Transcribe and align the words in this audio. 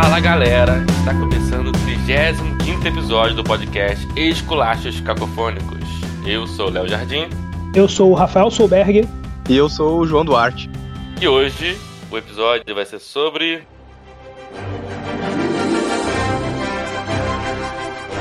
Fala 0.00 0.20
galera, 0.20 0.84
está 1.00 1.12
começando 1.12 1.70
o 1.70 1.72
35 1.72 2.86
episódio 2.86 3.34
do 3.34 3.42
podcast 3.42 4.06
Esculachos 4.14 5.00
Cacofônicos. 5.00 5.84
Eu 6.24 6.46
sou 6.46 6.68
o 6.68 6.70
Léo 6.70 6.86
Jardim 6.86 7.28
Eu 7.74 7.88
sou 7.88 8.12
o 8.12 8.14
Rafael 8.14 8.48
Solberg. 8.48 9.08
E 9.48 9.56
eu 9.56 9.68
sou 9.68 9.98
o 9.98 10.06
João 10.06 10.24
Duarte. 10.24 10.70
e 11.20 11.26
hoje 11.26 11.76
o 12.12 12.16
episódio 12.16 12.72
vai 12.76 12.86
ser 12.86 13.00
sobre. 13.00 13.66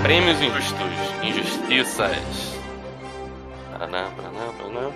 Prêmios 0.02 0.42
injustos, 0.42 0.92
injustiças. 1.22 2.58
Paraná, 3.72 4.08
paraná, 4.18 4.52
paraná. 4.58 4.90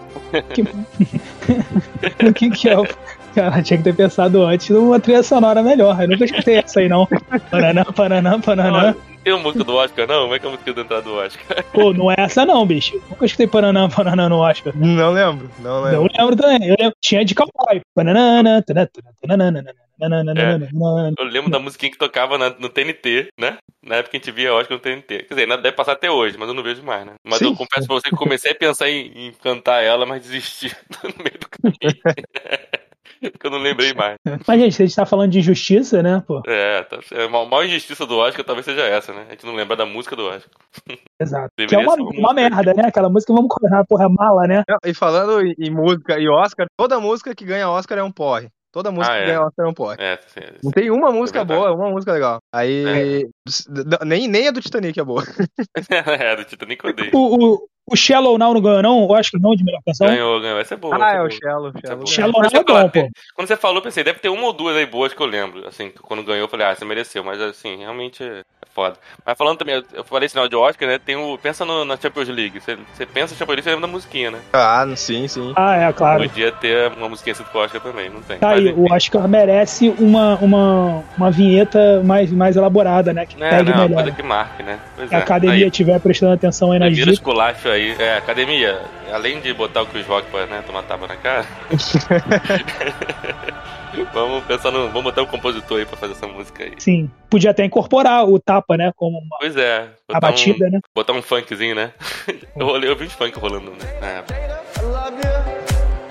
Que... 0.56 2.26
o 2.26 2.34
que 2.34 2.50
que 2.50 2.70
é 2.70 2.80
o... 2.80 2.88
Cara, 3.34 3.62
tinha 3.64 3.78
que 3.78 3.84
ter 3.84 3.96
pensado 3.96 4.44
antes 4.44 4.70
numa 4.70 5.00
trilha 5.00 5.24
sonora 5.24 5.64
melhor. 5.64 6.00
Eu 6.02 6.08
nunca 6.10 6.26
escutei 6.26 6.56
essa 6.58 6.80
aí, 6.80 6.90
não. 6.90 7.08
Paraná, 7.50 7.86
Paraná, 7.86 8.40
Paraná. 8.40 8.96
Tem 9.24 9.32
uma 9.34 9.44
música 9.44 9.64
do 9.64 9.76
Oscar, 9.76 10.08
não? 10.08 10.24
Como 10.24 10.34
é 10.36 10.40
que 10.40 10.46
é 10.46 10.50
a 10.50 10.52
música 10.52 10.74
da 10.74 10.82
entrada 10.82 11.04
do 11.04 11.14
Oscar? 11.14 11.64
Pô, 11.72 11.94
não 11.94 12.10
é 12.12 12.16
essa 12.18 12.44
não, 12.46 12.66
bicho. 12.66 13.00
Nunca 13.10 13.26
escutei 13.26 13.46
Paraná, 13.48 13.88
Paraná 13.88 14.28
no 14.28 14.38
Oscar. 14.40 14.74
Não 14.76 15.12
lembro, 15.12 15.50
não 15.60 15.82
Não 15.82 15.84
lembro. 15.84 16.10
lembro 16.18 16.36
também. 16.36 16.68
Eu 16.68 16.76
lembro. 16.80 16.96
Tinha 17.00 17.24
de 17.24 17.36
cowboy. 17.36 17.82
Bananana, 17.96 18.64
tanana, 18.64 18.90
tanana, 19.22 19.64
tanana, 20.00 21.14
Eu 21.20 21.26
lembro 21.26 21.52
da 21.52 21.60
musiquinha 21.60 21.92
que 21.92 21.98
tocava 22.00 22.36
na- 22.36 22.50
no 22.50 22.68
TNT, 22.68 23.28
né? 23.40 23.58
Na 23.86 23.98
época 23.98 24.10
que 24.12 24.18
a 24.18 24.20
gente 24.20 24.32
via 24.36 24.52
Oscar 24.56 24.76
no 24.78 24.82
TNT. 24.82 25.20
Quer 25.20 25.34
dizer, 25.36 25.42
ainda 25.44 25.58
deve 25.60 25.76
passar 25.76 25.92
até 25.92 26.10
hoje, 26.10 26.36
mas 26.40 26.48
eu 26.50 26.56
não 26.56 26.64
vejo 26.64 26.82
mais, 26.82 27.06
né? 27.06 27.14
Mas 27.24 27.38
Sim. 27.38 27.46
eu 27.46 27.56
confesso 27.56 27.86
pra 27.86 27.96
você 27.98 28.10
que 28.10 28.16
comecei 28.16 28.52
a 28.52 28.56
pensar 28.56 28.90
em, 28.90 29.28
em 29.28 29.32
cantar 29.44 29.84
ela, 29.84 30.04
mas 30.04 30.24
desisti 30.24 30.76
no 31.04 31.24
meio 31.24 31.38
do 31.40 31.48
caminho. 31.48 31.78
Porque 33.32 33.48
eu 33.48 33.52
não 33.52 33.60
lembrei 33.60 33.94
mais. 33.94 34.18
Mas, 34.48 34.60
gente, 34.60 34.82
a 34.82 34.86
gente 34.86 34.96
tá 34.96 35.06
falando 35.06 35.32
de 35.32 35.40
injustiça, 35.40 36.02
né, 36.02 36.24
pô? 36.26 36.42
É, 36.48 36.84
tá, 36.84 37.00
é, 37.12 37.26
a 37.26 37.30
maior 37.30 37.66
injustiça 37.66 38.06
do 38.06 38.18
Oscar 38.18 38.44
talvez 38.44 38.66
seja 38.66 38.82
essa, 38.82 39.14
né? 39.14 39.26
A 39.28 39.32
gente 39.32 39.46
não 39.46 39.54
lembra 39.56 39.76
da 39.76 39.86
música 39.86 40.16
do 40.16 40.26
Oscar. 40.26 40.50
Exato. 41.22 41.50
Que 41.56 41.76
é 41.76 41.78
uma, 41.78 41.94
uma 41.96 42.34
merda, 42.34 42.74
né? 42.74 42.84
Aquela 42.88 43.10
música, 43.10 43.34
vamos 43.34 43.50
combinar, 43.50 43.86
porra, 43.86 44.10
mala, 44.10 44.48
né? 44.48 44.64
E 44.86 44.94
falando 44.94 45.42
em, 45.42 45.70
música 45.70 46.20
e 46.20 46.28
Oscar, 46.28 46.66
toda 46.78 47.00
música 47.00 47.36
que 47.36 47.46
ganha 47.46 47.70
Oscar 47.70 47.98
é 48.00 48.04
um 48.04 48.12
porre. 48.12 48.50
Toda 48.74 48.90
música 48.90 49.14
Ah, 49.14 49.18
que 49.18 49.24
é? 49.24 49.26
ganha 49.28 49.42
Oscar 49.42 49.66
é 49.66 49.70
um 49.70 49.74
porre. 49.74 49.98
É, 50.00 50.18
sim, 50.28 50.40
Não 50.64 50.72
tem 50.72 50.90
uma 50.90 51.12
música 51.12 51.40
É 51.40 51.46
boa, 51.46 51.74
uma 51.74 51.90
música 51.90 52.14
legal. 52.14 52.38
Aí. 52.56 53.28
d- 53.68 54.06
Nem, 54.06 54.28
nem 54.30 54.48
a 54.48 54.52
do 54.52 54.62
Titanic 54.62 54.98
é 54.98 55.04
boa. 55.04 55.24
é, 55.90 56.36
do 56.38 56.46
Titanic 56.46 56.84
eu 56.84 56.90
odeio. 56.92 57.12
O, 57.14 57.56
o, 57.56 57.68
o 57.92 57.96
Shallow 57.96 58.38
Now 58.38 58.54
não 58.54 58.62
ganhou, 58.62 58.82
não? 58.82 59.02
Eu 59.04 59.16
acho 59.16 59.32
que 59.32 59.40
não, 59.40 59.56
de 59.56 59.64
melhor 59.64 59.82
canção. 59.86 60.08
Ganhou, 60.08 60.40
ganhou. 60.40 60.60
Essa 60.60 60.74
é 60.74 60.78
boa. 60.78 60.96
Ah, 60.96 61.10
essa 61.10 61.18
é 61.18 61.22
o. 61.24 61.30
Shallow. 61.30 61.72
É 61.76 61.88
Shallow. 61.88 62.08
Shallow 62.08 62.42
Now 62.42 62.50
é 62.54 62.64
bom, 62.64 62.90
pô. 62.90 63.10
Quando 63.36 63.48
você 63.48 63.58
falou, 63.58 63.78
eu 63.78 63.82
pensei, 63.82 64.04
deve 64.04 64.20
ter 64.20 64.30
uma 64.30 64.44
ou 64.46 64.54
duas 64.54 64.76
aí 64.76 64.86
boas 64.86 65.14
que 65.14 65.22
eu 65.22 65.26
lembro. 65.28 65.68
Assim, 65.68 65.92
quando 66.02 66.24
ganhou, 66.24 66.42
eu 66.46 66.48
falei, 66.50 66.68
ah, 66.68 66.76
você 66.76 66.86
mereceu, 66.86 67.24
mas 67.24 67.40
assim, 67.42 67.78
realmente 67.78 68.24
é 68.24 68.44
foda. 68.74 68.96
Mas 69.26 69.38
falando 69.38 69.58
também, 69.58 69.84
eu 69.94 70.04
falei 70.04 70.30
sinal 70.30 70.48
de 70.48 70.56
Oscar, 70.56 70.88
né? 70.88 71.00
Tem 71.04 71.16
o. 71.16 71.38
Pensa 71.38 71.66
no, 71.66 71.84
na 71.86 71.98
Champions 71.98 72.30
League. 72.30 72.60
Você, 72.60 72.78
você 72.94 73.06
pensa 73.06 73.34
em 73.34 73.38
Champions 73.38 73.56
League, 73.56 73.64
você 73.64 73.70
lembra 73.72 73.88
da 73.88 73.92
musiquinha, 73.92 74.32
né? 74.32 74.40
Ah, 74.54 74.86
sim, 74.96 75.28
sim. 75.28 75.54
Ah, 75.56 75.76
é, 75.76 75.94
claro. 75.94 76.24
Podia 76.24 76.52
ter 76.52 76.92
uma 76.94 77.10
musiquinha 77.10 77.34
assim 77.34 77.44
pro 77.44 77.60
Oscar 77.60 77.82
também, 77.82 78.10
não 78.10 78.22
tem. 78.22 78.38
Tá 78.38 78.48
Mas, 78.50 78.60
aí, 78.60 78.70
enfim. 78.70 78.80
o 78.80 78.94
Oscar 78.94 79.28
merece 79.28 79.90
uma, 80.00 80.36
uma, 80.38 81.04
uma 81.18 81.32
vinheta 81.32 82.02
mais, 82.04 82.32
mais 82.32 82.56
elaborada, 82.56 83.14
né? 83.14 83.26
Que 83.26 83.42
É, 83.44 83.50
pegue 83.50 83.70
não, 83.70 83.78
uma 83.78 83.84
melhor. 83.88 84.04
coisa 84.04 84.16
que 84.16 84.24
marque, 84.24 84.64
né? 84.64 84.80
Pois 84.96 85.10
Se 85.10 85.16
a 85.16 85.20
é. 85.20 85.22
academia 85.22 85.68
estiver 85.68 86.00
prestando 86.00 86.34
atenção 86.34 86.72
aí 86.72 86.80
nas 86.80 86.96
dicas. 86.96 87.14
esculacho 87.14 87.68
aí. 87.70 87.81
É, 88.00 88.18
academia, 88.18 88.82
além 89.12 89.40
de 89.42 89.54
botar 89.54 89.82
o 89.82 89.86
Chris 89.86 90.06
Rock 90.06 90.30
pra 90.30 90.46
né, 90.46 90.62
tomar 90.66 90.84
tapa 90.84 91.08
na 91.08 91.16
cara. 91.16 91.46
vamos 94.14 94.44
pensar 94.46 94.72
no. 94.72 94.88
Vamos 94.88 95.04
botar 95.04 95.22
um 95.24 95.26
compositor 95.26 95.80
aí 95.80 95.86
pra 95.86 95.98
fazer 95.98 96.14
essa 96.14 96.28
música 96.28 96.64
aí. 96.64 96.74
Sim, 96.78 97.10
podia 97.30 97.52
até 97.52 97.66
incorporar 97.66 98.26
o 98.28 98.40
tapa, 98.40 98.78
né? 98.78 98.92
Como 98.96 99.18
uma, 99.18 99.38
Pois 99.40 99.56
é. 99.58 99.90
a 100.10 100.20
batida, 100.20 100.68
um, 100.68 100.72
né? 100.72 100.80
Botar 100.96 101.14
um 101.14 101.22
funkzinho, 101.22 101.76
né? 101.76 101.92
eu, 102.56 102.68
olhei, 102.68 102.90
eu 102.90 102.96
vi 102.96 103.06
uns 103.06 103.14
funk 103.14 103.38
rolando, 103.38 103.72
né? 103.72 103.78
na 104.00 104.08
época. 104.08 104.36
I 104.36 104.84
love 104.84 105.18
you. 105.18 105.32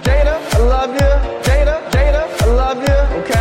Jada, 0.04 0.38
I 0.54 0.58
love 0.58 0.94
you. 0.94 1.00
Jada, 1.44 1.80
Jada, 1.92 2.28
I 2.40 2.44
love 2.46 2.80
you. 2.80 3.20
Okay? 3.20 3.39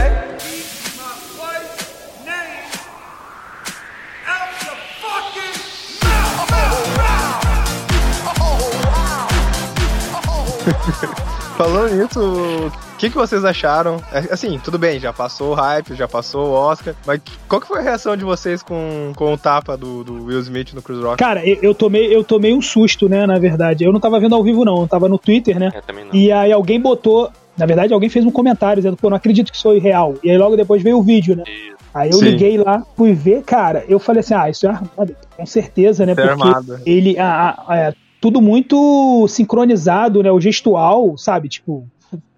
Falando 11.57 11.94
nisso, 11.94 12.19
o 12.22 12.97
que, 12.97 13.09
que 13.09 13.16
vocês 13.18 13.44
acharam? 13.44 14.02
É, 14.13 14.19
Assim, 14.34 14.57
tudo 14.63 14.78
bem, 14.80 14.97
já 15.00 15.12
passou 15.12 15.52
o 15.52 15.53
hype, 15.53 15.94
já 15.94 16.07
passou 16.07 16.47
o 16.47 16.53
Oscar, 16.53 16.96
mas 17.06 17.19
qual 17.50 17.59
que 17.59 17.68
foi 17.68 17.80
a 17.80 17.81
reação 17.81 18.16
de 18.16 18.24
vocês 18.24 18.63
com, 18.63 19.12
com 19.16 19.34
o 19.34 19.38
tapa 19.38 19.75
do, 19.75 20.03
do 20.03 20.24
Will 20.25 20.40
Smith 20.40 20.74
no 20.74 20.81
Chris 20.81 21.00
Rock? 21.00 21.18
Cara, 21.18 21.46
eu, 21.46 21.57
eu 21.62 21.75
tomei, 21.75 22.16
eu 22.16 22.24
tomei 22.24 22.53
um 22.53 22.62
susto, 22.62 23.09
né? 23.09 23.25
Na 23.25 23.38
verdade. 23.38 23.84
Eu 23.84 23.91
não 23.91 24.00
tava 24.00 24.19
vendo 24.22 24.35
ao 24.35 24.44
vivo, 24.44 24.63
não. 24.63 24.81
Eu 24.81 24.88
tava 24.88 25.09
no 25.09 25.18
Twitter, 25.18 25.59
né? 25.59 25.69
É, 25.74 25.81
também 25.81 26.06
não. 26.06 26.13
E 26.16 26.31
aí 26.31 26.52
alguém 26.52 26.80
botou. 26.80 27.30
Na 27.57 27.66
verdade, 27.66 27.94
alguém 27.94 28.09
fez 28.09 28.24
um 28.25 28.31
comentário 28.31 28.81
dizendo, 28.81 28.96
pô, 28.96 29.09
não 29.09 29.18
acredito 29.18 29.51
que 29.51 29.56
isso 29.57 29.63
foi 29.63 29.80
real. 29.80 30.16
E 30.24 30.31
aí 30.31 30.38
logo 30.38 30.56
depois 30.56 30.81
veio 30.81 30.97
o 30.97 31.03
vídeo, 31.03 31.36
né? 31.36 31.44
Isso. 31.46 31.75
Aí 31.94 32.09
eu 32.09 32.19
Sim. 32.19 32.25
liguei 32.25 32.57
lá, 32.57 32.84
fui 32.96 33.12
ver, 33.13 33.41
cara, 33.44 33.84
eu 33.90 34.00
falei 34.00 34.19
assim, 34.22 34.34
ah, 34.36 34.50
isso 34.50 34.66
é 34.66 34.69
armado, 34.69 35.16
com 35.36 35.46
certeza, 35.46 36.06
né? 36.06 36.13
Isso 36.13 36.22
é 36.22 36.28
Porque 36.28 36.44
armado. 36.47 36.80
ele, 36.86 37.18
a, 37.19 37.57
a- 37.68 37.75
é, 37.78 37.94
tudo 38.22 38.41
muito 38.41 39.28
sincronizado, 39.28 40.22
né? 40.22 40.31
O 40.31 40.40
gestual, 40.40 41.18
sabe? 41.18 41.50
Tipo, 41.50 41.88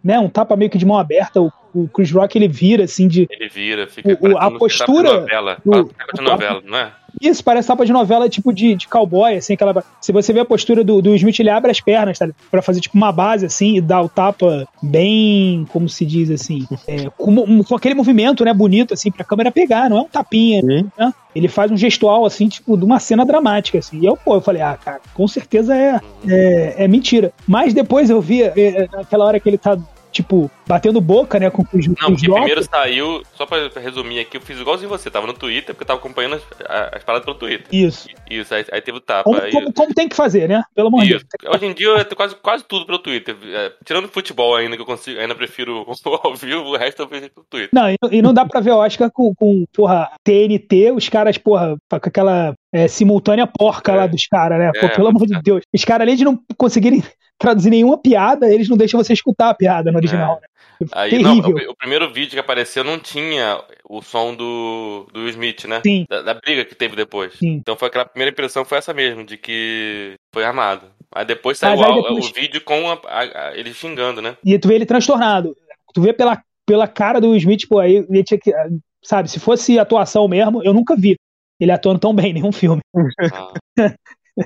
né? 0.04 0.20
Um 0.20 0.30
tapa 0.30 0.56
meio 0.56 0.70
que 0.70 0.78
de 0.78 0.86
mão 0.86 0.98
aberta, 0.98 1.42
o, 1.42 1.52
o 1.74 1.88
Chris 1.88 2.12
Rock 2.12 2.38
ele 2.38 2.48
vira 2.48 2.84
assim 2.86 3.08
de. 3.08 3.28
Ele 3.30 3.50
vira, 3.50 3.88
fica. 3.88 4.18
O- 4.22 4.30
o- 4.32 4.38
a 4.38 4.48
um 4.48 4.58
postura 4.58 5.10
tapa 5.10 5.16
de 5.16 5.22
novela. 5.22 5.58
Fala 5.64 5.86
tapa 5.86 6.14
de 6.16 6.22
novela, 6.22 6.62
não 6.66 6.78
é? 6.78 6.92
Isso, 7.22 7.44
parece 7.44 7.68
tapa 7.68 7.86
de 7.86 7.92
novela 7.92 8.30
tipo 8.30 8.54
de, 8.54 8.74
de 8.74 8.88
cowboy, 8.88 9.36
assim, 9.36 9.54
aquela. 9.54 9.84
Se 10.00 10.14
você 10.14 10.32
vê 10.32 10.40
a 10.40 10.46
postura 10.46 10.82
do, 10.84 11.02
do 11.02 11.14
Smith, 11.16 11.40
ele 11.40 11.50
abre 11.50 11.70
as 11.70 11.82
pernas, 11.82 12.18
tá? 12.18 12.28
Pra 12.50 12.62
fazer 12.62 12.80
tipo 12.80 12.96
uma 12.98 13.12
base 13.12 13.46
assim 13.46 13.76
e 13.76 13.82
dar 13.82 14.02
o 14.02 14.08
tapa 14.08 14.66
bem, 14.82 15.68
como 15.74 15.90
se 15.90 16.06
diz 16.06 16.32
assim, 16.32 16.66
é, 16.88 17.10
com, 17.18 17.64
com 17.64 17.76
aquele 17.76 17.96
movimento, 17.96 18.46
né, 18.46 18.54
bonito, 18.54 18.94
assim, 18.94 19.12
pra 19.12 19.26
câmera 19.26 19.52
pegar, 19.52 19.90
não 19.90 19.98
é 19.98 20.02
um 20.02 20.08
tapinha. 20.08 20.62
Sim. 20.62 20.90
né? 20.98 21.14
Ele 21.36 21.48
faz 21.50 21.70
um 21.70 21.78
gestual, 21.78 22.26
assim, 22.26 22.48
tipo, 22.48 22.78
de 22.78 22.86
uma 22.86 23.00
cena 23.00 23.26
dramática, 23.26 23.78
assim. 23.80 24.00
E 24.00 24.06
eu, 24.06 24.16
pô, 24.16 24.36
eu 24.36 24.42
falei, 24.42 24.62
ah, 24.62 24.78
cara, 24.82 25.02
com 25.14 25.28
certeza 25.28 25.76
é, 25.76 26.00
é, 26.28 26.76
é 26.86 26.88
mentira. 26.88 27.32
Mas 27.48 27.74
depois 27.74 28.10
eu 28.10 28.22
vi, 28.22 28.44
é, 28.44 28.54
é, 28.56 28.88
naquela 28.92 29.26
hora 29.26 29.40
que 29.40 29.50
ele 29.50 29.58
tá, 29.58 29.78
tipo, 30.12 30.52
batendo 30.68 31.00
boca, 31.00 31.40
né, 31.40 31.50
com 31.50 31.64
os, 31.74 31.88
Não, 31.88 31.96
porque 31.96 32.30
primeiro 32.30 32.64
saiu, 32.64 33.24
só 33.36 33.46
pra, 33.46 33.70
resumir 33.82 34.20
aqui, 34.20 34.38
eu 34.38 34.42
fiz 34.42 34.60
igualzinho 34.60 34.90
você, 34.90 35.10
tava 35.10 35.28
no 35.28 35.34
Twitter, 35.34 35.74
porque 35.74 35.84
eu 35.84 35.88
tava 35.88 36.00
acompanhando 36.00 36.36
as, 36.36 36.44
as 36.94 37.04
paradas 37.04 37.26
pelo 37.26 37.38
Twitter. 37.38 37.66
Isso. 37.72 38.08
Isso, 38.30 38.54
aí, 38.54 38.66
aí 38.72 38.82
teve 38.82 38.98
o 38.98 39.02
tapa. 39.02 39.24
Como, 39.24 39.52
como, 39.52 39.74
como 39.74 39.94
tem 39.94 40.08
que 40.08 40.16
fazer, 40.16 40.48
né? 40.48 40.64
Pelo 40.76 40.88
amor 40.88 41.04
de. 41.04 41.10
Deus. 41.10 41.24
Hoje 41.54 41.66
em 41.66 41.74
dia 41.74 41.88
eu 41.88 42.06
tenho 42.06 42.16
quase, 42.16 42.36
quase 42.36 42.64
tudo 42.64 42.86
pelo 42.86 43.00
Twitter. 43.00 43.36
É, 43.54 43.72
tirando 43.84 44.08
futebol 44.08 44.56
ainda, 44.56 44.76
que 44.76 44.82
eu 44.82 44.86
consigo, 44.86 45.20
ainda 45.20 45.36
prefiro 45.36 45.86
ao 46.24 46.36
vivo, 46.36 46.62
o 46.64 46.78
resto 46.78 47.02
eu 47.02 47.08
vejo 47.08 47.30
pelo 47.30 47.46
Twitter. 47.50 47.70
Não, 47.74 47.90
e, 47.90 47.98
e 48.12 48.22
não 48.22 48.34
dá 48.34 48.46
pra 48.46 48.60
ver 48.60 48.72
Oscar 48.72 49.10
com, 49.12 49.34
com 49.36 49.66
porra, 49.74 50.12
TNT, 50.24 50.92
os 50.92 51.10
caras, 51.10 51.38
porra, 51.38 51.78
com 51.90 51.96
aquela 51.96 52.54
é, 52.74 52.88
simultânea 52.88 53.48
porca 53.48 53.92
É. 53.92 53.96
lá 53.96 54.08
dos 54.08 54.26
caras, 54.28 54.60
né? 54.60 54.72
Pô, 54.80 54.86
É, 54.86 54.90
pelo 54.90 55.08
amor 55.08 55.28
de 55.28 55.36
é. 55.36 55.42
Deus. 55.42 55.62
Os 55.74 55.86
caras, 55.86 56.06
além 56.06 56.16
de 56.16 56.24
não 56.24 56.40
conseguirem 56.58 57.04
traduzir 57.42 57.70
nenhuma 57.70 57.98
piada, 57.98 58.52
eles 58.54 58.70
não 58.70 58.78
deixam 58.78 59.02
você 59.04 59.12
escutar 59.14 59.50
a 59.50 59.54
piada 59.54 59.92
no 59.92 59.98
original, 59.98 60.40
né? 60.42 60.48
Aí, 60.94 61.22
não, 61.22 61.40
Terrível. 61.42 61.68
o, 61.70 61.72
o 61.74 61.76
primeiro 61.76 62.12
vídeo 62.12 62.32
que 62.32 62.40
apareceu 62.40 62.84
não 62.84 62.98
tinha 62.98 63.62
o 63.88 64.02
som 64.02 64.34
do, 64.34 65.06
do 65.14 65.28
Smith, 65.30 65.66
né? 65.66 65.80
Sim. 65.86 66.06
Da, 66.10 66.22
da 66.24 66.34
briga 66.34 66.66
que 66.66 66.74
teve 66.74 66.96
depois. 66.96 67.34
Sim. 67.34 67.54
Então 67.54 67.76
foi 67.76 67.88
aquela 67.88 68.06
primeira 68.06 68.32
impressão 68.32 68.66
foi 68.66 68.78
essa 68.80 68.94
mesmo, 68.94 69.24
de 69.24 69.38
que 69.38 70.16
foi 70.34 70.44
armado. 70.44 70.88
Aí 71.14 71.24
depois 71.26 71.58
saiu 71.60 71.84
aí 71.84 71.94
depois- 72.02 72.30
o 72.30 72.34
vídeo 72.34 72.62
com 72.62 72.90
a- 72.90 73.00
a- 73.06 73.48
a- 73.50 73.58
ele 73.58 73.74
xingando, 73.74 74.22
né? 74.22 74.36
E 74.44 74.58
tu 74.58 74.68
vê 74.70 74.76
ele 74.76 74.86
transtornado. 74.86 75.56
Tu 75.94 76.02
vê 76.02 76.14
pela, 76.14 76.42
pela 76.66 76.88
cara 76.88 77.20
do 77.22 77.36
Smith, 77.36 77.68
pô, 77.68 77.78
aí 77.80 77.98
ele 78.10 78.24
tinha 78.24 78.40
que. 78.40 78.52
Sabe, 79.04 79.30
se 79.30 79.40
fosse 79.40 79.78
atuação 79.78 80.28
mesmo, 80.28 80.64
eu 80.64 80.74
nunca 80.74 80.96
vi 80.96 81.16
ele 81.60 81.72
atuando 81.72 82.00
tão 82.00 82.14
bem 82.14 82.32
em 82.32 82.34
nenhum 82.34 82.52
filme. 82.52 82.82
Ah. 83.34 83.54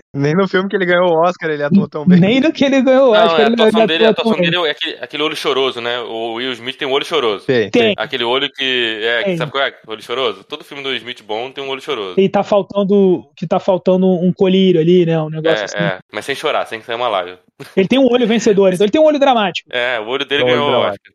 Nem 0.13 0.33
no 0.33 0.47
filme 0.47 0.69
que 0.69 0.75
ele 0.75 0.85
ganhou 0.85 1.09
o 1.09 1.21
Oscar 1.21 1.49
ele 1.49 1.63
atuou 1.63 1.87
tão 1.87 2.05
bem. 2.05 2.19
Nem 2.19 2.39
no 2.39 2.51
que 2.51 2.63
ele 2.63 2.81
ganhou, 2.81 3.13
Não, 3.13 3.21
acho 3.21 3.35
que 3.35 3.41
é, 3.41 3.43
a 3.43 3.47
ele, 3.47 3.53
atuação 3.55 3.79
ele 3.81 3.87
dele, 3.87 4.05
a 4.05 4.09
atuação 4.09 4.41
dele 4.41 4.55
é 4.55 4.71
aquele, 4.71 4.97
aquele 5.01 5.23
olho 5.23 5.35
choroso, 5.35 5.81
né? 5.81 5.99
O 5.99 6.33
Will 6.33 6.53
Smith 6.53 6.77
tem 6.77 6.87
um 6.87 6.91
olho 6.91 7.05
choroso. 7.05 7.45
Tem, 7.45 7.69
Tem. 7.69 7.93
Aquele 7.97 8.23
olho 8.23 8.49
que. 8.51 8.99
É, 9.03 9.23
que 9.23 9.37
sabe 9.37 9.51
qual 9.51 9.63
é? 9.63 9.73
Olho 9.87 10.01
choroso? 10.01 10.43
Todo 10.43 10.63
filme 10.63 10.83
do 10.83 10.89
Will 10.89 10.97
Smith 10.97 11.21
bom 11.23 11.51
tem 11.51 11.63
um 11.63 11.69
olho 11.69 11.81
choroso. 11.81 12.19
E 12.19 12.29
tá 12.29 12.43
faltando. 12.43 13.29
Que 13.35 13.47
tá 13.47 13.59
faltando 13.59 14.07
um 14.07 14.31
colírio 14.31 14.79
ali, 14.79 15.05
né? 15.05 15.21
Um 15.21 15.29
negócio 15.29 15.59
É, 15.59 15.63
assim. 15.63 15.77
é, 15.77 15.99
mas 16.11 16.25
sem 16.25 16.35
chorar, 16.35 16.65
sem 16.65 16.81
sair 16.81 16.95
uma 16.95 17.07
lágrima. 17.07 17.39
Ele 17.75 17.87
tem 17.87 17.99
um 17.99 18.11
olho 18.11 18.27
vencedor, 18.27 18.73
então 18.73 18.83
ele 18.83 18.91
tem 18.91 18.99
um 18.99 19.05
olho 19.05 19.17
dramático. 19.17 19.69
É, 19.71 19.97
o 19.99 20.07
olho 20.07 20.25
dele 20.25 20.43
um 20.43 20.47
olho 20.47 20.55
ganhou 20.55 20.71
o. 20.71 20.89
Oscar. 20.89 21.13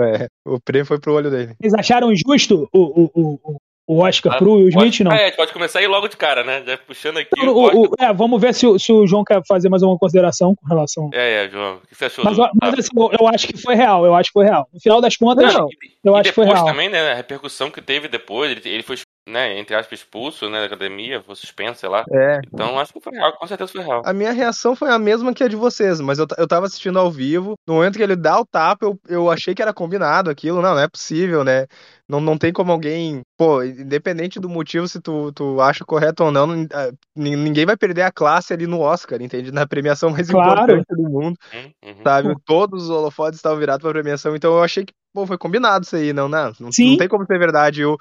É, 0.00 0.28
o 0.46 0.58
prêmio 0.60 0.86
foi 0.86 0.98
pro 0.98 1.12
olho 1.12 1.30
dele. 1.30 1.54
Vocês 1.60 1.74
acharam 1.74 2.10
justo 2.14 2.66
o, 2.72 3.02
o, 3.02 3.10
o, 3.14 3.60
o 3.92 3.98
Oscar 4.04 4.38
pro 4.38 4.52
Will 4.54 4.68
Smith, 4.68 4.84
pode, 4.98 5.04
não. 5.04 5.12
É, 5.12 5.30
pode 5.32 5.52
começar 5.52 5.80
aí 5.80 5.86
logo 5.86 6.06
de 6.08 6.16
cara, 6.16 6.44
né? 6.44 6.62
Já 6.66 6.78
puxando 6.78 7.16
aqui 7.18 7.28
O- 7.40 7.50
o, 7.50 7.82
o- 7.86 7.90
é, 7.98 8.12
vamos 8.12 8.40
ver 8.40 8.54
se, 8.54 8.66
o- 8.66 8.78
se 8.78 8.92
o 8.92 9.06
João 9.06 9.24
quer 9.24 9.42
fazer 9.48 9.68
mais 9.68 9.82
uma 9.82 9.98
consideração 9.98 10.54
com 10.54 10.66
relação. 10.68 11.10
É, 11.12 11.44
é, 11.46 11.48
João. 11.48 11.76
O 11.82 11.86
que 11.88 11.94
você 11.96 12.04
achou 12.04 12.24
Mas, 12.24 12.36
do... 12.36 12.48
mas 12.60 12.74
assim, 12.78 12.90
eu, 12.96 13.10
eu 13.20 13.26
acho 13.28 13.48
que 13.48 13.56
foi 13.56 13.74
real, 13.74 14.04
eu 14.06 14.14
acho 14.14 14.28
que 14.30 14.34
foi 14.34 14.44
real. 14.44 14.68
No 14.72 14.80
final 14.80 15.00
das 15.00 15.16
contas, 15.16 15.52
Não, 15.54 15.66
eu 16.04 16.14
e 16.16 16.20
acho 16.20 16.28
que 16.30 16.34
foi 16.34 16.44
real. 16.46 16.64
também, 16.64 16.88
né, 16.88 17.10
a 17.10 17.14
repercussão 17.14 17.70
que 17.70 17.80
teve 17.82 18.06
depois, 18.08 18.50
ele, 18.52 18.60
ele 18.64 18.82
foi, 18.82 18.96
né, 19.28 19.58
entre 19.58 19.74
aspas, 19.76 20.00
expulso, 20.00 20.48
né, 20.48 20.60
da 20.60 20.66
academia, 20.66 21.22
foi 21.22 21.36
suspenso, 21.36 21.80
sei 21.80 21.88
lá. 21.88 22.04
É. 22.12 22.40
Então 22.46 22.78
acho 22.78 22.92
que 22.92 23.00
foi 23.00 23.12
real, 23.12 23.32
com 23.36 23.46
certeza 23.46 23.70
foi 23.70 23.82
real. 23.82 24.02
A 24.04 24.12
minha 24.12 24.32
reação 24.32 24.74
foi 24.74 24.90
a 24.90 24.98
mesma 24.98 25.32
que 25.32 25.44
a 25.44 25.48
de 25.48 25.56
vocês, 25.56 26.00
mas 26.00 26.18
eu, 26.18 26.26
eu 26.36 26.48
tava 26.48 26.66
assistindo 26.66 26.98
ao 26.98 27.10
vivo. 27.10 27.54
No 27.66 27.74
momento 27.74 27.96
que 27.96 28.02
ele 28.02 28.16
dá 28.16 28.40
o 28.40 28.46
tapa, 28.46 28.86
eu, 28.86 28.98
eu 29.08 29.30
achei 29.30 29.54
que 29.54 29.62
era 29.62 29.72
combinado 29.72 30.30
aquilo. 30.30 30.60
Não, 30.60 30.74
não 30.74 30.80
é 30.80 30.88
possível, 30.88 31.44
né? 31.44 31.66
Não, 32.08 32.20
não 32.20 32.36
tem 32.36 32.52
como 32.52 32.72
alguém. 32.72 33.20
Pô, 33.36 33.62
independente 33.62 34.40
do 34.40 34.48
motivo, 34.48 34.88
se 34.88 35.00
tu, 35.00 35.30
tu 35.32 35.60
acha 35.60 35.84
correto 35.84 36.24
ou 36.24 36.32
não, 36.32 36.46
nin- 36.48 36.66
nin- 37.14 37.36
ninguém 37.36 37.64
vai 37.64 37.76
perder 37.76 38.02
a 38.02 38.10
classe 38.12 38.52
ali 38.52 38.66
no 38.66 38.80
Oscar, 38.80 39.22
entende? 39.22 39.52
Na 39.52 39.66
premiação 39.66 40.10
mais 40.10 40.28
Claro. 40.28 40.60
importante 40.72 40.86
do 40.96 41.08
mundo, 41.08 41.36
Hum, 41.54 41.70
uhum. 41.84 41.94
sabe? 42.04 42.34
Todos 42.44 42.84
os 42.84 42.90
holofotes 42.90 43.38
estavam 43.38 43.58
virados 43.58 43.82
pra 43.82 43.92
premiação, 43.92 44.34
então 44.34 44.54
eu 44.56 44.62
achei 44.62 44.84
que, 44.84 44.92
pô, 45.12 45.24
foi 45.26 45.38
combinado 45.38 45.84
isso 45.84 45.94
aí. 45.94 46.12
Não, 46.12 46.28
não, 46.28 46.46
não, 46.58 46.70
não 46.70 46.96
tem 46.96 47.08
como 47.08 47.24
ser 47.26 47.38
verdade. 47.38 47.82
E 47.82 47.84
o, 47.86 47.96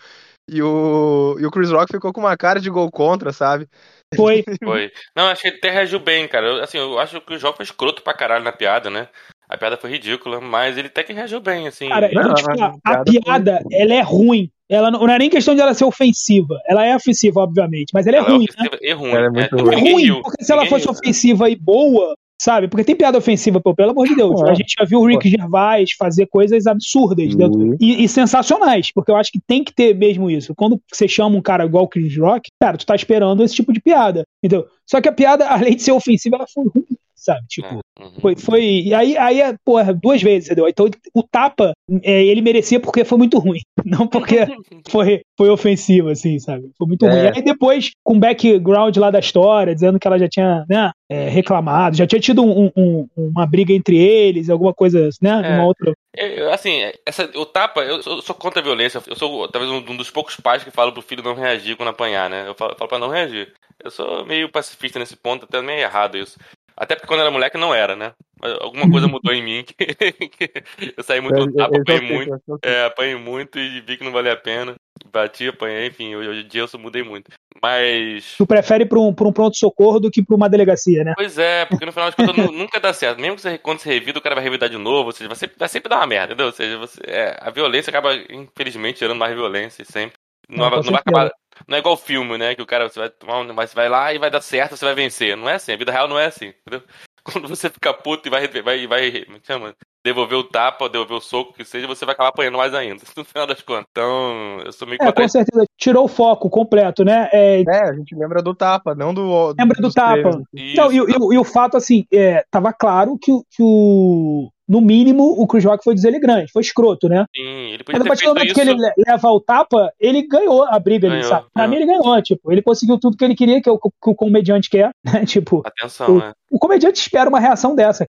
e, 0.51 0.61
o, 0.61 1.37
e 1.39 1.45
o 1.45 1.51
Chris 1.51 1.71
Rock 1.71 1.91
ficou 1.91 2.11
com 2.11 2.21
uma 2.21 2.37
cara 2.37 2.59
de 2.59 2.69
gol 2.69 2.89
contra, 2.91 3.31
sabe? 3.31 3.67
Foi. 4.15 4.43
Foi. 4.63 4.91
Não, 5.15 5.27
acho 5.27 5.41
que 5.41 5.47
ele 5.49 5.57
até 5.57 5.69
reagiu 5.69 5.99
bem, 5.99 6.27
cara. 6.27 6.47
Eu, 6.47 6.63
assim, 6.63 6.77
eu 6.77 6.97
acho 6.99 7.21
que 7.21 7.33
o 7.33 7.39
jogo 7.39 7.57
foi 7.57 7.63
escroto 7.63 8.01
pra 8.01 8.13
caralho 8.13 8.43
na 8.43 8.51
piada, 8.51 8.89
né? 8.89 9.07
A 9.47 9.57
piada 9.57 9.77
foi 9.77 9.91
ridícula, 9.91 10.39
mas 10.39 10.77
ele 10.77 10.87
até 10.87 11.03
que 11.03 11.13
reagiu 11.13 11.39
bem, 11.39 11.67
assim. 11.67 11.89
Cara, 11.89 12.11
eu 12.11 12.21
vou 12.23 12.33
te 12.33 12.43
Não, 12.43 12.55
falar, 12.55 12.75
a 12.85 12.91
a 12.93 13.03
piada 13.03 13.23
piada, 13.23 13.63
ela 13.71 13.93
é 13.93 14.01
ruim. 14.01 14.49
Ela 14.69 14.91
não, 14.91 14.99
não 14.99 15.13
é 15.13 15.17
nem 15.17 15.29
questão 15.29 15.55
de 15.55 15.61
ela 15.61 15.73
ser 15.73 15.85
ofensiva. 15.85 16.59
Ela 16.67 16.85
é 16.85 16.95
ofensiva, 16.95 17.41
obviamente, 17.41 17.91
mas 17.91 18.05
ela 18.05 18.17
é 18.17 18.19
Ela 18.19 18.29
ruim, 18.29 18.39
né? 18.41 18.45
ofensiva 18.51 18.77
e 18.79 18.93
ruim. 18.93 19.11
Ela 19.11 19.25
é 19.25 19.29
muito 19.29 19.55
tipo, 19.55 19.63
ruim. 19.63 19.73
É 19.73 19.91
ruim, 19.91 20.21
porque 20.21 20.43
se 20.43 20.51
ela 20.51 20.65
fosse 20.67 20.87
ofensiva 20.87 21.49
e 21.49 21.55
boa, 21.55 22.13
sabe? 22.39 22.67
Porque 22.67 22.83
tem 22.83 22.95
piada 22.95 23.17
ofensiva, 23.17 23.59
pô, 23.59 23.75
pelo 23.75 23.91
amor 23.91 24.07
de 24.07 24.15
Deus. 24.15 24.41
É. 24.41 24.49
A 24.49 24.53
gente 24.53 24.75
já 24.77 24.85
viu 24.85 24.99
o 24.99 25.05
Rick 25.05 25.29
Gervais 25.29 25.91
fazer 25.97 26.25
coisas 26.27 26.65
absurdas 26.65 27.35
dentro, 27.35 27.75
e, 27.79 28.03
e 28.03 28.07
sensacionais, 28.07 28.91
porque 28.93 29.11
eu 29.11 29.17
acho 29.17 29.31
que 29.31 29.39
tem 29.45 29.63
que 29.63 29.73
ter 29.73 29.93
mesmo 29.93 30.29
isso. 30.29 30.55
Quando 30.55 30.79
você 30.91 31.07
chama 31.07 31.35
um 31.35 31.41
cara 31.41 31.65
igual 31.65 31.83
o 31.83 31.87
Chris 31.87 32.17
Rock, 32.17 32.49
cara, 32.59 32.77
tu 32.77 32.85
tá 32.85 32.95
esperando 32.95 33.43
esse 33.43 33.55
tipo 33.55 33.73
de 33.73 33.81
piada, 33.81 34.23
entendeu? 34.41 34.65
Só 34.89 34.99
que 35.01 35.07
a 35.09 35.11
piada, 35.11 35.47
além 35.47 35.75
de 35.75 35.83
ser 35.83 35.91
ofensiva, 35.91 36.37
ela 36.37 36.45
foi 36.51 36.63
ruim, 36.65 36.85
sabe? 37.15 37.45
Tipo, 37.47 37.79
É, 37.99 38.03
uhum. 38.03 38.11
foi, 38.21 38.35
foi. 38.35 38.63
E 38.85 38.93
aí, 38.93 39.15
aí, 39.17 39.41
é, 39.41 39.55
porra, 39.63 39.93
duas 39.93 40.21
vezes, 40.21 40.47
entendeu? 40.47 40.67
Então 40.67 40.89
o 41.13 41.21
tapa, 41.21 41.73
é, 42.01 42.23
ele 42.25 42.41
merecia 42.41 42.79
porque 42.79 43.03
foi 43.05 43.17
muito 43.17 43.37
ruim. 43.37 43.59
Não 43.85 44.07
porque 44.07 44.37
foi, 44.89 45.21
foi 45.37 45.49
ofensivo, 45.49 46.09
assim, 46.09 46.39
sabe? 46.39 46.69
Foi 46.77 46.87
muito 46.87 47.05
É. 47.05 47.09
ruim. 47.09 47.31
Aí 47.35 47.41
depois, 47.43 47.91
com 48.03 48.15
o 48.15 48.19
background 48.19 48.95
lá 48.97 49.11
da 49.11 49.19
história, 49.19 49.75
dizendo 49.75 49.99
que 49.99 50.07
ela 50.07 50.17
já 50.17 50.27
tinha, 50.27 50.65
né, 50.67 50.91
é, 51.09 51.29
reclamado, 51.29 51.95
já 51.97 52.07
tinha 52.07 52.19
tido 52.19 52.43
um- 52.43 52.71
um- 52.75 53.07
uma 53.15 53.45
briga 53.45 53.73
entre 53.73 53.95
eles, 53.97 54.49
alguma 54.49 54.73
coisa, 54.73 55.09
né? 55.21 55.41
É. 55.43 55.53
Uma 55.55 55.65
outra. 55.65 55.93
Eu, 56.13 56.51
assim, 56.51 56.79
essa, 57.05 57.25
o 57.37 57.45
tapa, 57.45 57.83
eu 57.83 58.01
sou, 58.01 58.15
eu 58.17 58.21
sou 58.21 58.35
contra 58.35 58.59
a 58.59 58.63
violência. 58.63 59.01
Eu 59.05 59.15
sou 59.15 59.47
talvez 59.47 59.71
um, 59.71 59.77
um 59.77 59.97
dos 59.97 60.09
poucos 60.09 60.35
pais 60.35 60.63
que 60.63 60.71
falam 60.71 60.91
pro 60.93 61.01
filho 61.01 61.23
não 61.23 61.35
reagir 61.35 61.75
quando 61.77 61.89
apanhar, 61.89 62.29
né? 62.29 62.47
Eu 62.47 62.55
falo, 62.55 62.75
falo 62.75 62.89
pra 62.89 62.99
não 62.99 63.09
reagir. 63.09 63.53
Eu 63.79 63.91
sou 63.91 64.25
meio 64.25 64.51
pacifista 64.51 64.99
nesse 64.99 65.15
ponto, 65.15 65.45
até 65.45 65.61
meio 65.61 65.79
errado 65.79 66.17
isso. 66.17 66.37
Até 66.79 66.95
porque 66.95 67.07
quando 67.07 67.19
era 67.19 67.29
moleque 67.29 67.57
não 67.57 67.75
era, 67.75 67.93
né? 67.95 68.13
Mas 68.41 68.53
Alguma 68.61 68.89
coisa 68.89 69.05
mudou 69.07 69.33
em 69.33 69.43
mim. 69.43 69.65
que- 69.77 70.63
eu 70.97 71.03
saí 71.03 71.19
muito 71.19 71.45
do 71.45 71.53
tapa, 71.53 71.75
Eu- 71.75 71.75
eu- 71.75 71.75
eu 71.75 71.81
apanhei 71.81 71.99
sei, 72.07 72.15
muito. 72.15 72.41
sei. 72.45 72.55
É, 72.73 72.85
apanhei 72.85 73.15
muito 73.15 73.59
e 73.59 73.81
vi 73.81 73.97
que 73.97 74.03
não 74.03 74.11
valia 74.13 74.31
a 74.33 74.37
pena. 74.37 74.75
Bati, 75.11 75.47
apanhei, 75.49 75.87
enfim, 75.87 76.15
hoje 76.15 76.41
em 76.41 76.47
dia 76.47 76.61
eu 76.73 76.79
mudei 76.79 77.03
muito. 77.03 77.31
Mas. 77.61 78.35
Tu 78.37 78.45
prefere 78.45 78.85
pra 78.85 78.99
um, 78.99 79.13
pra 79.13 79.27
um 79.27 79.33
pronto-socorro 79.33 79.99
do 79.99 80.09
que 80.09 80.23
pra 80.23 80.35
uma 80.35 80.49
delegacia, 80.49 81.03
né? 81.03 81.13
Pois 81.17 81.37
é, 81.37 81.65
porque 81.65 81.85
no 81.85 81.91
final 81.91 82.07
das 82.07 82.15
contas 82.15 82.35
nu- 82.35 82.51
nunca 82.51 82.79
dá 82.79 82.93
certo. 82.93 83.19
Mesmo 83.19 83.35
que 83.35 83.41
você, 83.41 83.57
quando 83.57 83.79
você 83.79 83.89
revida, 83.89 84.19
o 84.19 84.21
cara 84.21 84.35
vai 84.35 84.43
revidar 84.43 84.69
de 84.69 84.77
novo, 84.77 85.07
ou 85.07 85.11
seja, 85.11 85.27
vai 85.27 85.35
sempre, 85.35 85.55
vai 85.59 85.67
sempre 85.67 85.89
dar 85.89 85.97
uma 85.97 86.07
merda, 86.07 86.27
entendeu? 86.33 86.45
Ou 86.47 86.51
seja, 86.53 86.77
você, 86.77 86.99
é, 87.05 87.37
a 87.41 87.49
violência 87.49 87.89
acaba, 87.91 88.13
infelizmente, 88.29 88.99
gerando 88.99 89.17
mais 89.17 89.33
violência 89.35 89.83
sempre. 89.83 90.17
Não, 90.49 90.69
Não, 90.69 90.77
não 90.77 90.83
vai 90.91 90.95
acabar. 91.01 91.31
Não 91.67 91.75
é 91.75 91.79
igual 91.79 91.97
filme, 91.97 92.37
né? 92.37 92.55
Que 92.55 92.61
o 92.61 92.65
cara 92.65 92.89
você 92.89 92.99
vai 92.99 93.09
tomar 93.09 93.39
um, 93.39 93.53
mas 93.53 93.73
vai 93.73 93.89
lá 93.89 94.13
e 94.13 94.17
vai 94.17 94.31
dar 94.31 94.41
certo, 94.41 94.75
você 94.75 94.85
vai 94.85 94.95
vencer. 94.95 95.35
Não 95.37 95.49
é 95.49 95.55
assim, 95.55 95.73
a 95.73 95.77
vida 95.77 95.91
real 95.91 96.07
não 96.07 96.17
é 96.17 96.25
assim, 96.25 96.53
entendeu? 96.65 96.87
Quando 97.23 97.47
você 97.47 97.69
fica 97.69 97.93
puto 97.93 98.27
e 98.27 98.31
vai, 98.31 98.47
vai, 98.47 98.87
vai, 98.87 99.07
é 99.09 99.25
chama? 99.43 99.75
devolver 100.03 100.37
o 100.37 100.43
tapa, 100.43 100.87
devolver 100.89 101.17
o 101.17 101.21
soco, 101.21 101.53
que 101.53 101.65
seja, 101.65 101.85
você 101.85 102.05
vai 102.05 102.13
acabar 102.13 102.29
apanhando 102.29 102.57
mais 102.57 102.73
ainda, 102.73 103.03
no 103.15 103.25
final 103.25 103.45
das 103.45 103.61
contas. 103.61 103.85
Então, 103.91 104.61
eu 104.65 104.71
sou 104.71 104.87
meio 104.87 104.97
É, 105.01 105.11
com 105.11 105.27
certeza. 105.27 105.65
Tirou 105.77 106.05
o 106.05 106.07
foco 106.07 106.49
completo, 106.49 107.03
né? 107.03 107.29
É, 107.31 107.61
É, 107.61 107.89
a 107.89 107.93
gente 107.93 108.15
lembra 108.15 108.41
do 108.41 108.55
tapa, 108.55 108.95
não 108.95 109.13
do. 109.13 109.53
Lembra 109.59 109.75
do 109.75 109.83
dos 109.83 109.93
tapa. 109.93 110.41
Então, 110.53 110.91
e, 110.91 111.01
o- 111.01 111.09
e 111.09 111.35
e 111.35 111.37
o 111.37 111.43
fato, 111.43 111.75
assim, 111.77 112.05
é, 112.11 112.43
tava 112.49 112.71
claro 112.73 113.17
que, 113.21 113.31
que 113.51 113.61
o. 113.61 114.49
No 114.69 114.79
mínimo, 114.81 115.23
o 115.41 115.47
Chris 115.47 115.65
Rock 115.65 115.83
foi 115.83 115.95
deselegante, 115.95 116.51
foi 116.51 116.61
escroto, 116.61 117.09
né? 117.09 117.25
Sim, 117.35 117.41
ele 117.41 117.83
Mas 117.87 117.97
podia 117.97 117.99
a 117.99 118.03
ter 118.03 118.07
partir 118.07 118.23
do 118.25 118.27
momento 118.29 118.45
isso. 118.45 118.53
que 118.55 118.61
ele 118.61 118.73
le- 118.75 118.93
leva 119.07 119.29
o 119.31 119.39
tapa, 119.41 119.91
ele 119.99 120.21
ganhou 120.27 120.63
a 120.63 120.77
briga 120.77 121.07
ali, 121.07 121.15
Ganhou, 121.17 121.29
sabe? 121.29 121.47
Pra 121.51 121.65
ganhou. 121.67 121.69
mim, 121.85 121.91
ele 121.91 121.99
ganhou, 121.99 122.21
tipo, 122.21 122.51
ele 122.51 122.61
conseguiu 122.61 122.99
tudo 122.99 123.17
que 123.17 123.25
ele 123.25 123.35
queria, 123.35 123.59
que, 123.61 123.67
é 123.67 123.71
o 123.71 123.79
que 123.79 123.89
o 124.09 124.13
comediante 124.15 124.69
quer, 124.69 124.91
né? 125.03 125.25
Tipo, 125.25 125.63
Atenção, 125.65 126.19
né? 126.19 126.31
o 126.51 126.59
comediante 126.59 126.99
espera 126.99 127.27
uma 127.29 127.39
reação 127.39 127.73
dessa, 127.75 128.05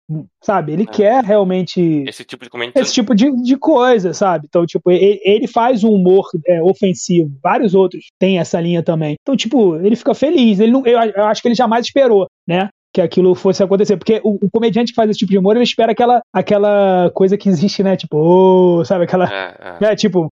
sabe? 0.43 0.73
Ele 0.73 0.83
É. 0.83 0.85
quer 0.87 1.23
realmente 1.23 2.03
Esse 2.07 2.23
tipo 2.23 2.43
de 2.43 2.49
comentário. 2.49 2.83
esse 2.83 2.93
tipo 2.93 3.13
de, 3.13 3.31
de 3.43 3.55
coisa, 3.57 4.13
sabe? 4.13 4.47
Então, 4.49 4.65
tipo, 4.65 4.89
ele, 4.89 5.19
ele 5.23 5.47
faz 5.47 5.83
um 5.83 5.91
humor 5.93 6.27
é, 6.47 6.61
ofensivo. 6.63 7.31
Vários 7.43 7.75
outros 7.75 8.05
têm 8.19 8.39
essa 8.39 8.59
linha 8.59 8.81
também. 8.81 9.15
Então, 9.21 9.35
tipo, 9.37 9.75
ele 9.77 9.95
fica 9.95 10.13
feliz. 10.15 10.59
Ele 10.59 10.71
não, 10.71 10.85
eu, 10.85 10.99
eu 10.99 11.25
acho 11.25 11.41
que 11.41 11.47
ele 11.47 11.55
jamais 11.55 11.85
esperou, 11.85 12.25
né? 12.47 12.69
Que 12.97 13.01
aquilo 13.01 13.35
fosse 13.35 13.61
acontecer. 13.61 13.95
Porque 13.95 14.19
o, 14.23 14.39
o 14.43 14.49
comediante 14.51 14.91
que 14.91 14.95
faz 14.95 15.07
esse 15.07 15.19
tipo 15.19 15.31
de 15.31 15.37
humor, 15.37 15.55
ele 15.55 15.63
espera 15.63 15.91
aquela, 15.91 16.19
aquela 16.33 17.11
coisa 17.13 17.37
que 17.37 17.47
existe, 17.47 17.83
né? 17.83 17.95
Tipo, 17.95 18.17
ô, 18.17 18.83
sabe? 18.83 19.03
Aquela. 19.03 19.31
É, 19.31 19.55
é. 19.59 19.77
né? 19.89 19.95
Tipo, 19.95 20.27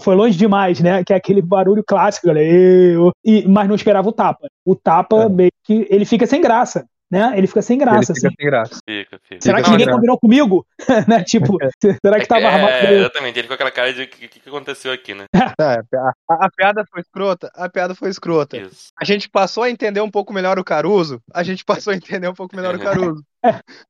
foi 0.00 0.14
longe 0.14 0.38
demais, 0.38 0.78
né? 0.80 1.02
Que 1.02 1.12
é 1.12 1.16
aquele 1.16 1.42
barulho 1.42 1.82
clássico, 1.84 2.28
galera. 2.28 2.46
"Ê, 2.46 2.96
ô", 2.96 3.10
E, 3.24 3.44
mas 3.48 3.66
não 3.66 3.74
esperava 3.74 4.08
o 4.08 4.12
tapa. 4.12 4.46
O 4.64 4.76
tapa, 4.76 5.24
É. 5.24 5.28
meio 5.28 5.50
que. 5.64 5.84
Ele 5.90 6.04
fica 6.04 6.28
sem 6.28 6.40
graça. 6.40 6.84
Né? 7.10 7.38
Ele 7.38 7.46
fica 7.46 7.62
sem 7.62 7.78
graça, 7.78 8.12
ele 8.12 8.16
fica 8.16 8.28
assim. 8.28 8.36
sem 8.36 8.46
graça. 8.46 8.80
Fica, 8.84 9.20
fica. 9.22 9.40
Será 9.40 9.62
que 9.62 9.70
ninguém 9.70 9.88
combinou 9.88 10.18
comigo? 10.18 10.66
né? 11.08 11.22
Tipo, 11.22 11.56
será 12.04 12.18
que 12.18 12.26
tava 12.26 12.42
é, 12.42 12.46
armado? 12.46 12.72
é, 12.72 12.94
exatamente, 12.94 13.38
ele 13.38 13.46
com 13.48 13.54
aquela 13.54 13.70
cara 13.70 13.92
de 13.92 14.02
o 14.02 14.08
que, 14.08 14.28
que, 14.28 14.40
que 14.40 14.48
aconteceu 14.48 14.92
aqui, 14.92 15.14
né? 15.14 15.24
É, 15.58 15.96
a, 15.96 16.12
a- 16.30 16.46
a 16.46 16.50
piada 16.50 16.84
foi 16.90 17.00
escrota, 17.00 17.50
a 17.54 17.68
piada 17.68 17.94
foi 17.94 18.10
escrota. 18.10 18.56
Isso. 18.56 18.88
A 19.00 19.04
gente 19.04 19.28
passou 19.28 19.62
a 19.62 19.70
entender 19.70 20.00
um 20.00 20.10
pouco 20.10 20.32
melhor 20.32 20.58
o 20.58 20.64
Caruso, 20.64 21.20
a 21.32 21.42
gente 21.42 21.64
passou 21.64 21.92
a 21.92 21.96
entender 21.96 22.28
um 22.28 22.34
pouco 22.34 22.54
melhor 22.56 22.74
o 22.74 22.78
Caruso. 22.80 23.22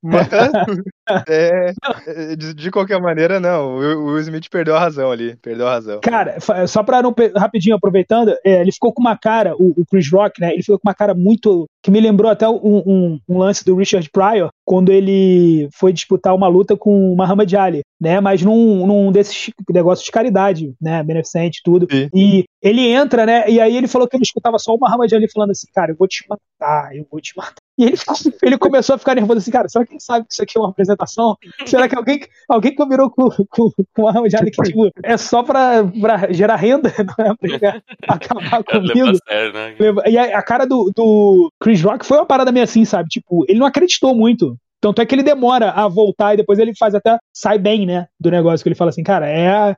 Mas, 0.02 0.28
é, 1.28 1.72
é, 2.06 2.36
de, 2.36 2.54
de 2.54 2.70
qualquer 2.70 3.00
maneira, 3.00 3.38
não, 3.40 3.76
o, 3.76 4.06
Will 4.06 4.18
Smith 4.20 4.48
perdeu 4.50 4.76
a 4.76 4.80
razão 4.80 5.10
ali, 5.10 5.36
perdeu 5.36 5.66
a 5.66 5.72
razão. 5.72 6.00
Cara, 6.00 6.36
só 6.66 6.82
pra 6.82 7.02
não. 7.02 7.14
Rapidinho, 7.36 7.76
aproveitando, 7.76 8.34
é, 8.44 8.60
ele 8.60 8.72
ficou 8.72 8.92
com 8.92 9.00
uma 9.00 9.16
cara, 9.16 9.54
o, 9.56 9.70
o 9.80 9.84
Chris 9.90 10.10
Rock, 10.10 10.40
né? 10.40 10.52
Ele 10.52 10.62
ficou 10.62 10.78
com 10.78 10.88
uma 10.88 10.94
cara 10.94 11.14
muito. 11.14 11.66
que 11.82 11.90
me 11.90 12.00
lembrou 12.00 12.30
até 12.30 12.48
um, 12.48 12.82
um- 12.86 13.20
um 13.28 13.38
lance 13.38 13.64
do 13.64 13.76
Richard 13.76 14.08
Pryor, 14.10 14.48
quando 14.64 14.90
ele 14.92 15.68
foi 15.74 15.92
disputar 15.92 16.34
uma 16.34 16.48
luta 16.48 16.76
com 16.76 17.12
o 17.12 17.16
Muhammad 17.16 17.52
Ali, 17.54 17.82
né? 18.00 18.20
Mas 18.20 18.42
num, 18.42 18.86
num 18.86 19.12
desses 19.12 19.50
negócios 19.70 20.04
de 20.04 20.10
caridade, 20.12 20.72
né? 20.80 21.02
Beneficente, 21.02 21.60
tudo. 21.64 21.86
Sim. 21.90 22.08
E 22.14 22.44
ele 22.68 22.88
entra, 22.88 23.24
né? 23.26 23.48
E 23.48 23.60
aí 23.60 23.76
ele 23.76 23.86
falou 23.88 24.08
que 24.08 24.16
ele 24.16 24.22
escutava 24.24 24.58
só 24.58 24.74
o 24.74 24.78
Muhammad 24.78 25.12
Ali 25.12 25.30
falando 25.30 25.50
assim, 25.50 25.66
cara, 25.74 25.92
eu 25.92 25.96
vou 25.96 26.08
te 26.08 26.24
matar, 26.28 26.94
eu 26.96 27.06
vou 27.10 27.20
te 27.20 27.36
matar. 27.36 27.54
E 27.78 27.84
ele, 27.84 27.96
ficou- 27.96 28.16
ele 28.42 28.56
começou 28.58 28.94
a 28.94 28.98
ficar 28.98 29.14
nervoso 29.14 29.38
assim, 29.38 29.50
cara, 29.50 29.68
será 29.68 29.84
que 29.84 29.92
ele 29.92 30.00
sabe 30.00 30.26
que 30.26 30.32
isso 30.32 30.42
aqui 30.42 30.56
é 30.56 30.60
uma 30.60 30.70
apresentação? 30.70 31.36
Será 31.66 31.88
que 31.88 31.94
alguém, 31.96 32.20
alguém 32.48 32.74
combinou 32.74 33.10
com, 33.10 33.28
com, 33.30 33.70
com 33.70 34.02
o 34.02 34.02
Muhammad 34.02 34.34
Ali 34.34 34.50
que, 34.50 34.62
tipo, 34.62 34.90
é 35.02 35.16
só 35.16 35.42
pra, 35.42 35.84
pra 35.84 36.32
gerar 36.32 36.56
renda, 36.56 36.90
não 37.18 37.26
é 37.26 37.34
pra 38.00 38.14
acabar 38.14 38.64
comigo? 38.64 39.12
sério, 39.28 39.52
né? 39.52 39.76
E 40.06 40.18
a, 40.18 40.38
a 40.38 40.42
cara 40.42 40.66
do, 40.66 40.90
do 40.94 41.52
Chris 41.60 41.82
Rock 41.82 42.04
foi 42.06 42.16
uma 42.18 42.26
parada 42.26 42.50
meio 42.50 42.64
assim, 42.64 42.84
sabe? 42.84 43.08
Tipo, 43.08 43.44
ele 43.48 43.58
não 43.58 43.66
acreditou 43.66 44.14
muito. 44.14 44.56
Tanto 44.80 45.00
é 45.00 45.06
que 45.06 45.14
ele 45.14 45.22
demora 45.22 45.70
a 45.70 45.88
voltar 45.88 46.34
e 46.34 46.36
depois 46.36 46.58
ele 46.58 46.72
faz 46.78 46.94
até. 46.94 47.18
sai 47.32 47.58
bem, 47.58 47.86
né? 47.86 48.06
Do 48.20 48.30
negócio 48.30 48.62
que 48.62 48.68
ele 48.68 48.74
fala 48.76 48.90
assim, 48.90 49.02
cara, 49.02 49.28
é 49.28 49.74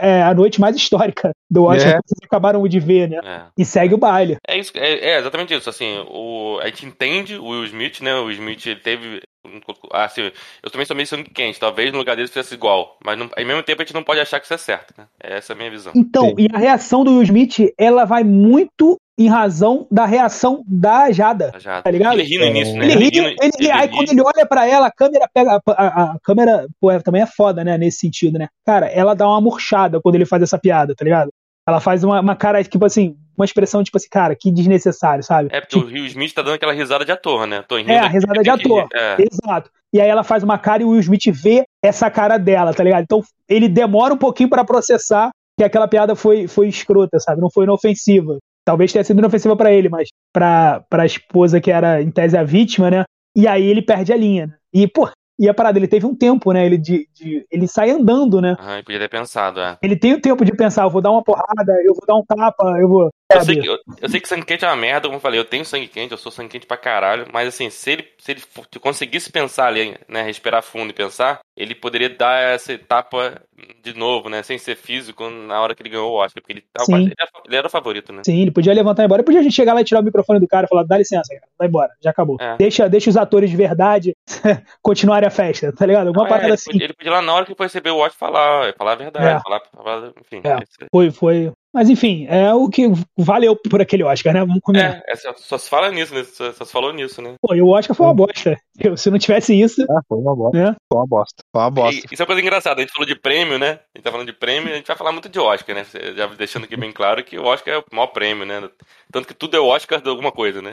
é 0.00 0.22
a 0.22 0.34
noite 0.34 0.60
mais 0.60 0.74
histórica 0.76 1.32
do 1.50 1.64
Oscar 1.64 1.88
É. 1.88 1.92
que 1.96 2.08
vocês 2.08 2.20
acabaram 2.24 2.66
de 2.66 2.80
ver, 2.80 3.08
né? 3.08 3.18
É. 3.22 3.42
E 3.58 3.64
segue 3.64 3.94
o 3.94 3.98
baile. 3.98 4.36
É 4.46 4.58
isso, 4.58 4.72
é, 4.76 5.12
é 5.12 5.18
exatamente 5.18 5.54
isso. 5.54 5.68
Assim, 5.68 6.04
o, 6.08 6.58
a 6.62 6.66
gente 6.66 6.86
entende 6.86 7.36
o 7.36 7.46
Will 7.48 7.64
Smith, 7.64 8.00
né? 8.00 8.14
O 8.14 8.24
Will 8.24 8.32
Smith 8.32 8.66
ele 8.66 9.22
teve. 9.42 9.60
Assim, 9.92 10.30
eu 10.62 10.70
também 10.70 10.86
sou 10.86 10.96
meio 10.96 11.06
sangue 11.06 11.30
quente. 11.30 11.58
Talvez 11.60 11.92
no 11.92 11.98
lugar 11.98 12.16
dele 12.16 12.28
fizesse 12.28 12.54
igual. 12.54 12.96
Mas 13.04 13.18
não, 13.18 13.28
ao 13.36 13.44
mesmo 13.44 13.62
tempo 13.62 13.82
a 13.82 13.84
gente 13.84 13.94
não 13.94 14.02
pode 14.02 14.20
achar 14.20 14.38
que 14.40 14.46
isso 14.46 14.54
é 14.54 14.58
certo, 14.58 14.94
né? 14.96 15.06
Essa 15.18 15.52
é 15.52 15.54
a 15.54 15.56
minha 15.56 15.70
visão. 15.70 15.92
Então, 15.96 16.28
Sim. 16.30 16.34
e 16.38 16.48
a 16.52 16.58
reação 16.58 17.04
do 17.04 17.12
Will 17.12 17.22
Smith, 17.22 17.72
ela 17.78 18.04
vai 18.04 18.22
muito 18.24 18.96
em 19.18 19.28
razão 19.28 19.86
da 19.90 20.06
reação 20.06 20.64
da 20.66 21.10
Jada. 21.12 21.52
Já. 21.58 21.82
Tá 21.82 21.90
ligado? 21.90 22.14
Ele 22.14 22.22
ri 22.22 22.38
no 22.38 22.44
início, 22.46 22.74
né? 22.76 22.86
Ele 22.86 23.04
ri, 23.10 23.20
no- 23.20 23.28
ele, 23.28 23.50
ri, 23.58 23.70
aí 23.70 23.86
ri. 23.86 23.94
quando 23.94 24.10
ele 24.10 24.22
olha 24.22 24.46
pra 24.46 24.66
ela, 24.66 24.86
a 24.86 24.90
câmera 24.92 25.28
pega. 25.32 25.60
A, 25.66 25.72
a- 25.72 26.12
a 26.12 26.16
câmera, 26.22 26.66
pô, 26.80 26.90
é- 26.90 27.00
também 27.00 27.20
é 27.22 27.26
foda, 27.26 27.62
né? 27.62 27.76
Nesse 27.76 27.98
sentido, 27.98 28.38
né? 28.38 28.48
Cara, 28.64 28.86
ela 28.86 29.14
dá 29.14 29.26
uma 29.28 29.40
murchada 29.40 30.00
quando 30.00 30.14
ele 30.14 30.24
faz 30.24 30.42
essa 30.42 30.58
piada, 30.58 30.94
tá 30.94 31.04
ligado? 31.04 31.30
Ela 31.68 31.80
faz 31.80 32.02
uma, 32.02 32.20
uma 32.20 32.34
cara, 32.34 32.64
tipo 32.64 32.84
assim, 32.86 33.14
uma 33.40 33.44
expressão, 33.44 33.82
tipo 33.82 33.96
assim, 33.96 34.08
cara, 34.10 34.34
que 34.34 34.50
desnecessário, 34.50 35.22
sabe? 35.24 35.48
É 35.52 35.60
porque 35.60 35.76
o 35.76 35.84
Will 35.86 36.06
Smith 36.06 36.32
tá 36.34 36.42
dando 36.42 36.54
aquela 36.54 36.72
risada 36.72 37.04
de 37.04 37.12
ator, 37.12 37.46
né? 37.46 37.64
Tô 37.66 37.76
rindo 37.76 37.90
É, 37.90 37.98
a 37.98 38.06
risada 38.08 38.42
de 38.42 38.50
ator. 38.50 38.86
É. 38.94 39.16
Exato. 39.20 39.70
E 39.92 40.00
aí 40.00 40.08
ela 40.08 40.22
faz 40.22 40.42
uma 40.42 40.58
cara 40.58 40.82
e 40.82 40.84
o 40.86 40.90
Will 40.90 41.00
Smith 41.00 41.26
vê 41.32 41.64
essa 41.82 42.10
cara 42.10 42.38
dela, 42.38 42.72
tá 42.72 42.84
ligado? 42.84 43.02
Então 43.02 43.22
ele 43.48 43.68
demora 43.68 44.14
um 44.14 44.18
pouquinho 44.18 44.48
pra 44.48 44.64
processar 44.64 45.30
que 45.58 45.64
aquela 45.64 45.88
piada 45.88 46.14
foi, 46.14 46.46
foi 46.46 46.68
escrota, 46.68 47.18
sabe? 47.18 47.40
Não 47.40 47.50
foi 47.50 47.64
inofensiva. 47.64 48.38
Talvez 48.64 48.92
tenha 48.92 49.02
sido 49.04 49.18
inofensiva 49.18 49.56
pra 49.56 49.72
ele, 49.72 49.88
mas 49.88 50.08
pra, 50.32 50.82
pra 50.88 51.04
esposa 51.06 51.60
que 51.60 51.70
era, 51.70 52.00
em 52.00 52.10
tese, 52.10 52.36
a 52.36 52.42
vítima, 52.44 52.90
né? 52.90 53.04
E 53.36 53.46
aí 53.48 53.66
ele 53.66 53.82
perde 53.82 54.12
a 54.12 54.16
linha. 54.16 54.46
né? 54.46 54.54
E, 54.72 54.86
pô, 54.86 55.08
e 55.38 55.48
a 55.48 55.54
parada, 55.54 55.78
ele 55.78 55.88
teve 55.88 56.06
um 56.06 56.14
tempo, 56.14 56.52
né? 56.52 56.64
Ele, 56.66 56.76
de, 56.78 57.08
de- 57.14 57.44
ele 57.50 57.66
sai 57.66 57.90
andando, 57.90 58.40
né? 58.40 58.56
Aham, 58.60 58.76
eu 58.78 58.84
podia 58.84 59.00
ter 59.00 59.08
pensado, 59.08 59.58
é. 59.60 59.76
Ele 59.82 59.96
tem 59.96 60.12
o 60.12 60.20
tempo 60.20 60.44
de 60.44 60.52
pensar, 60.54 60.82
eu 60.84 60.90
vou 60.90 61.00
dar 61.00 61.10
uma 61.10 61.22
porrada, 61.24 61.72
eu 61.84 61.94
vou 61.94 62.04
dar 62.06 62.14
um 62.16 62.24
tapa, 62.24 62.78
eu 62.78 62.88
vou. 62.88 63.08
Eu 63.32 63.40
sei, 63.42 63.60
que, 63.60 63.66
eu, 63.68 63.78
eu 64.02 64.08
sei 64.08 64.20
que 64.20 64.28
sangue 64.28 64.44
quente 64.44 64.64
é 64.64 64.68
uma 64.68 64.76
merda, 64.76 65.06
como 65.08 65.16
eu 65.16 65.20
falei, 65.20 65.38
eu 65.38 65.44
tenho 65.44 65.64
sangue 65.64 65.86
quente, 65.86 66.12
eu 66.12 66.18
sou 66.18 66.32
sangue 66.32 66.48
quente 66.50 66.66
pra 66.66 66.76
caralho, 66.76 67.26
mas 67.32 67.48
assim, 67.48 67.70
se 67.70 67.90
ele, 67.92 68.08
se 68.18 68.32
ele 68.32 68.42
conseguisse 68.80 69.30
pensar 69.30 69.66
ali, 69.68 69.96
né, 70.08 70.22
respirar 70.22 70.62
fundo 70.62 70.90
e 70.90 70.94
pensar, 70.94 71.40
ele 71.56 71.74
poderia 71.74 72.08
dar 72.10 72.40
essa 72.40 72.72
etapa 72.72 73.40
de 73.82 73.92
novo, 73.94 74.28
né, 74.28 74.42
sem 74.42 74.56
ser 74.58 74.76
físico, 74.76 75.28
na 75.28 75.60
hora 75.60 75.74
que 75.74 75.82
ele 75.82 75.90
ganhou 75.90 76.10
o 76.10 76.14
Oscar, 76.14 76.42
porque 76.42 76.52
ele, 76.54 76.64
quase- 76.74 76.92
ele, 76.94 77.14
era, 77.18 77.30
ele 77.46 77.56
era 77.56 77.66
o 77.66 77.70
favorito, 77.70 78.12
né? 78.12 78.22
Sim, 78.24 78.40
ele 78.40 78.50
podia 78.50 78.72
levantar 78.72 79.02
e 79.02 79.04
ir 79.04 79.06
embora. 79.06 79.22
Podia 79.22 79.40
a 79.40 79.42
gente 79.42 79.54
chegar 79.54 79.74
lá 79.74 79.80
e 79.80 79.84
tirar 79.84 80.00
o 80.00 80.04
microfone 80.04 80.40
do 80.40 80.48
cara 80.48 80.66
e 80.66 80.68
falar, 80.68 80.82
dá 80.84 80.96
licença, 80.98 81.32
cara, 81.34 81.46
vai 81.58 81.68
embora, 81.68 81.90
já 82.02 82.10
acabou. 82.10 82.36
É. 82.40 82.56
Deixa, 82.56 82.88
deixa 82.88 83.10
os 83.10 83.16
atores 83.16 83.50
de 83.50 83.56
verdade 83.56 84.16
continuarem 84.82 85.26
a 85.26 85.30
festa, 85.30 85.72
tá 85.72 85.84
ligado? 85.86 86.08
Alguma 86.08 86.24
Não, 86.24 86.26
é, 86.28 86.30
parada 86.30 86.46
ele, 86.48 86.54
assim. 86.54 86.70
podia, 86.72 86.84
ele 86.86 86.94
podia 86.94 87.10
ir 87.10 87.14
lá 87.14 87.22
na 87.22 87.34
hora 87.34 87.44
que 87.46 87.54
foi 87.54 87.66
receber 87.66 87.90
o 87.90 87.98
Oscar 87.98 88.18
falar, 88.30 88.74
falar 88.76 88.92
a 88.92 88.96
verdade, 88.96 89.26
É. 89.26 89.40
falar, 89.40 89.60
falar, 89.74 90.12
enfim. 90.20 90.40
É. 90.44 90.86
Foi, 90.90 91.10
foi. 91.10 91.52
Mas 91.72 91.88
enfim, 91.88 92.26
é 92.28 92.52
o 92.52 92.68
que 92.68 92.90
valeu 93.16 93.54
por 93.54 93.80
aquele 93.80 94.02
Oscar, 94.02 94.34
né? 94.34 94.40
Vamos 94.40 94.60
combinar. 94.60 95.02
É, 95.06 95.12
é, 95.12 95.16
só, 95.16 95.56
se 95.56 95.70
fala 95.70 95.90
nisso, 95.90 96.12
né? 96.14 96.24
Só, 96.24 96.52
só 96.52 96.64
se 96.64 96.72
falou 96.72 96.92
nisso, 96.92 97.22
né? 97.22 97.34
Pô, 97.40 97.54
e 97.54 97.62
o 97.62 97.68
Oscar 97.68 97.96
foi 97.96 98.06
uma 98.06 98.14
bosta. 98.14 98.56
Eu, 98.78 98.96
se 98.96 99.10
não 99.10 99.18
tivesse 99.18 99.58
isso, 99.58 99.82
Ah, 99.88 100.00
foi 100.08 100.18
uma 100.18 100.34
bosta. 100.34 100.58
né? 100.58 100.76
Foi 100.92 101.00
uma 101.00 101.06
bosta. 101.06 101.42
Foi 101.52 101.62
uma 101.62 101.70
bosta. 101.70 102.00
E, 102.00 102.12
isso 102.12 102.20
é 102.20 102.24
uma 102.24 102.26
coisa 102.26 102.40
engraçada. 102.40 102.80
A 102.80 102.82
gente 102.82 102.92
falou 102.92 103.06
de 103.06 103.14
prêmio, 103.14 103.58
né? 103.58 103.80
A 103.94 103.98
gente 103.98 104.04
tá 104.04 104.10
falando 104.10 104.26
de 104.26 104.32
prêmio, 104.32 104.72
a 104.72 104.76
gente 104.76 104.86
vai 104.86 104.96
falar 104.96 105.12
muito 105.12 105.28
de 105.28 105.38
Oscar, 105.38 105.76
né? 105.76 105.86
Já 106.16 106.26
deixando 106.26 106.64
aqui 106.64 106.76
bem 106.76 106.90
claro 106.92 107.22
que 107.22 107.38
o 107.38 107.44
Oscar 107.44 107.74
é 107.74 107.78
o 107.78 107.84
maior 107.92 108.08
prêmio, 108.08 108.44
né? 108.44 108.68
Tanto 109.12 109.28
que 109.28 109.34
tudo 109.34 109.56
é 109.56 109.60
o 109.60 109.66
Oscar 109.66 110.00
de 110.00 110.08
alguma 110.08 110.32
coisa, 110.32 110.60
né? 110.60 110.72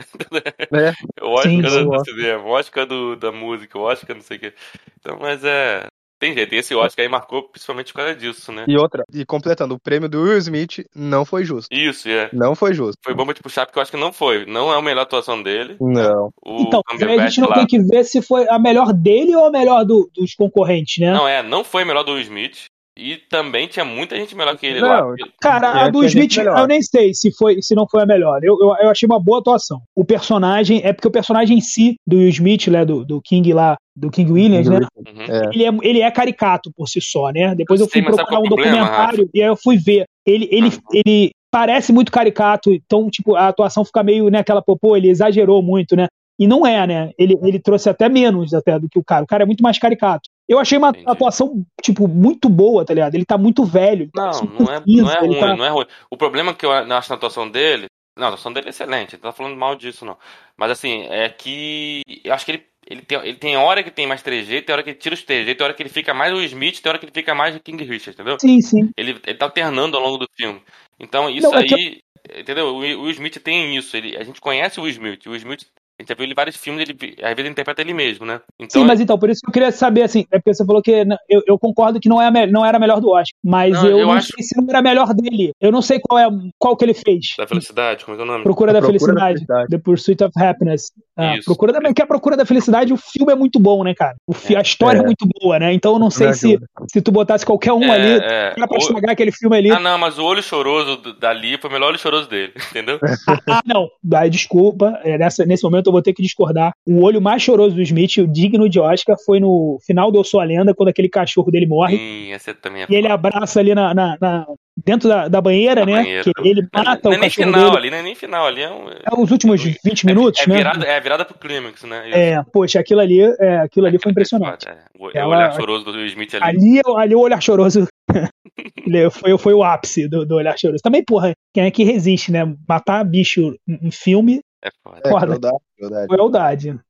É. 0.72 0.92
O 1.22 1.32
Oscar 1.32 1.50
Sim, 1.52 1.60
do, 1.60 1.90
do 1.90 2.04
cinema, 2.04 2.44
o 2.44 2.50
Oscar 2.50 2.86
do, 2.86 3.16
da 3.16 3.30
música, 3.30 3.78
o 3.78 3.82
Oscar 3.82 4.16
não 4.16 4.22
sei 4.22 4.36
o 4.36 4.40
quê. 4.40 4.54
Então, 4.98 5.18
mas 5.20 5.44
é. 5.44 5.86
Tem 6.18 6.34
jeito, 6.34 6.54
e 6.54 6.58
esse 6.58 6.74
Oscar 6.74 7.04
aí 7.04 7.08
marcou 7.08 7.44
principalmente 7.48 7.92
por 7.92 7.98
causa 8.00 8.14
disso, 8.16 8.50
né? 8.50 8.64
E 8.66 8.76
outra, 8.76 9.04
e 9.14 9.24
completando, 9.24 9.74
o 9.74 9.78
prêmio 9.80 10.08
do 10.08 10.22
Will 10.22 10.38
Smith 10.38 10.84
não 10.94 11.24
foi 11.24 11.44
justo. 11.44 11.68
Isso, 11.72 12.08
é. 12.08 12.28
Não 12.32 12.54
foi 12.56 12.74
justo. 12.74 12.96
Foi 13.04 13.14
bom 13.14 13.24
pra 13.24 13.34
te 13.34 13.42
puxar, 13.42 13.66
porque 13.66 13.78
eu 13.78 13.82
acho 13.82 13.90
que 13.92 13.96
não 13.96 14.12
foi. 14.12 14.44
Não 14.46 14.72
é 14.72 14.76
a 14.78 14.82
melhor 14.82 15.02
atuação 15.02 15.40
dele. 15.42 15.76
Não. 15.80 16.30
O 16.44 16.62
Então, 16.62 16.82
a 16.88 17.26
gente 17.28 17.40
não 17.40 17.48
lá. 17.48 17.54
tem 17.54 17.66
que 17.66 17.78
ver 17.78 18.04
se 18.04 18.20
foi 18.20 18.48
a 18.48 18.58
melhor 18.58 18.92
dele 18.92 19.34
ou 19.36 19.46
a 19.46 19.50
melhor 19.50 19.84
do- 19.84 20.10
dos 20.14 20.34
concorrentes, 20.34 20.98
né? 20.98 21.12
Não, 21.12 21.26
é, 21.28 21.42
não 21.42 21.62
foi 21.62 21.84
melhor 21.84 22.02
do 22.02 22.12
Will 22.12 22.22
Smith. 22.22 22.64
E 22.98 23.16
também 23.30 23.68
tinha 23.68 23.84
muita 23.84 24.16
gente 24.16 24.34
melhor 24.34 24.56
que 24.58 24.66
ele 24.66 24.80
Não, 24.80 24.88
lá. 24.88 25.14
Cara, 25.40 25.84
a 25.84 25.88
do 25.88 26.04
Smith, 26.04 26.36
melhor. 26.36 26.58
eu 26.58 26.66
nem 26.66 26.82
sei 26.82 27.14
se 27.14 27.30
foi, 27.30 27.62
se 27.62 27.72
não 27.72 27.86
foi 27.88 28.02
a 28.02 28.06
melhor. 28.06 28.42
Eu, 28.42 28.58
eu, 28.60 28.74
eu 28.80 28.90
achei 28.90 29.06
uma 29.06 29.20
boa 29.22 29.38
atuação. 29.38 29.80
O 29.94 30.04
personagem, 30.04 30.80
é 30.82 30.92
porque 30.92 31.06
o 31.06 31.10
personagem 31.12 31.58
em 31.58 31.60
si, 31.60 31.94
do 32.04 32.16
Will 32.16 32.28
Smith, 32.28 32.66
né, 32.66 32.84
do, 32.84 33.04
do 33.04 33.22
King 33.22 33.52
lá, 33.52 33.76
do 33.94 34.10
King 34.10 34.32
Williams, 34.32 34.68
né? 34.68 34.80
Uhum. 34.96 35.22
É. 35.22 35.50
Ele 35.54 35.64
é, 35.64 35.70
ele 35.82 36.00
é 36.00 36.10
caricato 36.10 36.72
por 36.76 36.88
si 36.88 37.00
só, 37.00 37.30
né? 37.30 37.54
Depois 37.54 37.78
Eu 37.78 37.86
eu, 37.86 37.90
fui 37.90 38.02
sei, 38.02 38.10
procurar 38.12 38.40
um 38.40 38.44
é 38.44 38.48
problema, 38.48 38.78
documentário 38.78 39.30
e 39.32 39.42
aí 39.42 39.48
eu 39.48 39.56
fui 39.56 39.76
ver. 39.76 40.04
Ele, 40.26 40.48
ele, 40.50 40.68
Ah. 40.68 40.90
ele 40.92 41.30
parece 41.52 41.92
muito 41.92 42.10
caricato, 42.10 42.72
então, 42.72 43.08
tipo, 43.08 43.36
a 43.36 43.46
atuação 43.46 43.84
fica 43.84 44.02
meio, 44.02 44.28
né, 44.28 44.40
aquela, 44.40 44.60
pô, 44.60 44.76
pô, 44.76 44.96
ele 44.96 45.08
exagerou 45.08 45.62
muito, 45.62 45.94
né? 45.94 46.08
E 46.36 46.46
não 46.48 46.66
é, 46.66 46.84
né? 46.84 47.10
Ele, 47.16 47.36
ele 47.42 47.60
trouxe 47.60 47.88
até 47.88 48.08
menos 48.08 48.52
até 48.54 48.76
do 48.78 48.88
que 48.88 48.98
o 48.98 49.04
cara. 49.04 49.24
O 49.24 49.26
cara 49.26 49.42
é 49.44 49.46
muito 49.46 49.62
mais 49.62 49.78
caricato. 49.78 50.28
Eu 50.48 50.58
achei 50.58 50.78
uma 50.78 50.90
Entendi. 50.90 51.04
atuação, 51.06 51.64
tipo, 51.82 52.08
muito 52.08 52.48
boa, 52.48 52.84
tá 52.84 52.94
ligado? 52.94 53.14
Ele 53.14 53.24
tá 53.24 53.36
muito 53.36 53.64
velho. 53.64 54.10
tá 54.12 54.30
Não, 54.32 54.42
não 54.44 54.72
é, 54.72 54.82
não 54.86 55.10
é 55.10 55.18
ele 55.18 55.26
ruim, 55.26 55.40
tá- 55.40 55.56
não 55.56 55.64
é 55.64 55.68
ruim. 55.68 55.86
O 56.10 56.16
problema 56.16 56.54
que 56.54 56.64
eu 56.64 56.72
acho 56.72 57.10
na 57.10 57.16
atuação 57.16 57.48
dele. 57.50 57.86
Não, 58.16 58.24
a 58.24 58.28
atuação 58.30 58.52
dele 58.52 58.66
é 58.66 58.70
excelente, 58.70 59.12
não 59.12 59.20
tô 59.20 59.32
falando 59.32 59.56
mal 59.56 59.76
disso, 59.76 60.04
não. 60.04 60.16
Mas 60.56 60.70
assim, 60.70 61.06
é 61.08 61.28
que. 61.28 62.02
Eu 62.24 62.32
acho 62.34 62.44
que 62.44 62.52
ele, 62.52 62.66
ele, 62.90 63.02
tem, 63.02 63.18
ele 63.18 63.36
tem 63.36 63.56
hora 63.56 63.82
que 63.82 63.90
tem 63.90 64.06
mais 64.06 64.22
trejeito, 64.22 64.66
tem 64.66 64.72
hora 64.72 64.82
que 64.82 64.90
ele 64.90 64.98
tira 64.98 65.14
os 65.14 65.22
trejeitos, 65.22 65.56
tem 65.56 65.64
hora 65.64 65.74
que 65.74 65.82
ele 65.82 65.90
fica 65.90 66.12
mais 66.12 66.32
o 66.32 66.42
Smith, 66.42 66.80
tem 66.80 66.90
hora 66.90 66.98
que 66.98 67.04
ele 67.04 67.12
fica 67.12 67.34
mais 67.34 67.54
o 67.54 67.60
King 67.60 67.84
Richard, 67.84 68.10
entendeu? 68.10 68.36
Sim, 68.40 68.60
sim. 68.60 68.90
Ele, 68.96 69.20
ele 69.24 69.38
tá 69.38 69.46
alternando 69.46 69.96
ao 69.96 70.02
longo 70.02 70.18
do 70.18 70.28
filme. 70.34 70.60
Então, 70.98 71.30
isso 71.30 71.48
Não, 71.48 71.58
é 71.58 71.64
que 71.64 71.74
aí. 71.74 72.00
Entendeu? 72.36 72.74
O 72.76 73.10
Smith 73.10 73.38
tem 73.42 73.76
isso. 73.76 73.96
Ele, 73.96 74.16
a 74.16 74.24
gente 74.24 74.40
conhece 74.40 74.78
o 74.78 74.82
Will 74.82 74.92
Smith. 74.92 75.26
O 75.26 75.30
Will 75.30 75.38
Smith. 75.38 75.66
A 75.98 76.02
gente 76.02 76.08
já 76.10 76.14
viu 76.14 76.24
ele 76.24 76.32
em 76.32 76.36
vários 76.36 76.56
filmes, 76.56 76.80
ele, 76.82 76.92
às 76.92 77.28
vezes 77.30 77.38
ele 77.38 77.48
interpreta 77.48 77.80
ele 77.82 77.92
mesmo, 77.92 78.24
né? 78.24 78.40
Então, 78.58 78.80
Sim, 78.82 78.86
mas 78.86 79.00
então, 79.00 79.18
por 79.18 79.28
isso 79.30 79.40
que 79.40 79.48
eu 79.48 79.52
queria 79.52 79.72
saber, 79.72 80.02
assim, 80.02 80.24
é 80.30 80.38
porque 80.38 80.54
você 80.54 80.64
falou 80.64 80.80
que 80.80 80.92
n- 81.04 81.16
eu, 81.28 81.42
eu 81.44 81.58
concordo 81.58 81.98
que 81.98 82.08
não, 82.08 82.22
é 82.22 82.28
a 82.28 82.46
não 82.46 82.64
era 82.64 82.76
a 82.76 82.80
melhor 82.80 83.00
do 83.00 83.10
Oscar, 83.10 83.32
mas 83.44 83.72
Não, 83.74 83.86
eu, 83.88 83.98
eu 83.98 84.06
não 84.06 84.12
acho- 84.12 84.28
sei 84.32 84.44
se 84.44 84.56
não 84.56 84.64
era 84.68 84.78
a 84.78 84.82
melhor 84.82 85.12
dele. 85.12 85.50
Eu 85.60 85.72
não 85.72 85.82
sei 85.82 85.98
qual 85.98 86.16
é 86.18 86.28
qual 86.56 86.76
que 86.76 86.84
ele 86.84 86.94
fez. 86.94 87.34
Da 87.36 87.48
felicidade, 87.48 88.04
como 88.04 88.14
é 88.14 88.16
que 88.16 88.22
é 88.22 88.24
o 88.24 88.28
nome? 88.28 88.44
Procura 88.44 88.72
da, 88.72 88.78
Procura 88.80 88.92
da 88.92 88.98
felicidade, 89.00 89.34
Felicidade. 89.38 89.68
The 89.70 89.78
Pursuit 89.78 90.22
of 90.24 90.32
Happiness. 90.40 90.92
Ah, 91.16 91.34
procura 91.44 91.72
da, 91.72 91.92
que 91.92 92.00
a 92.02 92.06
Procura 92.06 92.36
da 92.36 92.46
Felicidade, 92.46 92.92
o 92.92 92.96
filme 92.96 93.32
é 93.32 93.34
muito 93.34 93.58
bom, 93.58 93.82
né, 93.82 93.92
cara? 93.92 94.14
O 94.24 94.32
fi- 94.32 94.54
a 94.54 94.60
história 94.60 94.98
é. 94.98 95.02
É. 95.02 95.04
muito 95.04 95.26
boa, 95.40 95.58
né? 95.58 95.72
Então 95.72 95.94
eu 95.94 95.98
não 95.98 96.10
sei 96.10 96.32
se, 96.32 96.60
se 96.92 97.02
tu 97.02 97.10
botasse 97.10 97.44
qualquer 97.44 97.72
um 97.72 97.82
É, 97.82 97.90
ali, 97.90 98.24
é. 98.24 98.52
era 98.56 98.68
pra 98.68 98.76
O- 98.76 98.80
estragar 98.80 99.10
aquele 99.10 99.32
filme 99.32 99.56
ali. 99.56 99.70
Ah, 99.72 99.80
não, 99.80 99.98
mas 99.98 100.16
o 100.16 100.24
olho 100.24 100.40
choroso 100.44 100.96
dali 101.18 101.58
foi 101.58 101.68
o 101.68 101.72
melhor 101.72 101.88
olho 101.88 101.98
choroso 101.98 102.28
dele, 102.28 102.52
entendeu? 102.70 103.00
Ah, 103.48 103.62
não. 103.66 103.88
Aí, 104.14 104.30
desculpa. 104.30 105.00
é, 105.02 105.18
nessa, 105.18 105.44
nesse 105.44 105.64
momento 105.64 105.87
eu 105.88 105.92
vou 105.92 106.02
ter 106.02 106.12
que 106.12 106.22
discordar. 106.22 106.72
O 106.86 107.02
olho 107.02 107.20
mais 107.20 107.42
choroso 107.42 107.74
do 107.74 107.82
Smith, 107.82 108.16
o 108.18 108.26
digno 108.26 108.68
de 108.68 108.78
Oscar, 108.80 109.16
foi 109.24 109.40
no 109.40 109.78
final 109.86 110.10
do 110.10 110.18
Eu 110.18 110.24
Sou 110.24 110.40
a 110.40 110.44
Lenda, 110.44 110.74
quando 110.74 110.88
aquele 110.88 111.08
cachorro 111.08 111.50
dele 111.50 111.66
morre. 111.66 111.96
Sim, 111.96 112.32
esse 112.32 112.54
também 112.54 112.82
é 112.82 112.86
E 112.88 112.94
ele 112.94 113.08
abraça 113.08 113.60
ali 113.60 113.74
na, 113.74 113.92
na- 113.94 114.16
na- 114.20 114.46
dentro 114.84 115.08
da, 115.08 115.26
da 115.28 115.40
banheira, 115.40 115.80
Na 115.80 115.86
né? 115.86 116.02
banheira. 116.02 116.24
Que 116.24 116.48
ele 116.48 116.62
Não, 116.72 116.84
mata 116.84 117.00
não 117.04 117.10
o 117.10 117.14
é 117.14 117.18
nem 117.18 117.28
cachorro 117.28 117.46
final 117.48 117.64
dele. 117.66 117.76
ali, 117.78 117.90
não 117.90 117.98
é 117.98 118.02
nem 118.02 118.14
final 118.14 118.46
ali, 118.46 118.62
é 118.62 118.70
um. 118.70 118.88
É 118.88 119.20
os 119.20 119.30
últimos 119.30 119.62
20 119.62 120.06
minutos, 120.06 120.40
é, 120.42 120.46
né? 120.48 120.56
virada, 120.56 120.84
é 120.86 120.96
a 120.96 121.00
virada 121.00 121.24
pro 121.24 121.38
clímax, 121.38 121.82
né? 121.84 122.08
Isso. 122.08 122.16
É, 122.18 122.44
poxa, 122.52 122.78
aquilo 122.80 123.00
ali, 123.00 123.20
é, 123.20 123.58
aquilo 123.58 123.86
ali 123.86 123.98
foi 124.00 124.12
impressionante. 124.12 124.68
É, 124.68 124.76
o, 124.98 125.08
é 125.10 125.12
o 125.14 125.18
Ela- 125.18 125.36
olhar 125.36 125.52
choroso 125.54 125.84
do 125.84 126.04
Smith 126.06 126.34
ali. 126.34 126.44
Ali, 126.44 126.80
ali 126.96 127.14
o 127.14 127.20
olhar 127.20 127.40
choroso 127.42 127.86
foi, 129.12 129.38
foi 129.38 129.54
o 129.54 129.62
ápice 129.62 130.08
do, 130.08 130.24
do 130.24 130.36
olhar 130.36 130.56
choroso. 130.58 130.82
Também, 130.82 131.02
porra, 131.04 131.32
quem 131.54 131.64
é 131.64 131.70
que 131.70 131.84
resiste, 131.84 132.30
né? 132.32 132.44
Matar 132.68 133.04
bicho 133.04 133.54
em 133.68 133.90
filme 133.90 134.40
É 134.62 134.70
foda. 134.82 135.00
É, 135.04 135.08
Foda. 135.10 135.50
Verdade, 135.78 136.06
verdade. 136.06 136.08
crueldade. 136.08 136.80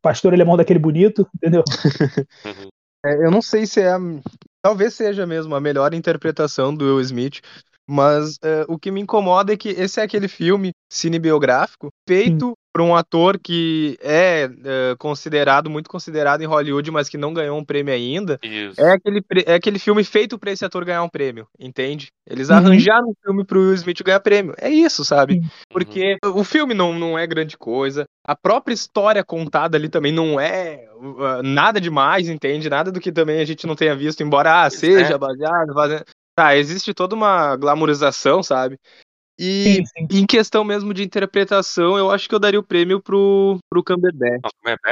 Pastor 0.00 0.32
alemão 0.32 0.56
daquele 0.56 0.78
bonito, 0.78 1.28
entendeu? 1.34 1.62
É, 3.04 3.24
eu 3.24 3.30
não 3.30 3.40
sei 3.40 3.66
se 3.66 3.80
é. 3.80 3.92
a- 3.92 4.00
Talvez 4.62 4.94
seja 4.94 5.24
mesmo 5.24 5.54
a 5.54 5.60
melhor 5.60 5.94
interpretação 5.94 6.74
do 6.74 6.84
Will 6.86 7.00
Smith, 7.02 7.40
mas 7.88 8.36
é, 8.42 8.64
o 8.68 8.76
que 8.76 8.90
me 8.90 9.00
incomoda 9.00 9.52
é 9.52 9.56
que 9.56 9.68
esse 9.68 10.00
é 10.00 10.02
aquele 10.02 10.26
filme 10.26 10.72
cinebiográfico 10.90 11.88
feito 12.08 12.54
por 12.76 12.82
um 12.82 12.94
ator 12.94 13.38
que 13.38 13.96
é, 14.02 14.50
é, 14.64 14.94
considerado, 14.98 15.70
muito 15.70 15.88
considerado 15.88 16.42
em 16.42 16.46
Hollywood, 16.46 16.90
mas 16.90 17.08
que 17.08 17.16
não 17.16 17.32
ganhou 17.32 17.58
um 17.58 17.64
prêmio 17.64 17.94
ainda. 17.94 18.38
Isso. 18.42 18.78
É 18.78 18.92
aquele, 18.92 19.24
é 19.46 19.54
aquele 19.54 19.78
filme 19.78 20.04
feito 20.04 20.38
pra 20.38 20.52
esse 20.52 20.62
ator 20.62 20.84
ganhar 20.84 21.02
um 21.02 21.08
prêmio, 21.08 21.48
entende? 21.58 22.08
Eles 22.28 22.50
Uhum. 22.50 22.56
arranjaram 22.56 23.08
um 23.08 23.14
filme 23.24 23.46
pro 23.46 23.60
Will 23.60 23.72
Smith 23.72 24.02
ganhar 24.02 24.20
prêmio. 24.20 24.54
É 24.58 24.68
isso, 24.68 25.06
sabe? 25.06 25.38
Uhum. 25.38 25.48
Porque 25.70 26.18
o 26.22 26.44
filme 26.44 26.74
não, 26.74 26.92
não 26.92 27.18
é 27.18 27.26
grande 27.26 27.56
coisa, 27.56 28.04
a 28.22 28.36
própria 28.36 28.74
história 28.74 29.24
contada 29.24 29.78
ali 29.78 29.88
também 29.88 30.12
não 30.12 30.38
é 30.38 30.86
uh, 30.96 31.42
nada 31.42 31.80
demais, 31.80 32.28
entende? 32.28 32.68
Nada 32.68 32.92
do 32.92 33.00
que 33.00 33.10
também 33.10 33.40
a 33.40 33.44
gente 33.46 33.66
não 33.66 33.74
tenha 33.74 33.96
visto, 33.96 34.22
embora 34.22 34.64
ah, 34.64 34.68
seja 34.68 35.14
é. 35.14 35.18
baseado, 35.18 35.72
baseado. 35.72 36.04
Tá, 36.38 36.54
existe 36.54 36.92
toda 36.92 37.14
uma 37.14 37.56
glamorização, 37.56 38.42
sabe? 38.42 38.78
E 39.38 39.64
Sim, 39.64 39.84
sim. 39.86 40.08
em 40.20 40.26
questão 40.26 40.64
mesmo 40.64 40.94
de 40.94 41.02
interpretação, 41.02 41.98
eu 41.98 42.10
acho 42.10 42.28
que 42.28 42.34
eu 42.34 42.38
daria 42.38 42.58
o 42.58 42.62
prêmio 42.62 43.00
pro, 43.02 43.58
pro 43.70 43.84
Cumberbatch. 43.84 44.40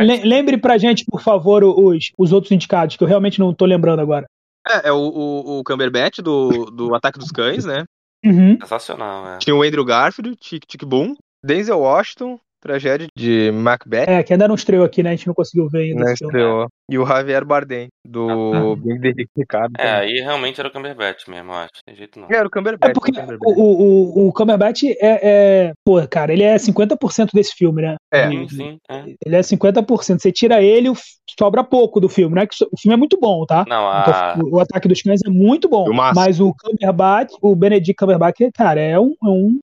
Le- 0.01 0.23
Lembre 0.25 0.59
pra 0.59 0.77
gente, 0.77 1.05
por 1.07 1.23
favor, 1.23 1.65
os, 1.65 2.11
os 2.19 2.33
outros 2.33 2.53
indicados, 2.53 2.97
que 2.97 3.03
eu 3.03 3.09
realmente 3.09 3.39
não 3.39 3.55
tô 3.55 3.65
lembrando 3.65 4.01
agora. 4.01 4.27
É, 4.67 4.89
é 4.89 4.93
o, 4.93 4.97
o, 4.99 5.59
o 5.61 5.65
Cumberbatch 5.65 6.19
do, 6.19 6.67
do 6.67 6.95
Ataque 6.97 7.19
dos 7.19 7.31
Cães, 7.31 7.65
né? 7.65 7.85
Uhum. 8.25 8.59
Sensacional, 8.61 9.27
é. 9.29 9.39
Tinha 9.39 9.55
o 9.55 9.63
Andrew 9.63 9.85
Garfield, 9.85 10.37
Tic 10.37 10.65
Tic 10.67 10.85
Boom, 10.85 11.15
Denzel 11.45 11.79
Washington, 11.79 12.39
tragédia 12.61 13.07
de 13.15 13.51
Macbeth. 13.53 14.07
É, 14.09 14.23
que 14.23 14.33
ainda 14.33 14.49
não 14.49 14.55
estreou 14.55 14.85
aqui, 14.85 15.03
né? 15.03 15.11
A 15.11 15.15
gente 15.17 15.27
não 15.27 15.35
conseguiu 15.35 15.69
ver 15.69 15.91
ainda. 15.91 16.05
Não 16.05 16.17
filme. 16.17 16.67
E 16.91 16.99
o 16.99 17.07
Javier 17.07 17.45
Bardem, 17.45 17.89
do 18.07 18.77
Bem 18.77 19.01
de 19.15 19.27
Ricardo. 19.37 19.73
É, 19.79 19.91
aí 19.91 20.21
realmente 20.21 20.61
era 20.61 20.69
o 20.69 20.73
Cumberbatch 20.73 21.27
mesmo, 21.29 21.51
eu 21.51 21.57
acho. 21.57 21.71
Tem 21.87 21.97
jeito 21.97 22.21
não. 22.21 22.29
Era 22.31 22.47
o 22.47 22.51
Cumberbatch. 22.51 22.91
É 22.91 22.93
porque 22.93 23.11
o 23.11 23.15
Cumberbatch. 23.15 23.57
o, 23.57 23.63
o, 23.63 24.29
o 24.29 24.33
Cumberbatch 24.33 24.83
é, 24.85 24.97
é. 25.01 25.73
Pô, 25.85 26.07
cara, 26.07 26.33
ele 26.33 26.43
é 26.43 26.57
50% 26.57 27.31
desse 27.33 27.55
filme, 27.55 27.81
né? 27.83 27.97
É. 28.13 28.29
Sim, 28.29 28.49
sim. 28.49 28.79
é. 28.91 29.05
Ele 29.25 29.37
é 29.37 29.41
50%. 29.41 30.19
Você 30.21 30.31
tira 30.31 30.63
ele, 30.63 30.93
sobra 31.39 31.65
pouco 31.65 31.99
do 32.01 32.09
filme, 32.09 32.35
né? 32.35 32.47
Que 32.47 32.55
o 32.71 32.79
filme 32.79 32.95
é 32.95 32.99
muito 32.99 33.19
bom, 33.19 33.47
tá? 33.47 33.65
Não, 33.67 34.01
Então, 34.01 34.15
a. 34.15 34.37
o, 34.45 34.57
o 34.57 34.61
Ataque 34.61 34.87
dos 34.87 35.01
Cães 35.01 35.21
é 35.27 35.31
muito 35.31 35.69
bom. 35.69 35.87
Mas 36.15 36.39
o 36.41 36.55
Cumberbatch, 36.55 37.33
o 37.41 37.57
Benedict 37.57 37.95
Cumberbatch, 37.95 38.39
cara, 38.55 38.81
é 38.81 39.01
um. 39.01 39.13
é 39.25 39.29
um- 39.29 39.59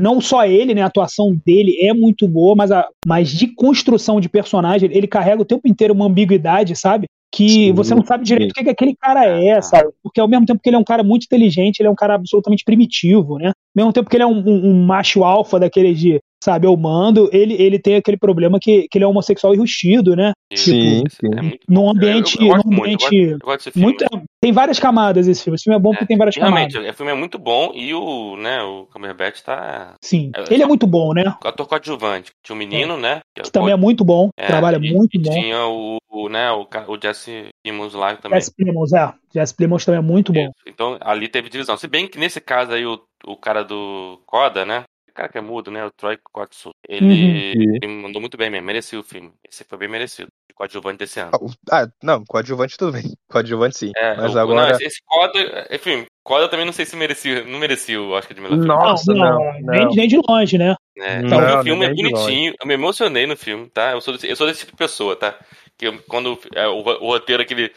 não 0.00 0.18
só 0.18 0.46
ele, 0.46 0.74
né? 0.74 0.80
A 0.80 0.86
atuação 0.86 1.36
dele 1.44 1.76
é 1.82 1.92
muito 1.92 2.26
boa, 2.26 2.54
mas, 2.56 2.72
a, 2.72 2.88
mas 3.06 3.28
de 3.28 3.48
construção 3.54 4.18
de 4.18 4.30
personagem, 4.30 4.88
ele 4.90 5.06
carrega 5.06 5.42
o 5.42 5.44
tempo 5.44 5.68
inteiro 5.68 5.92
uma 5.92 6.08
ambiguidade, 6.20 6.76
sabe? 6.76 7.06
Que 7.32 7.48
Sim, 7.48 7.72
você 7.72 7.94
não 7.94 8.04
sabe 8.04 8.24
direito 8.24 8.50
o 8.50 8.54
que, 8.54 8.64
que 8.64 8.70
aquele 8.70 8.94
cara 8.96 9.24
é, 9.24 9.52
Ah. 9.58 9.62
sabe? 9.62 9.90
Porque 10.02 10.20
ao 10.20 10.26
mesmo 10.28 10.44
tempo 10.46 10.60
que 10.62 10.68
ele 10.68 10.76
é 10.76 10.78
um 10.78 10.84
cara 10.84 11.02
muito 11.04 11.24
inteligente, 11.24 11.78
ele 11.80 11.88
é 11.88 11.90
um 11.90 11.94
cara 11.94 12.14
absolutamente 12.14 12.64
primitivo, 12.64 13.38
né? 13.38 13.48
Ao 13.48 13.52
mesmo 13.76 13.92
tempo 13.92 14.10
que 14.10 14.16
ele 14.16 14.24
é 14.24 14.26
um, 14.26 14.38
um- 14.38 14.70
um 14.70 14.84
macho 14.84 15.22
alfa 15.22 15.58
daquele 15.60 15.94
de, 15.94 16.18
sabe, 16.42 16.66
eu 16.66 16.76
mando, 16.76 17.28
ele, 17.32 17.54
ele 17.54 17.78
tem 17.78 17.96
aquele 17.96 18.16
problema 18.16 18.58
que, 18.60 18.86
que 18.88 18.98
ele 18.98 19.04
é 19.04 19.08
homossexual 19.08 19.54
enrustido, 19.54 20.14
né? 20.16 20.32
Sim, 20.54 21.02
Esse- 21.06 21.16
sim. 21.20 21.28
É 21.36 21.42
muito 21.42 21.60
Num 21.68 21.90
ambiente. 21.90 22.36
Eu, 22.40 22.46
eu, 22.46 22.48
eu 22.48 22.54
gosto 22.56 22.70
num 22.70 22.76
muito, 22.76 22.90
eu 22.90 22.98
gosto, 22.98 23.06
ambiente 23.14 23.38
gosto 23.44 23.78
muito, 23.78 24.04
tem 24.42 24.52
várias 24.52 24.78
camadas 24.78 25.28
esse 25.28 25.42
filme. 25.44 25.54
Esse 25.56 25.64
filme 25.64 25.76
é 25.76 25.80
bom 25.80 25.90
porque 25.90 26.06
tem 26.06 26.16
várias 26.16 26.34
Realmente, 26.36 26.72
camadas. 26.72 26.94
o 26.94 26.96
filme 26.96 27.12
é 27.12 27.14
muito 27.14 27.38
bom 27.38 27.72
e 27.74 27.92
o, 27.94 28.36
né, 28.36 28.62
o 28.62 28.86
Cumberbatch 28.92 29.40
tá. 29.42 29.94
Sim. 30.02 30.30
É, 30.34 30.52
Ele 30.54 30.62
é 30.62 30.66
muito 30.66 30.86
bom, 30.86 31.12
né? 31.12 31.34
O 31.44 31.48
ator 31.48 31.66
coadjuvante. 31.66 32.30
Tinha 32.42 32.54
um 32.56 32.58
menino, 32.58 32.96
né? 32.96 33.20
Que, 33.34 33.42
Que 33.42 33.52
também 33.52 33.72
é 33.72 33.76
muito 33.76 34.04
bom. 34.04 34.30
é, 34.36 34.46
trabalha 34.46 34.78
e- 34.82 34.92
muito 34.92 35.14
e 35.16 35.18
bom. 35.18 35.30
Tinha 35.30 35.66
o, 35.66 35.98
o, 36.10 36.28
né, 36.28 36.50
o, 36.52 36.66
o 36.88 36.98
Jesse 37.00 37.48
Simmons 37.66 37.94
lá 37.94 38.16
também. 38.16 38.38
Jesse 38.40 38.54
Plemons, 38.54 38.92
é. 38.92 39.12
Jesse 39.34 39.54
Plemons 39.54 39.84
também 39.84 39.98
é 39.98 40.02
muito 40.02 40.32
bom. 40.32 40.40
Isso. 40.44 40.52
Então 40.66 40.96
ali 41.00 41.28
teve 41.28 41.48
divisão. 41.48 41.76
Se 41.76 41.86
bem 41.86 42.08
que 42.08 42.18
nesse 42.18 42.40
caso 42.40 42.72
aí 42.72 42.84
o, 42.86 42.98
o 43.26 43.36
cara 43.36 43.62
do 43.62 44.20
Coda, 44.26 44.64
né? 44.64 44.84
Cara 45.14 45.28
que 45.28 45.38
é 45.38 45.40
mudo, 45.40 45.70
né? 45.70 45.84
O 45.84 45.90
Troy 45.90 46.18
Kotsu. 46.32 46.70
Ele, 46.88 47.52
Uhum. 47.56 47.74
ele 47.82 47.86
mandou 47.88 48.20
muito 48.20 48.36
bem 48.36 48.48
mesmo. 48.50 48.66
Merecia 48.66 48.98
o 48.98 49.02
filme. 49.02 49.32
Esse 49.48 49.64
foi 49.64 49.78
bem 49.78 49.88
merecido. 49.88 50.28
O 50.52 50.54
coadjuvante 50.54 50.98
desse 50.98 51.18
ano. 51.20 51.30
Ah, 51.32 51.38
o- 51.44 51.50
Ah, 51.70 51.88
não, 52.02 52.24
coadjuvante 52.24 52.76
tudo 52.76 52.92
bem. 52.92 53.02
Coadjuvante 53.30 53.78
sim. 53.78 53.92
É, 53.96 54.16
Mas 54.16 54.34
o- 54.34 54.38
agora. 54.38 54.62
não, 54.68 54.70
esse, 54.70 54.84
esse 54.84 55.00
Coda, 55.06 55.66
enfim, 55.70 56.04
Coda 56.22 56.48
também 56.48 56.66
não 56.66 56.72
sei 56.72 56.84
se 56.84 56.96
merecia, 56.96 57.44
não 57.44 57.58
merecia 57.58 58.00
o 58.00 58.10
Oscar 58.10 58.34
de 58.34 58.40
melhor 58.42 58.54
filme. 58.56 58.68
Nossa, 58.68 59.14
não, 59.14 59.38
não, 59.38 59.52
Nem, 59.72 59.84
não. 59.86 59.90
nem 59.94 60.08
de 60.08 60.20
longe, 60.28 60.58
né? 60.58 60.74
É, 60.98 61.22
Não, 61.22 61.38
então, 61.42 61.60
o 61.60 61.64
filme 61.64 61.84
é 61.86 61.88
nem 61.94 61.96
bonitinho, 62.12 62.54
eu 62.60 62.66
me 62.66 62.74
emocionei 62.74 63.26
no 63.26 63.36
filme, 63.36 63.70
tá? 63.70 63.92
Eu 63.92 64.00
sou 64.02 64.12
desse, 64.14 64.28
eu 64.28 64.36
sou 64.36 64.46
desse 64.46 64.60
tipo 64.60 64.72
de 64.72 64.76
pessoa, 64.78 65.16
tá? 65.16 65.38
Que 65.78 65.86
eu- 65.86 66.02
quando 66.08 66.38
é, 66.54 66.66
o, 66.68 66.74
o 66.80 67.06
roteiro 67.06 67.42
aquele, 67.42 67.72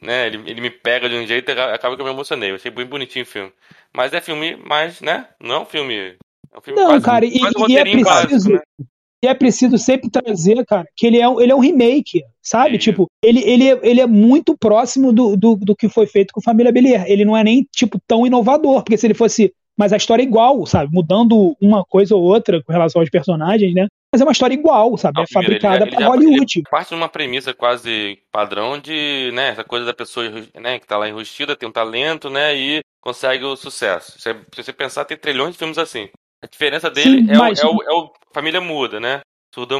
né, 0.00 0.28
ele, 0.28 0.48
ele 0.48 0.60
me 0.60 0.70
pega 0.70 1.08
de 1.08 1.16
um 1.16 1.26
jeito, 1.26 1.50
acaba 1.50 1.96
que 1.96 2.02
eu 2.02 2.06
me 2.06 2.12
emocionei. 2.12 2.50
Eu 2.52 2.54
achei 2.54 2.70
bem 2.70 2.86
bonitinho 2.86 3.24
o 3.24 3.26
filme. 3.28 3.52
Mas 3.92 4.12
é 4.12 4.20
filme 4.20 4.54
mais, 4.56 5.00
né? 5.00 5.26
Não 5.40 5.56
é 5.56 5.58
um 5.60 5.64
filme. 5.66 6.14
É 6.52 6.58
um 6.58 6.60
filme 6.60 6.80
Não, 6.80 6.88
quase, 6.88 7.04
cara, 7.04 7.24
e- 7.24 7.28
um 7.56 7.68
e 7.68 7.76
é 7.76 7.82
preciso- 7.82 8.04
básico, 8.04 8.52
né? 8.52 8.60
E 9.22 9.26
é 9.26 9.34
preciso 9.34 9.76
sempre 9.78 10.08
trazer, 10.08 10.64
cara, 10.64 10.86
que 10.96 11.04
ele 11.06 11.18
é, 11.18 11.28
um- 11.28 11.40
ele 11.40 11.50
é 11.50 11.54
um 11.54 11.58
remake, 11.60 12.22
sabe? 12.40 12.76
Isso. 12.76 12.84
Tipo, 12.84 13.06
ele, 13.22 13.40
ele, 13.40 13.68
é- 13.68 13.80
ele 13.82 14.00
é 14.00 14.06
muito 14.06 14.56
próximo 14.56 15.12
do, 15.12 15.36
do, 15.36 15.56
do 15.56 15.74
que 15.74 15.88
foi 15.88 16.06
feito 16.06 16.32
com 16.32 16.40
Família 16.40 16.70
Belier. 16.70 17.04
Ele 17.08 17.24
não 17.24 17.36
é 17.36 17.42
nem, 17.42 17.66
tipo, 17.74 17.98
tão 18.06 18.24
inovador, 18.26 18.82
porque 18.82 18.96
se 18.96 19.06
ele 19.06 19.14
fosse. 19.14 19.52
Mas 19.76 19.92
a 19.92 19.96
história 19.96 20.22
é 20.22 20.26
igual, 20.26 20.64
sabe? 20.66 20.92
Mudando 20.92 21.56
uma 21.60 21.84
coisa 21.84 22.14
ou 22.14 22.22
outra 22.22 22.60
com 22.62 22.72
relação 22.72 23.00
aos 23.00 23.08
personagens, 23.10 23.72
né? 23.74 23.86
Mas 24.12 24.20
é 24.20 24.24
uma 24.24 24.32
história 24.32 24.54
igual, 24.54 24.96
sabe? 24.96 25.16
Não, 25.16 25.22
é 25.22 25.24
ele 25.24 25.32
fabricada 25.32 25.78
já- 25.78 25.82
ele 25.84 25.90
pra 25.92 26.00
já- 26.00 26.08
Hollywood. 26.08 26.62
Parte 26.70 26.88
de 26.88 26.94
uma 26.94 27.08
premissa 27.08 27.54
quase 27.54 28.18
padrão 28.32 28.78
de, 28.78 29.30
né, 29.34 29.50
essa 29.50 29.62
coisa 29.64 29.84
da 29.86 29.94
pessoa, 29.94 30.28
né, 30.60 30.78
que 30.80 30.86
tá 30.86 30.96
lá 30.96 31.08
enrustida, 31.08 31.54
tem 31.56 31.68
um 31.68 31.72
talento, 31.72 32.28
né, 32.30 32.56
e 32.56 32.80
consegue 33.00 33.44
o 33.44 33.54
sucesso. 33.56 34.12
Se 34.18 34.32
se 34.54 34.62
você 34.64 34.72
pensar, 34.72 35.04
tem 35.04 35.16
trilhões 35.16 35.52
de 35.52 35.58
filmes 35.58 35.78
assim. 35.78 36.08
A 36.42 36.46
diferença 36.46 36.90
dele 36.90 37.24
Sim, 37.24 37.30
é, 37.32 37.36
mas- 37.36 37.62
o, 37.62 37.66
é, 37.66 37.70
o, 37.70 37.82
é 37.82 37.92
o 37.94 38.12
Família 38.32 38.60
Muda, 38.60 39.00
né? 39.00 39.20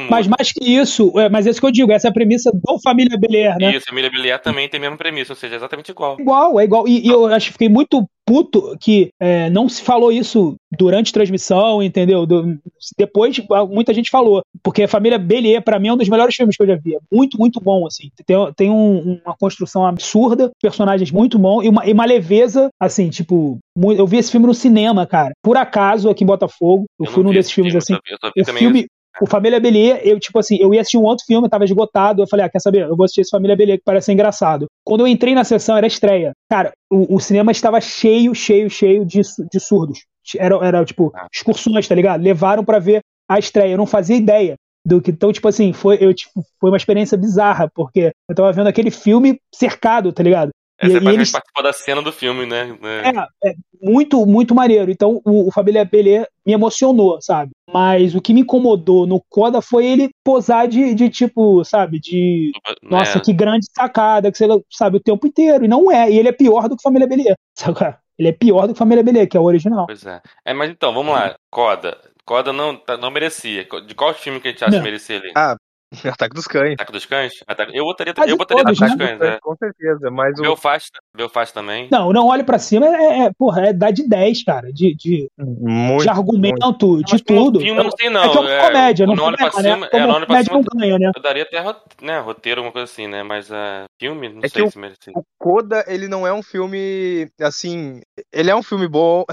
Mas 0.09 0.27
mais 0.27 0.51
que 0.51 0.63
isso, 0.63 1.11
é, 1.19 1.29
mas 1.29 1.45
é 1.45 1.51
isso 1.51 1.59
que 1.59 1.65
eu 1.67 1.71
digo, 1.71 1.91
essa 1.91 2.07
é 2.07 2.09
a 2.09 2.13
premissa 2.13 2.51
do 2.51 2.79
Família 2.81 3.17
Belier, 3.17 3.55
né? 3.57 3.75
Isso, 3.75 3.85
Família 3.87 4.09
Belier 4.09 4.41
também 4.41 4.67
tem 4.67 4.77
a 4.79 4.81
mesma 4.81 4.97
premissa, 4.97 5.33
ou 5.33 5.37
seja, 5.37 5.55
é 5.55 5.57
exatamente 5.57 5.89
igual. 5.91 6.19
igual, 6.19 6.59
é 6.59 6.63
igual. 6.63 6.87
E, 6.87 7.05
e 7.05 7.09
eu 7.09 7.27
acho 7.27 7.47
que 7.47 7.53
fiquei 7.53 7.69
muito 7.69 8.05
puto 8.25 8.77
que 8.79 9.09
é, 9.19 9.49
não 9.49 9.67
se 9.67 9.81
falou 9.81 10.11
isso 10.11 10.55
durante 10.77 11.09
a 11.09 11.13
transmissão, 11.13 11.81
entendeu? 11.81 12.25
Do- 12.27 12.59
depois 12.97 13.39
muita 13.69 13.91
gente 13.93 14.09
falou. 14.11 14.41
Porque 14.63 14.83
a 14.83 14.87
Família 14.87 15.17
Belier, 15.17 15.63
pra 15.63 15.79
mim, 15.79 15.87
é 15.87 15.93
um 15.93 15.97
dos 15.97 16.09
melhores 16.09 16.35
filmes 16.35 16.55
que 16.55 16.61
eu 16.61 16.67
já 16.67 16.75
vi. 16.75 16.95
É 16.95 16.99
muito, 17.11 17.37
muito 17.39 17.59
bom, 17.59 17.87
assim. 17.87 18.09
Tem, 18.25 18.35
tem 18.55 18.69
um- 18.69 19.19
uma 19.25 19.35
construção 19.39 19.85
absurda, 19.85 20.51
personagens 20.61 21.09
muito 21.11 21.39
bons 21.39 21.63
e 21.63 21.69
uma, 21.69 21.85
e 21.87 21.91
uma 21.93 22.05
leveza, 22.05 22.69
assim, 22.79 23.09
tipo. 23.09 23.57
Eu 23.75 24.05
vi 24.05 24.17
esse 24.17 24.31
filme 24.31 24.45
no 24.45 24.53
cinema, 24.53 25.07
cara. 25.07 25.31
Por 25.43 25.57
acaso, 25.57 26.09
aqui 26.09 26.23
em 26.23 26.27
Botafogo. 26.27 26.85
Eu, 26.99 27.05
não 27.05 27.11
fui 27.13 27.23
num 27.23 27.31
desses 27.31 27.47
esse 27.47 27.55
filmes 27.55 27.71
filme, 27.73 27.97
assim. 27.99 28.11
Eu 28.11 28.17
eu 28.35 28.45
também 28.45 28.59
filme, 28.61 28.87
o 29.21 29.27
Família 29.27 29.59
Belier, 29.59 30.01
eu, 30.03 30.19
tipo 30.19 30.39
assim, 30.39 30.57
eu 30.59 30.73
ia 30.73 30.81
assistir 30.81 30.97
um 30.97 31.03
outro 31.03 31.25
filme, 31.25 31.49
tava 31.49 31.65
esgotado. 31.65 32.21
Eu 32.21 32.27
falei, 32.27 32.45
ah, 32.45 32.49
quer 32.49 32.59
saber? 32.59 32.83
Eu 32.83 32.95
vou 32.95 33.03
assistir 33.03 33.21
esse 33.21 33.31
Família 33.31 33.55
Belier, 33.55 33.77
que 33.77 33.83
parece 33.83 34.11
engraçado. 34.11 34.67
Quando 34.85 35.01
eu 35.01 35.07
entrei 35.07 35.35
na 35.35 35.43
sessão, 35.43 35.75
era 35.75 35.87
estreia. 35.87 36.31
Cara, 36.49 36.71
o, 36.89 37.15
o 37.15 37.19
cinema 37.19 37.51
estava 37.51 37.79
cheio, 37.81 38.33
cheio, 38.33 38.69
cheio 38.69 39.05
de, 39.05 39.21
de 39.21 39.59
surdos. 39.59 40.05
Era, 40.37 40.55
era, 40.65 40.85
tipo, 40.85 41.11
Ah. 41.15 41.27
excursões, 41.33 41.87
tá 41.87 41.95
ligado? 41.95 42.21
Levaram 42.21 42.63
pra 42.63 42.79
ver 42.79 43.01
a 43.29 43.39
estreia. 43.39 43.73
Eu 43.73 43.77
não 43.77 43.85
fazia 43.85 44.15
ideia 44.15 44.55
do 44.85 45.01
que. 45.01 45.11
Então, 45.11 45.33
tipo 45.33 45.47
assim, 45.47 45.73
foi, 45.73 45.97
eu, 45.99 46.13
tipo, 46.13 46.41
foi 46.59 46.69
uma 46.69 46.77
experiência 46.77 47.17
bizarra, 47.17 47.69
porque 47.73 48.11
eu 48.29 48.35
tava 48.35 48.51
vendo 48.53 48.67
aquele 48.67 48.91
filme 48.91 49.39
cercado, 49.53 50.13
tá 50.13 50.23
ligado? 50.23 50.51
Essa 50.81 50.93
e- 50.93 50.95
é 50.95 50.99
e 50.99 51.03
pra 51.03 51.13
eles- 51.13 51.31
participar 51.31 51.61
da 51.61 51.73
cena 51.73 52.01
do 52.01 52.11
filme, 52.11 52.45
né? 52.45 52.77
né? 52.81 53.27
É, 53.43 53.49
é 53.49 53.53
muito, 53.81 54.25
muito 54.25 54.55
maneiro. 54.55 54.89
Então, 54.91 55.21
o, 55.25 55.47
o 55.47 55.51
Família 55.51 55.83
Belier 55.85 56.27
me 56.45 56.53
emocionou, 56.53 57.21
sabe? 57.21 57.51
Mas 57.71 58.15
o 58.15 58.21
que 58.21 58.33
me 58.33 58.41
incomodou 58.41 59.05
no 59.05 59.21
Coda 59.29 59.61
foi 59.61 59.85
ele 59.85 60.09
posar 60.23 60.67
de, 60.67 60.93
de 60.95 61.09
tipo, 61.09 61.63
sabe? 61.63 61.99
De. 61.99 62.51
Nossa, 62.81 63.17
É. 63.17 63.21
que 63.21 63.31
grande 63.33 63.65
sacada, 63.75 64.31
que 64.31 64.37
você 64.37 64.47
sabe 64.71 64.97
o 64.97 65.01
tempo 65.01 65.27
inteiro. 65.27 65.65
E 65.65 65.67
não 65.67 65.91
é. 65.91 66.09
E 66.11 66.17
ele 66.17 66.29
é 66.29 66.31
pior 66.33 66.67
do 66.67 66.75
que 66.75 66.81
Família 66.83 67.07
Belier. 67.07 67.35
Sabe? 67.55 67.83
é? 67.83 67.95
Ele 68.17 68.27
é 68.29 68.33
pior 68.33 68.67
do 68.67 68.73
que 68.73 68.79
Família 68.79 69.03
Belier, 69.03 69.27
que 69.29 69.37
é 69.37 69.39
o 69.39 69.43
original. 69.43 69.85
Pois 69.85 70.05
é. 70.05 70.21
É, 70.45 70.53
mas 70.53 70.69
então, 70.71 70.93
vamos 70.93 71.13
lá. 71.13 71.35
Coda. 71.51 71.97
Coda 72.25 72.51
não, 72.53 72.75
tá- 72.75 72.97
não 72.97 73.09
merecia. 73.09 73.65
De 73.87 73.95
qual 73.95 74.13
filme 74.13 74.39
que 74.39 74.47
a 74.49 74.51
gente 74.51 74.63
acha 74.63 74.71
Não. 74.71 74.79
que 74.79 74.83
merecia 74.85 75.17
ali? 75.17 75.31
Ah, 75.35 75.55
Ataque 76.13 76.35
dos 76.35 76.45
Cães. 76.45 76.73
Ataque 76.73 76.91
dos 76.91 77.05
Cães? 77.05 77.33
Ataque- 77.47 77.75
Eu 77.75 77.83
botaria, 77.85 78.13
eu 78.27 78.37
botaria 78.37 78.63
todos, 78.63 78.77
Ataque 78.81 78.97
dos 78.97 79.07
né? 79.09 79.17
Cães, 79.17 79.21
é. 79.33 79.39
Com 79.41 79.55
certeza, 79.55 80.11
mas 80.11 80.37
o 80.39 80.41
Belfast, 80.43 80.91
Belfast 81.15 81.53
também. 81.53 81.87
Não, 81.91 82.13
não 82.13 82.27
olhe 82.27 82.43
pra 82.43 82.59
cima, 82.59 82.85
é, 82.87 83.25
é, 83.25 83.31
porra, 83.37 83.67
é 83.67 83.73
dar 83.73 83.91
de 83.91 84.07
10, 84.07 84.43
cara. 84.43 84.71
De, 84.71 84.93
de, 84.95 85.27
muito, 85.37 86.03
de 86.03 86.09
argumento, 86.09 86.57
Mas 86.61 86.77
de 87.03 87.17
filme- 87.23 87.43
tudo. 87.43 87.59
Filme, 87.59 87.79
eu 87.79 87.83
não 87.83 87.91
sei 87.97 88.09
não. 88.09 88.23
é 88.23 88.29
que 88.29 88.37
é 88.37 88.39
uma 88.41 88.67
comédia, 88.67 89.07
não 89.07 89.15
não 89.15 89.23
olha 89.25 89.37
pra 89.37 89.45
né? 89.47 89.51
cima, 89.73 89.85
é, 89.87 89.89
Como 89.89 90.07
não 90.07 90.13
olha 90.15 90.25
pra 90.25 90.35
comédia 90.35 90.53
cima. 90.53 90.63
não 90.71 90.79
ganha, 90.79 90.99
né? 90.99 91.11
Eu 91.15 91.21
daria 91.21 91.43
até 91.43 92.05
né, 92.05 92.19
roteiro, 92.19 92.61
alguma 92.61 92.71
coisa 92.73 92.91
assim, 92.91 93.07
né? 93.07 93.23
Mas 93.23 93.49
uh, 93.49 93.85
filme, 93.99 94.29
não 94.29 94.41
É 94.43 94.47
sei 94.47 94.63
o- 94.63 94.71
se 94.71 94.77
merecia. 94.77 95.13
O 95.15 95.23
Coda, 95.39 95.83
ele 95.87 96.07
não 96.07 96.27
é 96.27 96.31
um 96.33 96.43
filme, 96.43 97.27
assim, 97.41 98.01
ele 98.31 98.51
é 98.51 98.55
um 98.55 98.63
filme 98.63 98.87
bom, 98.87 99.23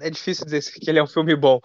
é 0.00 0.10
difícil 0.10 0.44
dizer 0.44 0.60
que 0.80 0.88
ele 0.88 0.98
é 0.98 1.02
um 1.02 1.06
filme 1.08 1.34
bom. 1.34 1.58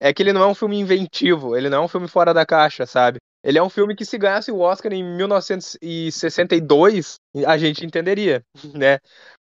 É 0.00 0.12
que 0.12 0.22
ele 0.22 0.32
não 0.32 0.42
é 0.42 0.46
um 0.46 0.54
filme 0.54 0.78
inventivo, 0.78 1.56
ele 1.56 1.70
não 1.70 1.78
é 1.78 1.80
um 1.80 1.88
filme 1.88 2.06
fora 2.06 2.32
da 2.34 2.44
caixa, 2.44 2.84
sabe? 2.86 3.18
Ele 3.46 3.58
é 3.58 3.62
um 3.62 3.70
filme 3.70 3.94
que 3.94 4.04
se 4.04 4.18
ganhasse 4.18 4.50
o 4.50 4.58
Oscar 4.58 4.92
em 4.92 5.04
1962, 5.04 7.20
a 7.46 7.56
gente 7.56 7.86
entenderia, 7.86 8.42
né? 8.74 8.98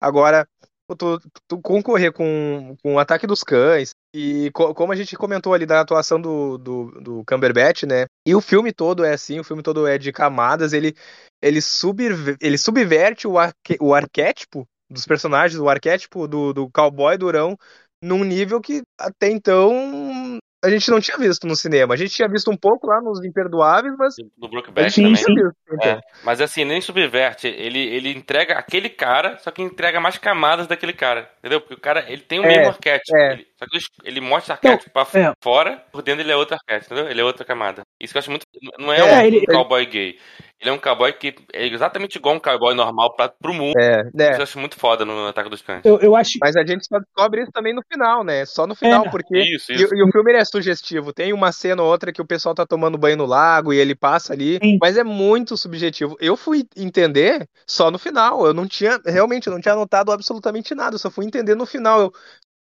Agora, 0.01 0.47
tu, 0.97 1.19
tu 1.49 1.61
concorrer 1.61 2.13
com, 2.13 2.77
com 2.81 2.95
o 2.95 2.99
Ataque 3.01 3.27
dos 3.27 3.43
Cães, 3.43 3.91
e 4.15 4.51
co- 4.53 4.73
como 4.73 4.93
a 4.93 4.97
gente 4.97 5.17
comentou 5.17 5.53
ali 5.53 5.67
da 5.67 5.81
atuação 5.81 6.21
do, 6.21 6.57
do, 6.59 6.91
do 7.01 7.25
Cumberbatch, 7.27 7.83
né? 7.83 8.07
E 8.25 8.35
o 8.35 8.41
filme 8.41 8.73
todo 8.73 9.05
é 9.05 9.15
assim, 9.15 9.41
o 9.41 9.45
filme 9.45 9.63
todo 9.63 9.87
é 9.87 9.99
de 9.99 10.13
camadas, 10.13 10.73
ele, 10.73 10.95
ele, 11.43 11.61
subver, 11.61 12.37
ele 12.41 12.57
subverte 12.57 13.27
o, 13.27 13.37
arque, 13.37 13.77
o 13.81 13.95
arquétipo 13.95 14.65
dos 14.89 15.05
personagens, 15.05 15.61
o 15.61 15.69
arquétipo 15.69 16.29
do, 16.29 16.53
do 16.53 16.71
cowboy 16.71 17.19
durão, 17.19 17.57
num 18.03 18.25
nível 18.25 18.61
que 18.61 18.83
até 18.99 19.29
então 19.29 20.39
a 20.65 20.69
gente 20.71 20.91
não 20.91 21.01
tinha 21.01 21.17
visto 21.17 21.47
no 21.47 21.55
cinema. 21.55 21.95
A 21.95 21.97
gente 21.97 22.15
tinha 22.15 22.29
visto 22.29 22.51
um 22.51 22.57
pouco 22.57 22.87
lá 22.87 23.01
nos 23.01 23.25
Imperdoáveis, 23.25 23.95
mas 23.97 24.15
Do 24.37 24.49
Sim, 24.91 25.03
não 25.03 25.13
também. 25.13 25.25
tinha 25.25 25.35
visto. 25.35 25.57
Então. 25.73 25.91
É, 25.93 26.01
mas 26.25 26.41
assim, 26.41 26.65
nem 26.65 26.81
subverte, 26.81 27.47
ele, 27.47 27.79
ele 27.79 28.11
entrega 28.11 28.55
aquele 28.55 28.89
cara, 28.89 29.39
só 29.39 29.51
que 29.51 29.63
entrega 29.63 30.01
mais 30.01 30.19
camadas 30.19 30.67
daquele 30.67 30.93
cara, 30.93 31.31
entendeu? 31.39 31.61
Porque 31.61 31.75
o 31.75 31.81
cara, 31.81 32.05
ele 32.09 32.23
tem 32.23 32.41
o 32.41 32.45
É, 32.45 32.49
mesmo 32.49 32.69
arquétipo, 32.69 33.17
é. 33.17 33.33
ele- 33.35 33.47
só 33.59 33.67
que 33.67 33.77
ele, 33.77 33.85
ele 34.05 34.21
mostra 34.21 34.55
arquétipo 34.55 34.91
pra 34.91 35.03
é. 35.21 35.33
fora, 35.43 35.85
por 35.93 36.03
dentro 36.03 36.23
ele 36.23 36.33
é 36.33 36.37
outro 36.37 36.55
arquétipo, 36.57 36.93
entendeu? 36.95 37.11
Ele 37.11 37.21
é 37.21 37.25
outra 37.25 37.45
camada. 37.45 37.83
Isso 38.01 38.13
que 38.13 38.19
eu 38.19 38.21
acho 38.21 38.31
muito, 38.31 38.47
não 38.79 38.93
é, 38.93 38.99
É, 38.99 39.05
um 39.05 39.21
ele- 39.23 39.47
cowboy 39.47 39.85
gay. 39.87 40.19
Ele 40.61 40.71
é 40.71 40.73
um 40.73 40.79
cowboy 40.79 41.13
que 41.13 41.35
é 41.53 41.67
exatamente 41.67 42.17
igual 42.17 42.35
um 42.35 42.41
cowboy 42.41 42.75
normal 42.75 43.15
pra, 43.15 43.29
pro 43.29 43.55
mundo. 43.55 43.79
É, 43.79 44.03
né? 44.13 44.31
Isso 44.31 44.41
eu 44.41 44.43
acho 44.43 44.59
muito 44.59 44.77
foda 44.77 45.05
no 45.05 45.27
Ataque 45.29 45.49
dos 45.49 45.63
Cães. 45.63 45.83
Eu, 45.85 45.99
eu 46.01 46.17
acho. 46.17 46.33
Mas 46.41 46.57
a 46.57 46.67
gente 46.67 46.85
só 46.87 46.99
descobre 46.99 47.43
isso 47.43 47.53
também 47.53 47.73
no 47.73 47.83
final, 47.91 48.25
né? 48.25 48.45
Só 48.45 48.67
no 48.67 48.75
final, 48.75 49.07
É. 49.07 49.11
porque. 49.11 49.39
Isso, 49.39 49.71
E, 49.71 49.77
isso. 49.77 49.95
e 49.95 50.03
o 50.03 50.11
filme 50.11 50.33
é 50.33 50.45
sugestivo. 50.45 51.13
Tem 51.13 51.33
uma 51.33 51.53
cena 51.53 51.83
ou 51.83 51.89
outra 51.91 52.13
que 52.13 52.21
o 52.21 52.27
pessoal 52.27 52.55
tá 52.55 52.67
tomando 52.67 52.99
banho 52.99 53.17
no 53.17 53.27
lago 53.27 53.73
e 53.73 53.79
ele 53.79 53.95
passa 53.95 54.33
ali, 54.33 54.59
Sim. 54.63 54.79
mas 54.81 54.97
é 54.97 55.05
muito 55.05 55.57
subjetivo. 55.57 56.17
Eu 56.21 56.37
fui 56.37 56.65
entender 56.77 57.47
só 57.67 57.91
no 57.91 57.99
final. 57.99 58.45
Eu 58.47 58.53
não 58.53 58.67
tinha, 58.67 58.99
realmente, 59.07 59.47
eu 59.47 59.53
não 59.53 59.61
tinha 59.61 59.75
anotado 59.75 60.11
absolutamente 60.11 60.75
nada. 60.75 60.97
Eu 60.97 60.99
só 60.99 61.11
fui 61.11 61.25
entender 61.25 61.55
no 61.55 61.67
final. 61.67 62.01
Eu, 62.01 62.13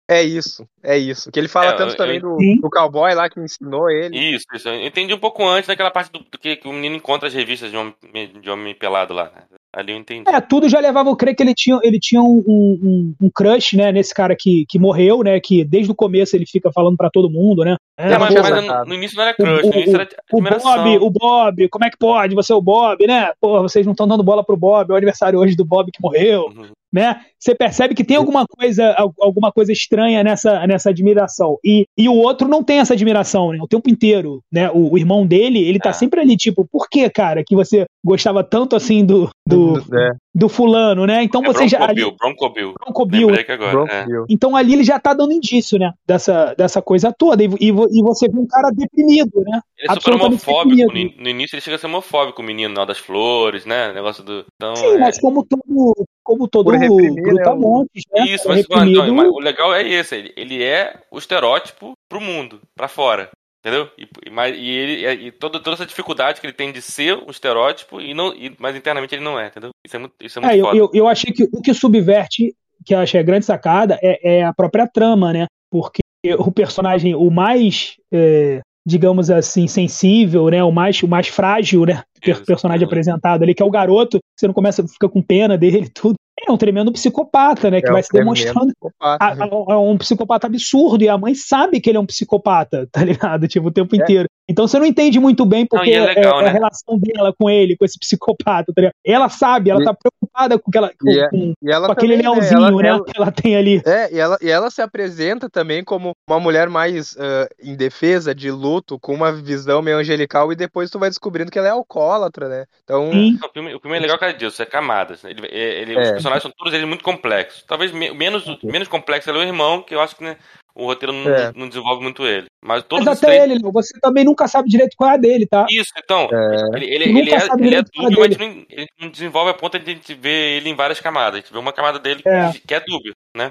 é 0.08 0.22
isso, 0.22 0.66
é 0.82 0.96
isso. 0.96 1.30
Que 1.30 1.38
ele 1.38 1.48
fala 1.48 1.70
É, 1.70 1.76
tanto 1.76 1.92
eu- 1.92 1.96
também 1.96 2.16
eu- 2.16 2.22
do, 2.22 2.60
do 2.62 2.70
cowboy 2.70 3.14
lá 3.14 3.28
que 3.28 3.38
ensinou 3.40 3.90
ele. 3.90 4.16
Isso, 4.18 4.44
isso. 4.54 4.68
Eu 4.68 4.86
entendi 4.86 5.12
um 5.12 5.18
pouco 5.18 5.46
antes 5.46 5.68
daquela 5.68 5.90
parte 5.90 6.10
do, 6.10 6.20
do 6.20 6.38
que, 6.38 6.56
que 6.56 6.66
o 6.68 6.72
menino 6.72 6.96
encontra 6.96 7.28
as 7.28 7.34
revistas 7.34 7.70
de 7.70 7.76
homem, 7.76 7.94
de 8.40 8.48
homem 8.50 8.74
pelado 8.74 9.12
lá. 9.14 9.24
né? 9.24 9.42
Ali 9.72 9.92
eu 9.92 9.98
entendi. 9.98 10.28
É, 10.28 10.40
tudo 10.40 10.68
já 10.68 10.80
levava 10.80 11.12
a 11.12 11.16
crer 11.16 11.34
que 11.36 11.42
ele 11.42 11.54
tinha, 11.54 11.78
ele 11.82 11.98
tinha 12.00 12.22
um, 12.22 12.42
um, 12.48 13.14
um 13.20 13.30
crush, 13.32 13.76
né, 13.76 13.92
nesse 13.92 14.14
cara 14.14 14.34
que, 14.34 14.64
que 14.66 14.78
morreu, 14.78 15.22
né, 15.22 15.38
que 15.40 15.62
desde 15.62 15.92
o 15.92 15.94
começo 15.94 16.34
ele 16.34 16.46
fica 16.46 16.72
falando 16.72 16.96
pra 16.96 17.10
todo 17.10 17.30
mundo, 17.30 17.62
né. 17.64 17.76
É, 17.98 18.16
mas, 18.16 18.32
mas 18.32 18.64
no, 18.64 18.84
no 18.86 18.94
início 18.94 19.16
não 19.16 19.24
era 19.24 19.34
crush, 19.34 19.64
O- 19.64 19.70
no 19.70 19.74
início 19.74 19.94
era 19.96 20.08
o 20.32 20.36
admiração. 20.36 20.72
Bob, 20.84 20.98
o 20.98 21.10
Bob, 21.10 21.68
como 21.68 21.84
é 21.84 21.90
que 21.90 21.98
pode? 21.98 22.34
Você 22.36 22.52
é 22.52 22.56
o 22.56 22.62
Bob, 22.62 23.04
né? 23.06 23.32
Pô, 23.40 23.60
vocês 23.60 23.84
não 23.84 23.92
estão 23.92 24.06
dando 24.06 24.22
bola 24.22 24.44
pro 24.44 24.56
Bob, 24.56 24.90
é 24.90 24.94
o 24.94 24.96
aniversário 24.96 25.38
hoje 25.38 25.56
do 25.56 25.64
Bob 25.64 25.90
que 25.90 26.00
morreu, 26.00 26.44
Uhum. 26.46 26.66
né? 26.92 27.20
Você 27.38 27.54
percebe 27.54 27.94
que 27.94 28.04
tem 28.04 28.16
alguma 28.16 28.46
coisa, 28.46 28.92
al- 28.96 29.12
alguma 29.20 29.50
coisa 29.50 29.72
estranha 29.72 30.22
nessa, 30.22 30.64
nessa 30.66 30.90
admiração. 30.90 31.56
E, 31.64 31.86
e 31.98 32.08
o 32.08 32.14
outro 32.14 32.46
não 32.48 32.62
tem 32.62 32.78
essa 32.78 32.94
admiração, 32.94 33.52
né? 33.52 33.58
O 33.60 33.66
tempo 33.68 33.90
inteiro, 33.90 34.40
né? 34.52 34.70
O, 34.70 34.92
o 34.92 34.98
irmão 34.98 35.26
dele, 35.26 35.58
ele 35.60 35.78
tá 35.80 35.90
É. 35.90 35.92
sempre 35.92 36.20
ali, 36.20 36.36
tipo, 36.36 36.64
por 36.70 36.88
que, 36.88 37.08
cara, 37.10 37.42
que 37.44 37.56
você 37.56 37.84
gostava 38.08 38.42
tanto 38.42 38.74
assim 38.74 39.04
do, 39.04 39.28
do, 39.46 39.78
É, 39.96 40.10
do 40.34 40.48
fulano, 40.48 41.06
né? 41.06 41.22
Então 41.22 41.42
É 41.44 41.46
você 41.46 41.68
já. 41.68 41.78
Bronco 41.78 41.90
Ali, 41.90 42.00
Bill, 42.00 42.16
Bronco 42.18 42.48
Bill. 42.50 42.74
Bronco 42.80 43.06
Bill, 43.06 43.28
agora. 43.48 43.70
Bronco 43.70 43.92
é. 43.92 44.06
Bill. 44.06 44.24
então 44.28 44.56
ali 44.56 44.72
ele 44.72 44.84
já 44.84 44.98
tá 44.98 45.12
dando 45.14 45.32
indício, 45.32 45.78
né? 45.78 45.92
Dessa, 46.06 46.54
dessa 46.54 46.80
coisa 46.82 47.12
toda. 47.16 47.42
E, 47.42 47.46
e, 47.60 47.68
e 47.68 48.02
você 48.02 48.28
vê 48.28 48.38
um 48.38 48.46
cara 48.46 48.70
deprimido, 48.70 49.42
né? 49.46 49.60
Ele 49.78 49.92
é 49.92 49.94
super 49.94 50.14
homofóbico. 50.14 50.92
No, 50.92 51.22
no 51.22 51.28
início 51.28 51.54
ele 51.54 51.62
chega 51.62 51.76
a 51.76 51.78
ser 51.78 51.86
homofóbico, 51.86 52.42
o 52.42 52.44
menino 52.44 52.74
lá 52.76 52.84
das 52.84 52.98
flores, 52.98 53.64
né? 53.64 53.92
Negócio 53.92 54.22
do. 54.24 54.44
Então, 54.56 54.74
Sim, 54.76 54.94
é- 54.94 54.98
mas 54.98 55.20
como 55.20 55.44
todo, 55.44 55.94
como 56.22 56.48
todo 56.48 56.70
reprimir, 56.70 57.12
né, 57.14 57.22
brutamontes, 57.22 58.02
né? 58.12 58.24
Isso, 58.26 58.46
É 58.46 58.48
mas, 58.48 58.66
reprimido. 58.68 59.02
então, 59.02 59.14
mas 59.14 59.28
o 59.28 59.38
legal 59.38 59.74
é 59.74 59.86
esse, 59.86 60.16
ele, 60.16 60.32
ele 60.36 60.62
é 60.62 60.94
o 61.10 61.18
estereótipo 61.18 61.92
pro 62.08 62.20
mundo, 62.20 62.60
pra 62.76 62.88
fora. 62.88 63.28
Entendeu? 63.68 63.90
E, 63.98 64.08
e, 64.56 64.70
ele, 64.70 65.26
e 65.26 65.32
toda, 65.32 65.60
toda 65.60 65.74
essa 65.74 65.84
dificuldade 65.86 66.40
que 66.40 66.46
ele 66.46 66.54
tem 66.54 66.72
de 66.72 66.80
ser 66.80 67.14
um 67.18 67.30
estereótipo, 67.30 68.00
e 68.00 68.14
não, 68.14 68.32
e- 68.34 68.54
mas 68.58 68.74
internamente 68.74 69.14
ele 69.14 69.22
não 69.24 69.38
é, 69.38 69.48
entendeu? 69.48 69.70
Isso 69.84 69.96
é 69.96 69.98
muito, 69.98 70.14
isso 70.22 70.38
é 70.38 70.42
muito 70.42 70.52
É, 70.54 70.56
eu, 70.58 70.64
foda. 70.64 70.78
eu, 70.78 70.90
eu 70.94 71.08
achei 71.08 71.32
que 71.32 71.44
o 71.52 71.60
que 71.60 71.74
subverte, 71.74 72.54
que 72.84 72.94
eu 72.94 72.98
achei 72.98 73.20
a 73.20 73.22
grande 73.22 73.44
sacada, 73.44 73.98
é, 74.02 74.38
é 74.38 74.44
a 74.44 74.54
própria 74.54 74.86
trama, 74.88 75.32
né? 75.32 75.46
Porque 75.70 76.00
o 76.38 76.50
personagem, 76.50 77.14
o 77.14 77.30
mais, 77.30 77.96
é, 78.12 78.60
digamos 78.86 79.30
assim, 79.30 79.66
sensível, 79.66 80.48
né? 80.48 80.64
O 80.64 80.72
mais, 80.72 81.02
o 81.02 81.08
mais 81.08 81.28
frágil, 81.28 81.84
né? 81.84 82.02
Per- 82.20 82.44
personagem 82.44 82.84
apresentado 82.86 83.42
ali, 83.42 83.54
que 83.54 83.62
é 83.62 83.66
o 83.66 83.70
garoto, 83.70 84.18
você 84.36 84.46
não 84.46 84.54
começa, 84.54 84.86
fica 84.86 85.08
com 85.08 85.22
pena 85.22 85.56
dele 85.58 85.78
e 85.84 85.88
tudo. 85.88 86.14
É 86.46 86.52
um 86.52 86.56
tremendo 86.56 86.92
psicopata, 86.92 87.68
né? 87.68 87.80
Que 87.80 87.88
É 87.88 87.92
vai 87.92 88.00
um 88.00 88.04
se 88.04 88.12
demonstrando 88.12 88.72
a- 89.02 89.32
a- 89.32 89.36
é 89.72 89.76
um 89.76 89.98
psicopata 89.98 90.46
absurdo 90.46 91.02
e 91.02 91.08
a 91.08 91.18
mãe 91.18 91.34
sabe 91.34 91.80
que 91.80 91.90
ele 91.90 91.98
é 91.98 92.00
um 92.00 92.06
psicopata, 92.06 92.88
tá 92.92 93.04
ligado? 93.04 93.48
Tipo, 93.48 93.66
o 93.68 93.70
tempo 93.72 93.96
É. 93.96 93.98
inteiro. 93.98 94.28
Então 94.48 94.66
você 94.66 94.78
não 94.78 94.86
entende 94.86 95.18
muito 95.18 95.44
bem 95.44 95.66
porque 95.66 95.90
e 95.90 95.94
é 95.94 96.00
legal, 96.00 96.38
é, 96.38 96.42
é 96.42 96.44
né? 96.44 96.48
a 96.48 96.52
relação 96.52 96.96
dela 96.98 97.34
com 97.38 97.50
ele, 97.50 97.76
com 97.76 97.84
esse 97.84 97.98
psicopata, 97.98 98.72
tá 98.72 98.80
ligado? 98.80 98.92
Ela 99.04 99.28
sabe, 99.28 99.68
ela 99.68 99.82
E- 99.82 99.84
tá 99.84 99.92
preocupada 99.92 100.58
com, 100.58 100.70
aquela, 100.70 100.90
com, 100.98 101.10
E 101.10 101.18
é- 101.18 101.28
com- 101.28 101.52
E 101.60 101.70
ela 101.72 101.86
com 101.86 101.92
aquele 101.92 102.16
também, 102.16 102.30
né, 102.30 102.34
leãozinho, 102.36 102.58
ela- 102.60 102.82
né? 102.82 102.88
ela- 102.88 103.04
Que 103.04 103.12
ela 103.16 103.32
tem 103.32 103.56
ali. 103.56 103.82
É, 103.84 104.14
e 104.14 104.18
ela, 104.18 104.38
e 104.40 104.48
ela 104.48 104.70
se 104.70 104.80
apresenta 104.80 105.50
também 105.50 105.82
como 105.84 106.12
uma 106.30 106.38
mulher 106.40 106.70
mais 106.70 107.16
ah, 107.18 107.48
indefesa, 107.62 108.32
de 108.34 108.50
luto, 108.50 108.96
com 108.98 109.12
uma 109.12 109.32
visão 109.32 109.82
meio 109.82 109.98
angelical, 109.98 110.52
e 110.52 110.56
depois 110.56 110.88
tu 110.88 110.98
vai 111.00 111.10
descobrindo 111.10 111.50
que 111.50 111.58
ela 111.58 111.68
é 111.68 111.72
alcoólatra, 111.72 112.07
né? 112.48 112.64
Então, 112.84 113.10
Sim. 113.10 113.38
O 113.44 113.48
filme, 113.52 113.74
o 113.74 113.80
filme 113.80 113.96
é 113.96 114.00
legal 114.00 114.18
causa 114.18 114.36
disso, 114.36 114.62
é 114.62 114.66
camadas. 114.66 115.24
Ele, 115.24 115.46
ele- 115.50 115.98
Os 115.98 116.08
É. 116.08 116.12
personagens 116.12 116.42
são 116.42 116.52
todos 116.56 116.72
eles 116.72 116.86
muito 116.86 117.04
complexos. 117.04 117.62
Talvez 117.66 117.92
me- 117.92 118.12
menos, 118.12 118.44
menos 118.62 118.88
complexo 118.88 119.30
é 119.30 119.32
o 119.32 119.42
irmão, 119.42 119.82
que 119.82 119.94
eu 119.94 120.00
acho 120.00 120.16
que 120.16 120.24
né, 120.24 120.36
o 120.74 120.84
roteiro 120.86 121.12
não, 121.12 121.30
É. 121.30 121.52
não 121.54 121.68
desenvolve 121.68 122.02
muito 122.02 122.26
ele. 122.26 122.46
Mas 122.64 122.82
todos 122.84 123.04
Mas 123.04 123.18
os 123.18 123.24
até 123.24 123.36
três. 123.38 123.50
ele, 123.50 123.72
você 123.72 123.98
também 124.00 124.24
nunca 124.24 124.46
sabe 124.48 124.68
direito 124.68 124.96
qual 124.96 125.10
é 125.10 125.14
a 125.14 125.16
dele, 125.16 125.46
tá? 125.46 125.66
Isso, 125.70 125.92
então. 125.96 126.28
É. 126.32 126.76
Ele, 126.76 126.86
ele, 126.86 127.04
ele 127.04 127.12
nunca 127.12 127.36
é, 127.36 127.40
sabe 127.40 127.66
ele 127.66 127.74
é 127.76 127.78
é 127.78 127.82
dúbio, 127.82 128.18
mas 128.20 128.36
não, 128.36 128.46
ele 128.70 128.86
não 129.00 129.08
desenvolve 129.10 129.50
a 129.50 129.54
ponto 129.54 129.78
de 129.78 129.90
a 129.90 129.94
gente 129.94 130.14
ver 130.14 130.56
ele 130.56 130.68
em 130.70 130.74
várias 130.74 131.00
camadas. 131.00 131.34
A 131.34 131.40
gente 131.42 131.52
vê 131.52 131.58
uma 131.58 131.72
camada 131.72 131.98
dele 131.98 132.22
É. 132.26 132.50
que 132.66 132.74
é 132.74 132.80
dúbio, 132.80 133.12
né? 133.36 133.50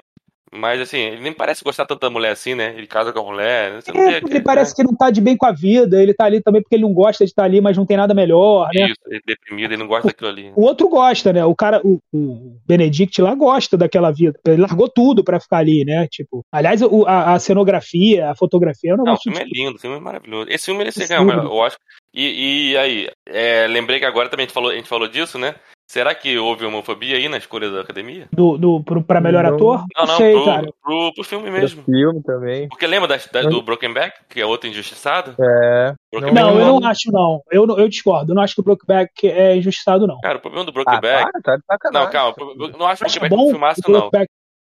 Mas 0.58 0.82
assim, 0.82 0.98
ele 0.98 1.22
nem 1.22 1.32
parece 1.34 1.64
gostar 1.64 1.86
tanto 1.86 2.00
da 2.02 2.10
mulher 2.10 2.32
assim, 2.32 2.56
né? 2.56 2.74
Ele 2.78 2.88
casa 2.88 3.14
com 3.14 3.20
a 3.20 3.24
mulher. 3.24 3.72
né? 3.74 3.80
É, 3.88 4.16
aquele- 4.18 4.34
ele 4.36 4.42
parece 4.42 4.76
que 4.76 4.84
não 4.84 4.96
tá 4.96 5.10
de 5.10 5.22
bem 5.22 5.38
com 5.38 5.46
a 5.46 5.52
vida, 5.52 6.02
ele 6.02 6.14
tá 6.14 6.26
ali 6.26 6.42
também 6.42 6.62
porque 6.62 6.76
ele 6.76 6.84
não 6.84 6.94
gosta 6.94 7.24
de 7.24 7.32
estar 7.32 7.44
ali, 7.44 7.62
mas 7.62 7.78
não 7.78 7.86
tem 7.86 7.96
nada 7.98 8.14
melhor, 8.14 8.70
né? 8.74 8.88
Isso, 8.88 8.96
ele 9.08 9.18
é 9.18 9.22
deprimido, 9.26 9.72
ele 9.72 9.78
não 9.78 9.88
gosta 9.88 10.08
daquilo 10.08 10.30
ali. 10.30 10.52
O 10.56 10.62
outro 10.64 10.90
gosta, 10.90 11.32
né? 11.32 11.46
O 11.46 11.56
cara, 11.56 11.80
o, 11.84 12.00
o 12.14 12.58
Benedict 12.68 13.22
lá 13.22 13.34
gosta 13.36 13.78
daquela 13.78 14.12
vida. 14.12 14.38
Ele 14.46 14.62
largou 14.62 14.90
tudo 14.90 15.24
pra 15.24 15.40
ficar 15.40 15.58
ali, 15.58 15.86
né? 15.86 16.08
Tipo, 16.10 16.44
aliás, 16.52 16.82
o- 16.82 17.06
a, 17.06 17.34
a 17.34 17.40
cenografia, 17.40 18.30
a 18.32 18.36
fotografia 18.36 18.92
é 18.92 18.94
um 18.94 18.98
Não, 18.98 19.04
o 19.04 19.08
negócio 19.08 19.32
filme 19.32 19.40
é 19.40 19.54
lindo, 19.54 19.78
o 19.78 19.80
filme 19.80 19.98
é 19.98 20.00
maravilhoso. 20.00 20.50
Esse 20.50 20.66
filme 20.66 20.82
ele 20.84 20.92
se 20.92 21.08
ganha, 21.08 21.34
eu 21.34 21.62
acho. 21.64 21.78
E, 22.14 22.72
e 22.72 22.78
aí, 22.78 23.10
é, 23.28 23.68
lembrei 23.68 24.00
que 24.00 24.06
agora 24.06 24.30
também 24.30 24.46
a 24.46 24.48
gente, 24.48 24.54
falou, 24.54 24.72
a 24.72 24.76
gente 24.76 24.88
falou 24.90 25.08
disso, 25.08 25.38
né? 25.38 25.56
Será 25.90 26.14
que 26.14 26.38
houve 26.38 26.66
homofobia 26.66 27.16
aí 27.16 27.30
na 27.30 27.38
escolha 27.38 27.72
da 27.72 27.80
academia? 27.80 28.28
do, 28.34 28.58
do, 28.58 28.84
pro, 28.84 29.02
pra 29.02 29.22
melhor 29.22 29.46
Não. 29.46 29.56
ator. 29.56 29.86
Não, 29.96 30.06
não, 30.06 30.18
sei, 30.18 30.34
pro, 30.34 30.46
cara. 30.46 30.68
pro, 30.84 31.14
pro 31.14 31.24
filme 31.24 31.50
pro 31.50 31.60
mesmo. 31.62 31.84
filme 31.84 32.22
também. 32.24 32.68
Porque 32.68 32.86
lembra 32.86 33.08
da, 33.08 33.18
da- 33.32 33.50
do 33.50 33.62
Broken 33.62 33.94
Back, 33.94 34.20
que 34.30 34.42
é 34.42 34.46
outro 34.46 34.70
injustiçado? 34.70 35.34
É. 35.42 35.94
Broken 36.12 36.34
Não, 36.34 36.48
Back 36.48 36.60
eu 36.60 36.66
não- 36.66 36.80
não 36.82 36.88
acho, 36.90 37.12
não. 37.12 37.42
Eu, 37.50 37.66
eu 37.78 37.88
discordo. 37.88 38.32
Eu 38.32 38.36
não 38.36 38.42
acho 38.44 38.54
que 38.54 38.60
o 38.60 38.64
Brokeback 38.66 39.28
é 39.30 39.56
injustiçado, 39.56 40.06
não. 40.06 40.20
Cara, 40.20 40.38
o 40.38 40.42
problema 40.42 40.66
do 40.66 40.74
Broken 40.74 40.96
Ah, 40.96 41.00
Back. 41.02 41.32
para, 41.32 41.42
tá 41.42 41.56
de 41.56 41.64
sacanagem. 41.66 42.06
Não, 42.06 42.12
calma, 42.12 42.36
eu 42.38 42.78
não 42.78 42.86
acho 42.88 43.04
o 43.04 43.08
Acha 43.08 43.20
Broken 43.22 43.30
Back 43.30 43.34
um 43.34 43.46
bom 43.46 43.50
filmaço, 43.52 43.82
o 43.88 43.92
não. 43.92 44.10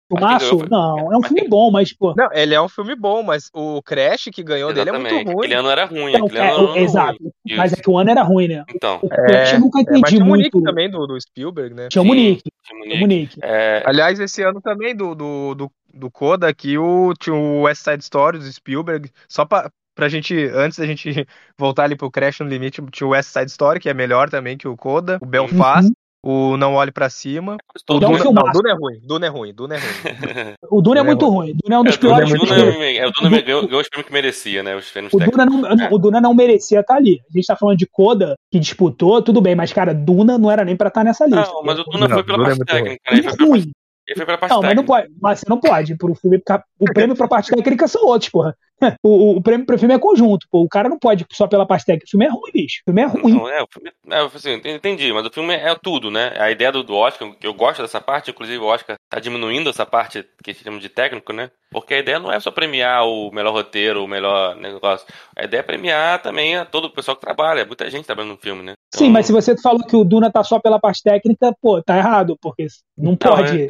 Filmaço? 0.09 0.57
Ganhou- 0.57 0.69
Não, 0.69 1.13
é 1.13 1.17
um 1.17 1.21
filme 1.21 1.47
bom, 1.49 1.69
mas, 1.69 1.91
pô. 1.93 2.13
Não, 2.15 2.29
ele 2.31 2.53
é 2.53 2.61
um 2.61 2.69
filme 2.69 2.95
bom, 2.95 3.21
mas 3.23 3.49
o 3.53 3.81
Crash 3.81 4.29
que 4.33 4.41
ganhou 4.41 4.73
dele 4.73 4.89
é 4.89 4.93
Exatamente. 4.93 5.13
muito 5.15 5.27
ruim. 5.31 5.37
Aquele 5.45 5.53
ano 5.59 5.69
era 5.69 5.85
ruim, 5.85 6.11
Então, 6.13 6.25
aquele 6.25 6.39
é, 6.39 6.49
ano 6.49 6.53
era 6.63 6.71
ruim. 6.71 6.79
exato. 6.83 7.33
Isso. 7.45 7.57
Mas 7.57 7.73
é 7.73 7.75
que 7.75 7.89
o 7.89 7.97
ano 7.97 8.09
era 8.11 8.23
ruim, 8.23 8.47
né? 8.47 8.63
Então, 8.73 8.99
O 9.01 9.09
Crash 9.09 9.53
eu 9.53 9.59
nunca 9.59 9.79
É, 9.79 9.83
mas 9.83 9.91
entendi 9.91 10.09
tinha 10.15 10.23
o 10.23 10.27
Munique 10.27 10.55
muito. 10.55 10.65
também 10.65 10.89
do, 10.89 11.05
do 11.05 11.19
Spielberg, 11.19 11.75
né? 11.75 11.87
Tinha 11.89 12.01
o 12.01 12.05
Sim, 12.05 12.09
Munique. 12.09 12.43
tinha 12.63 12.99
Munique. 12.99 13.39
É, 13.43 13.83
Aliás, 13.85 14.19
esse 14.19 14.41
ano 14.41 14.61
também 14.61 14.95
do, 14.95 15.13
do, 15.13 15.55
do, 15.55 15.71
do 15.93 16.09
Coda 16.11 16.47
aqui, 16.47 16.77
o, 16.77 17.13
tinha 17.19 17.35
o 17.35 17.61
West 17.63 17.83
Side 17.83 18.01
Story 18.03 18.39
do 18.39 18.45
Spielberg. 18.51 19.09
Só 19.27 19.43
pra, 19.45 19.69
pra 19.93 20.07
gente, 20.07 20.33
antes 20.53 20.77
da 20.79 20.85
gente 20.85 21.09
voltar 21.59 21.83
ali 21.83 21.95
pro 21.97 22.09
Crash 22.11 22.39
no 22.39 22.47
Limite, 22.47 22.81
tinha 22.91 23.07
o 23.07 23.11
West 23.11 23.29
Side 23.29 23.51
Story, 23.51 23.79
que 23.79 23.89
é 23.89 23.93
melhor 23.93 24.29
também 24.29 24.57
que 24.57 24.67
o 24.67 24.77
Coda. 24.77 25.17
O 25.21 25.25
Belfast, 25.25 25.91
o 26.29 26.57
Não 26.57 26.73
Olhe 26.75 26.91
Pra 26.91 27.09
Cima. 27.09 27.55
O 27.55 27.79
todo 27.85 28.01
Não, 28.01 28.11
Duna, 28.11 28.23
mundo- 28.23 28.23
filmaço. 28.23 28.45
não, 28.47 28.53
Duna 28.53 28.69
é 28.69 28.73
ruim. 28.73 28.99
Duna 29.03 29.25
é 29.25 29.29
ruim. 29.29 29.53
Duna 29.53 29.75
é 29.75 29.77
ruim. 29.77 29.87
O 30.69 30.81
Duna 30.81 30.99
é 30.99 31.01
É 31.01 31.03
muito 31.03 31.25
ruim. 31.29 31.35
ruim. 31.37 31.51
O 31.51 31.57
Duna 31.63 31.75
é 31.75 31.79
um 31.79 31.83
dos 31.83 31.93
É, 31.93 31.97
o 31.97 31.99
Duna, 32.01 32.15
piores 32.15 32.29
filmes. 32.31 32.49
Duna, 32.49 32.85
é, 32.85 33.07
o 33.07 33.11
Duna 33.11 33.41
ganhou, 33.41 33.65
ganhou 33.67 33.81
os 33.81 33.89
prêmios 33.89 34.07
que 34.07 34.13
merecia, 34.13 34.63
né? 34.63 34.75
Os 34.75 34.89
prêmios 34.91 35.13
O 35.13 35.17
Duna, 35.19 35.45
não, 35.45 35.61
o 35.91 35.97
Duna 35.97 36.19
não 36.21 36.33
merecia 36.33 36.81
estar 36.81 36.95
ali. 36.95 37.19
A 37.33 37.37
gente 37.37 37.45
tá 37.47 37.55
falando 37.55 37.77
de 37.77 37.85
Coda, 37.87 38.35
que 38.51 38.59
disputou, 38.59 39.21
tudo 39.21 39.39
bem, 39.41 39.55
mas, 39.55 39.71
cara, 39.71 39.93
Duna 39.93 40.37
não 40.37 40.51
era 40.51 40.65
nem 40.65 40.75
pra 40.75 40.89
estar 40.89 41.03
nessa 41.03 41.25
lista. 41.25 41.51
Não, 41.51 41.63
mas 41.63 41.79
o 41.79 41.83
Duna 41.85 42.07
Não, 42.07 42.15
foi 42.15 42.23
pela 42.23 42.37
Duna 42.37 42.49
é 42.49 42.55
parte 42.57 42.65
técnica, 42.65 42.89
né? 42.89 42.97
Ele 43.17 43.19
é 43.19 43.23
foi 43.23 43.37
pela 43.37 43.49
parte, 43.49 43.49
ruim. 43.49 43.71
ele 44.07 44.15
foi 44.17 44.25
pela 44.25 44.37
parte 44.37 44.51
Não, 44.51 44.61
mas 44.61 44.75
não 44.75 44.83
técnica. 44.83 45.01
pode. 45.07 45.19
Mas 45.21 45.39
você 45.39 45.45
não 45.49 45.59
pode. 45.59 45.95
Pro 45.97 46.15
filme, 46.15 46.41
o 46.79 46.93
prêmio 46.93 47.15
pra 47.15 47.27
parte 47.27 47.51
técnica 47.51 47.87
são 47.87 48.05
outros, 48.05 48.29
porra. 48.29 48.55
O, 49.03 49.09
o, 49.09 49.37
o 49.37 49.41
prêmio 49.41 49.65
pro 49.65 49.77
filme 49.77 49.93
é 49.93 49.99
conjunto, 49.99 50.47
pô. 50.51 50.61
O 50.61 50.69
cara 50.69 50.89
não 50.89 50.99
pode 50.99 51.25
só 51.31 51.47
pela 51.47 51.65
parte 51.65 51.85
técnica. 51.85 52.05
O 52.07 52.09
filme 52.09 52.25
é 52.25 52.29
ruim, 52.29 52.51
bicho. 52.53 52.81
O 52.81 52.91
filme 52.91 53.01
é 53.01 53.05
ruim. 53.05 53.33
Não, 53.33 53.49
é, 53.49 53.63
o 53.63 53.67
filme, 53.67 53.91
é, 54.09 54.19
assim, 54.19 54.61
entendi, 54.65 55.11
mas 55.13 55.25
o 55.25 55.31
filme 55.31 55.53
é 55.53 55.75
tudo, 55.75 56.11
né? 56.11 56.33
A 56.37 56.51
ideia 56.51 56.71
do, 56.71 56.83
do 56.83 56.95
Oscar, 56.95 57.31
eu 57.41 57.53
gosto 57.53 57.81
dessa 57.81 58.01
parte, 58.01 58.31
inclusive 58.31 58.57
o 58.57 58.65
Oscar 58.65 58.95
tá 59.09 59.19
diminuindo 59.19 59.69
essa 59.69 59.85
parte 59.85 60.25
que 60.43 60.53
chamamos 60.53 60.81
de 60.81 60.89
técnico, 60.89 61.33
né? 61.33 61.49
Porque 61.71 61.93
a 61.93 61.99
ideia 61.99 62.19
não 62.19 62.31
é 62.31 62.39
só 62.39 62.51
premiar 62.51 63.05
o 63.05 63.31
melhor 63.31 63.53
roteiro, 63.53 64.03
o 64.03 64.07
melhor 64.07 64.55
negócio. 64.55 65.07
A 65.35 65.43
ideia 65.43 65.61
é 65.61 65.63
premiar 65.63 66.21
também 66.21 66.55
a 66.55 66.65
todo 66.65 66.85
o 66.85 66.93
pessoal 66.93 67.15
que 67.15 67.21
trabalha, 67.21 67.65
muita 67.65 67.89
gente 67.89 68.05
trabalhando 68.05 68.33
no 68.33 68.37
filme, 68.37 68.63
né? 68.63 68.73
Sim, 68.93 69.05
Então, 69.05 69.13
mas 69.13 69.25
se 69.25 69.33
você 69.33 69.57
falou 69.57 69.85
que 69.85 69.95
o 69.95 70.03
Duna 70.03 70.31
tá 70.31 70.43
só 70.43 70.59
pela 70.59 70.79
parte 70.79 71.03
técnica, 71.03 71.53
pô, 71.61 71.81
tá 71.81 71.97
errado, 71.97 72.37
porque 72.41 72.67
não 72.97 73.15
pode. 73.15 73.69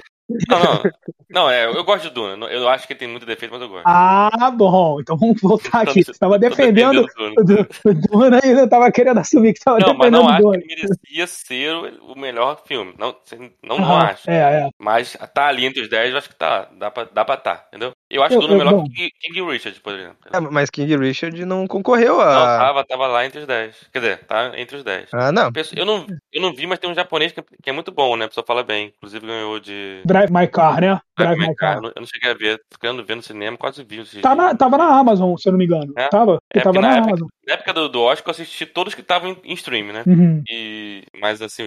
Não, 0.49 0.59
não, 0.59 0.91
Não, 1.29 1.49
é, 1.49 1.65
eu 1.65 1.83
gosto 1.83 2.03
de 2.03 2.09
Duna. 2.09 2.47
Eu 2.47 2.67
acho 2.67 2.87
que 2.87 2.95
tem 2.95 3.07
muito 3.07 3.25
defeito, 3.25 3.51
mas 3.51 3.61
eu 3.61 3.69
gosto. 3.69 3.85
Ah, 3.85 4.51
bom. 4.51 4.96
Então 5.01 5.17
vamos 5.17 5.41
voltar 5.41 5.81
aqui. 5.81 6.03
Você 6.03 6.13
tava 6.13 6.33
Tô 6.35 6.39
defendendo 6.49 7.05
Duna. 7.17 7.33
o 7.37 7.43
Du- 7.43 7.67
o 7.85 7.93
Duna 7.93 8.39
e 8.43 8.49
eu 8.49 8.69
tava 8.69 8.91
querendo 8.91 9.19
assumir 9.19 9.53
que 9.53 9.59
tava 9.59 9.79
Não, 9.79 9.87
mas 9.89 9.97
defendendo 9.97 10.21
não 10.21 10.25
o 10.25 10.29
acho 10.29 10.41
Duna. 10.43 10.59
que 10.59 10.67
merecia 10.67 11.27
ser 11.27 11.73
o 12.01 12.15
melhor 12.15 12.61
filme. 12.65 12.93
Não, 12.97 13.15
não, 13.63 13.77
não 13.77 13.85
Aham, 13.85 13.97
acho. 14.05 14.29
É, 14.29 14.35
é. 14.65 14.69
Mas 14.79 15.17
tá 15.33 15.47
ali 15.47 15.65
entre 15.65 15.81
os 15.81 15.89
10, 15.89 16.11
eu 16.11 16.17
acho 16.17 16.29
que 16.29 16.35
tá. 16.35 16.69
Dá 16.77 16.89
pra, 16.91 17.03
dá 17.05 17.25
pra 17.25 17.37
tá, 17.37 17.65
entendeu? 17.69 17.91
Eu 18.09 18.23
acho 18.23 18.35
Eu- 18.35 18.39
o 18.39 18.41
Duna 18.41 18.53
eu- 18.53 18.57
melhor 18.59 18.73
bom. 18.73 18.83
que 18.89 19.11
King 19.19 19.41
Richard, 19.51 19.79
por 19.81 19.93
exemplo. 19.93 20.17
É, 20.31 20.39
mas 20.39 20.69
King 20.69 20.95
Richard 20.95 21.43
não 21.45 21.67
concorreu 21.67 22.13
Não, 22.17 22.21
a. 22.21 22.57
tava, 22.57 22.85
tava 22.85 23.07
lá 23.07 23.25
entre 23.25 23.39
os 23.41 23.45
10. 23.45 23.75
Quer 23.91 23.99
dizer, 23.99 24.17
tá 24.25 24.51
entre 24.55 24.77
os 24.77 24.83
10. 24.83 25.09
Ah, 25.13 25.29
não. 25.31 25.51
Eu 25.75 25.85
não, 25.85 26.05
eu 26.31 26.41
não 26.41 26.53
vi, 26.53 26.65
mas 26.65 26.79
tem 26.79 26.89
um 26.89 26.95
japonês 26.95 27.33
que, 27.33 27.41
que 27.61 27.69
é 27.69 27.73
muito 27.73 27.91
bom, 27.91 28.15
né? 28.15 28.25
A 28.25 28.27
pessoa 28.29 28.45
fala 28.47 28.63
bem. 28.63 28.93
Inclusive 28.97 29.27
ganhou 29.27 29.59
de. 29.59 30.01
Drive 30.05 30.31
My 30.31 30.47
Car, 30.47 30.79
né? 30.79 30.99
Drive 31.17 31.37
My 31.37 31.47
Eu 31.47 31.55
Car. 31.55 31.81
não, 31.81 31.89
eu 31.89 31.99
não 31.99 32.07
cheguei 32.07 32.31
a 32.31 32.33
ver. 32.33 32.61
Querendo 32.79 33.03
ver 33.03 33.15
no 33.15 33.21
cinema, 33.23 33.57
quase 33.57 33.83
vi. 33.83 33.97
Tá 34.21 34.33
na, 34.35 34.55
tava 34.55 34.77
na 34.77 34.85
Amazon, 34.97 35.35
se 35.35 35.49
eu 35.49 35.51
não 35.51 35.59
me 35.59 35.65
engano. 35.65 35.91
É? 35.97 36.07
Tava? 36.07 36.37
É, 36.53 36.61
tava 36.61 36.79
na 36.79 36.87
na 36.89 36.93
época, 36.95 37.09
Amazon. 37.09 37.27
Na 37.47 37.53
época 37.53 37.73
do, 37.73 37.87
do 37.87 38.01
Oscar 38.01 38.27
eu 38.27 38.31
assisti 38.31 38.65
todos 38.65 38.93
que 38.93 39.01
estavam 39.01 39.29
em, 39.31 39.37
em 39.51 39.53
stream, 39.53 39.87
né? 39.87 40.03
Uhum. 40.05 40.43
E, 40.49 41.03
mas 41.19 41.41
assim, 41.41 41.65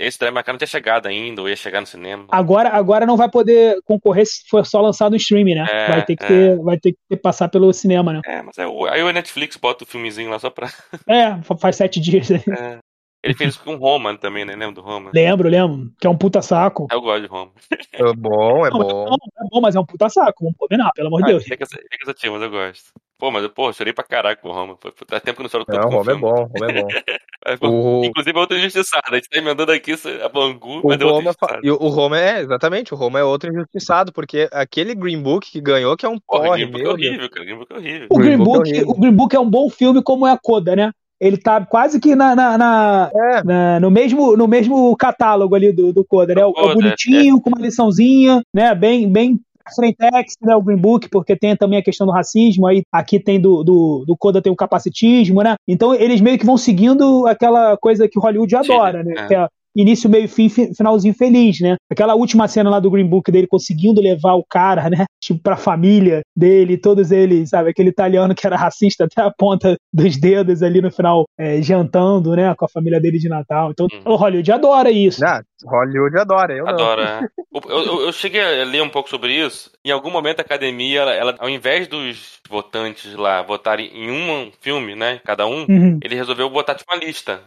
esse 0.00 0.18
Drive 0.18 0.34
My 0.34 0.42
Car 0.42 0.52
não 0.52 0.58
tinha 0.58 0.66
chegado 0.66 1.06
ainda, 1.06 1.40
ou 1.40 1.48
ia 1.48 1.56
chegar 1.56 1.80
no 1.80 1.86
cinema. 1.86 2.26
Agora, 2.30 2.70
agora 2.70 3.06
não 3.06 3.16
vai 3.16 3.30
poder 3.30 3.80
concorrer 3.84 4.26
se 4.26 4.42
for 4.48 4.66
só 4.66 4.80
lançado 4.80 5.12
no 5.12 5.16
streaming, 5.16 5.54
né? 5.54 5.66
É, 5.70 5.88
vai 5.88 6.04
ter 6.04 6.16
que 6.16 6.24
é. 6.24 6.26
ter, 6.26 6.58
vai 6.58 6.78
ter 6.78 6.94
que 7.08 7.16
passar 7.16 7.48
pelo 7.48 7.72
cinema, 7.72 8.12
né? 8.12 8.20
É, 8.26 8.42
mas 8.42 8.58
é, 8.58 8.64
aí 8.90 9.02
o 9.02 9.12
Netflix 9.12 9.56
bota 9.56 9.84
o 9.84 9.86
filmezinho 9.86 10.30
lá 10.30 10.38
só 10.38 10.50
pra. 10.50 10.68
É, 11.08 11.40
fa- 11.42 11.56
faz 11.56 11.76
sete 11.76 12.00
dias. 12.00 12.30
aí. 12.30 12.42
É. 12.48 12.78
Ele 13.22 13.34
fez 13.34 13.50
isso 13.50 13.62
com 13.62 13.74
o 13.74 13.78
Roma 13.78 14.16
também, 14.18 14.44
né? 14.44 14.54
Lembra 14.56 14.72
do 14.74 14.80
Roma? 14.80 15.10
lembro, 15.14 15.48
lembro. 15.48 15.92
Que 16.00 16.06
é 16.06 16.10
um 16.10 16.16
puta 16.18 16.42
saco. 16.42 16.88
Eu 16.90 17.00
gosto 17.00 17.22
de 17.22 17.28
Roma. 17.28 17.52
É 17.92 18.12
bom, 18.14 18.66
é 18.66 18.70
Não, 18.70 18.78
bom. 18.78 19.04
não, 19.06 19.14
é 19.14 19.48
bom, 19.50 19.60
mas 19.60 19.76
é 19.76 19.80
um 19.80 19.86
puta 19.86 20.08
saco. 20.08 20.42
Vamos 20.44 20.58
combinar, 20.58 20.90
pelo 20.92 21.06
amor 21.08 21.18
de 21.18 21.24
Ah, 21.24 21.28
Deus. 21.28 21.44
fica 21.44 21.62
essa- 21.62 21.76
fica 21.76 21.98
cansativo, 22.00 22.34
mas 22.34 22.42
eu 22.42 22.50
gosto. 22.50 22.90
Pô, 23.18 23.30
mas 23.30 23.44
eu, 23.44 23.50
pô, 23.50 23.72
chorei 23.72 23.92
pra 23.92 24.02
caraca 24.02 24.42
com 24.42 24.48
o 24.48 24.52
Roma. 24.52 24.76
Faz 25.08 25.22
tempo 25.22 25.36
que 25.36 25.40
eu 25.40 25.44
não 25.44 25.50
choro 25.50 25.64
tanto 25.64 25.76
Não, 25.82 25.88
com 25.90 25.94
o 25.94 25.98
Roma 25.98 26.10
é 26.10 26.14
filme. 26.16 26.20
bom, 26.22 26.44
Roma 26.46 26.66
é 26.66 26.82
bom. 26.82 26.88
Mas, 27.46 27.58
pô, 27.60 27.68
O, 27.68 28.04
Inclusive, 28.04 28.36
é 28.36 28.40
outra 28.40 28.58
injustiçada. 28.58 29.02
A 29.10 29.14
gente 29.14 29.28
tá 29.28 29.38
emendando 29.38 29.70
aqui 29.72 29.92
a 30.24 30.28
Bangu, 30.28 30.80
o 30.80 30.88
mas 30.88 31.00
é 31.00 31.04
Roma, 31.04 31.32
fa- 31.38 31.60
e 31.62 31.70
o 31.70 31.76
o 31.76 31.88
Roma 31.88 32.18
é, 32.20 32.40
exatamente, 32.40 32.94
o 32.94 32.96
Roma 32.96 33.18
é 33.18 33.24
outro 33.24 33.50
injustiçado, 33.52 34.12
porque 34.12 34.48
aquele 34.52 34.94
Green 34.94 35.20
Book 35.20 35.50
que 35.50 35.60
ganhou, 35.60 35.96
que 35.96 36.06
é 36.06 36.08
um 36.08 36.18
Porra, 36.20 36.44
porre, 36.46 36.66
Green 36.66 36.70
Book 36.72 36.84
é 36.84 36.88
horrível, 36.88 37.30
cara. 37.30 37.44
Green 37.44 37.56
Book 37.58 37.72
é 37.72 37.76
horrível. 37.76 38.06
O 38.10 38.18
Green, 38.18 38.38
Book 38.38 38.72
é 38.72 38.82
o 38.82 38.94
Green 38.94 39.12
Book 39.12 39.36
é 39.36 39.40
um 39.40 39.50
bom 39.50 39.68
filme 39.70 40.02
como 40.02 40.26
é 40.26 40.32
a 40.32 40.38
Coda, 40.38 40.74
né? 40.76 40.92
Ele 41.22 41.36
tá 41.36 41.64
quase 41.64 42.00
que 42.00 42.16
na, 42.16 42.34
na- 42.34 42.58
na- 42.58 43.10
É, 43.14 43.44
na- 43.44 43.78
no, 43.80 43.92
mesmo, 43.92 44.36
no 44.36 44.48
mesmo 44.48 44.96
catálogo 44.96 45.54
ali 45.54 45.72
do, 45.72 45.92
do 45.92 46.04
Coda, 46.04 46.34
né? 46.34 46.44
O, 46.44 46.52
Coda, 46.52 46.72
o 46.72 46.74
bonitinho, 46.74 47.40
com 47.40 47.48
uma 47.50 47.60
liçãozinha, 47.60 48.42
né? 48.52 48.74
Bem, 48.74 49.08
bem 49.08 49.38
frentex, 49.76 50.34
né? 50.42 50.56
O 50.56 50.60
Green 50.62 50.76
Book, 50.76 51.08
porque 51.08 51.36
tem 51.36 51.56
também 51.56 51.78
a 51.78 51.82
questão 51.82 52.04
do 52.06 52.12
racismo, 52.12 52.66
aí 52.66 52.82
aqui 52.90 53.20
tem 53.20 53.40
do, 53.40 53.62
do, 53.62 54.04
do 54.04 54.16
Coda 54.16 54.42
tem 54.42 54.52
o 54.52 54.56
capacitismo, 54.56 55.42
né? 55.44 55.54
Então 55.68 55.94
eles 55.94 56.20
meio 56.20 56.36
que 56.36 56.44
vão 56.44 56.56
seguindo 56.56 57.24
aquela 57.28 57.76
coisa 57.76 58.08
que 58.08 58.18
Hollywood 58.18 58.56
adora, 58.56 59.04
né? 59.04 59.14
é. 59.16 59.26
Que 59.28 59.34
é 59.36 59.46
início, 59.76 60.08
meio, 60.10 60.28
fim, 60.28 60.48
fi- 60.48 60.74
finalzinho 60.74 61.14
feliz, 61.14 61.60
né? 61.60 61.76
Aquela 61.90 62.14
última 62.14 62.46
cena 62.48 62.68
lá 62.70 62.78
do 62.80 62.90
Green 62.90 63.06
Book 63.06 63.30
dele 63.30 63.46
conseguindo 63.46 64.00
levar 64.00 64.34
o 64.34 64.44
cara, 64.48 64.88
né? 64.90 65.04
Tipo, 65.22 65.40
pra 65.40 65.56
família 65.56 66.20
dele, 66.36 66.76
todos 66.76 67.12
eles, 67.12 67.50
sabe? 67.50 67.70
Aquele 67.70 67.90
italiano 67.90 68.34
que 68.34 68.44
era 68.44 68.56
racista 68.56 69.04
até 69.04 69.22
a 69.22 69.30
ponta 69.30 69.76
dos 69.92 70.16
dedos 70.16 70.62
ali 70.64 70.80
no 70.80 70.90
final, 70.90 71.26
é, 71.38 71.62
jantando, 71.62 72.34
né? 72.34 72.52
Com 72.56 72.64
a 72.64 72.68
família 72.68 73.00
dele 73.00 73.18
de 73.20 73.28
Natal. 73.28 73.70
Então, 73.70 73.86
Uhum. 73.92 74.14
o 74.14 74.16
Hollywood 74.16 74.50
adora 74.50 74.90
isso. 74.90 75.24
ah, 75.24 75.40
Hollywood 75.64 76.18
adora, 76.18 76.52
eu 76.56 76.64
não. 76.64 76.72
Adoro, 76.74 77.02
é. 77.02 77.20
Eu, 77.68 77.84
eu- 77.84 78.00
eu 78.06 78.12
cheguei 78.14 78.40
a 78.40 78.64
ler 78.64 78.82
um 78.82 78.88
pouco 78.88 79.10
sobre 79.10 79.34
isso. 79.34 79.70
Em 79.84 79.90
algum 79.90 80.10
momento 80.10 80.38
a 80.40 80.42
academia, 80.42 81.00
ela, 81.02 81.12
ela, 81.12 81.34
ao 81.38 81.50
invés 81.50 81.86
dos 81.86 82.40
votantes 82.48 83.14
lá 83.14 83.42
votarem 83.42 83.88
em 83.94 84.10
um 84.10 84.50
filme, 84.62 84.94
né? 84.96 85.20
Cada 85.22 85.46
um, 85.46 85.66
Uhum. 85.68 86.00
ele 86.02 86.14
resolveu 86.14 86.48
botar 86.48 86.74
tipo 86.74 86.90
uma 86.90 86.98
lista. 87.04 87.42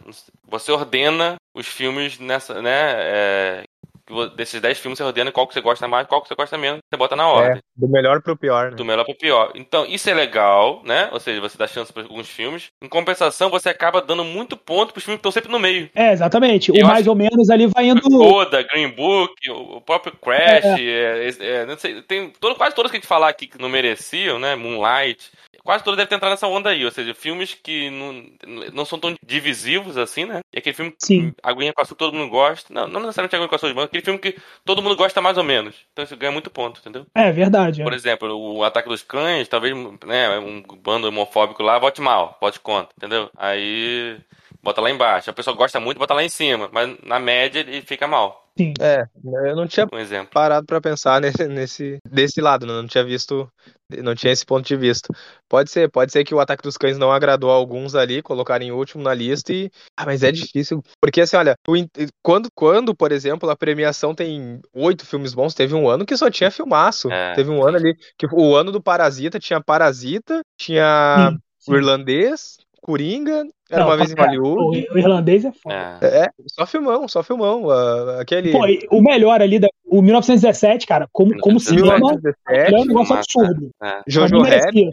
Você 0.48 0.70
ordena 0.70 1.34
os 1.52 1.66
filmes 1.66 2.20
nessa, 2.20 2.62
né? 2.62 2.92
é, 2.96 3.64
desses 4.36 4.60
10 4.60 4.78
filmes, 4.78 4.98
você 4.98 5.04
ordena 5.04 5.32
qual 5.32 5.46
que 5.46 5.54
você 5.54 5.60
gosta 5.60 5.86
mais, 5.88 6.06
qual 6.06 6.22
que 6.22 6.28
você 6.28 6.34
gosta 6.34 6.56
menos, 6.56 6.78
você 6.90 6.96
bota 6.96 7.16
na 7.16 7.26
ordem. 7.28 7.58
É, 7.58 7.60
do 7.76 7.88
melhor 7.88 8.22
pro 8.22 8.36
pior, 8.36 8.70
né? 8.70 8.76
Do 8.76 8.84
melhor 8.84 9.04
pro 9.04 9.14
pior. 9.16 9.52
Então, 9.54 9.84
isso 9.86 10.08
é 10.08 10.14
legal, 10.14 10.82
né? 10.84 11.08
Ou 11.12 11.20
seja, 11.20 11.40
você 11.40 11.58
dá 11.58 11.66
chance 11.66 11.92
para 11.92 12.02
alguns 12.02 12.28
filmes. 12.28 12.68
Em 12.82 12.88
compensação, 12.88 13.50
você 13.50 13.68
acaba 13.68 14.00
dando 14.00 14.24
muito 14.24 14.56
ponto 14.56 14.92
pros 14.92 15.04
filmes 15.04 15.16
que 15.18 15.20
estão 15.28 15.32
sempre 15.32 15.50
no 15.50 15.58
meio. 15.58 15.90
É, 15.94 16.12
exatamente. 16.12 16.70
Eu 16.70 16.84
o 16.84 16.88
mais 16.88 17.00
acho- 17.00 17.10
ou 17.10 17.16
menos 17.16 17.50
ali 17.50 17.66
vai 17.66 17.86
indo. 17.86 18.00
Coda, 18.02 18.62
Green 18.62 18.88
Book, 18.88 19.34
o 19.50 19.80
próprio 19.80 20.12
Crash, 20.16 20.64
é, 20.78 21.28
é, 21.40 21.66
não 21.66 21.76
sei, 21.76 22.02
tem 22.02 22.30
todo, 22.40 22.54
quase 22.56 22.74
todas 22.74 22.90
que 22.90 22.96
a 22.96 23.00
gente 23.00 23.08
falar 23.08 23.28
aqui 23.28 23.46
que 23.46 23.60
não 23.60 23.68
mereciam, 23.68 24.38
né? 24.38 24.54
Moonlight. 24.54 25.30
Quase 25.66 25.82
todas 25.82 25.96
devem 25.96 26.08
ter 26.08 26.14
entrado 26.14 26.30
nessa 26.30 26.46
onda 26.46 26.70
aí, 26.70 26.84
ou 26.84 26.90
seja, 26.92 27.12
filmes 27.12 27.54
que 27.54 27.90
não, 27.90 28.24
não 28.72 28.84
são 28.84 28.98
tão 29.00 29.16
divisivos 29.24 29.96
assim, 29.96 30.24
né? 30.24 30.40
E 30.54 30.58
aquele 30.58 30.74
filme 30.76 30.92
que 30.92 31.04
Sim. 31.04 31.34
Aguinha 31.42 31.72
com 31.72 31.82
Açúcar 31.82 32.06
todo 32.06 32.16
mundo 32.16 32.30
gosta. 32.30 32.72
Não, 32.72 32.86
não 32.86 33.00
necessariamente 33.00 33.34
Aguinha 33.34 33.48
com 33.48 33.54
Açúcar, 33.56 33.74
mas 33.74 33.84
aquele 33.86 34.04
filme 34.04 34.18
que 34.20 34.36
todo 34.64 34.80
mundo 34.80 34.94
gosta 34.94 35.20
mais 35.20 35.36
ou 35.36 35.42
menos. 35.42 35.74
Então 35.92 36.04
isso 36.04 36.16
ganha 36.16 36.30
muito 36.30 36.50
ponto, 36.50 36.80
entendeu? 36.80 37.04
É 37.12 37.32
verdade. 37.32 37.80
é. 37.82 37.84
Por 37.84 37.92
exemplo, 37.92 38.32
o 38.32 38.62
Ataque 38.62 38.88
dos 38.88 39.02
Cães, 39.02 39.48
talvez 39.48 39.74
né, 40.06 40.38
um 40.38 40.62
bando 40.62 41.08
homofóbico 41.08 41.64
lá 41.64 41.78
vote 41.80 42.00
mal, 42.00 42.38
vote 42.40 42.60
contra, 42.60 42.94
entendeu? 42.96 43.28
Aí 43.36 44.18
bota 44.62 44.80
lá 44.80 44.88
embaixo. 44.88 45.30
A 45.30 45.32
pessoa 45.32 45.56
gosta 45.56 45.80
muito, 45.80 45.98
bota 45.98 46.14
lá 46.14 46.22
em 46.22 46.28
cima, 46.28 46.68
mas 46.72 46.96
na 47.02 47.18
média 47.18 47.60
ele 47.60 47.82
fica 47.82 48.06
mal. 48.06 48.45
Sim. 48.58 48.72
É, 48.80 49.04
eu 49.48 49.54
não 49.54 49.66
tinha 49.66 49.86
Um 49.92 49.98
exemplo. 49.98 50.30
parado 50.32 50.64
pra 50.66 50.80
pensar 50.80 51.20
nesse, 51.20 51.46
nesse 51.46 51.98
desse 52.08 52.40
lado, 52.40 52.64
né? 52.66 52.72
não 52.72 52.86
tinha 52.86 53.04
visto, 53.04 53.46
não 54.02 54.14
tinha 54.14 54.32
esse 54.32 54.46
ponto 54.46 54.66
de 54.66 54.76
vista. 54.76 55.12
Pode 55.48 55.70
ser, 55.70 55.90
pode 55.90 56.10
ser 56.10 56.24
que 56.24 56.34
o 56.34 56.40
Ataque 56.40 56.62
dos 56.62 56.76
Cães 56.78 56.96
não 56.96 57.12
agradou 57.12 57.50
a 57.50 57.54
alguns 57.54 57.94
ali, 57.94 58.22
colocarem 58.22 58.68
em 58.68 58.72
último 58.72 59.02
na 59.02 59.12
lista 59.12 59.52
e, 59.52 59.70
ah, 59.96 60.06
mas 60.06 60.22
é 60.22 60.32
difícil, 60.32 60.82
porque 61.00 61.20
assim, 61.20 61.36
olha, 61.36 61.54
o 61.68 61.74
quando, 62.22 62.48
quando, 62.54 62.94
por 62.94 63.12
exemplo, 63.12 63.48
a 63.50 63.56
premiação 63.56 64.14
tem 64.14 64.60
oito 64.72 65.04
filmes 65.04 65.34
bons, 65.34 65.54
teve 65.54 65.74
um 65.74 65.88
ano 65.88 66.06
que 66.06 66.16
só 66.16 66.30
tinha 66.30 66.50
filmaço, 66.50 67.10
É. 67.10 67.34
teve 67.34 67.50
um 67.50 67.62
ano 67.66 67.76
ali 67.76 67.94
que 68.18 68.26
o 68.32 68.54
ano 68.56 68.72
do 68.72 68.82
Parasita 68.82 69.38
tinha 69.38 69.62
Parasita, 69.62 70.40
tinha 70.58 71.30
sim. 71.58 71.72
o 71.72 71.76
Irlandês, 71.76 72.56
Coringa, 72.80 73.44
era 73.70 73.80
Não, 73.80 73.88
uma 73.88 73.96
vez 73.96 74.12
em 74.12 74.14
Hollywood. 74.14 74.86
O, 74.90 74.94
o 74.94 74.98
irlandês 74.98 75.44
é 75.44 75.52
foda. 75.52 75.98
É. 76.00 76.24
É, 76.24 76.30
só 76.46 76.64
filmão, 76.66 77.08
só 77.08 77.22
filmão. 77.22 77.68
aquele. 78.20 78.52
Pô, 78.52 78.64
o 78.96 79.02
melhor 79.02 79.42
ali, 79.42 79.58
da, 79.58 79.68
o 79.84 80.00
1917, 80.00 80.86
cara, 80.86 81.08
como, 81.12 81.36
como 81.38 81.58
1917. 81.58 81.64
cinema, 81.66 81.96
1917, 81.96 82.74
é 82.74 82.78
um 82.78 82.84
negócio 82.84 83.14
massa. 83.14 83.40
absurdo. 83.40 83.70
É. 83.82 84.00
Jojo 84.06 84.38
Rabbit. 84.40 84.90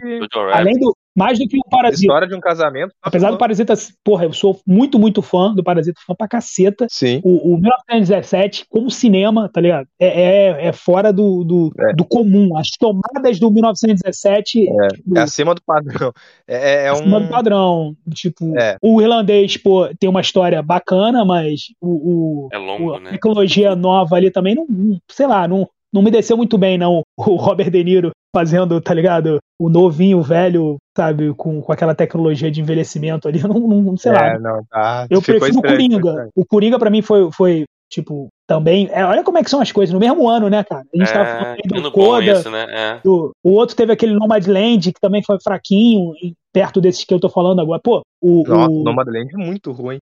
Além 0.52 0.80
do. 0.80 0.96
Mais 1.16 1.38
do 1.38 1.48
que 1.48 1.58
o 1.58 1.70
Parasita. 1.70 2.02
História 2.02 2.28
de 2.28 2.34
um 2.36 2.40
casamento. 2.40 2.90
só 2.92 2.98
Apesar 3.04 3.30
do. 3.32 3.38
Parasita, 3.38 3.74
porra, 4.04 4.26
eu 4.26 4.34
sou 4.34 4.60
muito, 4.66 4.98
muito 4.98 5.22
fã 5.22 5.54
do 5.54 5.64
Parasita, 5.64 6.00
fã 6.08 6.16
pra 6.16 6.28
caceta. 6.28 6.88
Sim. 6.90 7.22
O, 7.24 7.54
o 7.54 7.58
1917, 7.58 8.66
como 8.70 8.90
cinema, 8.90 9.48
tá 9.48 9.62
ligado? 9.62 9.88
É, 10.00 10.08
é, 10.08 10.68
é 10.68 10.74
fora 10.74 11.14
do, 11.14 11.44
do, 11.44 11.72
É. 11.80 11.94
do 11.94 12.04
comum. 12.04 12.58
As 12.58 12.70
tomadas 12.72 13.40
do 13.40 13.52
1917 13.52 14.66
tipo, 14.94 15.18
É 15.18 15.22
acima 15.22 15.54
do 15.54 15.62
padrão. 15.64 16.12
É, 16.48 16.86
é 16.86 16.90
acima 16.90 17.18
um. 17.18 17.22
do 17.22 17.28
padrão. 17.30 17.96
Tipo, 18.14 18.58
É. 18.58 18.78
o 18.82 19.02
irlandês, 19.02 19.56
pô, 19.58 19.88
tem 20.00 20.10
uma 20.10 20.22
história 20.22 20.62
bacana, 20.62 21.24
mas 21.24 21.62
o, 21.82 22.46
o- 22.46 22.50
É 22.52 22.58
longo, 22.58 22.92
o- 22.92 22.96
a 22.96 23.00
né? 23.00 23.12
tecnologia 23.12 23.76
nova 23.76 24.16
ali 24.16 24.32
também 24.32 24.56
não, 24.56 24.66
não- 24.68 25.00
sei 25.10 25.28
lá, 25.28 25.48
não, 25.48 25.68
não 25.94 26.02
me 26.02 26.10
desceu 26.12 26.36
muito 26.36 26.58
bem, 26.58 26.78
não. 26.78 27.02
O 27.18 27.22
Robert 27.38 27.70
De 27.70 27.84
Niro 27.84 28.12
fazendo, 28.36 28.82
tá 28.82 28.94
ligado? 28.94 29.38
O 29.62 29.70
novinho, 29.70 30.18
o 30.18 30.24
velho, 30.24 30.78
sabe, 30.98 31.34
com, 31.36 31.62
com 31.62 31.72
aquela 31.72 31.94
tecnologia 31.94 32.50
de 32.50 32.60
envelhecimento 32.62 33.28
ali, 33.28 33.40
não, 33.48 33.54
não 33.82 33.96
sei 33.98 34.12
lá. 34.12 34.28
É, 34.34 34.40
não, 34.40 34.64
tá. 34.70 35.06
Eu 35.10 35.22
Ficou 35.22 35.40
prefiro 35.40 35.60
o 35.60 35.62
Coringa. 35.62 36.30
O 36.36 36.46
Coringa, 36.46 36.80
pra 36.80 36.90
mim, 36.90 37.02
foi, 37.02 37.30
foi 37.32 37.66
tipo, 37.92 38.28
também. 38.48 38.90
é, 38.92 39.06
olha 39.06 39.24
como 39.24 39.38
é 39.38 39.44
que 39.44 39.50
são 39.52 39.62
as 39.62 39.72
coisas, 39.72 39.94
no 39.94 40.00
mesmo 40.00 40.28
ano, 40.28 40.50
né, 40.50 40.64
cara? 40.64 40.84
A 40.94 40.98
gente 40.98 41.14
tava 41.14 41.26
falando 41.30 41.58
É, 41.78 41.82
do 41.82 41.92
Coda, 41.92 42.26
esse, 42.26 42.50
né? 42.50 42.66
É. 42.70 43.00
do- 43.04 43.32
o 43.44 43.52
outro 43.52 43.76
teve 43.76 43.94
aquele 43.94 44.16
Nomadland, 44.16 44.92
que 44.92 45.00
também 45.00 45.22
foi 45.24 45.38
fraquinho, 45.40 46.14
e 46.22 46.34
perto 46.52 46.82
desses 46.82 47.04
que 47.06 47.14
eu 47.14 47.20
tô 47.20 47.30
falando 47.30 47.62
agora. 47.62 47.80
Pô, 47.84 48.02
o, 48.22 48.44
Nossa, 48.48 48.72
o, 48.72 48.84
Nomadland 48.84 49.32
é 49.34 49.38
muito 49.38 49.72
ruim. 49.72 50.00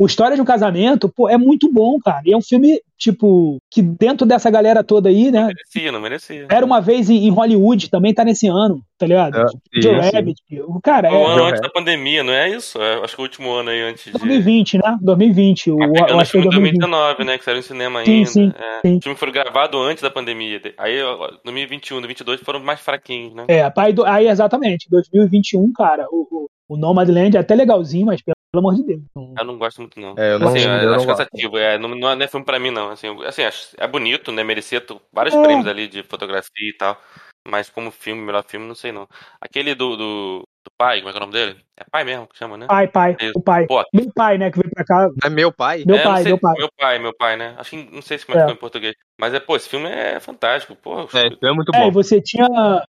O 0.00 0.06
História 0.06 0.34
de 0.34 0.40
um 0.40 0.46
Casamento, 0.46 1.10
pô, 1.14 1.28
é 1.28 1.36
muito 1.36 1.70
bom, 1.70 1.98
cara. 1.98 2.22
E 2.24 2.32
é 2.32 2.36
um 2.36 2.40
filme, 2.40 2.80
tipo, 2.96 3.58
que 3.70 3.82
dentro 3.82 4.26
dessa 4.26 4.48
galera 4.50 4.82
toda 4.82 5.10
aí, 5.10 5.30
né? 5.30 5.44
Merecia, 5.48 5.92
não 5.92 6.00
merecia. 6.00 6.46
Era 6.50 6.64
uma 6.64 6.80
vez 6.80 7.10
em, 7.10 7.26
em 7.26 7.30
Hollywood, 7.30 7.90
também 7.90 8.14
tá 8.14 8.24
nesse 8.24 8.48
ano, 8.48 8.80
tá 8.96 9.06
ligado? 9.06 9.36
É, 9.36 9.44
Joe 9.82 9.96
sim, 10.02 10.08
sim. 10.08 10.16
Rabbit. 10.16 10.42
O 10.66 10.80
cara, 10.80 11.10
Foi 11.10 11.18
o 11.18 11.22
é, 11.22 11.32
ano 11.32 11.42
é. 11.44 11.48
antes 11.48 11.60
da 11.60 11.68
pandemia, 11.68 12.24
não 12.24 12.32
é 12.32 12.48
isso? 12.48 12.80
É, 12.80 13.04
acho 13.04 13.14
que 13.14 13.20
o 13.20 13.24
último 13.24 13.52
ano 13.52 13.68
aí 13.68 13.82
antes 13.82 14.04
de. 14.04 14.12
2020, 14.12 14.78
né? 14.78 14.96
2020. 15.02 15.70
O, 15.70 15.76
Mas 15.76 15.90
o, 15.90 15.92
o 15.92 15.96
acho 15.98 16.02
que 16.08 16.14
foi 16.14 16.24
filme 16.24 16.48
de 16.48 16.78
2020. 16.78 16.78
2019, 16.80 17.24
né? 17.24 17.38
Que 17.38 17.44
saiu 17.44 17.56
no 17.58 17.62
cinema 17.62 18.02
Sim, 18.04 18.10
ainda. 18.12 18.26
sim, 18.30 18.52
é. 18.56 18.80
sim. 18.88 18.96
Os 18.96 19.02
filmes 19.04 19.20
foram 19.20 19.32
gravados 19.32 19.80
antes 19.86 20.02
da 20.02 20.10
pandemia. 20.10 20.62
Aí, 20.78 21.02
ó, 21.02 21.28
2021, 21.44 21.96
2022 21.96 22.40
foram 22.40 22.60
mais 22.60 22.80
fraquinhos, 22.80 23.34
né? 23.34 23.44
É, 23.48 23.92
do- 23.92 24.06
aí 24.06 24.28
exatamente, 24.28 24.88
2021, 24.90 25.70
cara, 25.74 26.06
o, 26.10 26.26
o, 26.30 26.48
o 26.74 26.76
Nomadland 26.78 27.36
é 27.36 27.40
até 27.40 27.54
legalzinho, 27.54 28.06
mas 28.06 28.22
pelo 28.52 28.68
amor 28.68 28.74
de 28.74 28.82
Deus. 28.84 29.02
Eu 29.14 29.44
não 29.44 29.58
gosto 29.58 29.80
muito, 29.80 30.00
não. 30.00 30.14
É, 30.18 30.34
eu 30.34 30.38
não- 30.38 30.48
assim, 30.48 30.60
eu 30.60 30.70
eu 30.70 30.86
não 30.88 30.94
acho 30.96 31.06
cansativo. 31.06 31.56
É, 31.56 31.78
não, 31.78 31.88
não 31.90 32.10
é 32.10 32.28
filme 32.28 32.44
pra 32.44 32.58
mim, 32.58 32.70
não. 32.70 32.90
Assim, 32.90 33.08
assim 33.24 33.42
é 33.78 33.86
bonito, 33.86 34.32
né? 34.32 34.42
Merecia 34.42 34.84
vários 35.12 35.34
É. 35.34 35.42
prêmios 35.42 35.66
ali 35.66 35.86
de 35.88 36.02
fotografia 36.02 36.68
e 36.68 36.72
tal. 36.76 37.00
Mas 37.48 37.70
como 37.70 37.90
filme, 37.90 38.20
melhor 38.22 38.44
filme, 38.44 38.66
não 38.66 38.74
sei 38.74 38.92
não. 38.92 39.08
Aquele 39.40 39.74
do, 39.74 39.96
do, 39.96 40.48
do 40.64 40.70
pai, 40.76 40.98
como 41.00 41.08
é 41.08 41.12
que 41.12 41.18
é 41.18 41.20
o 41.22 41.26
nome 41.26 41.32
dele? 41.32 41.56
É 41.76 41.84
pai 41.90 42.04
mesmo 42.04 42.26
que 42.26 42.36
chama, 42.36 42.56
né? 42.58 42.66
Pai, 42.66 42.86
pai, 42.86 43.16
Isso. 43.18 43.32
o 43.34 43.42
pai. 43.42 43.66
Pô, 43.66 43.82
Meu 43.94 44.10
pai, 44.14 44.36
né, 44.36 44.50
que 44.50 44.58
veio 44.58 44.70
pra 44.70 44.84
cá. 44.84 45.08
É 45.24 45.30
meu 45.30 45.50
pai? 45.50 45.82
Meu 45.86 45.96
é, 45.96 46.02
pai, 46.02 46.22
sei- 46.22 46.32
meu 46.32 46.38
pai. 46.38 46.54
Meu 46.58 46.68
pai, 46.78 46.98
meu 46.98 47.16
pai, 47.16 47.36
né? 47.36 47.54
Acho 47.58 47.70
que 47.70 47.88
não 47.90 48.02
sei 48.02 48.18
se 48.18 48.26
como 48.26 48.36
é 48.36 48.40
que 48.40 48.44
É. 48.44 48.46
ficou 48.48 48.56
em 48.56 48.60
português. 48.60 48.94
Mas 49.18 49.32
é, 49.32 49.40
pô, 49.40 49.56
esse 49.56 49.68
filme 49.68 49.88
é 49.88 50.20
fantástico, 50.20 50.76
pô. 50.76 51.00
É, 51.14 51.48
é 51.48 51.52
muito 51.52 51.74
É, 51.74 51.78
e 51.78 51.80
bom. 51.86 51.90
você 51.90 52.20
tinha 52.20 52.46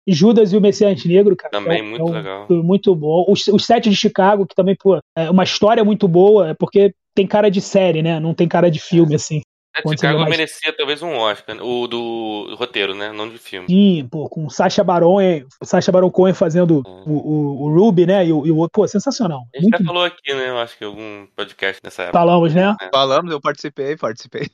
Judas 0.07 0.51
e 0.51 0.57
o 0.57 0.61
Messias 0.61 1.05
Negro, 1.05 1.35
cara. 1.35 1.51
Também 1.51 1.79
É 1.79 1.81
muito 1.83 2.01
é 2.01 2.03
um 2.03 2.13
legal. 2.13 2.47
muito 2.49 2.95
bom. 2.95 3.25
Os, 3.29 3.47
os 3.47 3.65
Sete 3.65 3.89
de 3.89 3.95
Chicago, 3.95 4.45
que 4.45 4.55
também, 4.55 4.75
pô, 4.77 4.99
é 5.17 5.29
uma 5.29 5.43
história 5.45 5.83
muito 5.83 6.07
boa, 6.07 6.49
é 6.49 6.53
porque 6.53 6.93
tem 7.15 7.25
cara 7.25 7.49
de 7.49 7.61
série, 7.61 8.01
né? 8.01 8.19
Não 8.19 8.33
tem 8.33 8.47
cara 8.47 8.69
de 8.69 8.79
filme, 8.79 9.15
assim. 9.15 9.41
É, 9.73 9.81
Chicago 9.89 10.19
mais- 10.19 10.29
merecia 10.29 10.73
talvez 10.75 11.01
um 11.01 11.15
Oscar, 11.15 11.55
o 11.63 11.87
do 11.87 12.55
roteiro, 12.57 12.93
né? 12.93 13.11
Não 13.13 13.29
de 13.29 13.37
filme. 13.37 13.67
Sim, 13.67 14.07
pô, 14.11 14.27
com 14.27 14.45
o 14.45 14.49
Sacha 14.49 14.83
Baron, 14.83 15.21
eh, 15.21 15.45
Sacha 15.63 15.91
Baron 15.91 16.11
Cohen 16.11 16.33
fazendo 16.33 16.83
É. 16.85 16.89
o, 17.09 17.13
o, 17.13 17.63
o 17.63 17.73
Ruby, 17.73 18.05
né? 18.05 18.25
E 18.25 18.33
o, 18.33 18.45
e 18.45 18.51
o 18.51 18.57
outro, 18.57 18.81
pô, 18.81 18.87
sensacional. 18.87 19.43
A 19.55 19.57
gente 19.57 19.63
Muito 19.63 19.75
até 19.75 19.83
falou 19.85 20.03
aqui, 20.03 20.33
né? 20.33 20.49
Eu 20.49 20.57
acho 20.59 20.77
que 20.77 20.83
em 20.83 20.87
algum 20.87 21.25
podcast 21.35 21.81
nessa 21.83 22.03
época. 22.03 22.19
falamos, 22.19 22.53
né? 22.53 22.75
Falamos, 22.93 23.31
eu 23.31 23.39
participei, 23.39 23.95
participei. 23.95 24.47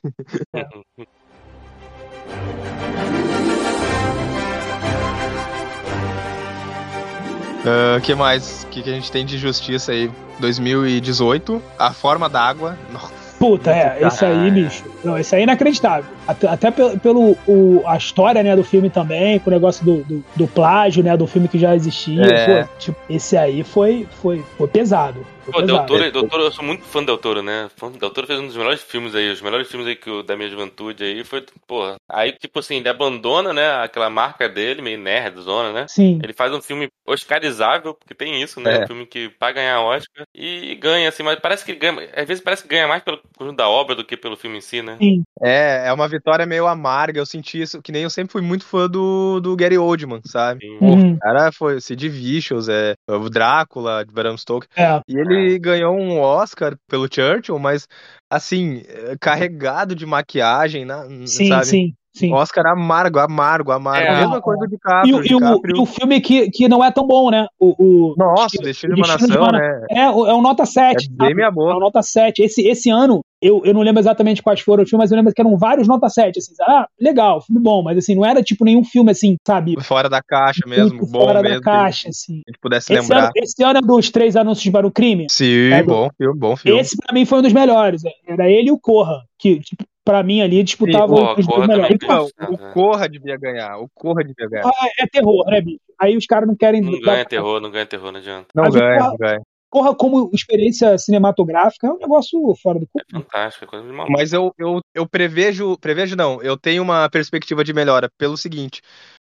O 7.96 8.00
que 8.02 8.14
mais? 8.14 8.64
O 8.64 8.66
que, 8.68 8.82
que 8.82 8.90
a 8.90 8.92
gente 8.92 9.10
tem 9.10 9.24
de 9.24 9.38
justiça 9.38 9.92
aí? 9.92 10.10
2018, 10.40 11.60
A 11.78 11.92
Forma 11.92 12.28
d'Água. 12.28 12.78
Nossa, 12.92 13.12
Puta, 13.38 13.70
é, 13.70 13.98
esse 14.02 14.24
aí, 14.24 14.50
bicho. 14.50 14.84
Não, 15.04 15.16
esse 15.16 15.34
aí 15.34 15.42
é 15.42 15.44
inacreditável. 15.44 16.10
Até, 16.26 16.48
até 16.48 16.70
pelo, 16.70 16.98
pelo 16.98 17.36
o, 17.46 17.82
a 17.86 17.96
história, 17.96 18.42
né, 18.42 18.56
do 18.56 18.64
filme 18.64 18.90
também, 18.90 19.38
com 19.38 19.48
o 19.48 19.52
negócio 19.52 19.84
do, 19.84 20.02
do, 20.02 20.24
do 20.34 20.46
plágio, 20.48 21.04
né, 21.04 21.16
do 21.16 21.26
filme 21.26 21.46
que 21.46 21.58
já 21.58 21.74
existia. 21.74 22.24
É. 22.24 22.64
Pô, 22.64 22.68
tipo, 22.78 22.98
esse 23.08 23.36
aí 23.36 23.62
foi, 23.62 24.08
foi, 24.20 24.44
foi 24.56 24.66
pesado. 24.66 25.24
Pô, 25.50 25.62
Del. 25.62 25.86
Toro, 25.86 26.12
Del 26.12 26.28
Toro, 26.28 26.42
eu 26.44 26.52
sou 26.52 26.64
muito 26.64 26.84
fã 26.84 27.00
do 27.00 27.06
Del 27.06 27.18
Toro, 27.18 27.42
né? 27.42 27.68
Fã- 27.76 27.90
Del 27.90 28.10
Toro 28.10 28.26
fez 28.26 28.38
um 28.38 28.46
dos 28.46 28.56
melhores 28.56 28.82
filmes 28.82 29.14
aí, 29.14 29.30
os 29.30 29.40
melhores 29.40 29.68
filmes 29.68 29.86
aí 29.88 29.96
que 29.96 30.08
eu, 30.08 30.22
da 30.22 30.36
minha 30.36 30.48
juventude 30.48 31.04
aí 31.04 31.24
foi, 31.24 31.44
porra. 31.66 31.96
Aí, 32.10 32.32
tipo 32.32 32.58
assim, 32.58 32.76
ele 32.76 32.88
abandona, 32.88 33.52
né, 33.52 33.70
aquela 33.82 34.10
marca 34.10 34.48
dele, 34.48 34.82
meio 34.82 34.98
nerdzona, 34.98 35.72
né? 35.72 35.86
Sim. 35.88 36.18
Ele 36.22 36.32
faz 36.32 36.52
um 36.52 36.60
filme 36.60 36.88
oscarizável, 37.06 37.94
porque 37.94 38.14
tem 38.14 38.42
isso, 38.42 38.60
né? 38.60 38.78
É. 38.78 38.84
Um 38.84 38.86
filme 38.86 39.06
que 39.06 39.30
vai 39.40 39.52
ganhar 39.52 39.80
Oscar 39.80 40.24
e 40.34 40.74
ganha, 40.74 41.08
assim, 41.08 41.22
mas 41.22 41.38
parece 41.40 41.64
que 41.64 41.74
ganha. 41.74 42.08
Às 42.14 42.26
vezes 42.26 42.42
parece 42.42 42.62
que 42.62 42.68
ganha 42.68 42.86
mais 42.86 43.02
pelo 43.02 43.20
conjunto 43.36 43.56
da 43.56 43.68
obra 43.68 43.94
do 43.94 44.04
que 44.04 44.16
pelo 44.16 44.36
filme 44.36 44.58
em 44.58 44.60
si, 44.60 44.82
né? 44.82 44.96
Sim. 45.00 45.22
É, 45.40 45.88
é 45.88 45.92
uma 45.92 46.08
vitória 46.08 46.44
meio 46.46 46.66
amarga. 46.66 47.20
Eu 47.20 47.26
senti 47.26 47.60
isso, 47.60 47.80
que 47.82 47.92
nem 47.92 48.02
eu 48.02 48.10
sempre 48.10 48.32
fui 48.32 48.42
muito 48.42 48.64
fã 48.64 48.88
do, 48.88 49.40
do 49.40 49.56
Gary 49.56 49.78
Oldman, 49.78 50.20
sabe? 50.24 50.60
Sim. 50.66 50.78
Uhum. 50.80 51.12
O 51.14 51.18
cara 51.18 51.50
foi 51.52 51.80
Sid 51.80 52.08
Vicious, 52.08 52.68
é, 52.68 52.94
o 53.08 53.28
Drácula, 53.30 54.04
de 54.04 54.12
Bram 54.12 54.36
Stoker. 54.36 54.68
É. 54.76 55.00
E 55.08 55.18
ele 55.18 55.37
ganhou 55.60 55.94
um 55.96 56.18
Oscar 56.20 56.74
pelo 56.88 57.08
Churchill, 57.12 57.58
mas 57.58 57.86
assim, 58.30 58.82
é, 58.88 59.16
carregado 59.20 59.94
de 59.94 60.04
maquiagem, 60.06 60.84
na, 60.84 61.04
Sim, 61.26 61.48
sabe? 61.48 61.64
sim, 61.66 61.94
sim. 62.14 62.32
Oscar 62.32 62.66
amargo, 62.66 63.18
amargo, 63.18 63.72
amargo. 63.72 64.06
É. 64.06 64.14
A 64.14 64.18
mesma 64.20 64.40
coisa 64.40 64.60
do 64.60 64.66
E, 64.66 64.70
DiCaprio. 64.76 65.16
o- 65.16 65.22
e 65.24 65.34
o, 65.34 65.38
DiCaprio- 65.38 65.76
e 65.76 65.80
o 65.80 65.86
filme 65.86 66.20
que, 66.20 66.50
que 66.50 66.68
não 66.68 66.84
é 66.84 66.90
tão 66.90 67.06
bom, 67.06 67.30
né? 67.30 67.46
O, 67.58 67.74
o, 67.78 68.14
Nossa, 68.16 68.58
Destino 68.62 68.94
de 68.94 69.00
uma 69.00 69.06
Destino 69.06 69.32
de 69.32 69.38
Nação, 69.38 69.48
uma- 69.50 69.58
né? 69.58 69.86
É, 69.90 70.10
o- 70.10 70.26
é 70.26 70.34
um 70.34 70.42
nota 70.42 70.66
7. 70.66 71.06
É 71.06 71.24
bem 71.26 71.34
minha 71.34 71.48
É 71.48 71.50
boa. 71.50 71.76
um 71.76 71.80
nota 71.80 72.02
7. 72.02 72.42
Esse, 72.42 72.66
esse 72.66 72.90
ano, 72.90 73.20
eu, 73.40 73.62
eu 73.64 73.72
não 73.74 73.82
lembro 73.82 74.00
exatamente 74.00 74.42
quais 74.42 74.60
foram 74.60 74.82
os 74.82 74.90
filmes, 74.90 75.04
mas 75.04 75.10
eu 75.12 75.16
lembro 75.16 75.32
que 75.32 75.40
eram 75.40 75.56
vários 75.56 75.86
nota 75.86 76.08
7. 76.08 76.38
Assim, 76.38 76.52
ah, 76.62 76.86
legal, 77.00 77.40
filme 77.40 77.60
bom, 77.62 77.82
mas 77.82 77.96
assim, 77.98 78.14
não 78.14 78.24
era 78.24 78.42
tipo 78.42 78.64
nenhum 78.64 78.84
filme 78.84 79.10
assim, 79.10 79.36
sabe? 79.46 79.74
Fora 79.82 80.08
da 80.08 80.22
caixa 80.22 80.66
mesmo, 80.66 80.96
muito 80.98 81.10
bom 81.12 81.20
fora 81.20 81.42
mesmo. 81.42 81.58
da 81.60 81.62
caixa, 81.64 82.08
assim. 82.08 82.42
A 82.46 82.50
gente 82.50 82.58
pudesse 82.60 82.92
Esse 82.92 83.02
lembrar. 83.02 83.24
ano, 83.24 83.32
esse 83.36 83.62
ano 83.62 83.78
é 83.78 83.82
dos 83.82 84.10
três 84.10 84.36
anúncios 84.36 84.72
para 84.72 84.86
o 84.86 84.90
crime. 84.90 85.26
Sim, 85.30 85.72
É 85.72 85.82
bom 85.82 86.08
filme, 86.16 86.38
bom 86.38 86.56
filme. 86.56 86.80
Esse 86.80 86.96
pra 86.96 87.14
mim 87.14 87.24
foi 87.24 87.38
um 87.38 87.42
dos 87.42 87.52
melhores. 87.52 88.02
Era 88.26 88.48
ele 88.50 88.68
e 88.68 88.72
o 88.72 88.78
Corra, 88.78 89.22
que 89.38 89.60
tipo, 89.60 89.84
pra 90.04 90.22
mim 90.22 90.40
ali 90.40 90.62
disputavam 90.62 91.16
Sim, 91.16 91.22
os 91.22 91.34
dois 91.34 91.46
Corra 91.46 91.66
melhores. 91.68 91.94
Então, 92.02 92.26
o 92.50 92.58
Corra 92.72 93.08
devia 93.08 93.36
ganhar. 93.36 93.78
O 93.78 93.88
Corra 93.94 94.24
devia 94.24 94.48
ganhar. 94.48 94.66
ah, 94.66 94.88
é 94.98 95.06
terror, 95.06 95.44
né, 95.46 95.60
bicho? 95.60 95.78
Aí 96.00 96.16
os 96.16 96.26
caras 96.26 96.48
não 96.48 96.56
querem. 96.56 96.80
Não 96.80 96.92
dar- 97.00 97.12
ganha 97.12 97.24
terror, 97.24 97.60
não 97.60 97.70
ganha 97.70 97.86
terror, 97.86 98.10
não 98.12 98.18
adianta. 98.20 98.46
Não 98.54 98.64
mas 98.64 98.74
ganha, 98.74 98.98
Corra- 98.98 99.10
não 99.10 99.16
ganha. 99.16 99.40
Corra 99.70 99.94
como 99.94 100.30
experiência 100.32 100.96
cinematográfica 100.96 101.86
é 101.86 101.90
um 101.90 101.98
negócio 101.98 102.40
fora 102.62 102.78
do 102.78 102.88
É 102.96 103.04
comum. 103.12 103.22
fantástico, 103.22 103.64
é 103.64 103.68
coisa 103.68 103.86
de 103.86 103.92
maluco. 103.92 104.12
Mas 104.12 104.32
eu, 104.32 104.52
eu, 104.58 104.80
eu 104.94 105.06
prevejo, 105.06 105.76
prevejo 105.78 106.16
não, 106.16 106.42
eu 106.42 106.56
tenho 106.56 106.82
uma 106.82 107.08
perspectiva 107.10 107.62
de 107.62 107.74
melhora 107.74 108.08
pelo 108.18 108.36
seguinte. 108.36 108.80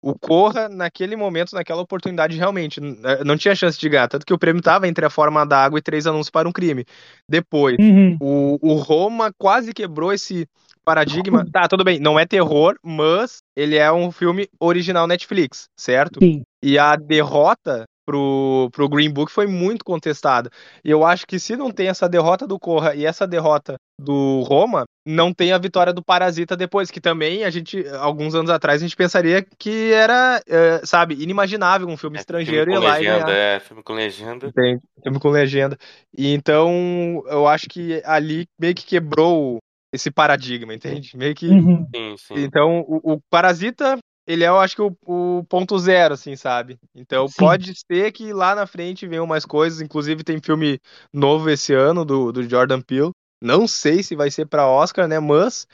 O 0.01 0.16
Corra, 0.16 0.68
naquele 0.68 1.16
momento, 1.16 1.55
naquela 1.55 1.83
oportunidade, 1.83 2.37
realmente 2.37 2.79
eh, 2.81 3.24
não 3.24 3.37
tinha 3.37 3.55
chance 3.57 3.77
de 3.77 3.88
ganhar. 3.88 4.07
Tanto 4.07 4.24
que 4.24 4.33
o 4.33 4.38
prêmio 4.38 4.61
estava 4.61 4.87
entre 4.87 5.05
a 5.05 5.11
forma 5.11 5.44
d'água 5.44 5.79
e 5.81 5.83
três 5.83 6.07
anúncios 6.07 6.31
para 6.31 6.48
um 6.48 6.53
crime. 6.53 6.85
Depois, 7.29 7.77
Uhum. 7.81 8.16
o, 8.20 8.59
o 8.62 8.74
Roma 8.74 9.33
quase 9.37 9.72
quebrou 9.72 10.12
esse 10.12 10.46
paradigma. 10.85 11.44
Tá, 11.53 11.66
tudo 11.66 11.83
bem, 11.83 11.98
não 11.98 12.16
é 12.16 12.24
terror, 12.24 12.77
mas 12.81 13.38
ele 13.57 13.77
é 13.77 13.90
um 13.90 14.12
filme 14.12 14.48
original 14.61 15.09
Netflix, 15.09 15.64
certo? 15.77 16.20
Sim. 16.22 16.42
E 16.62 16.79
a 16.79 16.94
derrota 16.94 17.85
pro, 18.09 18.71
pro 18.73 18.88
Green 18.88 19.11
Book 19.11 19.31
foi 19.31 19.47
muito 19.47 19.85
contestada. 19.85 20.49
E 20.83 20.90
eu 20.90 21.05
acho 21.05 21.27
que 21.27 21.38
se 21.38 21.55
não 21.55 21.71
tem 21.71 21.88
essa 21.88 22.09
derrota 22.09 22.47
do 22.47 22.59
Corra 22.59 22.94
e 22.94 23.05
essa 23.05 23.27
derrota 23.27 23.77
do 24.01 24.40
Roma, 24.49 24.85
não 25.07 25.35
tem 25.35 25.53
a 25.53 25.59
vitória 25.59 25.92
do 25.92 26.03
Parasita 26.03 26.57
depois, 26.57 26.90
que 26.90 27.03
também 27.03 27.44
a 27.44 27.51
gente, 27.51 27.87
alguns 28.01 28.35
anos 28.35 28.49
atrás, 28.51 28.81
a 28.81 28.87
gente 28.87 28.97
pensaria 28.97 29.44
que 29.59 29.92
era, 29.92 30.40
eh, 30.49 30.81
sabe, 30.85 31.23
inimaginável 31.23 31.87
um 31.87 31.99
filme 31.99 32.16
É, 32.16 32.21
estrangeiro 32.21 32.71
filme 32.71 32.79
ir 32.79 32.81
com 32.81 32.87
lá 32.87 32.99
e 32.99 33.05
legenda, 33.05 33.25
ganhar. 33.27 33.38
é, 33.38 33.61
filme 33.61 33.83
com 33.83 33.92
legenda. 33.92 34.47
Entende? 34.47 34.81
Filme 35.03 35.21
com 35.21 35.29
legenda. 35.29 35.77
E 36.16 36.33
então, 36.33 37.23
eu 37.27 37.47
acho 37.47 37.68
que 37.68 38.01
ali 38.07 38.47
meio 38.59 38.75
que 38.75 38.87
quebrou 38.87 39.59
esse 39.92 40.11
paradigma, 40.11 40.73
entende? 40.73 41.14
Meio 41.14 41.35
que. 41.35 41.49
Uhum. 41.49 41.87
Sim, 41.94 42.14
sim. 42.16 42.35
Então, 42.37 42.81
o, 42.88 43.14
o 43.14 43.21
Parasita, 43.31 43.99
ele 44.29 44.45
é, 44.45 44.49
eu 44.49 44.59
acho 44.61 44.77
que, 44.77 44.83
o, 44.83 44.95
o 45.07 45.43
ponto 45.49 45.79
zero, 45.79 46.12
assim, 46.12 46.37
sabe? 46.37 46.79
Então, 46.95 47.27
Sim. 47.27 47.35
pode 47.38 47.73
ser 47.75 48.12
que 48.12 48.31
lá 48.31 48.55
na 48.55 48.67
frente 48.67 49.07
venham 49.07 49.27
mais 49.27 49.47
coisas. 49.47 49.81
Inclusive, 49.81 50.23
tem 50.23 50.38
filme 50.38 50.79
novo 51.11 51.49
esse 51.49 51.73
ano 51.73 52.05
do, 52.05 52.31
do 52.31 52.47
Jordan 52.47 52.83
Peele. 52.83 53.11
Não 53.41 53.67
sei 53.67 54.03
se 54.03 54.14
vai 54.14 54.31
ser 54.31 54.45
pra 54.45 54.69
Oscar, 54.69 55.09
né? 55.09 55.19
Mas. 55.19 55.67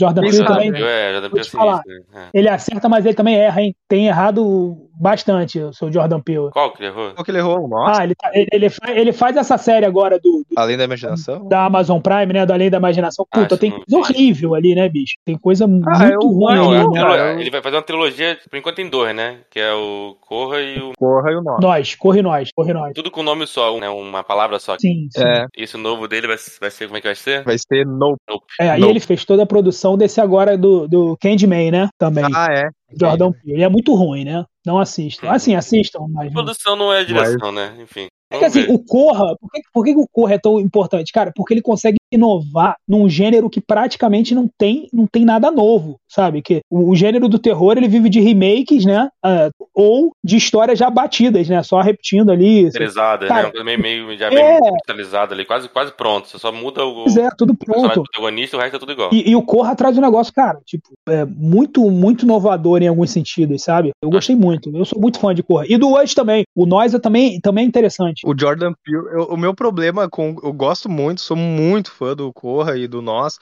Jordan 0.00 0.22
Peele 0.22 0.44
também. 0.44 0.70
né? 0.70 0.80
É, 0.80 1.20
Vou 1.20 1.30
pra 1.30 1.42
te 1.42 1.50
falar. 1.50 1.82
né? 1.86 2.00
É. 2.14 2.38
Ele 2.38 2.48
acerta, 2.48 2.88
mas 2.88 3.04
ele 3.04 3.14
também 3.14 3.36
erra, 3.36 3.60
hein? 3.62 3.74
Tem 3.88 4.06
errado 4.06 4.76
bastante, 4.94 5.58
o 5.58 5.72
seu 5.72 5.92
Jordan 5.92 6.20
Peele. 6.20 6.50
Qual 6.52 6.72
que 6.72 6.80
ele 6.82 6.88
errou? 6.88 7.12
Qual 7.14 7.24
que 7.24 7.30
ele 7.30 7.38
errou? 7.38 7.66
Nossa, 7.68 8.00
Ah, 8.00 8.04
ele, 8.04 8.14
tá- 8.14 8.30
ele, 8.32 8.48
ele 8.52 8.70
faz, 8.70 8.96
ele 8.96 9.12
faz 9.12 9.36
essa 9.36 9.58
série 9.58 9.84
agora 9.86 10.18
do, 10.18 10.44
do- 10.48 10.58
além 10.58 10.76
da 10.76 10.84
imaginação. 10.84 11.48
da 11.48 11.64
Amazon 11.64 12.00
Prime, 12.00 12.32
né? 12.32 12.46
Do 12.46 12.52
Além 12.52 12.70
da 12.70 12.78
Imaginação. 12.78 13.26
Ah, 13.32 13.40
Puta, 13.40 13.54
isso 13.54 13.60
tem 13.60 13.70
não 13.70 13.80
coisa 13.80 13.96
horrível 14.12 14.54
ali, 14.54 14.74
né, 14.74 14.88
bicho? 14.88 15.14
Tem 15.24 15.36
coisa 15.36 15.66
muito 15.66 15.88
eu- 16.02 16.20
ruim 16.20 16.54
Não, 16.54 16.70
ali, 16.70 16.98
é 16.98 17.00
a 17.02 17.34
né? 17.34 17.40
ele 17.40 17.50
vai 17.50 17.62
fazer 17.62 17.76
uma 17.76 17.82
trilogia, 17.82 18.38
por 18.48 18.56
enquanto 18.56 18.76
tem 18.76 18.88
dois, 18.88 19.14
né? 19.14 19.38
Que 19.50 19.58
é 19.60 19.72
o 19.72 20.16
Corra 20.20 20.60
e 20.60 20.78
o. 20.80 20.92
Corra 20.98 21.30
e 21.32 21.36
o 21.36 21.42
nó. 21.42 21.58
Nós, 21.60 21.94
corre 21.94 22.22
nós, 22.22 22.50
corre 22.54 22.72
nós. 22.72 22.92
Tudo 22.94 23.10
com 23.10 23.22
nome 23.22 23.46
só, 23.46 23.76
né? 23.78 23.88
Uma 23.88 24.22
palavra 24.22 24.58
só. 24.58 24.76
Sim, 24.78 25.08
sim. 25.10 25.22
É, 25.24 25.46
Esse 25.56 25.76
novo 25.76 26.06
dele 26.06 26.26
vai, 26.26 26.36
vai 26.60 26.70
ser. 26.70 26.86
Como 26.86 26.96
é 26.98 27.00
que 27.00 27.08
vai 27.08 27.14
ser? 27.14 27.42
vai 27.44 27.56
ser 27.58 27.84
no. 27.86 28.16
É, 28.60 28.76
e 28.76 28.80
Não. 28.80 28.88
ele 28.90 29.00
fez 29.00 29.24
toda 29.24 29.42
a 29.42 29.46
produção 29.46 29.71
desse 29.96 30.20
agora 30.20 30.56
do, 30.56 30.86
do 30.88 31.16
Candyman, 31.20 31.70
né? 31.70 31.88
Também. 31.98 32.24
Ah, 32.34 32.46
é. 32.50 32.68
Jordan 32.98 33.32
Peele. 33.32 33.60
E 33.60 33.62
é 33.64 33.68
muito 33.68 33.94
ruim, 33.94 34.24
né? 34.24 34.44
Não 34.64 34.78
assistam. 34.78 35.30
Assim, 35.30 35.54
assistam, 35.54 36.06
mas. 36.08 36.26
não- 36.26 36.32
Produção 36.34 36.76
não 36.76 36.92
é 36.92 37.04
direção, 37.04 37.50
né? 37.50 37.74
Enfim. 37.80 38.06
É 38.32 38.38
que 38.38 38.44
assim, 38.44 38.66
o 38.68 38.78
Corra, 38.78 39.36
por 39.40 39.50
que, 39.50 39.60
por 39.72 39.84
que 39.84 39.94
o 39.94 40.06
Corra 40.10 40.34
é 40.34 40.38
tão 40.38 40.60
importante? 40.60 41.12
Cara, 41.12 41.32
porque 41.34 41.54
ele 41.54 41.62
consegue 41.62 41.98
inovar 42.10 42.76
num 42.86 43.08
gênero 43.08 43.48
que 43.48 43.60
praticamente 43.60 44.34
não 44.34 44.48
tem, 44.58 44.88
não 44.92 45.06
tem 45.06 45.24
nada 45.24 45.50
novo, 45.50 45.98
sabe? 46.08 46.42
Que 46.42 46.60
o, 46.70 46.90
o 46.90 46.94
gênero 46.94 47.28
do 47.28 47.38
terror, 47.38 47.76
ele 47.76 47.88
vive 47.88 48.08
de 48.08 48.20
remakes, 48.20 48.84
né? 48.84 49.08
Ah, 49.22 49.50
ou 49.74 50.12
de 50.22 50.36
histórias 50.36 50.78
já 50.78 50.90
batidas, 50.90 51.48
né? 51.48 51.62
Só 51.62 51.80
repetindo 51.80 52.30
ali. 52.30 52.64
Cristalizada, 52.64 53.26
Cara, 53.26 53.52
né? 53.52 53.76
Meio, 53.76 54.06
meio, 54.06 54.18
já 54.18 54.28
é. 54.28 54.58
cristalizada 54.58 55.34
ali, 55.34 55.44
quase, 55.44 55.68
quase 55.68 55.92
pronto. 55.92 56.28
Você 56.28 56.38
só 56.38 56.52
muda 56.52 56.84
o, 56.84 57.04
Pois 57.04 57.16
é, 57.16 57.28
tudo 57.36 57.52
o 57.52 57.56
pronto. 57.56 58.02
protagonista, 58.02 58.56
o 58.56 58.60
resto 58.60 58.76
é 58.76 58.78
tudo 58.78 58.92
igual. 58.92 59.10
E, 59.12 59.30
e 59.30 59.36
o 59.36 59.42
Corra 59.42 59.74
traz 59.74 59.96
um 59.96 60.02
negócio, 60.02 60.32
cara, 60.32 60.58
tipo, 60.66 60.90
é 61.08 61.24
muito, 61.24 61.90
muito 61.90 62.24
inovador 62.24 62.82
em 62.82 62.88
alguns 62.88 63.10
sentidos, 63.10 63.62
sabe? 63.62 63.90
Eu 64.02 64.10
gostei 64.10 64.36
muito. 64.36 64.74
Eu 64.76 64.84
sou 64.84 65.00
muito 65.00 65.18
fã 65.18 65.34
de 65.34 65.42
Corra. 65.42 65.64
E 65.68 65.76
do 65.76 65.98
Us 65.98 66.14
também. 66.14 66.44
O 66.54 66.66
Nós 66.66 66.92
é 66.92 66.98
também, 66.98 67.40
também 67.40 67.64
é 67.64 67.68
interessante. 67.68 68.22
O 68.26 68.38
Jordan 68.38 68.74
Peele, 68.84 69.06
eu- 69.12 69.24
o 69.24 69.36
meu 69.36 69.54
problema 69.54 70.08
com. 70.08 70.36
Eu 70.42 70.52
gosto 70.52 70.88
muito, 70.88 71.22
sou 71.22 71.36
muito 71.36 71.90
fã 71.90 72.14
do 72.14 72.30
Corra 72.32 72.76
e 72.76 72.86
do 72.86 73.00
Nós. 73.00 73.38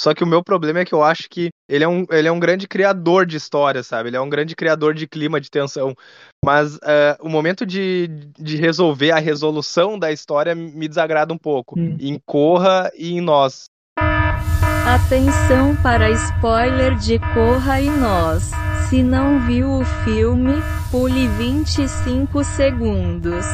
Só 0.00 0.14
que 0.14 0.24
o 0.24 0.26
meu 0.26 0.42
problema 0.42 0.80
é 0.80 0.84
que 0.84 0.92
eu 0.94 1.02
acho 1.02 1.28
que 1.28 1.50
ele 1.68 1.84
é 1.84 1.88
um, 1.88 2.04
ele 2.10 2.26
é 2.26 2.32
um 2.32 2.40
grande 2.40 2.66
criador 2.66 3.26
de 3.26 3.36
história, 3.36 3.82
sabe? 3.82 4.08
Ele 4.08 4.16
é 4.16 4.20
um 4.20 4.28
grande 4.28 4.56
criador 4.56 4.94
de 4.94 5.06
clima, 5.06 5.40
de 5.40 5.50
tensão. 5.50 5.94
Mas 6.44 6.78
eh, 6.82 7.16
o 7.20 7.28
momento 7.28 7.64
de, 7.64 8.08
de 8.38 8.56
resolver 8.56 9.12
a 9.12 9.18
resolução 9.18 9.98
da 9.98 10.10
história 10.10 10.54
me 10.54 10.88
desagrada 10.88 11.32
um 11.32 11.38
pouco. 11.38 11.78
Hum. 11.78 11.96
Em 12.00 12.18
Corra 12.26 12.90
e 12.96 13.12
em 13.12 13.20
Nós. 13.20 13.66
Atenção 14.86 15.76
para 15.82 16.10
spoiler 16.10 16.96
de 16.96 17.18
Corra 17.32 17.80
e 17.80 17.88
Nós. 17.88 18.50
Se 18.88 19.02
não 19.02 19.40
viu 19.46 19.80
o 19.80 19.84
filme, 20.04 20.54
pule 20.94 21.26
25 21.26 22.44
segundos. 22.44 23.44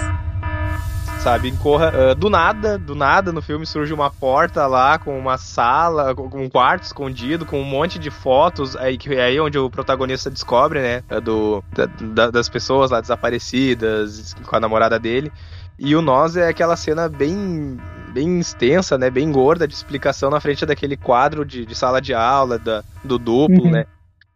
sabe? 1.20 1.48
Em 1.48 1.56
Corra, 1.56 2.10
ah, 2.10 2.14
do 2.14 2.28
nada, 2.28 2.76
do 2.76 2.94
nada 2.94 3.32
no 3.32 3.40
filme 3.40 3.64
surge 3.64 3.94
uma 3.94 4.10
porta 4.10 4.66
lá 4.66 4.98
com 4.98 5.18
uma 5.18 5.38
sala, 5.38 6.14
com 6.14 6.28
um 6.44 6.50
quarto 6.50 6.82
escondido, 6.82 7.46
com 7.46 7.58
um 7.58 7.64
monte 7.64 7.98
de 7.98 8.10
fotos, 8.10 8.76
aí 8.76 8.98
que 8.98 9.14
é 9.14 9.22
aí 9.22 9.40
onde 9.40 9.56
o 9.58 9.70
protagonista 9.70 10.30
descobre, 10.30 10.82
né, 10.82 11.02
é 11.08 11.18
do, 11.18 11.64
da- 12.12 12.30
das 12.30 12.46
pessoas 12.50 12.90
lá 12.90 13.00
desaparecidas, 13.00 14.34
com 14.34 14.56
a 14.56 14.60
namorada 14.60 14.98
dele. 14.98 15.32
E 15.78 15.96
o 15.96 16.02
Nós 16.02 16.36
é 16.36 16.46
aquela 16.46 16.76
cena 16.76 17.08
bem 17.08 17.78
bem 18.12 18.38
extensa, 18.38 18.98
né, 18.98 19.08
bem 19.08 19.32
gorda 19.32 19.66
de 19.66 19.72
explicação 19.72 20.28
na 20.28 20.40
frente 20.40 20.66
daquele 20.66 20.96
quadro 20.96 21.42
de, 21.42 21.64
de 21.64 21.74
sala 21.74 22.02
de 22.02 22.12
aula, 22.12 22.58
da, 22.58 22.84
do 23.02 23.18
duplo, 23.18 23.64
Uhum. 23.64 23.70
né. 23.70 23.86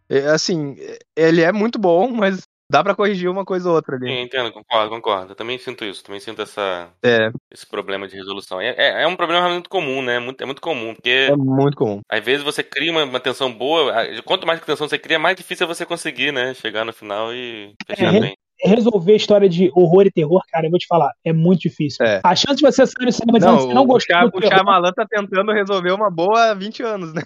É, 0.09 0.27
assim, 0.27 0.75
ele 1.15 1.41
é 1.41 1.51
muito 1.51 1.77
bom, 1.79 2.09
mas 2.11 2.41
dá 2.69 2.83
pra 2.83 2.95
corrigir 2.95 3.29
uma 3.29 3.45
coisa 3.45 3.69
ou 3.69 3.75
outra 3.75 3.95
ali. 3.95 4.07
Sim, 4.07 4.21
entendo, 4.21 4.51
concordo, 4.51 4.89
concordo. 4.89 5.31
Eu 5.31 5.35
também 5.35 5.57
sinto 5.57 5.83
isso, 5.85 6.03
também 6.03 6.19
sinto 6.19 6.41
essa, 6.41 6.89
É, 7.03 7.29
esse 7.51 7.65
problema 7.65 8.07
de 8.07 8.15
resolução. 8.15 8.59
É, 8.61 8.69
é, 8.77 9.03
é 9.03 9.07
um 9.07 9.15
problema 9.15 9.49
muito 9.49 9.69
comum, 9.69 10.01
né? 10.01 10.19
Muito, 10.19 10.41
é 10.41 10.45
muito 10.45 10.61
comum, 10.61 10.93
porque 10.93 11.09
é 11.09 11.35
muito 11.35 11.75
comum. 11.77 12.01
às 12.09 12.23
vezes 12.23 12.43
você 12.43 12.63
cria 12.63 12.91
uma, 12.91 13.03
uma 13.03 13.19
tensão 13.19 13.51
boa, 13.51 13.93
quanto 14.23 14.45
mais 14.47 14.59
tensão 14.61 14.87
você 14.87 14.97
cria, 14.99 15.19
mais 15.19 15.35
difícil 15.35 15.65
é 15.65 15.67
você 15.67 15.85
conseguir, 15.85 16.31
né? 16.31 16.53
Chegar 16.53 16.85
no 16.85 16.93
final 16.93 17.33
e 17.33 17.73
fechar 17.87 18.13
É, 18.13 18.19
bem. 18.19 18.35
Resolver 18.65 19.13
a 19.13 19.15
história 19.15 19.49
de 19.49 19.71
horror 19.75 20.05
e 20.05 20.11
terror, 20.11 20.41
cara, 20.51 20.65
eu 20.65 20.69
vou 20.69 20.79
te 20.79 20.87
falar, 20.87 21.11
é 21.23 21.31
muito 21.31 21.61
difícil. 21.61 22.05
É. 22.05 22.21
A 22.23 22.35
chance 22.35 22.55
de 22.57 22.61
você 22.61 22.85
sair 22.85 23.05
no 23.05 23.11
cinema 23.11 23.39
dizendo 23.39 23.57
que 23.57 23.63
você 23.63 23.73
não 23.73 23.83
o, 23.83 23.85
gostou 23.85 24.15
Cham- 24.15 24.29
do 24.29 24.37
o 24.37 24.41
Shyamalan 24.41 24.91
tá 24.93 25.05
tentando 25.09 25.51
resolver 25.51 25.91
uma 25.91 26.09
boa 26.09 26.51
há 26.51 26.53
20 26.53 26.83
anos, 26.83 27.13
né? 27.13 27.21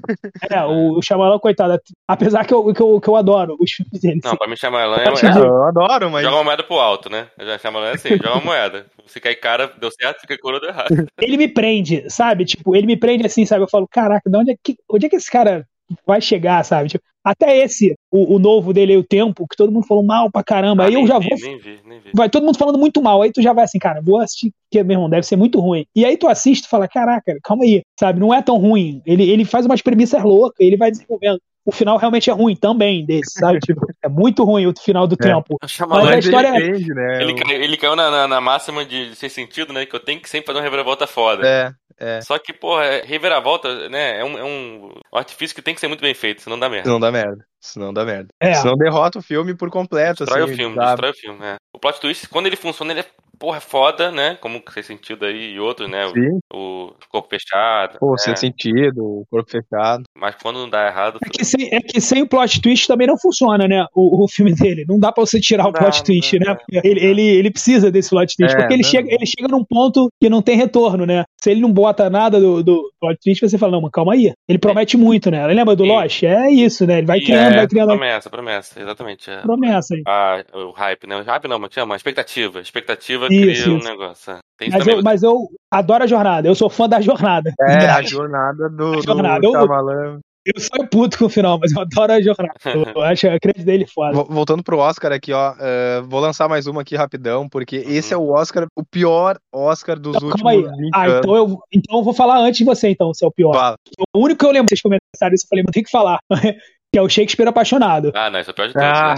É, 0.49 0.63
o, 0.63 0.97
o 0.97 1.01
Shyamalan, 1.01 1.39
coitado, 1.39 1.79
apesar 2.07 2.45
que 2.45 2.53
eu, 2.53 2.73
que 2.73 2.81
eu, 2.81 2.99
que 2.99 3.09
eu 3.09 3.15
adoro 3.15 3.55
os 3.59 3.71
filmes 3.71 3.99
dele. 4.01 4.19
Não, 4.23 4.35
pra 4.35 4.47
mim 4.47 4.55
Shyamalan 4.55 4.97
é, 4.97 5.03
é. 5.03 5.37
Eu 5.37 5.63
adoro, 5.63 6.09
mas 6.09 6.23
joga 6.23 6.37
uma 6.37 6.43
moeda 6.43 6.63
pro 6.63 6.79
alto, 6.79 7.09
né? 7.09 7.27
Já 7.39 7.57
Shyamalan 7.57 7.87
é 7.87 7.93
assim, 7.93 8.09
joga 8.09 8.33
uma 8.33 8.45
moeda. 8.45 8.85
Se 9.05 9.19
cai 9.19 9.35
cara, 9.35 9.71
deu 9.79 9.89
certo, 9.91 10.21
fica 10.21 10.37
coroa, 10.37 10.59
deu 10.59 10.69
errado. 10.69 11.07
Ele 11.19 11.37
me 11.37 11.47
prende, 11.47 12.03
sabe? 12.09 12.45
Tipo, 12.45 12.75
ele 12.75 12.85
me 12.85 12.97
prende 12.97 13.25
assim, 13.25 13.45
sabe? 13.45 13.63
Eu 13.63 13.69
falo, 13.69 13.87
caraca, 13.87 14.29
de 14.29 14.37
onde 14.37 14.51
é 14.51 14.55
que, 14.61 14.75
onde 14.89 15.05
é 15.05 15.09
que 15.09 15.15
esse 15.15 15.31
cara 15.31 15.65
vai 16.05 16.21
chegar, 16.21 16.63
sabe? 16.63 16.89
Tipo, 16.89 17.03
até 17.23 17.57
esse, 17.57 17.93
o, 18.11 18.35
o 18.35 18.39
novo 18.39 18.71
dele, 18.73 18.95
o 18.97 19.03
Tempo, 19.03 19.45
que 19.47 19.55
todo 19.55 19.71
mundo 19.71 19.85
falou 19.85 20.03
mal 20.03 20.31
pra 20.31 20.43
caramba. 20.43 20.83
aí 20.83 20.89
Ah, 20.89 20.93
eu 20.93 20.97
nem 20.99 21.07
já 21.07 21.19
vi, 21.19 21.29
vou 21.29 21.37
Nem 21.39 21.57
vi, 21.59 21.79
nem 21.85 21.99
vi. 21.99 22.11
vai 22.13 22.29
todo 22.29 22.45
mundo 22.45 22.57
falando 22.57 22.77
muito 22.77 23.01
mal. 23.01 23.21
Aí 23.21 23.31
tu 23.31 23.41
já 23.41 23.53
vai 23.53 23.65
assim, 23.65 23.77
cara, 23.79 24.01
vou 24.01 24.19
assistir, 24.19 24.51
porque, 24.69 24.81
meu 24.83 24.95
irmão, 24.95 25.09
deve 25.09 25.25
ser 25.25 25.35
muito 25.35 25.59
ruim. 25.59 25.85
E 25.95 26.05
aí 26.05 26.15
tu 26.17 26.27
assiste 26.27 26.65
e 26.65 26.69
fala, 26.69 26.87
caraca, 26.87 27.37
calma 27.43 27.63
aí, 27.65 27.81
sabe? 27.99 28.19
Não 28.19 28.33
é 28.33 28.41
tão 28.41 28.57
ruim. 28.57 29.01
Ele, 29.05 29.29
ele 29.29 29.45
faz 29.45 29.65
umas 29.65 29.81
premissas 29.81 30.23
loucas, 30.23 30.55
ele 30.65 30.77
vai 30.77 30.89
desenvolvendo. 30.91 31.39
O 31.65 31.71
final 31.71 31.97
realmente 31.97 32.29
é 32.31 32.33
ruim 32.33 32.55
também 32.55 33.05
desse, 33.05 33.33
sabe? 33.37 33.59
Tipo, 33.59 33.85
é 34.01 34.07
muito 34.09 34.43
ruim 34.43 34.65
o 34.65 34.73
final 34.79 35.05
do 35.05 35.13
É. 35.15 35.17
tempo. 35.17 35.57
Mas 35.61 36.07
a 36.07 36.17
história- 36.17 36.55
ele 36.55 36.69
entende, 36.69 36.93
né? 36.95 37.21
ele, 37.21 37.33
caiu, 37.35 37.61
ele 37.61 37.77
caiu 37.77 37.95
na, 37.95 38.09
na, 38.09 38.27
na 38.27 38.41
máxima 38.41 38.83
de 38.85 39.13
sem 39.15 39.29
sentido, 39.29 39.71
né? 39.73 39.85
Que 39.85 39.95
eu 39.95 39.99
tenho 39.99 40.19
que 40.21 40.29
sempre 40.29 40.47
fazer 40.47 40.57
uma 40.59 40.63
reviravolta 40.63 41.05
foda. 41.05 41.45
É, 41.45 41.71
é. 41.99 42.21
Só 42.21 42.39
que, 42.39 42.53
porra, 42.53 42.85
é- 42.85 43.03
reviravolta, 43.05 43.89
né? 43.89 44.19
É 44.19 44.23
um, 44.25 44.37
é 44.37 44.43
um 44.43 44.93
artifício 45.13 45.55
que 45.55 45.61
tem 45.61 45.73
que 45.73 45.79
ser 45.81 45.87
muito 45.87 46.01
bem 46.01 46.13
feito, 46.13 46.41
senão 46.41 46.57
dá 46.57 46.69
merda. 46.69 46.85
Senão 46.85 46.99
dá 46.99 47.11
merda. 47.11 47.45
Senão 47.59 47.93
dá 47.93 48.05
merda. 48.05 48.29
É. 48.39 48.53
Senão 48.55 48.75
derrota 48.77 49.19
o 49.19 49.21
filme 49.21 49.53
por 49.53 49.69
completo, 49.69 50.23
Destrói 50.23 50.43
assim. 50.43 50.53
o 50.53 50.55
filme, 50.55 50.75
sabe? 50.75 50.87
destrói 50.87 51.11
o 51.11 51.13
filme, 51.13 51.45
é. 51.45 51.55
O 51.73 51.79
plot 51.79 51.99
twist, 51.99 52.27
quando 52.29 52.47
ele 52.47 52.55
funciona, 52.55 52.93
ele 52.93 53.01
é, 53.01 53.05
porra, 53.39 53.57
é 53.57 53.61
foda, 53.61 54.11
né? 54.11 54.37
Como 54.41 54.61
sem 54.71 54.83
sentido 54.83 55.25
aí 55.25 55.53
e 55.53 55.59
outros, 55.59 55.89
né? 55.89 56.07
Sim, 56.09 56.39
O, 56.53 56.87
o 56.87 56.93
corpo 57.09 57.29
fechado. 57.29 57.97
pô, 57.99 58.11
né? 58.11 58.17
sem 58.17 58.35
sentido, 58.35 59.03
o 59.03 59.25
corpo 59.29 59.49
fechado. 59.49 60.03
Mas 60.15 60.35
quando 60.35 60.59
não 60.59 60.69
dá 60.69 60.85
errado. 60.87 61.19
É 61.23 61.29
que, 61.29 61.43
sem, 61.45 61.69
é 61.73 61.79
que 61.81 61.99
sem 62.01 62.21
o 62.21 62.27
plot 62.27 62.61
twist 62.61 62.87
também 62.87 63.07
não 63.07 63.17
funciona, 63.17 63.67
né? 63.67 63.85
O, 63.95 64.23
o 64.23 64.27
filme 64.27 64.53
dele. 64.53 64.85
Não 64.87 64.99
dá 64.99 65.11
pra 65.11 65.25
você 65.25 65.39
tirar 65.39 65.63
o 65.63 65.67
Não, 65.67 65.73
plot 65.73 65.97
não 65.97 66.03
twist, 66.03 66.39
dá, 66.39 66.53
né? 66.53 66.57
Ele, 66.83 66.99
ele, 67.05 67.21
ele 67.21 67.51
precisa 67.51 67.91
desse 67.91 68.09
plot 68.09 68.35
twist, 68.35 68.53
É, 68.55 68.57
porque 68.59 68.73
ele 68.73 68.83
não. 68.83 68.89
chega, 68.89 69.07
ele 69.13 69.25
chega 69.25 69.47
num 69.47 69.63
ponto 69.63 70.09
que 70.21 70.29
não 70.29 70.41
tem 70.41 70.57
retorno, 70.57 71.05
né? 71.05 71.23
Se 71.41 71.51
ele 71.51 71.61
não 71.61 71.71
bota 71.71 72.09
nada 72.09 72.39
do, 72.39 72.61
do 72.63 72.91
plot 72.99 73.17
twist, 73.23 73.41
você 73.49 73.57
fala, 73.57 73.71
não, 73.73 73.81
mas 73.81 73.91
calma 73.91 74.13
aí. 74.13 74.33
Ele 74.47 74.59
promete 74.59 74.97
muito, 74.97 75.31
né? 75.31 75.45
Lembra 75.47 75.75
do. 75.75 75.85
Lost? 75.85 76.23
É 76.23 76.51
isso, 76.51 76.85
né? 76.85 76.97
Ele 76.99 77.07
vai 77.07 77.19
E 77.19 77.25
criando, 77.25 77.53
é, 77.53 77.57
vai 77.57 77.67
criando 77.67 77.89
a 77.91 77.93
Promessa, 77.97 78.29
promessa, 78.29 78.81
exatamente. 78.81 79.29
É. 79.29 79.41
promessa 79.41 79.95
aí. 79.95 80.01
Ah, 80.07 80.43
o 80.53 80.71
hype, 80.71 81.07
né? 81.07 81.17
O 81.19 81.23
hype 81.23 81.47
não, 81.47 81.57
mas 81.59 81.73
chama 81.73 81.95
expectativa. 81.95 82.59
Expectativa 82.59 83.28
Isso, 83.34 83.71
um 83.71 83.77
isso. 83.77 83.88
negócio. 83.89 84.32
é. 84.34 84.38
Tem 84.57 84.69
Mas 84.69 84.80
também. 84.80 84.95
eu, 84.97 85.03
mas 85.03 85.23
eu 85.23 85.47
adoro 85.71 86.03
a 86.03 86.07
jornada, 86.07 86.47
eu 86.47 86.55
sou 86.55 86.69
fã 86.69 86.88
da 86.89 86.99
jornada. 87.01 87.53
É, 87.61 87.65
a 87.89 88.01
jornada 88.01 88.69
do, 88.69 88.99
A 88.99 89.01
jornada, 89.01 89.39
do 89.39 89.47
eu- 89.47 89.51
Shyamalan. 89.61 90.19
Eu 90.45 90.59
sou 90.61 90.88
puto 90.88 91.17
com 91.17 91.25
o 91.25 91.30
final, 91.30 91.59
mas 91.59 91.71
eu 91.73 91.82
adoro 91.82 92.13
a 92.13 92.21
jornada. 92.21 92.53
Eu 92.95 93.01
acho 93.03 93.27
a 93.27 93.38
crédito 93.39 93.65
dele 93.65 93.86
foda. 93.86 94.13
Vo- 94.13 94.23
Voltando 94.34 94.63
pro 94.63 94.80
Oscar 94.80 95.11
aqui, 95.11 95.32
ó. 95.34 95.53
eh, 95.59 96.01
vou 96.07 96.19
lançar 96.21 96.47
mais 96.47 96.65
uma 96.65 96.82
aqui 96.82 96.95
rapidão, 96.95 97.47
porque 97.47 97.80
Uhum. 97.80 97.89
esse 97.91 98.13
é 98.13 98.17
o 98.17 98.30
Oscar, 98.30 98.65
o 98.75 98.84
pior 98.84 99.38
Oscar 99.53 99.99
dos 99.99 100.15
Então, 100.15 100.30
calma 100.30 100.51
aí. 100.51 100.57
últimos 100.59 100.77
20 100.80 100.91
Ah, 100.95 101.09
então 101.19 101.36
eu, 101.36 101.59
então 101.71 101.97
eu 101.99 102.03
vou 102.03 102.13
falar 102.13 102.39
antes 102.39 102.57
de 102.57 102.63
você, 102.63 102.89
então, 102.89 103.13
se 103.13 103.23
é 103.23 103.27
o 103.27 103.32
pior. 103.32 103.53
Fala. 103.53 103.75
O 104.15 104.23
único 104.23 104.39
que 104.39 104.45
eu 104.45 104.51
lembro 104.51 104.67
que 104.67 104.75
vocês 104.77 104.82
comentaram 104.82 105.36
isso, 105.36 105.45
eu 105.45 105.49
falei, 105.49 105.63
mas 105.67 105.73
tem 105.73 105.84
que 105.84 105.91
falar. 105.91 106.19
que 106.91 106.97
é 106.97 107.01
o 107.01 107.07
Shakespeare 107.09 107.47
apaixonado. 107.47 108.11
Ah, 108.15 108.29
não, 108.29 108.39
isso 108.39 108.49
é 108.49 108.53
o 108.53 108.55
pior 108.55 108.67
de 108.67 108.73
todos. 108.73 108.87
Ah, 108.89 109.15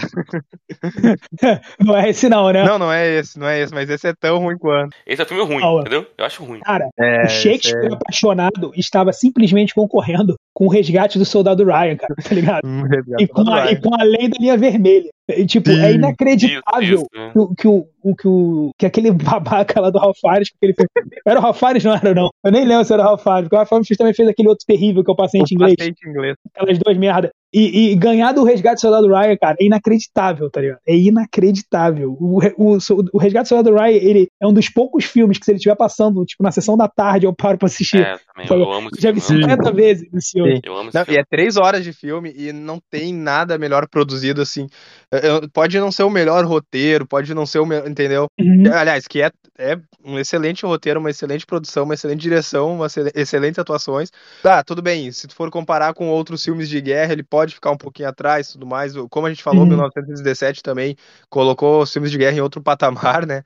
né? 1.03 1.59
Não 1.79 1.95
é 1.97 2.09
esse, 2.09 2.27
não, 2.29 2.51
né? 2.51 2.63
não, 2.63 2.77
não 2.79 2.91
é 2.91 3.07
esse, 3.19 3.37
não 3.39 3.47
é 3.47 3.59
esse, 3.61 3.73
mas 3.73 3.89
esse 3.89 4.07
é 4.07 4.13
tão 4.19 4.37
ruim 4.39 4.57
quanto. 4.57 4.95
Esse 5.05 5.21
é 5.21 5.25
o 5.25 5.27
filme 5.27 5.43
ruim, 5.43 5.63
Ah, 5.63 5.71
ué. 5.73 5.81
entendeu? 5.81 6.05
Eu 6.17 6.25
acho 6.25 6.43
ruim. 6.43 6.59
Cara, 6.61 6.89
É, 6.99 7.25
o 7.25 7.29
Shakespeare 7.29 7.85
esse 7.85 7.93
apaixonado 7.95 8.71
estava 8.75 9.11
simplesmente 9.13 9.73
concorrendo 9.73 10.35
com 10.53 10.65
o 10.65 10.69
resgate 10.69 11.17
do 11.17 11.25
soldado 11.25 11.63
Ryan, 11.65 11.95
cara, 11.97 12.15
tá 12.21 12.35
ligado? 12.35 12.61
é 12.65 12.67
um 12.67 12.83
resgate 12.83 13.23
E 13.23 13.27
com, 13.27 13.49
a, 13.49 13.71
e 13.71 13.81
com 13.81 13.93
a 13.95 14.03
lei 14.03 14.27
da 14.29 14.37
linha 14.39 14.57
vermelha. 14.57 15.09
E, 15.29 15.45
tipo, 15.45 15.69
Sim. 15.69 15.81
é 15.81 15.91
inacreditável 15.93 16.81
Isso, 16.81 17.07
isso, 17.13 17.31
que, 17.31 17.39
o- 17.39 17.55
que, 17.55 17.67
o, 17.67 18.15
que, 18.15 18.27
o, 18.27 18.71
que 18.77 18.85
aquele 18.85 19.11
babaca 19.11 19.79
lá 19.79 19.89
do 19.89 19.97
Ralph 19.99 20.17
Fiennes, 20.19 20.49
que 20.49 20.55
ele 20.61 20.73
fez. 20.73 20.87
Era 21.25 21.39
o 21.39 21.43
Ralph 21.43 21.57
Fiennes, 21.59 21.83
não 21.85 21.93
era, 21.95 22.13
não. 22.13 22.29
Eu 22.43 22.51
nem 22.51 22.65
lembro 22.65 22.83
se 22.85 22.93
era 22.93 23.01
o 23.03 23.05
Ralph 23.05 23.23
Fiennes, 23.23 23.43
porque 23.43 23.55
o 23.55 23.57
Ralph 23.57 23.69
Fiennes 23.69 23.97
também 23.97 24.13
fez 24.13 24.27
aquele 24.27 24.49
outro 24.49 24.65
terrível 24.65 25.03
que 25.03 25.09
é 25.11 25.13
o 25.13 25.15
paciente 25.17 25.51
O 25.53 25.55
inglês. 25.55 25.75
paciente 25.77 26.07
inglês. 26.07 26.35
aquelas 26.53 26.77
duas 26.79 26.97
merda. 26.97 27.31
E, 27.53 27.91
e 27.91 27.95
ganhar 27.95 28.31
do 28.31 28.43
Resgate 28.43 28.75
do 28.75 28.81
Soldado 28.81 29.07
Ryan, 29.07 29.35
cara, 29.37 29.57
é 29.59 29.65
inacreditável, 29.65 30.49
tá 30.49 30.61
ligado? 30.61 30.79
É 30.87 30.95
inacreditável. 30.95 32.15
O, 32.19 32.39
o, 32.57 32.77
o 33.13 33.17
Resgate 33.17 33.45
do 33.45 33.49
Soldado 33.49 33.75
Ryan, 33.75 33.89
ele 33.97 34.29
é 34.39 34.47
um 34.47 34.53
dos 34.53 34.69
poucos 34.69 35.05
filmes 35.05 35.37
que 35.37 35.45
se 35.45 35.51
ele 35.51 35.57
estiver 35.57 35.75
passando, 35.75 36.23
tipo, 36.25 36.43
na 36.43 36.51
sessão 36.51 36.77
da 36.77 36.87
tarde, 36.87 37.25
eu 37.25 37.33
paro 37.35 37.57
pra 37.57 37.65
assistir. 37.67 38.01
É, 38.01 38.17
também. 38.33 38.47
Eu 38.61 38.71
amo 38.71 38.89
esse 38.93 39.01
Já 39.01 39.11
vi 39.11 39.19
filme. 39.19 39.41
eu 39.43 39.47
amo. 39.49 39.55
50 39.57 39.71
vezes 39.75 40.07
esse 40.13 40.31
filme. 40.31 40.61
Eu 40.63 40.77
amo 40.77 40.89
esse 40.89 40.95
Não, 40.95 41.01
e 41.01 41.05
filme. 41.05 41.19
é 41.19 41.23
três 41.29 41.57
horas 41.57 41.83
de 41.83 41.91
filme 41.93 42.33
e 42.35 42.53
não 42.53 42.79
tem 42.89 43.13
nada 43.13 43.57
melhor 43.57 43.87
produzido 43.87 44.41
assim. 44.41 44.67
É, 45.11 45.17
é, 45.17 45.41
Pode 45.53 45.77
não 45.79 45.91
ser 45.91 46.03
o 46.03 46.09
melhor 46.09 46.45
roteiro, 46.45 47.05
pode 47.07 47.33
não 47.33 47.45
ser 47.45 47.59
o 47.59 47.65
melhor, 47.65 47.87
entendeu? 47.89 48.27
Uhum. 48.39 48.71
Aliás, 48.73 49.07
que 49.07 49.21
é, 49.21 49.29
é 49.57 49.77
um 50.05 50.17
excelente 50.17 50.65
roteiro, 50.65 50.99
uma 50.99 51.09
excelente 51.09 51.45
produção, 51.45 51.83
uma 51.83 51.93
excelente 51.95 52.21
direção, 52.21 52.75
uma 52.75 52.85
excel- 52.87 53.11
excelentes 53.13 53.59
atuações. 53.59 54.09
Tá, 54.41 54.63
tudo 54.63 54.81
bem. 54.81 55.11
Se 55.11 55.27
tu 55.27 55.35
for 55.35 55.49
comparar 55.49 55.93
com 55.93 56.07
outros 56.09 56.43
filmes 56.43 56.69
de 56.69 56.79
guerra, 56.79 57.11
ele 57.13 57.23
pode 57.23 57.40
ficar 57.49 57.71
um 57.71 57.77
pouquinho 57.77 58.09
atrás, 58.09 58.51
tudo 58.51 58.65
mais. 58.65 58.93
Como 59.09 59.27
a 59.27 59.29
gente 59.29 59.43
falou, 59.43 59.61
Uhum. 59.61 59.69
1917 59.69 60.61
também 60.61 60.95
colocou 61.29 61.81
os 61.81 61.91
filmes 61.91 62.11
de 62.11 62.17
guerra 62.17 62.37
em 62.37 62.41
outro 62.41 62.61
patamar, 62.63 63.25
né? 63.25 63.43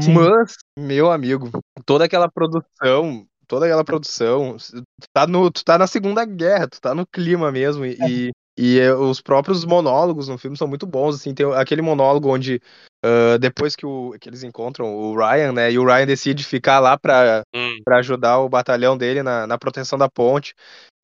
Sim. 0.00 0.14
Mas, 0.14 0.56
meu 0.78 1.10
amigo, 1.10 1.50
toda 1.84 2.04
aquela 2.04 2.30
produção, 2.30 3.26
toda 3.46 3.66
aquela 3.66 3.84
produção, 3.84 4.56
tu 4.58 5.08
tá, 5.12 5.26
no, 5.26 5.50
tu 5.50 5.64
tá 5.64 5.76
na 5.76 5.86
Segunda 5.86 6.24
Guerra, 6.24 6.68
tu 6.68 6.80
tá 6.80 6.94
no 6.94 7.06
clima 7.06 7.52
mesmo, 7.52 7.84
e, 7.84 7.98
e, 8.00 8.30
e, 8.58 8.78
eh, 8.78 8.94
os 8.94 9.20
próprios 9.20 9.64
monólogos 9.64 10.28
no 10.28 10.38
filme 10.38 10.56
são 10.56 10.66
muito 10.66 10.86
bons, 10.86 11.16
assim, 11.16 11.34
tem 11.34 11.44
aquele 11.54 11.82
monólogo 11.82 12.32
onde 12.32 12.60
ah, 13.04 13.36
depois 13.38 13.74
que, 13.74 13.84
o, 13.84 14.14
que 14.20 14.28
eles 14.28 14.42
encontram 14.44 14.94
o 14.94 15.16
Ryan, 15.16 15.52
né, 15.52 15.72
e 15.72 15.78
o 15.78 15.84
Ryan 15.84 16.06
decide 16.06 16.44
ficar 16.44 16.78
lá 16.78 16.96
pra, 16.98 17.42
Hum, 17.54 17.76
pra 17.84 17.98
ajudar 17.98 18.38
o 18.38 18.48
batalhão 18.48 18.96
dele 18.96 19.22
na, 19.22 19.46
na 19.46 19.58
proteção 19.58 19.98
da 19.98 20.08
ponte, 20.08 20.54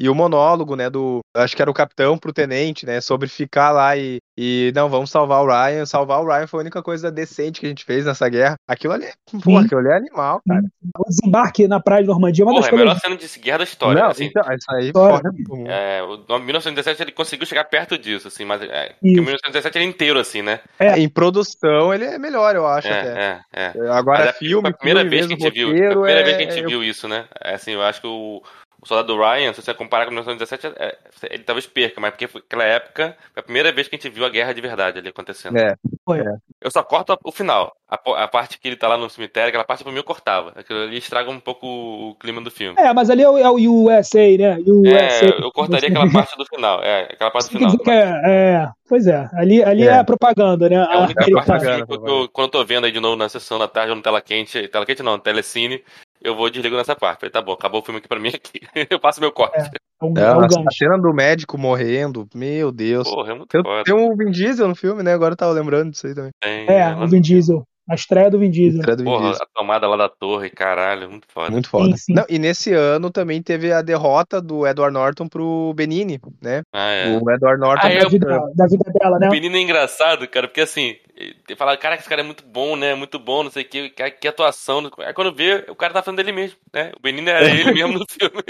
e 0.00 0.08
o 0.08 0.14
monólogo, 0.14 0.76
né, 0.76 0.88
do, 0.88 1.20
acho 1.36 1.56
que 1.56 1.62
era 1.62 1.70
o 1.70 1.74
capitão 1.74 2.16
pro 2.16 2.32
tenente, 2.32 2.86
né, 2.86 3.00
sobre 3.00 3.28
ficar 3.28 3.72
lá 3.72 3.96
e, 3.96 4.18
e 4.38 4.72
não, 4.74 4.88
vamos 4.88 5.10
salvar 5.10 5.42
o 5.42 5.46
Ryan, 5.46 5.84
salvar 5.86 6.20
o 6.20 6.26
Ryan 6.26 6.46
foi 6.46 6.60
a 6.60 6.62
única 6.62 6.82
coisa 6.82 7.10
decente 7.10 7.58
que 7.58 7.66
a 7.66 7.68
gente 7.68 7.84
fez 7.84 8.04
nessa 8.04 8.28
guerra, 8.28 8.54
aquilo 8.68 8.92
ali, 8.92 9.08
pô, 9.42 9.58
Sim. 9.58 9.64
aquilo 9.64 9.80
ali 9.80 9.88
é 9.88 9.96
animal, 9.96 10.40
cara. 10.46 10.62
O 10.96 11.08
desembarque 11.08 11.66
na 11.66 11.80
Praia 11.80 12.02
de 12.02 12.08
Normandia 12.08 12.44
é 12.44 12.46
uma 12.46 12.52
Porra, 12.52 12.62
das 12.62 12.70
é 12.70 12.74
a 12.74 12.78
melhor 12.78 13.00
coisas. 13.00 13.02
cena 13.02 13.16
de 13.16 13.38
guerra 13.44 13.58
da 13.58 13.64
história. 13.64 14.02
não, 14.02 14.10
assim. 14.10 14.24
então, 14.26 14.42
isso 14.42 14.70
aí 14.70 14.86
História. 14.86 15.30
do 15.32 15.44
comum. 15.44 15.66
É, 15.68 16.02
o 16.02 16.38
1917 16.38 17.02
ele 17.02 17.12
conseguiu 17.12 17.46
chegar 17.46 17.64
perto 17.64 17.98
disso, 17.98 18.28
assim, 18.28 18.44
mas 18.44 18.62
é, 18.62 18.94
o 19.02 19.06
1917 19.06 19.78
ele 19.78 19.84
é 19.84 19.88
inteiro, 19.88 20.20
assim, 20.20 20.42
né? 20.42 20.60
Em 20.96 21.08
produção 21.08 21.87
animação 21.92 21.94
ele 21.94 22.04
é 22.04 22.18
melhor, 22.18 22.54
eu 22.54 22.66
acho 22.66 22.88
até. 22.88 23.12
É, 23.12 23.40
é, 23.52 23.72
é. 23.76 23.88
Agora, 23.90 24.18
Mas 24.26 24.28
é 24.28 24.32
filme, 24.34 24.68
a 24.68 24.72
primeira 24.72 25.00
filme 25.00 25.10
vez 25.10 25.26
que 25.26 25.32
a 25.32 25.36
mesmo, 25.36 25.44
gente 25.46 25.54
viu. 25.54 25.68
A 25.68 25.90
primeira 25.92 26.20
é- 26.20 26.24
vez 26.24 26.36
que 26.36 26.42
a 26.42 26.50
gente 26.50 26.64
é- 26.64 26.66
viu 26.66 26.84
isso, 26.84 27.08
né? 27.08 27.26
É, 27.42 27.54
assim, 27.54 27.72
eu 27.72 27.82
acho 27.82 28.00
que 28.00 28.06
o, 28.06 28.42
o 28.80 28.86
Soldado 28.86 29.16
Ryan, 29.16 29.52
se 29.52 29.60
você 29.60 29.74
comparar 29.74 30.04
com 30.04 30.12
1917, 30.12 30.74
é- 30.78 30.96
ele 31.30 31.42
talvez 31.42 31.66
perca, 31.66 32.00
mas 32.00 32.10
porque 32.10 32.28
foi 32.28 32.40
aquela 32.40 32.64
época 32.64 33.16
foi 33.32 33.40
a 33.40 33.42
primeira 33.42 33.72
vez 33.72 33.88
que 33.88 33.96
a 33.96 33.98
gente 33.98 34.08
viu 34.12 34.24
a 34.24 34.28
guerra 34.28 34.52
de 34.52 34.60
verdade 34.60 34.98
ali 34.98 35.08
acontecendo. 35.08 35.56
É. 35.58 35.74
Foi. 36.04 36.22
Eu 36.60 36.70
só 36.70 36.82
corto 36.82 37.18
o 37.24 37.32
final. 37.32 37.72
A, 37.88 38.24
a 38.24 38.28
parte 38.28 38.58
que 38.58 38.68
ele 38.68 38.76
tá 38.76 38.86
lá 38.86 38.96
no 38.96 39.08
cemitério, 39.10 39.48
aquela 39.48 39.64
parte 39.64 39.82
pra 39.82 39.92
mim 39.92 39.98
eu 39.98 40.04
cortava. 40.04 40.52
Aquilo 40.54 40.82
ali 40.82 40.98
estraga 40.98 41.30
um 41.30 41.40
pouco 41.40 41.66
o 41.66 42.14
clima 42.16 42.40
do 42.40 42.50
filme. 42.50 42.76
É, 42.78 42.92
mas 42.92 43.10
ali 43.10 43.22
é 43.22 43.28
o, 43.28 43.38
é 43.38 43.50
o 43.50 43.56
USA, 43.56 44.36
né? 44.38 44.58
USA. 44.66 45.26
É, 45.26 45.42
eu 45.42 45.50
cortaria 45.50 45.88
aquela 45.88 46.10
parte 46.10 46.36
do 46.36 46.46
final. 46.46 46.82
É, 46.82 47.02
aquela 47.10 47.30
parte 47.30 47.50
do 47.50 47.58
final. 47.58 47.76
é, 47.88 48.22
é, 48.24 48.68
pois 48.88 49.06
é, 49.06 49.28
ali, 49.32 49.62
ali 49.64 49.82
é. 49.82 49.86
É. 49.86 49.94
a 49.98 50.04
propaganda, 50.04 50.68
né? 50.68 50.76
É 50.76 50.94
a 50.94 50.98
única 51.00 51.22
Aquele 51.22 51.42
parte 51.42 51.64
filme 51.64 51.86
que 51.86 51.92
eu, 51.94 52.28
quando 52.28 52.46
eu 52.46 52.50
tô 52.52 52.64
vendo 52.64 52.84
aí 52.84 52.92
de 52.92 53.00
novo 53.00 53.16
na 53.16 53.28
sessão 53.28 53.58
da 53.58 53.66
tarde 53.66 53.90
ou 53.90 53.96
no 53.96 54.02
tela 54.02 54.20
quente, 54.20 54.68
tela 54.68 54.86
quente 54.86 55.02
não, 55.02 55.12
no 55.12 55.18
telecine, 55.18 55.82
eu 56.22 56.34
vou 56.36 56.50
desligo 56.50 56.76
nessa 56.76 56.94
parte. 56.96 57.20
Falei, 57.20 57.30
tá 57.30 57.40
bom, 57.42 57.52
acabou 57.52 57.80
o 57.80 57.84
filme 57.84 57.98
aqui 57.98 58.08
pra 58.08 58.18
mim 58.20 58.28
aqui. 58.28 58.60
eu 58.90 58.98
passo 59.00 59.20
meu 59.20 59.32
corte. 59.32 59.58
é 59.58 60.04
um, 60.04 60.10
é 60.10 60.20
Não, 60.20 60.38
um 60.38 60.42
a, 60.42 60.46
a 60.46 60.72
cena 60.72 60.98
do 60.98 61.12
médico 61.12 61.56
morrendo, 61.58 62.26
meu 62.34 62.70
Deus. 62.72 63.08
Porra, 63.08 63.32
é 63.32 63.34
muito 63.34 63.48
Tem, 63.48 63.62
foda. 63.62 63.84
tem 63.84 63.94
um 63.94 64.16
Vin 64.16 64.30
Diesel 64.30 64.68
no 64.68 64.74
filme, 64.74 65.02
né? 65.02 65.12
Agora 65.12 65.32
eu 65.32 65.36
tava 65.36 65.52
lembrando 65.52 65.90
disso 65.90 66.06
aí 66.06 66.14
também. 66.14 66.30
Tem, 66.40 66.66
É, 66.68 66.94
o 66.96 67.06
Vin 67.06 67.20
Diesel. 67.20 67.62
A 67.90 67.94
estreia 67.94 68.30
do 68.30 68.38
Vin 68.38 68.50
Diesel. 68.50 68.80
Estreia 68.80 68.96
do 68.98 69.02
Vin 69.02 69.08
Porra, 69.10 69.28
Diesel. 69.30 69.46
a 69.50 69.58
tomada 69.58 69.88
lá 69.88 69.96
da 69.96 70.08
torre, 70.10 70.50
caralho, 70.50 71.08
muito 71.08 71.26
foda. 71.32 71.50
Muito 71.50 71.70
foda. 71.70 71.86
Sim, 71.92 71.96
sim. 71.96 72.14
Não, 72.14 72.24
e 72.28 72.38
nesse 72.38 72.70
ano 72.74 73.10
também 73.10 73.40
teve 73.42 73.72
a 73.72 73.80
derrota 73.80 74.42
do 74.42 74.66
Edward 74.66 74.92
Norton 74.92 75.26
pro 75.26 75.72
Benini, 75.74 76.20
né? 76.42 76.60
Ah, 76.70 76.90
é. 76.90 77.16
O 77.16 77.30
Edward 77.30 77.58
Norton. 77.58 77.86
Ah, 77.86 77.90
é, 77.90 78.00
da, 78.00 78.08
vida, 78.10 78.26
da 78.54 78.66
vida 78.66 78.92
dela, 78.92 79.18
né? 79.18 79.28
O 79.28 79.30
menino 79.30 79.56
é 79.56 79.60
engraçado, 79.62 80.28
cara, 80.28 80.46
porque 80.46 80.60
assim, 80.60 80.96
ele 81.18 81.56
fala, 81.56 81.76
cara, 81.76 81.96
esse 81.96 82.08
cara 82.08 82.20
é 82.20 82.24
muito 82.24 82.44
bom, 82.44 82.76
né? 82.76 82.94
Muito 82.94 83.18
bom, 83.18 83.42
não 83.42 83.50
sei 83.50 83.64
o 83.64 83.68
que, 83.68 83.90
que, 83.90 84.10
que 84.12 84.28
atuação. 84.28 84.88
Aí 84.98 85.12
quando 85.12 85.34
vê, 85.34 85.64
o 85.68 85.74
cara 85.74 85.92
tá 85.92 86.02
falando 86.02 86.18
dele 86.18 86.30
mesmo, 86.32 86.56
né? 86.72 86.92
O 86.96 87.00
menino 87.04 87.28
é 87.28 87.50
ele 87.60 87.72
mesmo 87.72 87.98
no 87.98 88.04
filme. 88.10 88.42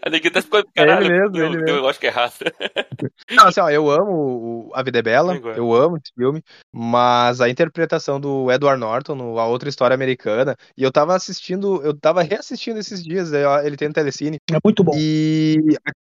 A 0.00 0.08
neguinha 0.08 0.32
tá 0.32 0.40
ficando, 0.42 0.66
caralho, 0.74 1.06
ele 1.06 1.12
mesmo, 1.18 1.30
deu, 1.32 1.46
ele 1.46 1.56
mesmo. 1.56 1.76
eu 1.78 1.88
acho 1.88 1.98
que 1.98 2.06
é 2.06 2.10
errado. 2.10 2.32
Não, 3.30 3.46
assim, 3.48 3.60
ó, 3.60 3.68
eu 3.70 3.90
amo 3.90 4.12
o- 4.68 4.70
A 4.74 4.82
Vida 4.82 5.00
é 5.00 5.02
Bela, 5.02 5.34
Igual. 5.34 5.54
eu 5.56 5.72
amo 5.74 5.96
esse 5.96 6.12
filme, 6.16 6.42
mas 6.72 7.40
a 7.40 7.48
interpretação 7.48 8.20
do 8.20 8.50
Edward 8.52 8.78
Norton, 8.80 9.14
no 9.14 9.38
A 9.38 9.46
Outra 9.46 9.68
História 9.68 9.94
Americana, 9.94 10.56
e 10.76 10.82
eu 10.82 10.92
tava 10.92 11.14
assistindo, 11.16 11.82
eu 11.82 11.98
tava 11.98 12.22
reassistindo 12.22 12.78
esses 12.78 13.02
dias, 13.02 13.30
ó, 13.32 13.60
ele 13.60 13.76
tem 13.76 13.88
no 13.88 13.94
Telecine, 13.94 14.38
É 14.50 14.58
muito 14.62 14.84
bom. 14.84 14.92
e 14.96 15.58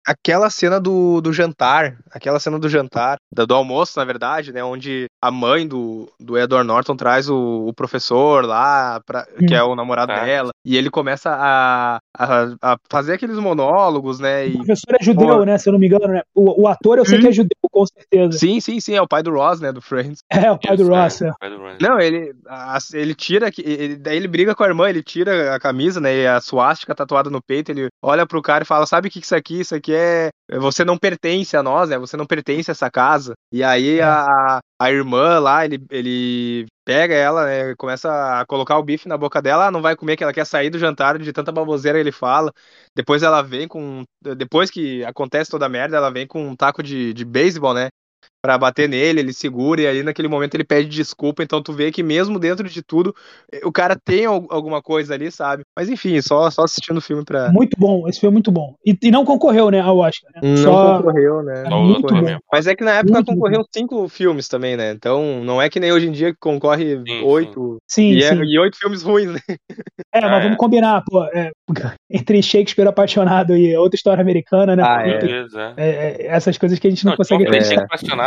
aquela 0.06 0.48
cena 0.50 0.80
do, 0.80 1.20
do 1.20 1.32
jantar, 1.32 1.98
aquela 2.10 2.40
cena 2.40 2.58
do 2.58 2.68
jantar, 2.68 3.18
do, 3.32 3.46
do 3.46 3.54
almoço, 3.54 3.98
na 3.98 4.04
verdade, 4.04 4.52
né, 4.52 4.62
onde 4.64 5.06
a 5.22 5.30
mãe 5.30 5.66
do, 5.66 6.05
do 6.20 6.36
Edward 6.38 6.66
Norton 6.66 6.96
traz 6.96 7.28
o, 7.28 7.66
o 7.68 7.72
professor 7.74 8.44
lá, 8.44 9.00
pra, 9.06 9.26
que 9.46 9.54
é 9.54 9.62
o 9.62 9.74
namorado 9.74 10.12
Tá. 10.12 10.24
dela, 10.24 10.50
e 10.64 10.76
ele 10.76 10.88
começa 10.90 11.30
a, 11.30 11.98
a, 12.16 12.44
a 12.62 12.76
fazer 12.90 13.14
aqueles 13.14 13.38
monólogos, 13.38 14.18
né, 14.20 14.44
O 14.44 14.48
e 14.48 14.56
professor 14.58 14.94
é 15.00 15.04
judeu, 15.04 15.38
Pô. 15.38 15.44
né? 15.44 15.58
Se 15.58 15.68
eu 15.68 15.72
não 15.72 15.80
me 15.80 15.86
engano, 15.86 16.08
né? 16.08 16.22
O, 16.34 16.62
o 16.62 16.68
ator 16.68 16.98
eu 16.98 17.04
sei 17.04 17.18
Hum. 17.18 17.20
que 17.22 17.28
é 17.28 17.32
judeu, 17.32 17.56
com 17.70 17.84
certeza. 17.86 18.38
Sim, 18.38 18.60
sim, 18.60 18.78
sim, 18.80 18.94
é 18.94 19.02
o 19.02 19.08
pai 19.08 19.22
do 19.22 19.32
Ross, 19.32 19.60
né, 19.60 19.72
do 19.72 19.80
Friends. 19.82 20.20
É, 20.30 20.50
o 20.50 20.58
pai 20.58 20.76
do 20.76 20.82
Isso, 20.84 20.92
Ross. 20.92 21.22
é, 21.22 21.26
é. 21.26 21.30
o 21.30 21.34
pai 21.38 21.50
do 21.50 21.56
Ryan. 21.58 21.76
Não, 21.80 21.98
ele, 22.00 22.32
a- 22.46 22.78
ele 22.94 23.14
tira, 23.14 23.50
que- 23.50 23.62
ele, 23.62 23.96
daí 23.96 24.16
ele 24.16 24.28
briga 24.28 24.54
com 24.54 24.62
a 24.64 24.66
irmã, 24.68 24.88
ele 24.88 25.02
tira 25.02 25.54
a 25.54 25.60
camisa, 25.60 26.00
né, 26.00 26.14
e 26.16 26.26
a 26.26 26.40
suástica 26.40 26.94
tatuada 26.94 27.28
no 27.30 27.42
peito, 27.42 27.70
ele 27.70 27.88
olha 28.02 28.26
pro 28.26 28.42
cara 28.42 28.62
e 28.62 28.66
fala, 28.66 28.86
sabe 28.86 29.08
o 29.08 29.10
que 29.10 29.20
que 29.20 29.26
isso 29.26 29.34
aqui? 29.36 29.60
Isso 29.60 29.74
aqui 29.74 29.92
é, 29.94 30.30
você 30.58 30.84
não 30.84 30.96
pertence 30.96 31.56
a 31.56 31.62
nós, 31.62 31.88
né, 31.90 31.98
você 31.98 32.16
não 32.16 32.26
pertence 32.26 32.70
a 32.70 32.72
essa 32.72 32.90
casa. 32.90 33.32
E 33.52 33.62
aí 33.64 34.00
a, 34.00 34.58
a 34.80 34.90
irmã 34.90 35.38
lá, 35.38 35.64
ele, 35.64 35.82
ele 35.96 36.66
pega 36.84 37.14
ela, 37.14 37.46
né, 37.46 37.74
começa 37.76 38.40
a 38.40 38.46
colocar 38.46 38.78
o 38.78 38.82
bife 38.82 39.08
na 39.08 39.16
boca 39.18 39.42
dela, 39.42 39.66
ah, 39.66 39.70
não 39.70 39.82
vai 39.82 39.96
comer, 39.96 40.16
que 40.16 40.22
ela 40.22 40.32
quer 40.32 40.46
sair 40.46 40.70
do 40.70 40.78
jantar 40.78 41.18
de 41.18 41.32
tanta 41.32 41.52
baboseira 41.52 41.98
ele 41.98 42.12
fala. 42.12 42.52
Depois 42.94 43.22
ela 43.22 43.42
vem 43.42 43.66
com, 43.68 44.04
depois 44.36 44.70
que 44.70 45.04
acontece 45.04 45.50
toda 45.50 45.66
a 45.66 45.68
merda, 45.68 45.96
ela 45.96 46.10
vem 46.10 46.26
com 46.26 46.48
um 46.48 46.56
taco 46.56 46.82
de, 46.82 47.12
de 47.12 47.24
beisebol, 47.24 47.74
né, 47.74 47.88
pra 48.46 48.56
bater 48.56 48.88
nele, 48.88 49.18
ele 49.18 49.32
segura 49.32 49.80
e 49.82 49.86
aí 49.88 50.02
naquele 50.04 50.28
momento 50.28 50.54
ele 50.54 50.62
pede 50.62 50.88
desculpa, 50.88 51.42
então 51.42 51.60
tu 51.60 51.72
vê 51.72 51.90
que 51.90 52.00
mesmo 52.00 52.38
dentro 52.38 52.68
de 52.68 52.80
tudo, 52.80 53.12
eh, 53.52 53.60
o 53.64 53.72
cara 53.72 53.96
tem 53.96 54.24
al- 54.24 54.46
alguma 54.50 54.80
coisa 54.80 55.14
ali, 55.14 55.32
sabe? 55.32 55.64
Mas 55.76 55.88
enfim, 55.88 56.20
só, 56.20 56.48
só 56.48 56.62
assistindo 56.62 56.98
o 56.98 57.00
filme 57.00 57.24
pra... 57.24 57.50
Muito 57.52 57.76
bom, 57.76 58.06
esse 58.06 58.20
filme 58.20 58.34
é 58.34 58.36
muito 58.36 58.52
bom. 58.52 58.76
E, 58.86 58.96
e 59.02 59.10
não 59.10 59.24
concorreu, 59.24 59.68
né, 59.68 59.80
ao 59.80 59.98
Oscar. 59.98 60.30
Né? 60.32 60.40
Não 60.48 60.56
Só 60.56 60.98
concorreu, 60.98 61.42
né? 61.42 61.64
Só 61.68 61.76
o 61.76 61.84
muito 61.84 62.06
bom. 62.06 62.22
mesmo. 62.22 62.40
Mas 62.52 62.68
é 62.68 62.76
que 62.76 62.84
na 62.84 62.92
época 62.92 63.14
Muito 63.14 63.26
concorreu 63.26 63.64
cinco 63.74 64.08
filmes 64.08 64.46
também, 64.46 64.76
né? 64.76 64.92
Então 64.92 65.42
não 65.42 65.60
é 65.60 65.68
que 65.68 65.80
nem 65.80 65.90
hoje 65.92 66.06
em 66.06 66.12
dia 66.12 66.32
que 66.32 66.38
concorre 66.38 67.02
Sim, 67.04 67.22
oito. 67.24 67.78
sim, 67.88 68.12
E, 68.12 68.22
é- 68.22 68.34
sim. 68.34 68.42
e 68.44 68.58
oito 68.60 68.78
filmes 68.78 69.02
ruins, 69.02 69.32
né? 69.32 69.40
É, 70.14 70.18
Ah, 70.20 70.28
mas 70.28 70.38
é. 70.40 70.42
vamos 70.44 70.56
combinar, 70.56 71.02
pô. 71.04 71.24
é, 71.24 71.50
entre 72.08 72.40
Shakespeare 72.42 72.86
apaixonado 72.86 73.56
e 73.56 73.76
outra 73.76 73.96
história 73.96 74.22
americana, 74.22 74.76
né? 74.76 74.82
Ah, 74.86 75.02
é. 75.02 75.16
É. 75.16 75.74
é, 75.76 75.88
é, 75.88 76.26
essas 76.28 76.56
coisas 76.56 76.78
que 76.78 76.86
a 76.86 76.90
gente 76.90 77.04
não, 77.04 77.12
Não, 77.12 77.16
consegue 77.16 77.42
eu 77.44 77.48
acreditar. 77.48 77.86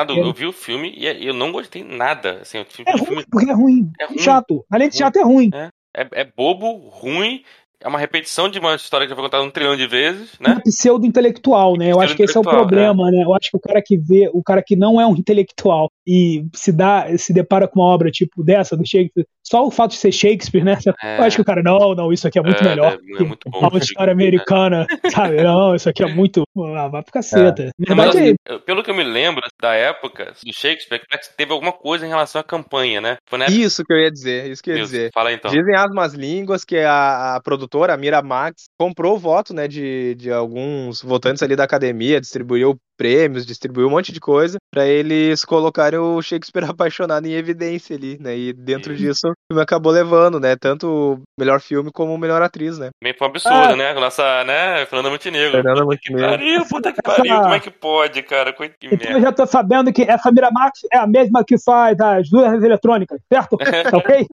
Fiquei 0.09 0.23
apaixonado, 0.23 0.27
eu 0.27 0.33
vi 0.33 0.45
o 0.45 0.53
filme 0.53 0.93
e 0.95 1.27
eu 1.27 1.33
não 1.33 1.51
gostei 1.51 1.83
nada. 1.83 2.39
Assim, 2.41 2.59
o 2.59 2.65
filme, 2.65 2.91
É 2.91 2.95
o 2.95 2.97
ruim, 2.97 3.05
filme 3.07 3.25
porque 3.29 3.49
é 3.49 3.53
ruim. 3.53 3.91
É 3.99 4.05
ruim. 4.05 4.17
Chato. 4.17 4.65
Além 4.71 4.89
de 4.89 4.95
Ruim. 4.95 4.99
chato, 5.05 5.17
é 5.17 5.23
ruim. 5.23 5.49
é, 5.53 6.07
é 6.21 6.23
bobo, 6.25 6.89
ruim, 6.89 7.43
é 7.81 7.87
uma 7.87 7.97
repetição 7.99 8.49
de 8.49 8.59
uma 8.59 8.75
história 8.75 9.05
que 9.07 9.09
já 9.09 9.15
foi 9.15 9.23
contada 9.23 9.43
um 9.43 9.49
trilhão 9.51 9.75
de 9.75 9.87
vezes, 9.87 10.37
É 10.41 10.49
né? 10.49 10.61
pseudo-intelectual, 10.65 11.77
né? 11.77 11.91
Eu 11.91 12.01
acho 12.01 12.15
que 12.15 12.23
esse 12.23 12.35
é 12.37 12.39
o 12.39 12.43
problema, 12.43 13.09
né? 13.09 13.23
Eu 13.23 13.33
acho 13.33 13.49
que 13.51 13.57
o 13.57 13.59
cara 13.59 13.81
que 13.81 13.97
vê, 13.97 14.29
o 14.33 14.43
cara 14.43 14.61
que 14.61 14.75
não 14.75 14.99
é 14.99 15.07
um 15.07 15.15
intelectual 15.17 15.88
e 16.11 16.43
se 16.55 16.71
dá, 16.71 17.05
se 17.19 17.31
depara 17.31 17.67
com 17.67 17.79
uma 17.79 17.93
obra 17.93 18.09
tipo 18.09 18.43
dessa, 18.43 18.75
do 18.75 18.83
Shakespeare, 18.83 19.27
só 19.43 19.63
o 19.63 19.69
fato 19.69 19.91
de 19.91 19.97
ser 19.97 20.11
Shakespeare, 20.11 20.63
né? 20.63 20.75
É. 21.03 21.19
Eu 21.19 21.23
acho 21.23 21.35
que 21.35 21.41
o 21.41 21.45
cara, 21.45 21.61
não, 21.61 21.93
não, 21.93 22.11
isso 22.11 22.27
aqui 22.27 22.39
é 22.39 22.41
muito 22.41 22.63
É, 22.63 22.69
melhor. 22.69 22.93
é, 22.93 23.21
é 23.21 23.23
muito 23.23 23.47
bom. 23.47 23.59
A 23.59 23.65
outra 23.65 23.79
história 23.79 24.11
americana, 24.11 24.87
sabe? 25.13 25.43
Não, 25.43 25.75
isso 25.75 25.87
aqui 25.87 26.01
é 26.03 26.07
muito. 26.07 26.41
Ah, 26.75 26.87
vai 26.87 27.03
pro 27.03 27.13
caceta. 27.13 27.69
Na 27.77 27.89
Não, 27.89 27.95
mas, 27.95 28.15
assim, 28.15 28.33
pelo 28.65 28.83
que 28.83 28.89
eu 28.89 28.95
me 28.95 29.03
lembro 29.03 29.43
da 29.61 29.75
época 29.75 30.33
do 30.43 30.51
Shakespeare, 30.51 31.01
teve 31.37 31.51
alguma 31.51 31.71
coisa 31.71 32.05
em 32.05 32.09
relação 32.09 32.41
à 32.41 32.43
campanha, 32.43 32.99
né? 32.99 33.17
Época. 33.31 33.51
Isso 33.51 33.83
que 33.83 33.93
eu 33.93 33.97
ia 33.97 34.11
dizer, 34.11 34.49
isso 34.49 34.63
que 34.63 34.71
eu 34.71 34.77
ia 34.77 34.81
Isso, 34.81 34.91
dizer. 34.91 35.11
Fala 35.13 35.31
então. 35.31 35.51
Dizem 35.51 35.75
as 35.75 35.91
más 35.91 36.13
línguas 36.13 36.65
que 36.65 36.77
a, 36.77 37.35
a 37.35 37.41
produtora, 37.41 37.93
a 37.93 37.97
Miramax, 37.97 38.65
comprou 38.79 39.15
o 39.15 39.19
voto 39.19 39.53
né, 39.53 39.67
de, 39.67 40.15
de 40.15 40.31
alguns 40.31 41.03
votantes 41.03 41.43
ali 41.43 41.55
da 41.55 41.63
academia, 41.63 42.19
distribuiu 42.19 42.77
prêmios, 42.99 43.45
distribuiu 43.45 43.87
um 43.87 43.91
monte 43.91 44.11
de 44.11 44.19
coisa, 44.19 44.57
pra 44.69 44.85
eles 44.85 45.45
colocarem 45.45 45.97
o 45.97 46.21
Shakespeare 46.21 46.65
apaixonado 46.69 47.25
em 47.25 47.31
evidência 47.33 47.95
ali, 47.95 48.17
né? 48.19 48.37
E 48.37 48.51
dentro 48.51 48.91
Isso. 48.93 49.01
disso, 49.01 49.27
o 49.29 49.33
filme 49.53 49.63
acabou 49.63 49.91
levando, 49.93 50.37
né? 50.37 50.57
Tanto 50.59 50.87
o 51.15 51.21
melhor 51.39 51.61
filme 51.61 51.89
como 51.93 52.13
o 52.13 52.17
melhor 52.17 52.41
atriz, 52.41 52.77
né? 52.77 52.89
Foi 53.17 53.27
um 53.27 53.29
absurdo, 53.31 53.55
Ah. 53.57 53.75
né? 53.75 53.93
Nossa, 53.93 54.43
né? 54.43 54.85
Fernanda 54.85 55.09
Montenegro. 55.09 55.51
Fernanda 55.51 55.79
Puta 55.85 55.97
que 55.97 56.11
Montenegro. 56.11 56.37
pariu, 56.37 56.65
puta 56.67 56.91
que 56.91 57.01
pariu. 57.01 57.35
Como 57.41 57.53
é 57.53 57.59
que 57.61 57.71
pode, 57.71 58.23
cara? 58.23 58.51
Que 58.51 58.73
então 58.91 59.11
eu 59.11 59.21
já 59.21 59.31
tô 59.31 59.45
sabendo 59.47 59.93
que 59.93 60.01
essa 60.03 60.29
Miramax 60.31 60.81
é 60.91 60.97
a 60.97 61.07
mesma 61.07 61.43
que 61.45 61.57
faz 61.57 61.97
as 62.01 62.29
luzes 62.29 62.61
eletrônicas, 62.61 63.19
certo? 63.31 63.55
Tá 63.57 63.65
ok? 63.97 64.25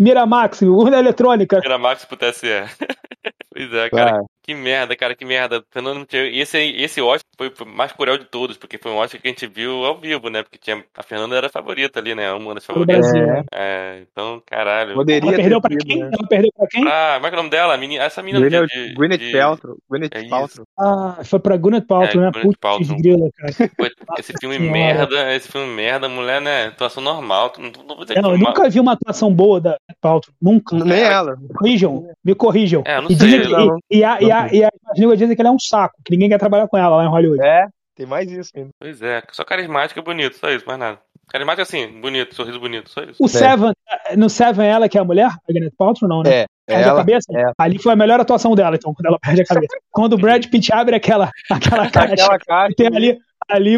Miramax, 0.00 0.62
urna 0.62 0.98
eletrônica. 0.98 1.60
Era 1.62 1.76
Max 1.78 2.04
pro 2.06 2.16
TSE. 2.16 2.46
pois 3.52 3.72
é, 3.74 3.90
cara. 3.90 4.18
Ah, 4.18 4.20
Que 4.46 4.54
merda, 4.54 4.94
cara, 4.94 5.14
que 5.14 5.24
merda. 5.24 5.64
E 6.12 6.38
esse, 6.40 6.58
esse 6.58 7.00
Oscar 7.00 7.24
foi 7.38 7.48
o 7.48 7.66
mais 7.66 7.92
cruel 7.92 8.18
de 8.18 8.26
todos, 8.26 8.58
porque 8.58 8.76
foi 8.76 8.92
um 8.92 8.96
Oscar 8.96 9.18
que 9.18 9.26
a 9.26 9.30
gente 9.30 9.46
viu 9.46 9.84
ao 9.86 9.96
vivo, 9.98 10.28
né? 10.28 10.42
Porque 10.42 10.58
tinha, 10.58 10.84
a 10.94 11.02
Fernanda 11.02 11.34
era 11.34 11.46
a 11.46 11.50
favorita 11.50 11.98
ali, 11.98 12.14
né? 12.14 12.30
Uma 12.32 12.54
das 12.54 12.66
favoritas. 12.66 13.10
Brasil. 13.10 13.24
É. 13.24 13.44
É, 13.54 14.02
então, 14.02 14.42
caralho. 14.44 14.92
poderia 14.94 15.26
Ela 15.30 15.36
perdeu 15.36 15.60
pra 15.62 15.74
quem? 15.76 15.98
né? 15.98 16.10
Ela 16.12 16.28
perdeu 16.28 16.50
pra 16.54 16.66
quem? 16.66 16.86
Ah, 16.86 17.14
como 17.14 17.26
é 17.26 17.30
que 17.30 17.34
é 17.36 17.38
o 17.38 17.42
nome 17.42 17.48
dela? 17.50 17.76
Menina, 17.78 18.04
essa 18.04 18.22
menina 18.22 18.40
Gwyneth, 18.46 18.66
de, 18.66 18.94
Gwyneth 18.94 19.18
de- 19.18 19.32
Paltrow. 19.32 19.76
Gwyneth 19.88 20.10
É. 20.12 20.28
Paltrow. 20.28 20.66
Ah, 20.78 21.18
foi 21.24 21.38
pra 21.40 21.56
Gwyneth 21.56 21.86
Paltrow, 21.86 22.22
É, 22.22 22.26
né? 22.26 22.30
Gwyneth 22.32 22.58
Paltrow. 22.60 22.96
grila, 22.98 23.28
cara. 23.36 23.70
Esse 24.18 24.32
filme 24.38 24.58
merda, 24.58 25.34
esse 25.34 25.50
filme 25.50 25.68
merda, 25.74 26.06
mulher, 26.06 26.42
né? 26.42 26.66
Atuação 26.66 27.02
normal. 27.02 27.50
Não, 27.58 27.70
não 27.96 28.04
É, 28.10 28.20
não, 28.20 28.32
eu 28.32 28.38
nunca 28.38 28.68
vi 28.68 28.78
uma 28.78 28.92
atuação 28.92 29.32
boa 29.32 29.58
da 29.58 29.78
Paltrow. 30.04 30.34
Nunca. 30.40 30.76
Nem 30.76 31.00
ela. 31.02 31.36
Me 31.36 31.48
corrijam, 31.48 32.06
me 32.22 32.34
corrijam. 32.34 32.82
É, 32.84 33.00
não 33.00 33.08
e, 33.10 33.16
sei, 33.16 33.40
que, 33.40 33.48
não. 33.48 33.78
e, 33.90 33.98
e, 33.98 34.04
a, 34.04 34.20
e, 34.20 34.30
a, 34.30 34.48
e 34.52 34.64
as 34.64 34.98
línguas 34.98 35.18
dizem 35.18 35.34
que 35.34 35.40
ela 35.40 35.48
é 35.48 35.52
um 35.52 35.58
saco, 35.58 35.94
que 36.04 36.12
ninguém 36.12 36.28
quer 36.28 36.38
trabalhar 36.38 36.68
com 36.68 36.76
ela 36.76 36.96
lá 36.96 37.04
em 37.04 37.08
Hollywood. 37.08 37.42
É, 37.42 37.66
tem 37.96 38.04
mais 38.06 38.30
isso 38.30 38.50
ainda. 38.54 38.68
Pois 38.78 39.00
é, 39.00 39.22
só 39.32 39.42
carismática 39.44 39.98
e 39.98 40.02
bonito, 40.02 40.36
só 40.36 40.50
isso, 40.50 40.66
mais 40.66 40.78
nada. 40.78 40.98
Carismática 41.28 41.62
assim, 41.62 42.00
bonito, 42.02 42.34
sorriso 42.34 42.60
bonito, 42.60 42.90
só 42.90 43.02
isso. 43.02 43.16
O 43.18 43.26
Seven, 43.28 43.72
no 44.16 44.28
Seven 44.28 44.66
ela 44.66 44.88
que 44.90 44.98
é 44.98 45.00
a 45.00 45.04
mulher, 45.04 45.28
a 45.28 45.52
Gwyneth 45.52 45.72
Paltrow, 45.78 46.06
não, 46.08 46.22
né? 46.22 46.40
É, 46.40 46.46
Perde 46.66 46.84
a 46.84 46.88
ela. 46.88 46.98
cabeça? 46.98 47.26
é. 47.34 47.50
Ali 47.58 47.78
foi 47.78 47.92
a 47.92 47.96
melhor 47.96 48.20
atuação 48.20 48.54
dela, 48.54 48.76
então, 48.76 48.92
quando 48.94 49.06
ela 49.06 49.18
perde 49.18 49.40
a 49.42 49.44
cabeça. 49.46 49.74
quando 49.90 50.12
o 50.14 50.18
Brad 50.18 50.44
Pitt 50.46 50.70
abre 50.72 50.94
aquela, 50.96 51.30
aquela 51.50 51.90
caixa, 51.90 52.12
Aquela 52.14 52.38
caixa. 52.38 52.74
tem 52.76 52.86
ali, 52.88 53.18
ali, 53.48 53.76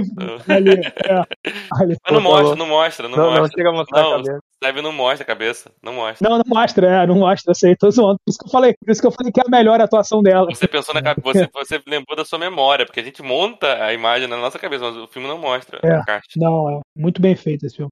ali, 0.49 0.71
é, 1.05 1.15
ali. 1.81 1.97
Mas 2.05 2.13
não 2.13 2.23
Pô, 2.23 2.29
mostra, 2.31 2.57
não 2.57 2.67
mostra, 2.67 3.09
não, 3.09 3.17
Não, 3.17 3.25
não 3.31 3.41
mostra. 3.41 3.57
chega 3.59 3.69
a 3.69 3.73
mostrar 3.73 4.03
Não, 4.03 4.09
a 4.13 4.17
cabeça. 4.17 4.39
Deve 4.63 4.81
não 4.83 4.93
mostra 4.93 5.23
a 5.23 5.27
cabeça, 5.27 5.71
não 5.83 5.93
mostra. 5.93 6.29
Não, 6.29 6.39
não 6.39 6.45
mostra, 6.47 6.87
é, 6.89 7.07
não 7.07 7.15
mostra, 7.17 7.51
eu 7.51 7.55
sei, 7.55 7.77
tô 7.77 7.91
zoando. 7.91 8.19
Por 8.25 8.31
isso 8.31 8.39
que 8.39 8.47
eu 8.47 8.51
falei, 8.51 8.75
por 8.81 8.91
isso 8.91 9.01
que 9.03 9.07
eu 9.07 9.11
falei 9.13 9.31
que 9.33 9.41
é 9.41 9.45
a 9.47 9.51
melhor 9.51 9.81
atuação 9.81 10.23
dela. 10.23 10.47
Você 10.47 10.67
pensou 10.67 10.95
na 10.95 11.03
cabeça, 11.03 11.23
você, 11.23 11.49
você 11.79 11.83
lembrou 11.87 12.17
da 12.17 12.25
sua 12.25 12.39
memória, 12.39 12.87
porque 12.87 13.01
a 13.01 13.05
gente 13.05 13.23
monta 13.23 13.85
a 13.85 13.93
imagem 13.93 14.27
na 14.29 14.37
nossa 14.39 14.59
cabeça, 14.59 14.85
mas 14.85 14.97
o 14.97 15.07
filme 15.09 15.29
não 15.29 15.39
mostra 15.39 15.79
É. 15.85 15.93
a 15.97 16.05
caixa. 16.05 16.27
Não, 16.37 16.71
é 16.71 16.81
muito 16.97 17.21
bem 17.21 17.37
feito 17.37 17.67
esse 17.67 17.77
filme. 17.77 17.91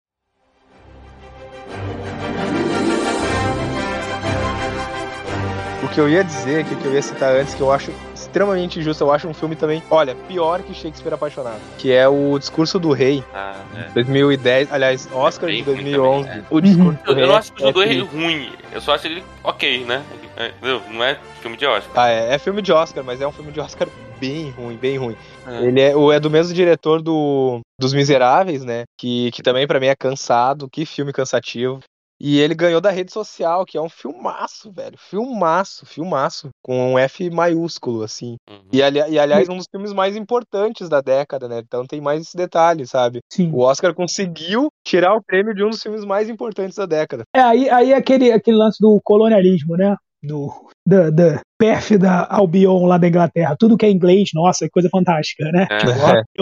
Que 5.94 6.00
eu 6.00 6.08
ia 6.08 6.24
dizer, 6.24 6.64
que, 6.64 6.74
que 6.74 6.84
eu 6.86 6.92
ia 6.94 7.00
citar 7.02 7.34
antes, 7.36 7.54
que 7.54 7.60
eu 7.60 7.70
acho 7.70 7.92
extremamente 8.14 8.80
injusto, 8.80 9.04
eu 9.04 9.12
acho 9.12 9.28
um 9.28 9.34
filme 9.34 9.54
também, 9.54 9.80
olha, 9.88 10.14
pior 10.26 10.60
que 10.62 10.74
Shakespeare 10.74 11.14
Apaixonado, 11.14 11.60
que 11.78 11.92
é 11.92 12.08
o 12.08 12.36
Discurso 12.38 12.80
do 12.80 12.90
Rei, 12.92 13.22
Ah, 13.32 13.54
é. 13.76 13.88
2010, 13.94 14.72
aliás, 14.72 15.08
Oscar 15.12 15.48
Bem 15.48 15.62
de 15.62 15.70
ruim 15.70 15.76
2011. 15.84 16.28
também, 16.28 16.44
O 16.50 16.60
Discurso 16.60 16.98
do 17.04 17.10
Eu, 17.10 17.14
Rei. 17.14 17.22
eu 17.24 17.28
não 17.28 17.36
acho 17.36 17.52
que 17.52 17.62
é 17.62 17.66
o 17.68 17.72
do 17.72 17.80
Rei 17.84 18.00
ruim, 18.00 18.50
eu 18.72 18.80
só 18.80 18.94
acho 18.94 19.06
ele 19.06 19.22
ok, 19.44 19.84
né? 19.84 20.02
É? 20.36 20.50
Não 20.90 21.04
é 21.04 21.16
filme 21.40 21.56
de 21.56 21.64
Oscar. 21.64 21.92
Ah, 21.94 22.08
é, 22.10 22.34
é 22.34 22.38
filme 22.38 22.60
de 22.60 22.72
Oscar, 22.72 23.04
mas 23.04 23.20
é 23.20 23.26
um 23.28 23.30
filme 23.32 23.52
de 23.52 23.60
Oscar 23.60 23.86
bem 24.18 24.50
ruim, 24.50 24.76
bem 24.76 24.96
ruim. 24.98 25.16
É. 25.46 25.62
Ele 25.64 25.80
é, 25.80 25.94
o, 25.96 26.10
é 26.10 26.18
do 26.18 26.28
mesmo 26.28 26.52
diretor 26.52 27.00
do, 27.00 27.60
dos 27.80 27.92
Miseráveis, 27.94 28.64
né? 28.64 28.82
Que, 28.98 29.30
que 29.30 29.42
também 29.44 29.64
pra 29.64 29.78
mim 29.78 29.86
é 29.86 29.94
cansado, 29.94 30.68
que 30.68 30.84
filme 30.84 31.12
cansativo. 31.12 31.78
E 32.20 32.38
ele 32.38 32.54
ganhou 32.54 32.80
da 32.80 32.90
rede 32.90 33.12
social, 33.12 33.64
que 33.64 33.76
é 33.76 33.80
um 33.80 33.88
filmaço, 33.88 34.70
velho. 34.72 34.96
Filmaço, 34.98 35.84
filmaço. 35.84 36.48
Com 36.62 36.94
um 36.94 36.98
F 36.98 37.28
maiúsculo, 37.30 38.02
assim. 38.02 38.36
Uhum. 38.48 38.68
E, 38.72 38.82
ali, 38.82 38.98
e 38.98 39.18
aliás, 39.18 39.48
um 39.48 39.56
dos 39.56 39.66
filmes 39.70 39.92
mais 39.92 40.16
importantes 40.16 40.88
da 40.88 41.00
década, 41.00 41.48
né? 41.48 41.58
Então 41.58 41.86
tem 41.86 42.00
mais 42.00 42.22
esse 42.22 42.36
detalhe, 42.36 42.86
sabe? 42.86 43.20
Sim. 43.30 43.50
O 43.52 43.60
Oscar 43.60 43.94
conseguiu 43.94 44.68
tirar 44.84 45.14
o 45.14 45.22
prêmio 45.22 45.54
de 45.54 45.64
um 45.64 45.70
dos 45.70 45.82
filmes 45.82 46.04
mais 46.04 46.28
importantes 46.28 46.76
da 46.76 46.86
década. 46.86 47.24
É, 47.34 47.40
aí, 47.40 47.68
aí 47.68 47.92
é 47.92 47.96
aquele, 47.96 48.32
aquele 48.32 48.56
lance 48.56 48.78
do 48.80 49.00
colonialismo, 49.02 49.76
né? 49.76 49.96
Do, 50.26 50.50
da, 50.86 51.10
da 51.10 51.40
pérfida 51.58 52.24
Albion 52.28 52.86
lá 52.86 52.98
da 52.98 53.08
Inglaterra. 53.08 53.56
Tudo 53.58 53.76
que 53.76 53.86
é 53.86 53.90
inglês, 53.90 54.30
nossa, 54.34 54.66
que 54.66 54.70
coisa 54.70 54.88
fantástica, 54.90 55.44
né? 55.52 55.66
É. 55.70 55.84
Deus. 55.84 55.96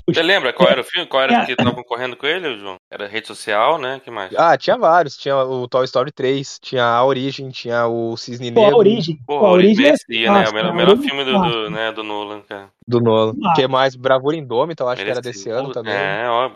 Você 0.08 0.22
lembra 0.22 0.52
qual 0.52 0.68
era 0.68 0.80
o 0.80 0.84
filme? 0.84 1.06
Qual 1.06 1.22
era 1.22 1.42
É. 1.42 1.46
que 1.46 1.54
tava 1.56 1.72
concorrendo 1.72 2.16
com 2.16 2.26
ele, 2.26 2.58
João? 2.58 2.76
Era 2.90 3.06
rede 3.06 3.26
social, 3.26 3.78
né? 3.78 4.00
que 4.02 4.10
mais? 4.10 4.34
Ah, 4.36 4.56
tinha 4.56 4.76
vários. 4.76 5.16
Tinha 5.16 5.36
o 5.36 5.68
Toy 5.68 5.84
Story 5.84 6.10
3, 6.12 6.58
tinha 6.60 6.84
A 6.84 7.04
Origem, 7.04 7.50
tinha 7.50 7.86
o 7.86 8.16
Cisne 8.16 8.50
Pô, 8.52 8.60
a 8.60 8.64
Negro 8.64 8.78
origem. 8.78 9.18
Pô, 9.26 9.38
a 9.38 9.52
origem 9.52 9.84
é 9.84 9.88
merecia, 9.88 10.32
né? 10.32 10.38
O 10.38 10.40
nossa, 10.40 10.52
melhor, 10.52 10.72
o 10.72 10.74
melhor 10.74 10.96
filme 10.98 11.20
é 11.22 11.24
do, 11.24 11.32
do, 11.32 11.70
né, 11.70 11.92
do 11.92 12.02
Nolan, 12.02 12.40
cara. 12.48 12.68
do 12.86 13.00
Nolan. 13.00 13.34
Ah. 13.44 13.52
que 13.54 13.66
mais? 13.68 13.94
Bravura 13.94 14.36
Indômita, 14.36 14.82
eu 14.82 14.88
acho 14.88 15.04
que 15.04 15.10
era 15.10 15.20
desse 15.20 15.48
ano 15.50 15.72
também. 15.72 15.92
É, 15.94 16.28
ó. 16.28 16.48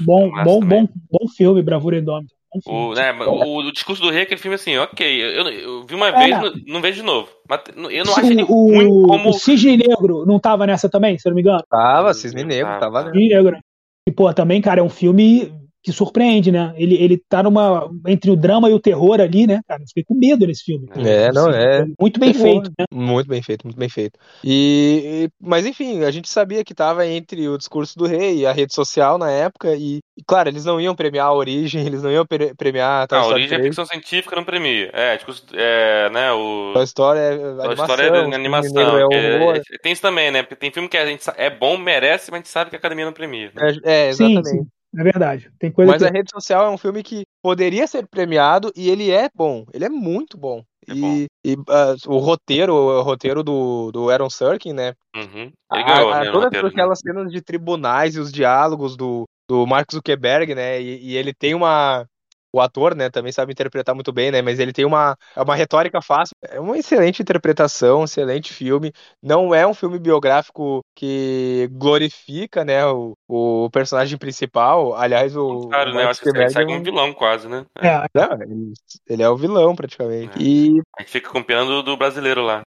Bom, 0.00 0.30
bom, 0.44 0.60
também. 0.60 0.86
bom, 0.86 0.88
bom 1.10 1.28
filme, 1.36 1.62
Bravura 1.62 1.98
Indômita. 1.98 2.34
O, 2.66 2.92
né, 2.94 3.12
o, 3.12 3.58
o 3.60 3.72
discurso 3.72 4.02
do 4.02 4.10
rei, 4.10 4.22
aquele 4.22 4.40
filme 4.40 4.54
assim, 4.56 4.76
ok. 4.76 5.22
Eu, 5.22 5.48
eu 5.48 5.86
vi 5.86 5.94
uma 5.94 6.08
É. 6.08 6.18
vez, 6.18 6.30
não, 6.40 6.52
não 6.66 6.80
vejo 6.82 7.00
de 7.00 7.02
novo. 7.02 7.28
Mas 7.48 7.60
eu 7.90 8.04
não 8.04 8.12
acho 8.12 8.30
ele 8.30 8.42
o, 8.42 8.46
ruim 8.46 8.88
como. 9.06 9.30
o 9.30 9.32
Cisne 9.32 9.76
Negro 9.76 10.26
não 10.26 10.38
tava 10.38 10.66
nessa 10.66 10.88
também, 10.88 11.18
se 11.18 11.26
eu 11.26 11.30
não 11.30 11.36
me 11.36 11.42
engano? 11.42 11.62
Tava, 11.68 12.12
Cisne 12.12 12.44
Negro, 12.44 12.78
tava 12.78 13.04
tá. 13.04 13.08
né? 13.08 13.12
Cisne 13.12 13.28
Negro. 13.34 13.58
E, 14.06 14.12
pô, 14.12 14.32
também, 14.34 14.60
cara, 14.60 14.80
é 14.80 14.82
um 14.82 14.90
filme 14.90 15.52
que 15.82 15.92
surpreende, 15.92 16.52
né? 16.52 16.72
Ele, 16.76 16.94
ele 16.94 17.18
tá 17.28 17.42
numa. 17.42 17.90
entre 18.06 18.30
o 18.30 18.36
drama 18.36 18.70
e 18.70 18.72
o 18.72 18.80
terror 18.80 19.20
ali, 19.20 19.46
né? 19.46 19.60
Cara, 19.66 19.82
eu 19.82 19.86
fiquei 19.88 20.04
com 20.04 20.14
medo 20.14 20.46
nesse 20.46 20.62
filme. 20.62 20.86
É, 20.96 21.32
não, 21.32 21.50
é. 21.50 21.84
Muito 22.00 22.20
bem 22.20 22.32
Terror. 22.32 22.62
feito, 22.62 22.72
né? 22.78 22.84
Muito 22.92 23.26
bem 23.28 23.42
feito, 23.42 23.66
muito 23.66 23.76
bem 23.78 23.88
feito. 23.88 24.18
E, 24.44 25.26
e- 25.26 25.30
mas 25.40 25.66
enfim, 25.66 26.04
a 26.04 26.10
gente 26.10 26.28
sabia 26.28 26.64
que 26.64 26.74
tava 26.74 27.06
entre 27.06 27.48
o 27.48 27.58
discurso 27.58 27.98
do 27.98 28.06
rei 28.06 28.38
e 28.38 28.46
a 28.46 28.52
rede 28.52 28.74
social 28.74 29.18
na 29.18 29.30
época 29.30 29.74
e, 29.74 29.98
e, 30.16 30.22
claro, 30.26 30.48
eles 30.48 30.64
não 30.64 30.80
iam 30.80 30.94
premiar 30.94 31.26
a 31.26 31.32
origem, 31.34 31.84
eles 31.86 32.02
não 32.02 32.10
iam 32.12 32.26
pre- 32.26 32.54
premiar 32.54 33.06
a 33.10 33.14
Não, 33.14 33.22
a 33.22 33.26
origem 33.28 33.56
é 33.56 33.58
3. 33.58 33.66
ficção 33.68 33.86
científica, 33.86 34.36
não 34.36 34.44
premia. 34.44 34.90
É, 34.92 35.16
discurso. 35.16 35.44
É, 35.54 36.10
né, 36.10 36.32
o. 36.32 36.72
Toy 36.74 36.84
Story 36.84 37.18
é 37.18 37.22
A 37.22 37.64
animação, 37.64 37.72
história 37.74 38.02
é 38.04 38.34
animação. 38.34 38.98
É 38.98 39.04
horror. 39.06 39.56
é- 39.56 39.78
tem 39.82 39.92
isso 39.92 40.02
também, 40.02 40.30
né? 40.30 40.42
Porque 40.42 40.56
tem 40.56 40.70
filme 40.70 40.88
que 40.88 40.96
a 40.96 41.06
gente 41.06 41.24
é 41.36 41.50
bom, 41.50 41.76
merece, 41.76 42.30
mas 42.30 42.38
a 42.38 42.42
gente 42.42 42.48
sabe 42.50 42.70
que 42.70 42.76
a 42.76 42.78
academia 42.78 43.04
não 43.04 43.12
premia. 43.12 43.50
né? 43.54 43.72
É, 43.84 44.08
é, 44.08 44.12
Sim, 44.12 44.38
exatamente. 44.38 44.48
sim. 44.48 44.66
É 44.96 45.02
verdade. 45.02 45.50
Tem 45.58 45.72
coisa 45.72 45.90
Mas 45.92 46.02
que. 46.02 46.08
a 46.08 46.12
rede 46.12 46.30
social 46.30 46.66
é 46.66 46.70
um 46.70 46.76
filme 46.78 47.02
que 47.02 47.24
poderia 47.42 47.86
ser 47.86 48.06
premiado 48.06 48.70
e 48.76 48.90
ele 48.90 49.10
é 49.10 49.28
bom. 49.34 49.64
Ele 49.72 49.84
é 49.84 49.88
muito 49.88 50.36
bom. 50.36 50.62
É 50.86 50.92
e 50.92 51.00
bom. 51.00 51.26
e, 51.44 51.56
ah, 51.70 51.94
o 52.06 52.18
roteiro, 52.18 52.74
o 52.74 53.02
roteiro 53.02 53.42
do, 53.42 53.90
do 53.92 54.10
Aaron 54.10 54.28
Sorkin, 54.28 54.72
né? 54.72 54.94
Uhum. 55.16 55.42
Ele 55.44 55.52
A- 55.70 55.82
ganhou, 55.82 56.12
a- 56.12 56.20
né? 56.24 56.28
o 56.28 56.32
todas 56.32 56.44
roteiro, 56.44 56.66
né? 56.66 56.72
aquelas 56.72 56.98
cenas 56.98 57.32
de 57.32 57.40
tribunais 57.40 58.16
e 58.16 58.20
os 58.20 58.30
diálogos 58.32 58.96
do, 58.96 59.24
do 59.48 59.66
Mark 59.66 59.90
Zuckerberg, 59.92 60.54
né? 60.54 60.80
E, 60.80 61.10
e 61.12 61.16
ele 61.16 61.32
tem 61.32 61.54
uma. 61.54 62.06
O 62.52 62.60
ator, 62.60 62.94
né, 62.94 63.08
também 63.08 63.32
sabe 63.32 63.52
interpretar 63.52 63.94
muito 63.94 64.12
bem, 64.12 64.30
né? 64.30 64.42
Mas 64.42 64.58
ele 64.58 64.72
tem 64.72 64.84
uma, 64.84 65.16
é 65.34 65.40
uma 65.42 65.54
retórica 65.54 66.02
fácil. 66.02 66.34
É 66.42 66.60
uma 66.60 66.76
excelente 66.76 67.22
interpretação, 67.22 68.00
um 68.00 68.04
excelente 68.04 68.52
filme. 68.52 68.92
Não 69.22 69.54
é 69.54 69.66
um 69.66 69.72
filme 69.74 69.98
biográfico 69.98 70.80
que 70.94 71.68
glorifica, 71.72 72.64
né, 72.64 72.84
o, 72.86 73.14
o 73.28 73.70
personagem 73.70 74.18
principal. 74.18 74.94
Aliás, 74.94 75.36
o, 75.36 75.68
Claro, 75.68 75.90
o 75.92 75.94
né? 75.94 76.04
Eu 76.04 76.08
acho 76.10 76.20
que 76.20 76.28
ele 76.28 76.32
Zuckerberg 76.48 76.52
sai 76.52 76.62
é 76.62 76.66
como 76.66 76.78
um- 76.78 76.82
vilão, 76.82 77.12
quase, 77.12 77.48
né? 77.48 77.64
É. 77.80 77.88
É, 77.88 78.06
não, 78.14 78.28
ele, 79.08 79.22
é 79.22 79.28
o 79.28 79.36
vilão, 79.36 79.74
praticamente. 79.74 80.38
É. 80.38 80.42
E 80.42 80.80
A 80.98 81.02
gente 81.02 81.10
fica 81.12 81.30
com 81.30 81.42
pena 81.42 81.64
do, 81.64 81.82
do 81.82 81.96
brasileiro 81.96 82.42
lá. 82.42 82.62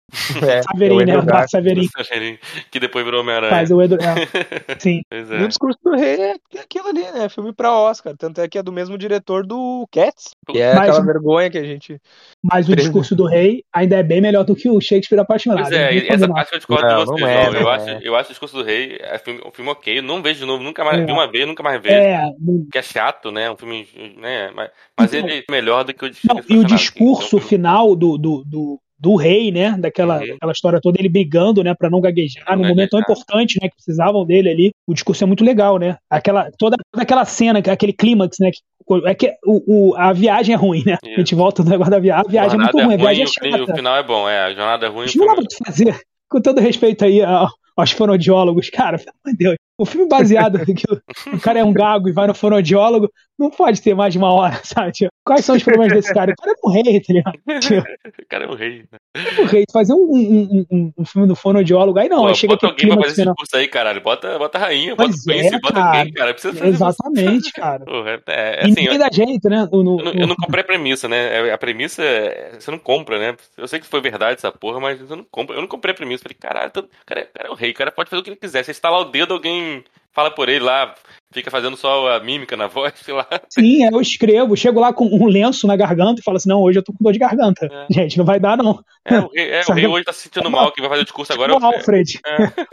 é, 0.47 0.61
Saverin, 0.63 0.93
é 0.93 1.03
o 1.03 1.05
né? 1.05 1.13
Andrew 1.13 1.19
O 1.21 1.25
Garfield. 1.25 1.89
Saverin 1.97 2.39
que 2.71 2.79
depois 2.79 3.05
virou 3.05 3.21
Homem-Aranha. 3.21 3.51
faz 3.51 3.71
o 3.71 3.81
Edu. 3.81 3.95
É, 3.95 4.75
sim. 4.79 5.01
Pois 5.09 5.29
E 5.29 5.43
o 5.43 5.47
Discurso 5.47 5.79
do 5.83 5.91
Rei 5.95 6.19
é 6.55 6.59
aquilo 6.59 6.87
ali, 6.87 7.03
né? 7.11 7.29
Filme 7.29 7.53
pra 7.53 7.71
Oscar. 7.73 8.15
Tanto 8.17 8.41
é 8.41 8.47
que 8.47 8.57
é 8.57 8.63
do 8.63 8.71
mesmo 8.71 8.97
diretor 8.97 9.45
do 9.45 9.74
Cats. 9.91 10.35
Que 10.47 10.61
é 10.61 10.73
Mas- 10.75 10.89
aquela 10.89 11.05
vergonha 11.05 11.49
que 11.49 11.57
a 11.57 11.63
gente. 11.63 11.99
Mas 12.43 12.69
o 12.69 12.75
discurso 12.75 13.15
do 13.15 13.25
rei 13.25 13.63
ainda 13.73 13.95
é 13.97 14.03
bem 14.03 14.21
melhor 14.21 14.43
do 14.43 14.55
que 14.55 14.69
o 14.69 14.79
Shakespeare 14.79 15.19
apaixonado. 15.19 15.63
Pois 15.63 15.73
é, 15.73 16.07
essa 16.07 16.27
parte 16.27 16.53
eu 16.53 16.59
discordo 16.59 16.87
Não, 16.87 16.99
de 16.99 17.05
você, 17.05 17.21
não 17.21 17.27
é, 17.27 17.43
João. 17.45 17.53
eu, 17.55 17.61
não 17.61 17.69
acho, 17.69 17.89
é. 17.89 17.99
eu 18.03 18.15
acho 18.15 18.29
o 18.29 18.33
Discurso 18.33 18.55
do 18.57 18.63
Rei 18.63 18.97
é 19.01 19.17
filme, 19.17 19.41
um 19.45 19.51
filme 19.51 19.71
ok. 19.71 19.97
Eu 19.97 20.03
não 20.03 20.21
vejo 20.21 20.39
de 20.39 20.45
novo, 20.45 20.63
nunca 20.63 20.83
mais 20.83 20.99
É. 21.01 21.05
vi 21.05 21.11
uma 21.11 21.29
vez, 21.31 21.47
nunca 21.47 21.63
mais 21.63 21.81
vejo. 21.81 21.95
É, 21.95 22.29
Porque 22.63 22.77
é 22.77 22.81
chato, 22.81 23.31
né? 23.31 23.49
Um 23.49 23.57
filme. 23.57 23.87
Né? 24.17 24.51
Mas, 24.55 24.69
mas 24.99 25.13
Então- 25.13 25.27
ele 25.29 25.43
é 25.47 25.51
melhor 25.51 25.83
do 25.83 25.93
que 25.93 26.05
o 26.05 26.09
de 26.09 26.19
Não, 26.27 26.35
Shakespeare 26.35 26.55
e 26.55 26.59
o 26.59 26.61
Apaixonado, 26.61 26.79
discurso 26.79 27.37
assim. 27.37 27.47
final 27.47 27.95
do, 27.95 28.17
do, 28.17 28.43
do, 28.45 28.79
do 28.97 29.15
rei, 29.15 29.51
né? 29.51 29.75
Daquela 29.77 30.19
Uhum. 30.19 30.35
aquela 30.35 30.51
história 30.51 30.79
toda, 30.81 30.99
ele 30.99 31.09
brigando, 31.09 31.63
né? 31.63 31.73
Pra 31.73 31.89
não 31.89 31.99
gaguejar, 32.01 32.43
Não 32.51 32.63
num 32.63 32.69
momento 32.69 32.91
tão 32.91 32.99
importante, 32.99 33.59
né? 33.61 33.67
Que 33.69 33.75
precisavam 33.75 34.25
dele 34.25 34.49
ali. 34.49 34.71
O 34.87 34.93
discurso 34.93 35.23
é 35.23 35.27
muito 35.27 35.43
legal, 35.43 35.77
né? 35.77 35.97
Aquela, 36.09 36.49
toda, 36.57 36.77
toda 36.91 37.03
aquela 37.03 37.25
cena, 37.25 37.59
aquele 37.59 37.93
clímax, 37.93 38.37
né? 38.39 38.49
que- 38.51 39.07
é 39.07 39.15
que 39.15 39.33
o, 39.45 39.89
o- 39.89 39.95
a 39.95 40.13
viagem 40.13 40.53
é 40.53 40.57
ruim, 40.57 40.83
né? 40.85 40.97
A 41.03 41.19
gente 41.19 41.33
volta 41.35 41.63
no 41.63 41.69
negócio 41.69 41.91
da 41.91 41.99
viagem. 41.99 42.25
A 42.27 42.29
viagem 42.31 42.53
é 42.53 42.57
muito 42.57 42.71
Jornada 42.71 42.85
ruim, 42.87 42.93
a 42.93 42.97
viagem 42.97 43.23
é 43.23 43.27
chata. 43.27 43.71
O 43.71 43.75
final 43.75 43.95
é 43.97 44.03
bom, 44.03 44.29
é. 44.29 44.39
A 44.43 44.53
jornada 44.53 44.85
é 44.85 44.89
ruim. 44.89 45.07
não 45.15 45.25
dá 45.27 45.33
pra 45.35 45.43
fazer, 45.65 45.99
com 46.29 46.41
todo 46.41 46.61
respeito 46.61 47.03
aí 47.03 47.21
ao- 47.21 47.49
aos 47.75 47.91
fonoaudiólogos, 47.91 48.69
cara, 48.69 48.97
pelo 48.97 49.09
amor 49.25 49.31
de 49.35 49.43
Deus. 49.43 49.55
O 49.77 49.85
filme 49.85 50.07
baseado 50.07 50.59
que 50.65 50.85
o, 51.33 51.39
cara 51.39 51.59
é 51.59 51.63
um 51.63 51.73
gago 51.73 52.07
e 52.07 52.13
vai 52.13 52.27
no 52.27 52.33
fonoaudiólogo, 52.33 53.09
não 53.37 53.49
pode 53.49 53.81
ter 53.81 53.93
mais 53.93 54.13
de 54.13 54.17
uma 54.17 54.31
hora, 54.33 54.59
sabe? 54.63 54.91
Tipo, 54.93 55.09
quais 55.25 55.43
são 55.43 55.55
os 55.55 55.63
problemas 55.63 55.91
desse 55.91 56.13
cara? 56.13 56.31
O 56.31 56.35
cara 56.35 56.51
é 56.55 56.67
um 56.67 56.71
rei, 56.71 57.01
tá 57.01 57.13
ligado? 57.13 57.59
Tipo, 57.59 57.81
O 58.21 58.25
cara 58.29 58.45
é 58.45 58.47
um 58.47 58.55
rei. 58.55 58.85
né? 58.91 58.99
é 59.37 59.41
um 59.41 59.45
rei. 59.45 59.65
Fazer 59.73 59.93
um, 59.93 59.97
um, 59.97 60.65
um, 60.71 60.93
um 60.99 61.05
filme 61.05 61.27
do 61.27 61.35
fonoaudiólogo, 61.35 61.99
aí 61.99 62.07
não, 62.07 62.21
Pô, 62.21 62.27
aí 62.27 62.35
chega 62.35 62.53
bota 62.53 62.67
alguém 62.67 62.87
pra 62.87 62.97
fazer 62.97 63.11
esse 63.11 63.25
discurso 63.25 63.57
aí, 63.57 63.67
caralho. 63.67 64.01
Bota, 64.01 64.39
bota 64.39 64.57
a 64.57 64.61
rainha, 64.61 64.95
bota 64.95 65.09
o 65.09 65.23
príncipe, 65.23 65.55
é, 65.55 65.59
bota 65.59 65.73
cara. 65.73 65.97
alguém, 65.99 66.13
cara. 66.13 66.33
Precisa 66.33 66.53
fazer 66.53 66.69
Exatamente, 66.69 67.51
cara. 67.51 67.83
Porra, 67.85 68.11
é, 68.11 68.21
é, 68.27 68.59
assim, 68.61 68.73
ninguém 68.75 68.97
da 68.97 69.09
gente, 69.11 69.49
né? 69.49 69.67
No, 69.71 69.83
no- 69.83 69.99
Eu 69.99 70.05
não, 70.05 70.13
eu 70.21 70.27
não 70.27 70.35
comprei 70.35 70.61
a 70.61 70.65
premissa, 70.65 71.07
né? 71.09 71.51
A 71.51 71.57
premissa, 71.57 72.01
é- 72.01 72.51
você 72.59 72.71
não 72.71 72.79
compra, 72.79 73.19
né? 73.19 73.35
Eu 73.57 73.67
sei 73.67 73.79
que 73.79 73.87
foi 73.87 73.99
verdade 73.99 74.35
essa 74.37 74.51
porra, 74.53 74.79
mas 74.79 75.01
eu 75.01 75.17
não 75.17 75.25
compro. 75.29 75.53
Eu 75.55 75.61
não 75.61 75.67
comprei 75.67 75.91
a 75.91 75.95
premissa. 75.95 76.23
Falei, 76.23 76.37
caralho, 76.39 76.69
o 76.69 77.05
cara, 77.05 77.19
é- 77.21 77.23
o 77.23 77.33
cara 77.33 77.49
é 77.49 77.51
o 77.51 77.55
rei, 77.55 77.71
o 77.71 77.75
cara 77.75 77.91
pode 77.91 78.09
fazer 78.09 78.21
o 78.21 78.23
que 78.23 78.29
ele 78.29 78.37
quiser. 78.37 78.63
Você 78.63 78.71
estalar 78.71 79.01
o 79.01 79.05
dedo, 79.05 79.33
alguém 79.33 79.64
fala 80.11 80.31
por 80.31 80.49
ele 80.49 80.63
lá, 80.63 80.95
fica 81.33 81.51
fazendo 81.51 81.75
só 81.77 82.15
a 82.15 82.19
mímica 82.19 82.55
na 82.57 82.67
voz, 82.67 82.93
sei 82.95 83.13
lá. 83.13 83.27
Sim, 83.49 83.83
aí 83.83 83.89
eu 83.93 84.01
escrevo, 84.01 84.55
chego 84.55 84.79
lá 84.79 84.93
com 84.93 85.05
um 85.05 85.25
lenço 85.27 85.67
na 85.67 85.75
garganta 85.75 86.21
e 86.21 86.23
falo 86.23 86.37
assim: 86.37 86.49
não, 86.49 86.61
hoje 86.61 86.79
eu 86.79 86.83
tô 86.83 86.91
com 86.93 87.03
dor 87.03 87.13
de 87.13 87.19
garganta. 87.19 87.65
É. 87.71 87.85
Gente, 87.93 88.17
não 88.17 88.25
vai 88.25 88.39
dar, 88.39 88.57
não. 88.57 88.79
É, 89.05 89.19
o 89.19 89.29
rei, 89.33 89.51
é, 89.51 89.61
o 89.67 89.71
rei 89.73 89.87
hoje 89.87 90.03
tá 90.05 90.13
se 90.13 90.21
sentindo 90.21 90.49
mal, 90.49 90.71
que 90.71 90.81
vai 90.81 90.89
fazer 90.89 91.01
o 91.01 91.05
discurso 91.05 91.31
agora. 91.33 91.53
Tipo, 91.53 91.63
é 91.65 91.69
o- 91.69 91.71
Alfred. 91.77 92.19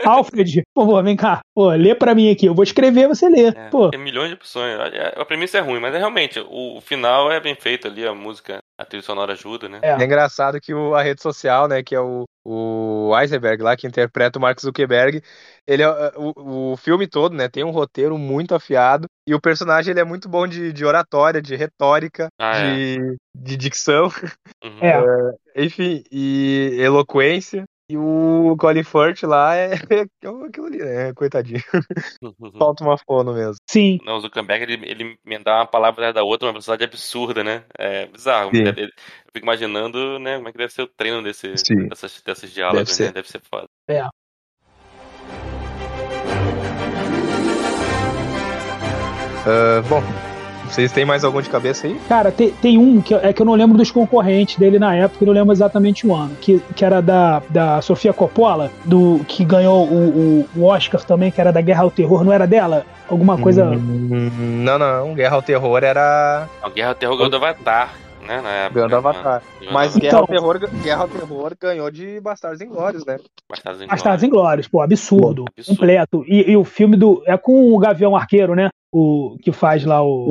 Alfred, 0.03 0.63
por 0.73 0.81
favor, 0.85 1.03
vem 1.03 1.15
cá. 1.15 1.41
Pô, 1.53 1.69
lê 1.71 1.93
pra 1.95 2.15
mim 2.15 2.31
aqui. 2.31 2.45
Eu 2.47 2.55
vou 2.55 2.63
escrever, 2.63 3.07
você 3.07 3.29
lê. 3.29 3.47
É, 3.47 3.69
Pô, 3.69 3.89
tem 3.89 3.99
milhões 3.99 4.29
de 4.29 4.35
opções. 4.35 4.75
A, 4.79 5.21
a 5.21 5.25
premissa 5.25 5.57
é 5.57 5.61
ruim, 5.61 5.79
mas 5.79 5.93
é 5.93 5.97
realmente, 5.99 6.39
o, 6.49 6.81
final 6.81 7.31
é 7.31 7.39
bem 7.39 7.55
feito 7.55 7.87
ali, 7.87 8.05
a 8.05 8.13
música, 8.13 8.57
a 8.79 8.85
trilha 8.85 9.03
sonora 9.03 9.33
ajuda, 9.33 9.69
né? 9.69 9.79
É. 9.81 9.91
É 9.91 10.03
engraçado 10.03 10.59
que 10.59 10.73
o- 10.73 10.95
a 10.95 11.01
rede 11.03 11.21
social, 11.21 11.67
né, 11.67 11.83
que 11.83 11.93
é 11.95 11.99
o, 12.01 12.25
o 12.45 13.11
Eisenberg 13.19 13.61
lá, 13.63 13.77
que 13.77 13.87
interpreta 13.87 14.37
o 14.39 14.41
Mark 14.41 14.59
Zuckerberg, 14.59 15.21
ele 15.67 15.83
é, 15.83 15.87
o, 16.17 16.71
o 16.73 16.77
filme 16.77 17.07
todo, 17.07 17.35
né, 17.35 17.47
tem 17.47 17.63
um 17.63 17.69
roteiro 17.71 18.17
muito 18.17 18.52
afiado 18.55 19.07
e 19.27 19.33
o 19.35 19.41
personagem 19.41 19.91
ele 19.91 19.99
é 19.99 20.03
muito 20.03 20.27
bom 20.29 20.47
de, 20.47 20.71
de 20.73 20.85
oratória, 20.85 21.41
de 21.41 21.55
retórica, 21.55 22.27
Ah, 22.39 22.57
é. 22.57 22.73
de, 22.75 23.17
de 23.35 23.57
dicção, 23.57 24.11
Uhum. 24.63 24.79
é. 24.81 25.63
enfim, 25.63 26.03
e 26.11 26.77
eloquência. 26.79 27.63
E 27.89 27.97
o 27.97 28.55
Colin 28.57 28.81
Firth 28.81 29.23
lá 29.23 29.55
é, 29.57 29.71
é 29.91 30.01
aquilo 30.47 30.67
ali, 30.67 30.77
né? 30.77 31.13
Coitadinho. 31.13 31.59
Falta 32.57 32.81
uma 32.83 32.97
fono 32.97 33.33
mesmo. 33.33 33.55
Sim. 33.69 33.99
Não, 34.05 34.15
o 34.17 34.21
Zuckerberg, 34.21 34.63
ele, 34.63 34.89
ele 34.89 35.17
emendar 35.25 35.57
uma 35.59 35.67
palavra 35.67 36.13
da 36.13 36.23
outra, 36.23 36.47
uma 36.47 36.53
velocidade 36.53 36.83
absurda, 36.85 37.43
né? 37.43 37.65
É 37.77 38.05
bizarro. 38.07 38.51
Sim. 38.55 38.63
Eu 38.65 38.73
fico 39.33 39.45
imaginando, 39.45 40.17
né, 40.17 40.37
como 40.37 40.47
é 40.47 40.51
que 40.53 40.57
deve 40.57 40.71
ser 40.73 40.83
o 40.83 40.87
treino 40.87 41.21
desse, 41.21 41.53
Sim. 41.57 41.87
dessas, 41.89 42.21
desses 42.25 42.51
diálogos, 42.51 42.85
Deve 42.87 42.93
ser. 42.95 43.05
né? 43.07 43.11
Deve 43.11 43.27
ser 43.29 43.41
foda. 43.41 43.65
Ah, 49.45 49.81
bom, 49.87 50.01
Vocês 50.69 50.91
têm 50.91 51.05
mais 51.05 51.23
algum 51.23 51.39
de 51.41 51.49
cabeça 51.49 51.85
aí? 51.85 51.99
Cara, 52.09 52.31
tem, 52.31 52.49
tem 52.49 52.77
um 52.79 52.99
que, 52.99 53.13
eu- 53.13 53.19
é 53.19 53.31
que 53.31 53.39
eu 53.41 53.45
não 53.45 53.53
lembro 53.53 53.77
dos 53.77 53.91
concorrentes 53.91 54.57
dele 54.57 54.79
na 54.79 54.95
época, 54.95 55.23
eu 55.23 55.27
não 55.27 55.33
lembro 55.33 55.51
exatamente 55.53 56.07
o 56.07 56.15
ano, 56.15 56.35
que, 56.41 56.59
que 56.75 56.83
era 56.83 56.99
da, 57.01 57.43
da 57.49 57.79
Sofia 57.81 58.11
Coppola, 58.13 58.71
do, 58.85 59.19
que 59.27 59.43
ganhou 59.45 59.85
o, 59.87 60.45
o, 60.55 60.59
o 60.61 60.63
Oscar 60.63 61.03
também, 61.03 61.29
que 61.31 61.39
era 61.39 61.51
da 61.51 61.61
Guerra 61.61 61.83
ao 61.83 61.91
Terror, 61.91 62.23
não 62.23 62.33
era 62.33 62.47
dela? 62.47 62.85
Alguma 63.07 63.37
coisa. 63.37 63.65
Hum, 63.65 64.31
Não, 64.63 64.79
não. 64.79 65.13
Guerra 65.13 65.35
ao 65.35 65.41
Terror 65.43 65.83
era 65.83 66.47
A 66.63 66.69
Guerra 66.69 66.89
ao 66.89 66.95
Terror 66.95 67.17
ganhou 67.17 67.29
do 67.29 67.35
Avatar, 67.35 67.93
né? 68.25 68.41
Na 68.41 68.49
época, 68.49 68.73
ganhando 68.75 68.91
né, 68.91 68.97
Avatar. 68.97 69.23
mano? 69.23 69.41
Ganhou 69.59 69.73
Mas 69.73 69.93
do 69.93 69.99
Guerra 69.99 70.17
ao, 70.17 70.23
Então- 70.23 70.35
Terror, 70.35 70.69
Guerra 70.81 71.01
ao 71.03 71.07
Terror 71.09 71.53
ganhou 71.61 71.91
de 71.91 72.19
Bastardos 72.19 72.61
Inglórios, 72.61 73.05
né? 73.05 73.17
Bastardos 73.47 73.81
Inglórios. 73.81 73.87
Bastardos 74.01 74.23
Inglórios, 74.23 74.67
pô, 74.67 74.81
absurdo, 74.81 75.45
Absurdo. 75.55 75.77
completo. 75.77 76.23
E, 76.27 76.49
e 76.51 76.57
o 76.57 76.63
filme 76.63 76.95
do. 76.97 77.21
É 77.27 77.37
com 77.37 77.73
o 77.73 77.77
Gavião 77.77 78.15
Arqueiro, 78.15 78.55
né? 78.55 78.69
O 78.93 79.37
que 79.41 79.51
faz 79.51 79.83
lá 79.83 80.03
o. 80.03 80.27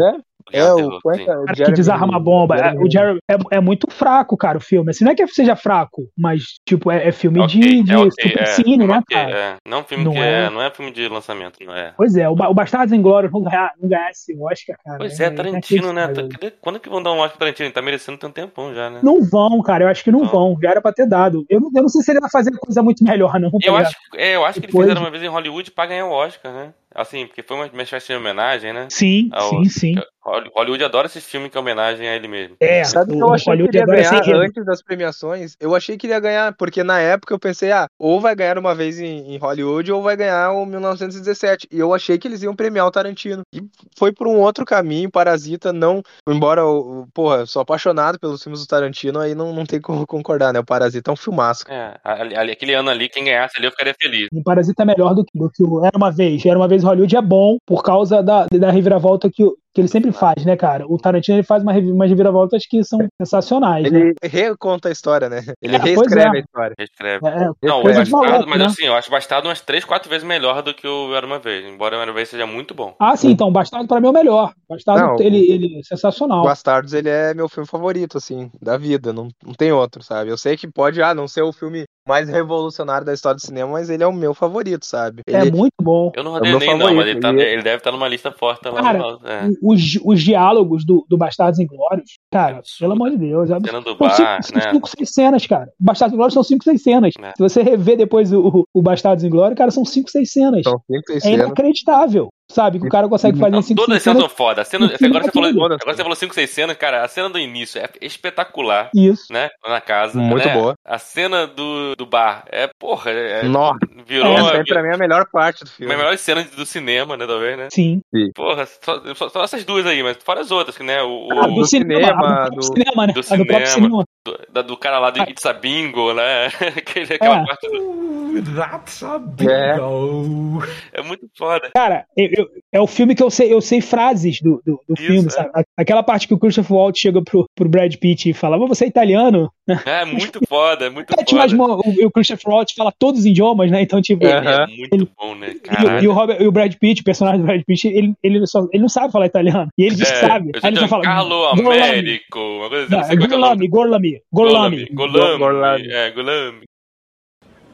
É, 0.52 0.60
ao 0.60 0.76
o, 0.76 1.00
como 1.00 1.14
é 1.14 1.18
que 1.24 1.30
é? 1.30 1.36
O 1.36 1.44
cara 1.44 1.46
que 1.52 1.54
Jeremy- 1.58 1.76
desarma 1.76 2.16
a 2.16 2.18
bomba. 2.18 2.56
É, 2.56 2.58
Jeremy- 2.58 2.84
o 2.84 2.90
Jeremy 2.90 3.18
é, 3.30 3.56
é 3.56 3.60
muito 3.60 3.88
fraco, 3.90 4.36
cara, 4.36 4.58
o 4.58 4.60
filme. 4.60 4.90
Assim, 4.90 5.04
não 5.04 5.12
é 5.12 5.14
que 5.14 5.24
seja 5.28 5.54
fraco, 5.54 6.02
mas, 6.18 6.42
tipo, 6.66 6.90
é, 6.90 7.06
é 7.08 7.12
filme 7.12 7.38
Ok, 7.40 7.60
de, 7.60 7.82
de 7.84 7.92
é 7.92 7.96
supercine, 8.10 8.84
é, 8.84 8.86
né, 8.88 8.98
ok, 8.98 9.16
cara? 9.16 9.30
é. 9.38 9.56
Não 9.66 9.78
é 9.78 9.80
um 9.80 9.84
filme 9.84 10.04
Não 10.04 10.12
que 10.12 10.18
é. 10.18 10.44
é. 10.46 10.50
Não 10.50 10.60
é 10.60 10.70
filme 10.70 10.90
de 10.90 11.08
lançamento, 11.08 11.58
não 11.64 11.74
é. 11.74 11.94
Pois 11.96 12.16
é, 12.16 12.28
o, 12.28 12.32
o 12.32 12.54
Bastardos 12.54 12.92
não 12.92 13.02
ganhar, 13.02 13.70
não 13.80 13.88
ganhar 13.88 14.10
esse 14.10 14.36
Oscar, 14.36 14.76
cara. 14.84 14.98
Pois 14.98 15.18
é, 15.20 15.30
Tarantino, 15.30 15.92
né? 15.92 16.02
inacreditável. 16.02 16.28
Cadê- 16.40 16.54
Quando 16.60 16.80
que 16.80 16.88
vão 16.88 17.02
dar 17.02 17.12
um 17.12 17.18
Oscar 17.18 17.30
pro 17.30 17.38
Tarantino? 17.38 17.66
Ele 17.68 17.74
tá 17.74 17.80
merecendo 17.82 18.18
tem 18.18 18.28
um 18.28 18.32
tempão 18.32 18.74
já, 18.74 18.90
né? 18.90 18.98
Não 19.02 19.22
vão, 19.22 19.62
cara. 19.62 19.84
Eu 19.84 19.88
acho 19.88 20.02
que 20.02 20.10
não 20.10 20.20
Não. 20.22 20.28
vão. 20.28 20.56
Já 20.60 20.70
era 20.70 20.82
pra 20.82 20.92
ter 20.92 21.06
dado. 21.06 21.44
Eu 21.48 21.60
não, 21.60 21.70
eu 21.74 21.82
não 21.82 21.88
sei 21.88 22.02
se 22.02 22.10
ele 22.10 22.20
vai 22.20 22.30
fazer 22.30 22.50
coisa 22.58 22.82
muito 22.82 23.02
melhor, 23.04 23.38
não. 23.38 23.48
tá 23.50 23.58
Eu 23.62 23.74
ligado? 23.76 23.86
acho, 23.86 23.96
é, 24.16 24.34
eu 24.36 24.44
acho 24.44 24.54
que 24.54 24.66
eles 24.66 24.72
Depois- 24.72 24.88
fizeram 24.88 25.02
uma 25.06 25.10
vez 25.10 25.22
em 25.22 25.28
Hollywood 25.28 25.70
pra 25.70 25.86
ganhar 25.86 26.06
o 26.06 26.10
Oscar, 26.10 26.52
né? 26.52 26.74
Assim, 26.94 27.26
porque 27.26 27.42
foi 27.42 27.56
uma 27.56 27.82
espécie 27.82 28.08
de 28.08 28.14
homenagem, 28.14 28.72
né? 28.72 28.86
Sim, 28.90 29.28
ao- 29.32 29.48
sim, 29.50 29.64
sim. 29.68 29.94
Holly- 30.24 30.50
Hollywood 30.54 30.84
adora 30.84 31.06
esses 31.08 31.24
filmes 31.24 31.50
que 31.50 31.56
é 31.56 31.60
homenagem 31.60 32.08
a 32.08 32.14
ele 32.14 32.28
mesmo. 32.28 32.54
É, 32.60 32.84
Sabe 32.84 33.12
o, 33.12 33.16
que 33.16 33.22
eu 33.22 33.32
achei 33.32 33.44
que 33.44 33.50
Hollywood 33.50 33.76
ele 33.76 33.82
ia 33.84 33.86
ganhar 33.86 34.36
antes 34.38 34.64
das 34.64 34.80
premiações? 34.80 35.56
Eu 35.58 35.74
achei 35.74 35.96
que 35.96 36.06
ele 36.06 36.12
ia 36.14 36.20
ganhar, 36.20 36.54
porque 36.56 36.84
na 36.84 37.00
época 37.00 37.34
eu 37.34 37.40
pensei, 37.40 37.72
ah, 37.72 37.86
ou 37.98 38.20
vai 38.20 38.34
ganhar 38.36 38.56
uma 38.56 38.72
vez 38.72 39.00
em, 39.00 39.34
em 39.34 39.38
Hollywood 39.38 39.90
ou 39.90 40.00
vai 40.00 40.16
ganhar 40.16 40.52
o 40.52 40.64
1917. 40.64 41.66
E 41.72 41.78
eu 41.80 41.92
achei 41.92 42.18
que 42.18 42.28
eles 42.28 42.40
iam 42.42 42.54
premiar 42.54 42.86
o 42.86 42.90
Tarantino. 42.90 43.42
E 43.52 43.62
foi 43.98 44.12
por 44.12 44.28
um 44.28 44.38
outro 44.38 44.64
caminho, 44.64 45.10
Parasita 45.10 45.72
não. 45.72 46.02
Embora 46.28 46.60
eu, 46.60 47.08
porra, 47.12 47.38
eu 47.38 47.46
sou 47.48 47.60
apaixonado 47.62 48.16
pelos 48.20 48.42
filmes 48.44 48.60
do 48.60 48.66
Tarantino, 48.66 49.18
aí 49.18 49.34
não, 49.34 49.52
não 49.52 49.66
tem 49.66 49.80
como 49.80 50.06
concordar, 50.06 50.52
né? 50.52 50.60
O 50.60 50.64
Parasita 50.64 51.10
é 51.10 51.14
um 51.14 51.16
filmaço. 51.16 51.64
É, 51.68 51.98
ali- 52.04 52.36
ali- 52.36 52.52
aquele 52.52 52.74
ano 52.74 52.90
ali, 52.90 53.08
quem 53.08 53.24
ganhasse 53.24 53.54
ali, 53.58 53.66
eu 53.66 53.72
ficaria 53.72 53.94
feliz. 54.00 54.28
O 54.32 54.42
Parasita 54.44 54.84
é 54.84 54.86
melhor 54.86 55.14
do 55.14 55.24
que, 55.24 55.36
do 55.36 55.50
que 55.50 55.64
o 55.64 55.84
Era 55.84 55.96
Uma 55.96 56.12
Vez. 56.12 56.46
Era 56.46 56.56
Uma 56.58 56.68
Vez 56.68 56.81
em 56.82 56.86
Hollywood 56.86 57.16
é 57.16 57.22
bom 57.22 57.56
por 57.66 57.82
causa 57.82 58.22
da, 58.22 58.46
da 58.46 58.70
reviravolta 58.70 59.30
que, 59.30 59.44
que 59.74 59.80
ele 59.80 59.88
sempre 59.88 60.12
faz, 60.12 60.44
né, 60.44 60.56
cara? 60.56 60.84
O 60.86 60.98
Tarantino 60.98 61.38
ele 61.38 61.42
faz 61.46 61.62
uma, 61.62 61.72
umas 61.72 62.10
reviravoltas 62.10 62.64
que 62.68 62.82
são 62.84 62.98
sensacionais, 63.20 63.90
né? 63.90 64.00
Ele 64.00 64.14
reconta 64.22 64.88
a 64.88 64.92
história, 64.92 65.28
né? 65.28 65.42
Ele 65.62 65.76
É, 65.76 65.78
reescreve 65.78 66.36
é. 66.36 66.40
a 66.40 66.42
história. 66.42 66.74
Reescreve. 66.78 67.26
É, 67.26 67.44
é, 67.44 67.68
Não, 67.68 67.80
o 67.80 67.84
Bastardo, 67.84 68.10
maluco, 68.10 68.50
mas 68.50 68.58
né? 68.58 68.66
assim, 68.66 68.84
eu 68.84 68.94
acho 68.94 69.10
Bastardo 69.10 69.48
umas 69.48 69.60
3, 69.60 69.84
4 69.84 70.10
vezes 70.10 70.26
melhor 70.26 70.62
do 70.62 70.74
que 70.74 70.86
o 70.86 71.14
Era 71.14 71.26
Uma 71.26 71.38
Vez. 71.38 71.64
Embora 71.64 71.96
o 71.96 72.00
Era 72.00 72.10
Uma 72.10 72.14
Vez 72.16 72.28
seja 72.28 72.46
muito 72.46 72.74
bom. 72.74 72.94
Ah, 72.98 73.16
sim, 73.16 73.30
então, 73.30 73.50
Bastardo 73.52 73.88
pra 73.88 74.00
mim 74.00 74.06
é 74.08 74.10
o 74.10 74.12
melhor. 74.12 74.52
Bastardo, 74.68 75.02
Não, 75.06 75.20
ele, 75.20 75.50
ele 75.50 75.78
é 75.78 75.82
sensacional. 75.82 76.42
Bastardos, 76.44 76.92
ele 76.92 77.08
é 77.08 77.32
meu 77.34 77.48
filme 77.48 77.68
favorito, 77.68 78.18
assim, 78.18 78.50
da 78.60 78.76
vida. 78.76 79.12
Não, 79.12 79.28
não 79.44 79.54
tem 79.54 79.72
outro, 79.72 80.02
sabe? 80.02 80.30
Eu 80.30 80.38
sei 80.38 80.56
que 80.56 80.70
pode, 80.70 81.02
ah, 81.02 81.14
não 81.14 81.26
ser 81.28 81.42
o 81.42 81.52
filme 81.52 81.84
mais 82.06 82.28
revolucionário 82.28 83.06
da 83.06 83.12
história 83.14 83.36
do 83.36 83.40
cinema, 83.40 83.70
mas 83.72 83.88
ele 83.88 84.02
é 84.02 84.06
o 84.06 84.12
meu 84.12 84.34
favorito, 84.34 84.84
sabe? 84.84 85.22
É 85.26 85.42
Ele, 85.42 85.52
muito 85.52 85.74
bom. 85.80 86.10
Eu 86.14 86.24
não 86.24 86.32
É 86.36 86.50
rodei 86.50 86.68
nem 86.68 86.78
não, 86.78 86.94
mas 86.94 87.06
ele, 87.06 87.20
tá- 87.20 87.30
ele 87.32 87.62
deve 87.62 87.76
estar 87.76 87.92
numa 87.92 88.08
lista 88.08 88.32
forte 88.32 88.68
lá 88.68 88.82
Cara, 88.82 88.98
no. 88.98 89.20
É. 89.28 89.48
Os, 89.62 89.98
os 90.04 90.20
diálogos 90.22 90.84
do, 90.84 91.04
do 91.08 91.16
Bastardos 91.16 91.60
Inglórios, 91.60 92.18
cara, 92.30 92.58
Absurdo. 92.58 92.78
pelo 92.80 92.92
amor 92.92 93.10
de 93.10 93.18
Deus. 93.18 93.50
É 93.50 93.54
Cena 93.60 93.80
do 93.80 93.88
São 93.90 93.96
bar, 93.96 94.42
cinco, 94.42 94.58
né? 94.58 94.70
cinco, 94.72 94.88
seis 94.88 95.10
cenas, 95.12 95.46
cara. 95.46 95.68
Bastardos 95.78 96.14
Inglórios 96.14 96.34
são 96.34 96.42
cinco, 96.42 96.64
seis 96.64 96.82
cenas. 96.82 97.12
É. 97.20 97.30
Se 97.36 97.42
você 97.42 97.62
rever 97.62 97.96
depois 97.96 98.32
o, 98.32 98.66
o, 98.74 98.82
Bastardos 98.82 99.24
Inglórios, 99.24 99.56
cara, 99.56 99.70
são 99.70 99.84
cinco, 99.84 100.10
seis 100.10 100.32
cenas. 100.32 100.62
são 100.64 100.80
cinco, 100.90 101.02
seis 101.06 101.24
É 101.24 101.28
cenas. 101.28 101.46
inacreditável, 101.46 102.28
sabe? 102.52 102.78
Que 102.78 102.86
o 102.86 102.90
cara 102.90 103.08
consegue 103.08 103.38
fazer 103.38 103.50
Não, 103.52 103.62
cinco, 103.62 103.80
todas 103.80 103.96
as 103.96 104.02
seis 104.02 104.14
cenas 104.16 104.28
são 104.30 104.36
foda. 104.36 104.62
A 104.62 104.64
cena, 104.64 104.84
O 104.86 104.88
agora, 104.88 104.98
você 105.24 105.28
é 105.28 105.32
falou, 105.32 105.48
agora 105.50 105.78
você 105.96 106.02
falou 106.02 106.16
5, 106.16 106.34
6 106.34 106.50
cenas, 106.50 106.76
cara. 106.76 107.02
A 107.04 107.08
cena 107.08 107.28
do 107.28 107.38
início 107.38 107.80
é 107.80 107.88
espetacular, 108.00 108.90
Isso. 108.94 109.32
né? 109.32 109.48
Na 109.66 109.80
casa. 109.80 110.18
Muito 110.18 110.46
né? 110.46 110.54
boa. 110.54 110.74
A 110.84 110.98
cena 110.98 111.46
do, 111.46 111.94
do 111.96 112.06
bar 112.06 112.44
é, 112.50 112.68
porra, 112.78 113.10
é, 113.10 113.42
Nossa, 113.44 113.78
virou 114.06 114.32
essa 114.34 114.48
a, 114.50 114.56
aí 114.58 114.64
pra 114.64 114.82
mim 114.82 114.88
é 114.90 114.94
a 114.94 114.98
melhor 114.98 115.26
parte 115.32 115.64
do 115.64 115.68
a 115.68 115.72
filme. 115.72 115.96
melhor 115.96 116.16
cena 116.18 116.42
do 116.44 116.66
cinema, 116.66 117.16
né? 117.16 117.26
Talvez, 117.26 117.58
né? 117.58 117.68
Sim. 117.72 118.00
Porra, 118.34 118.66
só, 118.66 119.00
só- 119.14 119.28
só 119.28 119.44
essas 119.44 119.64
duas 119.64 119.86
aí, 119.86 120.02
mas 120.02 120.16
fora 120.22 120.40
as 120.40 120.50
outras, 120.50 120.76
que, 120.76 120.82
né? 120.82 121.02
O, 121.02 121.28
Ah, 121.32 121.46
o- 121.46 121.54
do, 121.54 121.64
cinema, 121.66 122.00
cinema, 122.00 122.28
a 122.44 122.48
do, 122.48 122.56
do- 122.56 122.62
cinema, 122.64 123.06
né? 123.06 123.12
do 123.12 123.20
A 123.20 123.36
do 123.36 123.46
próprio 123.46 123.66
cinema. 123.66 123.68
cinema. 123.68 124.04
do, 124.24 124.38
da- 124.52 124.62
do 124.62 124.76
cara 124.76 124.98
lá 124.98 125.10
do 125.10 125.20
Ah. 125.20 125.26
It's 125.28 125.44
a 125.46 125.52
Bingo, 125.52 126.12
né? 126.14 126.46
Aquele, 126.76 127.14
aquela 127.14 127.42
É. 127.42 127.44
parte 127.46 127.68
do- 127.68 128.12
That's 128.56 129.02
a 129.02 129.16
É. 129.16 129.74
bingo. 129.74 130.62
é 130.92 131.02
muito 131.02 131.26
foda. 131.36 131.70
Cara, 131.74 132.06
eu- 132.16 132.41
eu- 132.42 132.50
é 132.72 132.80
o 132.80 132.86
filme 132.86 133.14
que 133.14 133.22
eu 133.22 133.30
sei, 133.30 133.52
eu 133.52 133.60
sei 133.60 133.80
frases 133.80 134.40
do, 134.40 134.62
do, 134.64 134.80
do 134.88 134.94
Isso, 134.94 135.02
filme, 135.06 135.26
é. 135.28 135.30
sabe? 135.30 135.50
Aquela 135.76 136.02
parte 136.02 136.26
que 136.28 136.34
o 136.34 136.38
Christopher 136.38 136.76
Waltz 136.76 137.00
chega 137.00 137.22
pro, 137.22 137.46
pro 137.54 137.68
Brad 137.68 137.94
Pitt 137.96 138.28
e 138.30 138.32
fala, 138.32 138.58
mas 138.58 138.68
você 138.68 138.84
é 138.84 138.88
italiano? 138.88 139.50
É 139.86 140.04
muito 140.06 140.40
foda, 140.48 140.86
é 140.86 140.90
muito 140.90 141.10
É, 141.12 141.16
mas, 141.34 141.52
foda. 141.52 141.56
mo- 141.56 141.82
o, 141.84 142.06
o 142.06 142.10
Christopher 142.10 142.52
Waltz 142.52 142.74
fala 142.74 142.92
todos 142.98 143.20
os 143.20 143.26
idiomas, 143.26 143.70
né? 143.70 143.82
Então, 143.82 144.00
tipo, 144.02 144.24
Ele 144.24 144.32
Aham. 144.34 144.64
é 144.64 144.66
muito 144.66 145.08
bom, 145.18 145.34
né? 145.34 145.54
E, 146.00 146.04
e 146.04 146.08
o 146.08 146.12
Robert- 146.12 146.40
e 146.40 146.46
o 146.46 146.52
Brad 146.52 146.74
Pitt, 146.74 147.00
o 147.00 147.04
personagem 147.04 147.40
do 147.40 147.46
Brad 147.46 147.62
Pitt, 147.66 147.86
ele, 147.88 148.14
ele, 148.22 148.46
só, 148.46 148.66
ele 148.72 148.82
não 148.82 148.88
sabe 148.88 149.12
falar 149.12 149.26
italiano. 149.26 149.68
E 149.78 149.84
ele 149.84 149.94
diz 149.94 150.10
que 150.10 150.16
É, 150.16 150.28
sabe. 150.28 150.50
Aí 150.62 150.70
ele 150.70 150.78
só 150.80 150.88
fala. 150.88 151.02
Carlo 151.04 151.54
"Gorlami". 151.54 151.82
Américo, 151.82 152.38
uma 152.38 152.68
coisa 152.68 153.00
assim, 153.00 153.12
é. 153.12 153.16
Gorlami, 153.16 153.68
Gorlami, 153.68 154.22
Gorlami. 154.32 154.86
Golami. 154.92 155.38
Golami. 155.38 155.88
É, 155.92 156.10
Golami. 156.10 156.62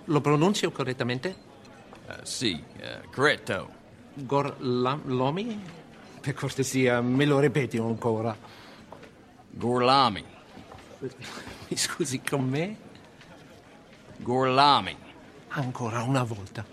Lo 0.09 0.21
pronuncio 0.21 0.71
correttamente? 0.71 1.29
Uh, 2.09 2.25
sì, 2.25 2.55
uh, 2.81 3.07
corretto. 3.15 3.69
Gorlomi? 4.25 5.63
Per 6.21 6.35
cortesia, 6.35 7.01
me 7.01 7.25
lo 7.25 7.39
ripeti 7.39 7.79
ancora. 7.79 8.37
Gorlami. 9.51 10.25
Mi 11.69 11.77
scusi 11.77 12.21
con 12.21 12.49
me? 12.49 12.77
Gorlami. 14.19 14.97
Ancora 15.49 16.03
una 16.03 16.23
volta. 16.23 16.65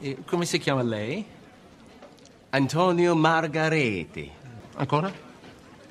E 0.00 0.18
come 0.24 0.44
si 0.44 0.58
chiama 0.58 0.82
lei? 0.82 1.24
Antonio 2.50 3.14
Margareti. 3.14 4.30
Ancora? 4.74 5.12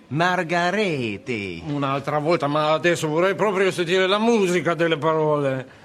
Margareti. 0.08 1.64
Un'altra 1.66 2.20
volta, 2.20 2.48
ma 2.48 2.74
adesso 2.74 3.08
vorrei 3.08 3.36
proprio 3.36 3.72
sentire 3.72 4.08
la 4.08 4.20
musica 4.20 4.74
delle 4.74 4.98
parole. 4.98 5.82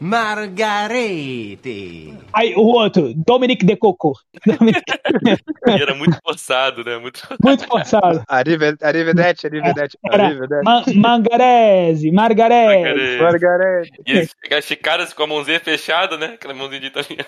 Margareti. 0.00 2.14
Aí 2.32 2.54
o 2.54 2.60
outro, 2.62 3.12
Dominic 3.14 3.64
De 3.64 3.76
Coco. 3.76 4.12
Dominic- 4.46 4.82
era 5.66 5.94
muito 5.94 6.16
forçado, 6.24 6.84
né? 6.84 6.98
Muito... 6.98 7.20
Muito 7.42 7.66
forçado. 7.66 8.22
Arrive- 8.28 8.76
Arrivederci, 8.82 9.46
arrivederci, 9.46 9.98
Era 10.10 10.26
arrivederci. 10.26 10.64
Ma 10.64 10.84
Mangarese, 10.94 12.10
Margarese. 12.10 13.20
Margarete. 13.22 13.90
E 14.06 14.12
eles 14.12 14.34
chicadas 14.64 15.12
com 15.12 15.24
a 15.24 15.26
mãozinha 15.26 15.60
fechada, 15.60 16.16
né? 16.16 16.26
Aquela 16.34 16.54
mãozinha 16.54 16.80
de 16.80 16.86
italiano. 16.86 17.24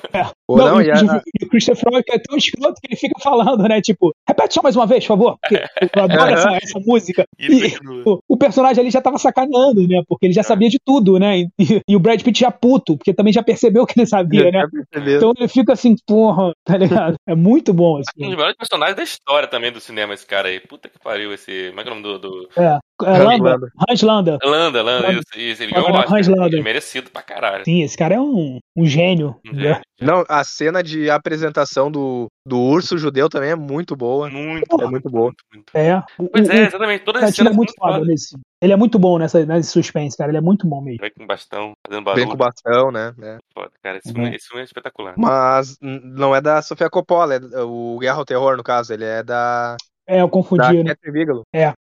Pô, 0.47 0.57
Não, 0.57 0.67
não, 0.75 0.83
e, 0.83 0.87
e 0.87 0.91
a- 0.91 1.23
e 1.41 1.45
o 1.45 1.49
Christopher 1.49 1.93
Walken 1.93 2.15
é 2.15 2.19
tão 2.19 2.37
escroto 2.37 2.81
que 2.81 2.89
ele 2.89 2.97
fica 2.97 3.21
falando, 3.21 3.63
né? 3.69 3.81
Tipo, 3.81 4.15
repete 4.29 4.55
só 4.55 4.63
mais 4.63 4.77
uma 4.77 4.87
vez, 4.87 5.05
por 5.05 5.09
favor. 5.19 5.39
Porque 5.41 5.65
eu 5.97 6.03
adoro 6.05 6.33
essa, 6.33 6.51
essa 6.63 6.81
música. 6.81 7.25
E 7.39 7.47
E 7.47 7.77
o, 8.07 8.21
o 8.29 8.37
personagem 8.37 8.81
ali 8.81 8.91
já 8.91 9.01
tava 9.03 9.19
sacaneando, 9.19 9.87
né? 9.87 10.03
Porque 10.09 10.27
ele 10.27 10.33
já 10.35 10.43
sabia 10.43 10.69
de 10.69 10.79
tudo, 10.85 11.19
né? 11.19 11.39
E, 11.59 11.83
e 11.89 11.97
o 11.97 12.01
Brad 12.01 12.21
Pitt 12.23 12.41
já 12.41 12.51
puto, 12.63 12.97
porque 12.97 13.13
também 13.13 13.33
já 13.33 13.43
percebeu 13.43 13.85
que 13.85 13.99
ele 13.99 14.07
sabia, 14.07 14.53
né? 14.53 14.61
Já 14.61 14.69
percebeu. 14.69 15.17
Então 15.17 15.33
ele 15.37 15.49
fica 15.49 15.73
assim, 15.73 15.97
porra, 16.07 16.53
tá 16.65 16.77
ligado? 16.77 17.17
É 17.27 17.35
muito 17.35 17.75
bom 17.75 17.99
esse 17.99 18.11
Um 18.17 18.29
dos 18.29 18.37
melhores 18.37 18.57
personagens 18.57 18.97
da 18.97 19.03
história 19.03 19.49
também 19.49 19.73
do 19.73 19.81
cinema, 19.81 20.15
esse 20.15 20.25
cara 20.25 20.49
aí. 20.49 20.61
Puta 20.61 20.89
que 20.89 20.99
pariu, 21.01 21.35
esse. 21.35 21.69
Como 21.71 21.81
é 21.81 21.83
que 21.83 21.89
é 21.89 21.93
o 21.93 21.95
nome 21.97 22.03
do. 22.03 22.19
do... 22.19 22.49
É 22.57 22.79
Landa, 23.03 23.69
Hans 23.89 24.03
Landa. 24.03 24.39
Landa, 24.45 24.83
Landa, 24.83 25.09
Landa. 25.09 25.13
isso, 25.13 25.39
isso. 25.39 25.63
Ele 25.63 25.73
ganhou. 25.73 25.97
Hans 25.97 26.29
Landa. 26.29 26.47
Ele 26.57 26.63
merecido 26.63 27.11
pra 27.11 27.23
caralho. 27.23 27.65
Sim, 27.65 27.83
esse 27.83 27.97
cara 27.97 28.15
é 28.15 28.21
um, 28.21 28.59
um 28.77 28.85
gênio. 28.87 29.37
né? 29.53 29.81
Não, 30.01 30.25
a 30.29 30.43
cena 30.45 30.83
de 30.83 31.09
apresentação 31.11 31.91
do, 31.91 32.27
do 32.47 32.59
urso 32.61 32.99
judeu 32.99 33.29
também 33.29 33.51
é 33.51 33.55
muito 33.57 33.95
boa. 33.95 34.29
Muito, 34.29 34.81
É 34.81 34.87
muito 34.87 35.09
boa. 35.09 35.33
É. 35.75 36.03
Pois 36.33 36.49
o- 36.49 36.53
é, 36.53 36.67
exatamente. 36.67 37.05
Todas 37.05 37.23
as 37.23 37.35
Tarantino 37.35 37.45
cenas 37.49 37.53
é 37.53 37.57
muito 37.57 37.73
muito 37.79 37.93
foda 37.95 38.05
nesse. 38.05 38.37
Ele 38.61 38.73
é 38.73 38.77
muito 38.77 38.99
bom 38.99 39.19
nessa, 39.19 39.45
nesse 39.45 39.71
suspense, 39.71 40.17
cara. 40.17 40.31
Ele 40.31 40.39
é 40.39 40.41
muito 40.41 40.67
bom 40.67 40.81
mesmo. 40.81 41.01
Vai 41.01 41.11
com 41.11 41.27
bastão, 41.27 41.73
fazendo 41.87 42.05
Vem 42.05 42.15
barulho. 42.15 42.29
com 42.29 42.37
bastão, 42.37 42.91
né? 42.93 43.13
É. 43.23 43.39
Foda, 43.55 43.71
cara. 43.83 43.99
Esse, 43.99 44.09
Uhum. 44.09 44.15
filme, 44.15 44.37
esse 44.37 44.47
filme 44.47 44.61
é 44.63 44.65
espetacular. 44.65 45.15
Mas 45.17 45.77
não 45.81 46.35
é 46.35 46.41
da 46.41 46.63
Sofia 46.63 46.89
Coppola, 46.91 47.35
é 47.35 47.61
o 47.63 47.99
Guerra 48.01 48.19
ao 48.19 48.25
Terror, 48.25 48.57
no 48.57 48.63
caso. 48.63 48.93
Ele 48.93 49.05
é 49.05 49.23
da, 49.23 49.77
É, 50.09 50.21
eu 50.21 50.27
da 50.27 50.31
confundi, 50.33 50.83
né? 50.83 50.91
Catherine 50.95 51.19
Bigelow. 51.19 51.43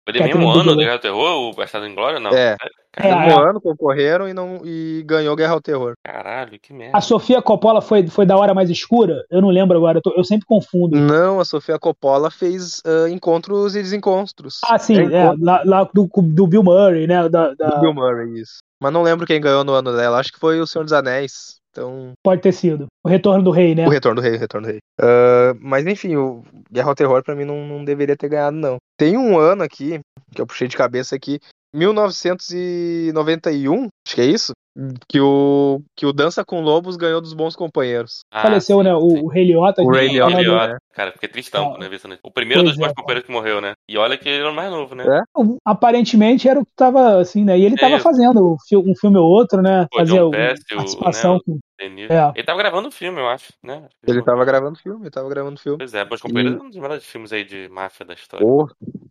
Foi 0.09 0.13
do 0.15 0.25
mesmo 0.25 0.41
Catherine 0.41 0.61
ano 0.61 0.71
do. 0.73 0.77
Guerra 0.79 0.97
do 0.97 1.01
Terror, 1.01 1.37
o 1.51 1.53
Bastardo 1.55 1.87
Inglória? 1.87 2.19
Não. 2.19 2.31
É. 2.31 2.57
É, 2.97 3.11
No 3.15 3.45
é. 3.45 3.51
ano 3.51 3.61
concorreram 3.61 4.27
e, 4.29 4.33
não, 4.33 4.61
e 4.65 5.05
ganhou 5.07 5.37
Guerra 5.37 5.53
ao 5.53 5.61
Terror. 5.61 5.93
Caralho, 6.03 6.59
que 6.61 6.73
merda. 6.73 6.97
A 6.97 7.01
Sofia 7.01 7.41
Coppola 7.43 7.81
foi, 7.83 8.07
foi 8.09 8.25
da 8.27 8.37
hora 8.37 8.55
mais 8.55 8.71
escura? 8.71 9.23
Eu 9.31 9.41
não 9.43 9.51
lembro 9.51 9.77
agora, 9.77 9.99
eu, 9.99 10.03
tô- 10.03 10.15
eu 10.17 10.25
sempre 10.25 10.47
confundo. 10.47 10.97
Não, 10.99 11.39
a 11.39 11.45
Sofia 11.45 11.79
Coppola 11.79 12.31
fez 12.31 12.81
ah, 12.87 13.09
Encontros 13.11 13.77
e 13.77 13.83
Desencontros. 13.83 14.61
Ah, 14.65 14.79
sim, 14.79 14.99
é, 14.99 15.03
Encontros 15.05 15.45
lá, 15.45 15.63
lá 15.65 15.89
do, 15.95 16.09
do 16.11 16.47
Bill 16.47 16.63
Murray, 16.65 17.07
né? 17.07 17.29
Da, 17.29 17.55
da- 17.55 17.69
do 17.69 17.81
Bill 17.81 17.95
Murray, 17.95 18.41
isso. 18.41 18.59
Mas 18.83 18.93
não 18.93 19.03
lembro 19.03 19.27
quem 19.27 19.41
ganhou 19.41 19.63
no 19.63 19.73
ano 19.75 19.95
dela. 19.95 20.19
Acho 20.19 20.33
que 20.33 20.39
foi 20.41 20.59
o 20.61 20.67
Senhor 20.67 20.85
dos 20.85 20.93
Anéis. 20.93 21.58
Então, 21.71 22.13
Pode 22.23 22.43
ter 22.43 22.53
sido. 22.53 22.87
O 23.05 23.09
Retorno 23.09 23.45
do 23.45 23.51
Rei, 23.51 23.75
né? 23.75 23.87
o 23.87 23.91
Retorno 23.91 24.21
do 24.21 24.25
Rei, 24.25 24.37
o 24.37 24.41
Retorno 24.41 24.67
do 24.67 24.71
Rei. 24.71 24.81
Ah, 25.01 25.55
mas 25.61 25.87
enfim, 25.87 26.17
o 26.17 26.43
Guerra 26.71 26.89
ao 26.89 26.95
Terror 26.95 27.23
pra 27.23 27.35
mim 27.35 27.45
não, 27.45 27.67
não 27.67 27.85
deveria 27.85 28.17
ter 28.17 28.29
ganhado, 28.29 28.57
não. 28.57 28.77
Tem 28.97 29.17
um 29.17 29.39
ano 29.39 29.63
aqui, 29.63 30.01
que 30.35 30.41
eu 30.41 30.47
puxei 30.47 30.67
de 30.67 30.77
cabeça 30.77 31.15
aqui, 31.15 31.39
1991, 31.75 33.89
acho 34.07 34.15
que 34.15 34.21
é 34.21 34.27
isso, 34.27 34.53
que 35.09 35.21
o, 35.21 35.81
que 35.97 36.07
o 36.07 36.13
Dança 36.13 36.45
com 36.45 36.61
Lobos 36.61 36.97
ganhou 36.97 37.21
dos 37.21 37.33
Bons 37.35 37.57
Companheiros. 37.57 38.21
Ah, 38.31 38.43
Faleceu, 38.43 38.79
sim, 38.79 38.85
né? 38.85 38.95
O, 38.95 39.25
o 39.25 39.29
Rei 39.29 39.45
Liotta. 39.45 39.83
O 39.83 39.91
Ray 39.91 40.09
Liotta, 40.09 40.69
né? 40.69 40.77
Cara, 40.95 41.11
fiquei 41.13 41.29
tristão 41.29 41.75
Ah. 41.75 41.79
né, 41.79 41.89
isso. 41.93 42.07
O 42.23 42.31
primeiro 42.31 42.63
Pois 42.63 42.77
dos 42.77 42.85
bons 42.85 42.91
é. 42.91 42.95
companheiros 42.95 43.27
que 43.27 43.33
morreu, 43.33 43.61
né? 43.61 43.73
E 43.89 43.97
olha 43.99 44.17
que 44.17 44.29
ele 44.29 44.39
era 44.41 44.51
o 44.51 44.55
mais 44.55 44.71
novo, 44.71 44.95
né? 44.95 45.05
É? 45.07 45.23
Aparentemente 45.65 46.49
era 46.49 46.61
o 46.61 46.65
que 46.65 46.73
tava 46.77 47.19
assim, 47.21 47.45
né? 47.45 47.59
E 47.59 47.65
ele 47.65 47.77
tava 47.77 47.97
É. 47.97 48.01
fazendo 48.01 48.53
um 48.53 48.57
fi- 48.69 48.95
filme 49.01 49.19
ou 49.19 49.27
outro, 49.29 49.61
né? 49.63 49.87
Pô, 49.91 49.99
Fazia 49.99 50.21
John 50.21 50.27
o- 50.29 50.31
Best, 50.31 50.73
o- 50.73 50.77
participação 50.77 51.35
né, 51.35 51.41
com. 51.45 51.59
Denise. 51.79 52.13
É. 52.13 52.33
Ele 52.35 52.45
tava 52.45 52.59
gravando 52.59 52.89
um 52.89 52.91
filme, 52.91 53.21
eu 53.21 53.29
acho, 53.29 53.53
né? 53.63 53.85
Ele 54.05 54.21
tava 54.23 54.45
gravando 54.45 54.77
filme, 54.81 55.03
ele 55.05 55.11
tava 55.11 55.29
gravando 55.29 55.61
filme. 55.61 55.79
Pois 55.79 55.95
é, 55.95 56.05
Bons 56.05 56.21
Companheiros 56.21 56.61
é 56.61 56.65
um 56.65 56.69
dos 56.69 56.77
melhores 56.79 57.05
filmes 57.05 57.33
aí 57.33 57.45
de 57.45 57.69
máfia 57.69 58.05
da 58.05 58.15
história. 58.15 58.45
Pô, 58.45 58.69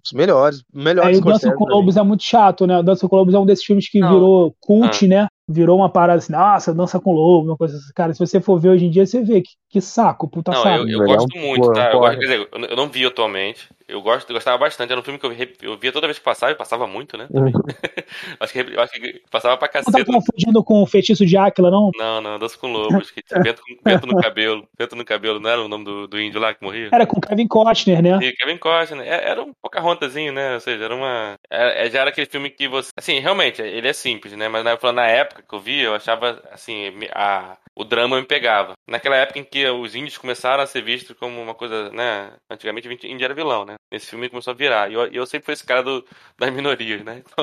os 0.08 0.14
melhores, 0.14 0.64
melhores 0.74 1.10
Aí 1.10 1.18
o 1.18 1.22
Dança 1.22 1.40
Scorsese 1.40 1.56
com 1.58 1.66
pra 1.66 1.74
mim. 1.74 1.80
Lobos 1.80 1.98
é 1.98 2.04
muito 2.04 2.24
chato, 2.24 2.66
né? 2.68 2.78
O 2.80 2.84
Dança 2.84 3.08
com 3.08 3.16
Lobos 3.16 3.34
é 3.34 3.40
um 3.40 3.46
desses 3.46 3.64
filmes 3.66 3.90
que 3.90 4.00
Não. 4.00 4.12
virou 4.14 4.56
cult, 4.60 5.06
Ah. 5.06 5.08
né? 5.10 5.28
Virou 5.50 5.78
uma 5.78 5.90
parada 5.90 6.20
assim, 6.20 6.34
nossa, 6.34 6.74
Dança 6.74 7.00
com 7.00 7.14
Lobos, 7.14 7.50
uma 7.50 7.58
coisa 7.58 7.78
assim. 7.78 7.92
Cara, 7.96 8.14
se 8.14 8.20
você 8.20 8.42
for 8.42 8.60
ver 8.60 8.70
hoje 8.70 8.86
em 8.86 8.90
dia, 8.90 9.06
você 9.06 9.24
vê 9.24 9.42
que, 9.42 9.52
que 9.70 9.80
saco, 9.80 10.28
puta 10.28 10.52
Não, 10.52 10.62
saco. 10.62 10.84
eu, 10.84 11.02
eu 11.02 11.06
gosto 11.08 11.38
muito, 11.38 11.72
tá? 11.72 11.92
Eu, 11.92 12.00
gosto, 12.00 12.20
quer 12.20 12.26
dizer, 12.26 12.50
eu 12.70 12.76
não- 12.76 12.90
vi 12.90 13.06
atualmente. 13.06 13.70
Eu 13.88 14.02
gosto, 14.02 14.30
eu 14.30 14.34
gostava 14.34 14.58
bastante. 14.58 14.92
Era 14.92 15.00
um 15.00 15.04
filme 15.04 15.18
que 15.18 15.26
eu, 15.26 15.32
eu 15.62 15.78
via 15.78 15.94
toda 15.94 16.08
vez 16.08 16.18
que 16.20 16.24
passava, 16.26 16.52
e 16.52 16.56
passava 16.56 16.86
muito, 16.86 17.18
né? 17.18 17.28
também. 17.32 17.54
acho, 18.40 18.52
que, 18.54 18.60
eu 18.60 18.82
acho 18.82 18.92
que 18.92 19.22
passava 19.32 19.56
pra 19.56 19.70
Não 19.76 19.92
tá 19.92 20.04
confundindo 20.04 20.62
com 20.64 20.82
o 20.82 20.86
Feitiço 20.86 21.26
de 21.26 21.38
Áquila, 21.38 21.72
não? 21.72 21.92
Não, 21.98 22.20
não, 22.20 22.38
Dança 22.38 22.58
com 22.58 22.68
Lobos, 22.68 23.10
que 23.12 23.22
tinha 23.22 23.42
vento, 23.42 23.62
vento 23.86 24.06
no 24.06 24.18
cabelo. 24.22 24.68
Vento 24.78 24.96
no 24.96 25.06
cabelo, 25.06 25.40
não 25.40 25.50
era 25.50 25.62
o 25.62 25.70
nome 25.70 25.86
do, 25.86 26.08
do 26.08 26.20
índio 26.20 26.42
lá 26.42 26.54
que 26.54 26.62
morria? 26.64 26.90
Era 26.92 27.06
com 27.06 27.22
Kevin 27.22 27.48
Costner, 27.48 28.02
né? 28.02 28.20
E 28.22 28.34
Kevin 28.34 28.58
Costner, 28.58 29.08
é- 29.08 29.30
era 29.30 29.42
um 29.42 29.54
Pocahontasinho, 29.62 30.34
né? 30.34 30.56
Ou 30.56 30.60
seja, 30.60 30.84
era 30.84 30.96
uma. 30.96 31.36
é- 31.50 31.90
já 31.90 32.02
era 32.02 32.10
aquele 32.10 32.28
filme 32.28 32.50
que 32.50 32.68
você. 32.68 32.92
Assim, 32.98 33.20
realmente, 33.20 33.62
ele 33.62 33.88
é 33.88 33.94
simples, 33.94 34.34
né? 34.34 34.50
Mas 34.50 34.66
na, 34.66 34.92
na 34.92 35.08
época 35.08 35.37
que 35.42 35.54
eu 35.56 35.60
vi, 35.60 35.80
eu 35.82 35.94
achava, 35.96 36.42
assim, 36.52 36.92
a, 37.14 37.58
o 37.76 37.84
drama 37.84 38.20
me 38.20 38.26
pegava. 38.26 38.74
Naquela 38.88 39.16
época 39.16 39.40
em 39.40 39.44
que 39.44 39.66
os 39.68 39.96
índios 39.96 40.18
começaram 40.18 40.64
a 40.64 40.68
ser 40.68 40.82
vistos 40.82 41.16
como 41.18 41.42
uma 41.42 41.54
coisa, 41.54 41.90
né? 41.92 42.34
Antigamente, 42.50 42.88
índio 43.08 43.26
era 43.26 43.34
vilão, 43.34 43.66
né? 43.66 43.76
Esse 43.92 44.08
filme 44.10 44.30
começou 44.30 44.52
a 44.52 44.56
virar. 44.56 44.90
E 44.90 44.94
eu, 44.94 45.06
eu 45.08 45.26
sempre 45.26 45.46
fui 45.46 45.54
esse 45.54 45.66
cara 45.66 45.84
do, 45.84 46.06
das 46.38 46.52
minorias, 46.54 47.04
né? 47.04 47.24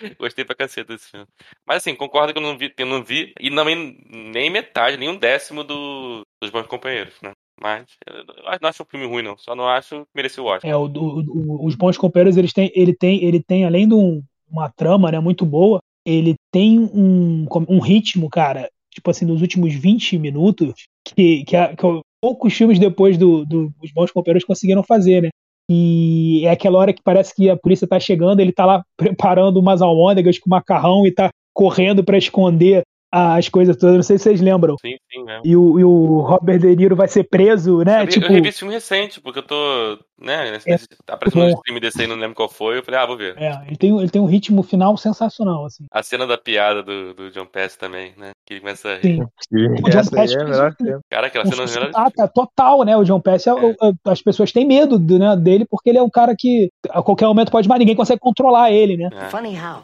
Então, 0.00 0.14
gostei 0.18 0.44
pra 0.44 0.54
caceta 0.54 0.92
desse 0.94 1.10
filme. 1.10 1.26
Mas, 1.66 1.78
assim, 1.78 1.94
concordo 1.94 2.32
que 2.32 2.38
eu 2.38 2.42
não 2.42 2.56
vi, 2.56 2.70
que 2.70 2.82
eu 2.82 2.86
não 2.86 3.02
vi 3.02 3.32
e 3.40 3.50
não, 3.50 3.64
nem 3.64 4.48
metade, 4.50 4.96
nem 4.96 5.08
um 5.08 5.16
décimo 5.16 5.64
do, 5.64 6.22
dos 6.40 6.50
bons 6.50 6.66
companheiros, 6.66 7.14
né? 7.22 7.32
Mas 7.60 7.86
eu 8.06 8.24
não 8.62 8.68
acho 8.68 8.82
um 8.82 8.86
filme 8.86 9.06
ruim, 9.06 9.22
não. 9.22 9.36
Só 9.36 9.54
não 9.54 9.68
acho 9.68 10.02
que 10.04 10.10
mereceu 10.14 10.44
o 10.44 10.46
Oscar. 10.46 10.70
É, 10.70 10.76
o, 10.76 10.84
o- 10.86 11.20
o- 11.20 11.66
os 11.66 11.74
bons 11.74 11.98
companheiros, 11.98 12.36
eles 12.36 12.52
têm, 12.52 12.70
ele 12.74 12.94
tem, 12.94 13.22
ele 13.22 13.42
tem 13.42 13.64
além 13.66 13.86
de 13.86 13.94
um- 13.94 14.22
uma 14.50 14.70
trama, 14.70 15.12
né, 15.12 15.20
muito 15.20 15.44
boa, 15.44 15.80
ele 16.04 16.34
tem 16.52 16.78
um, 16.80 17.46
um 17.68 17.78
ritmo, 17.80 18.28
cara, 18.28 18.68
tipo 18.92 19.10
assim, 19.10 19.24
nos 19.24 19.40
últimos 19.40 19.74
20 19.74 20.18
minutos, 20.18 20.74
que, 21.04 21.44
que, 21.44 21.56
a- 21.56 21.74
que 21.74 21.82
poucos 22.20 22.52
filmes 22.54 22.78
depois 22.78 23.16
do, 23.16 23.44
do- 23.46 23.70
dos 23.80 23.92
bons 23.92 24.10
companheiros 24.10 24.44
conseguiram 24.44 24.82
fazer, 24.82 25.22
né? 25.22 25.28
E 25.70 26.42
é 26.44 26.50
aquela 26.50 26.78
hora 26.78 26.92
que 26.92 27.02
parece 27.02 27.34
que 27.34 27.48
a 27.48 27.56
polícia 27.56 27.86
tá 27.86 28.00
chegando, 28.00 28.40
ele 28.40 28.52
tá 28.52 28.66
lá 28.66 28.82
preparando 28.96 29.58
umas 29.58 29.80
almôndegas 29.82 30.38
com 30.38 30.50
macarrão 30.50 31.06
e 31.06 31.12
tá 31.12 31.30
correndo 31.54 32.02
pra 32.04 32.18
esconder 32.18 32.82
as 33.12 33.48
coisas 33.48 33.76
todas. 33.76 33.96
Não 33.96 34.02
sei 34.02 34.18
se 34.18 34.24
vocês 34.24 34.40
lembram. 34.40 34.76
Sim, 34.80 34.96
sim, 35.12 35.24
mesmo. 35.24 35.42
E 35.44 35.56
o, 35.56 35.78
e 35.80 35.84
o 35.84 36.20
Robert 36.20 36.58
De 36.58 36.74
Niro 36.76 36.94
vai 36.96 37.08
ser 37.08 37.24
preso, 37.24 37.78
né? 37.84 38.02
Eu, 38.02 38.06
tipo, 38.06 38.26
eu 38.26 38.30
revi 38.32 38.48
esse 38.48 38.58
filme 38.60 38.72
recente, 38.74 39.20
porque 39.20 39.40
eu 39.40 39.42
tô, 39.42 39.98
né, 40.20 40.50
nesse, 40.52 40.68
É. 40.68 40.72
nesse- 40.72 40.88
apareceu 41.08 41.40
no 41.42 41.50
Bom. 41.50 41.58
stream 41.58 41.80
desse 41.80 42.00
aí, 42.02 42.06
não 42.06 42.16
lembro 42.16 42.34
qual 42.36 42.48
foi, 42.48 42.78
eu 42.78 42.82
falei, 42.82 43.00
ah, 43.00 43.06
vou 43.06 43.16
ver. 43.16 43.36
é, 43.38 43.60
ele, 43.66 43.76
tem, 43.76 43.98
ele 43.98 44.08
tem 44.10 44.20
um 44.22 44.26
ritmo 44.26 44.62
final 44.62 44.96
sensacional, 44.96 45.64
assim. 45.66 45.84
A 45.90 46.02
cena 46.02 46.26
da 46.26 46.38
piada 46.38 46.82
do, 46.82 47.14
do 47.14 47.30
John 47.30 47.46
Pass 47.46 47.76
também, 47.76 48.12
né, 48.16 48.30
que 48.46 48.54
ele 48.54 48.60
começa 48.60 48.88
a 48.90 48.96
rir. 48.96 49.16
Sim. 49.48 49.66
O 49.84 49.90
John 49.90 50.04
Pesci 50.10 50.38
é 50.38 50.44
melhor 50.44 50.74
um-. 50.80 51.00
Cara, 51.10 51.26
aquela 51.26 51.44
um 51.44 51.48
cena 51.50 51.62
é 51.62 51.66
melhor. 51.66 51.84
sociopata 51.92 52.28
total, 52.28 52.84
né? 52.84 52.96
O 52.96 53.04
John 53.04 53.20
Pesci, 53.20 53.48
é 53.48 53.52
é- 53.52 53.92
as 54.04 54.22
pessoas 54.22 54.52
têm 54.52 54.66
medo 54.66 54.98
do- 54.98 55.18
né, 55.18 55.36
dele 55.36 55.64
porque 55.68 55.90
ele 55.90 55.98
é 55.98 56.02
um 56.02 56.10
cara 56.10 56.34
que 56.38 56.70
a 56.90 57.02
qualquer 57.02 57.26
momento 57.26 57.50
pode, 57.50 57.68
mas 57.68 57.78
ninguém 57.78 57.96
consegue 57.96 58.20
controlar 58.20 58.70
ele, 58.70 58.96
né? 58.96 59.08
É. 59.12 59.24
Funny 59.30 59.56
how? 59.56 59.82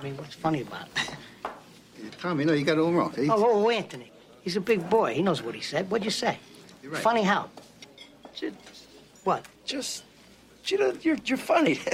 I 0.00 0.02
mean, 0.02 0.14
what's 0.18 0.34
funny 0.34 0.62
about? 0.62 0.88
Tommy, 2.24 2.46
no, 2.46 2.54
you 2.54 2.64
got 2.64 2.78
it 2.78 2.80
all 2.80 2.90
wrong. 2.90 3.12
He- 3.12 3.28
oh, 3.28 3.34
oh, 3.36 3.66
oh, 3.66 3.68
Anthony. 3.68 4.10
He's 4.40 4.56
a 4.56 4.60
big 4.60 4.88
boy. 4.88 5.12
He 5.12 5.20
knows 5.20 5.42
what 5.42 5.54
he 5.54 5.60
said. 5.60 5.90
What'd 5.90 6.06
you 6.06 6.10
say? 6.10 6.38
You're 6.82 6.92
right. 6.92 7.02
Funny 7.02 7.22
how? 7.22 7.50
What? 9.24 9.44
Just, 9.66 10.04
you 10.64 10.78
know, 10.78 10.94
you're, 11.02 11.18
you're 11.26 11.38
funny. 11.38 11.78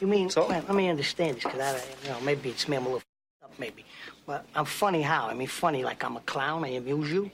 You 0.00 0.08
mean, 0.08 0.28
So? 0.28 0.48
well, 0.48 0.62
let 0.66 0.74
me 0.74 0.88
understand 0.88 1.36
this, 1.36 1.44
because 1.44 1.60
I, 1.60 2.04
you 2.04 2.10
know, 2.10 2.20
maybe 2.20 2.50
it's 2.50 2.68
me, 2.68 2.76
I'm 2.76 2.82
a 2.84 2.88
little 2.88 3.02
up, 3.44 3.52
maybe. 3.60 3.84
But 4.26 4.44
I'm 4.56 4.64
funny 4.64 5.02
how? 5.02 5.28
I 5.28 5.34
mean, 5.34 5.46
funny 5.46 5.84
like 5.84 6.02
I'm 6.04 6.16
a 6.16 6.20
clown, 6.20 6.64
I 6.64 6.70
amuse 6.70 7.12
you? 7.12 7.30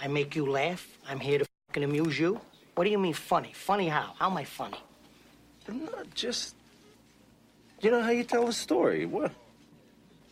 I 0.00 0.06
make 0.06 0.36
you 0.36 0.46
laugh? 0.46 0.86
I'm 1.08 1.18
here 1.18 1.40
to 1.40 1.46
fucking 1.66 1.82
amuse 1.82 2.16
you? 2.16 2.40
What 2.76 2.84
do 2.84 2.90
you 2.90 2.98
mean 2.98 3.12
funny? 3.12 3.50
Funny 3.54 3.88
how? 3.88 4.14
How 4.20 4.30
am 4.30 4.36
I 4.36 4.44
funny? 4.44 4.78
I'm 5.68 5.84
not 5.86 6.14
just, 6.14 6.54
you 7.80 7.90
know 7.90 8.02
how 8.02 8.10
you 8.10 8.22
tell 8.22 8.46
a 8.46 8.52
story. 8.52 9.04
What? 9.04 9.32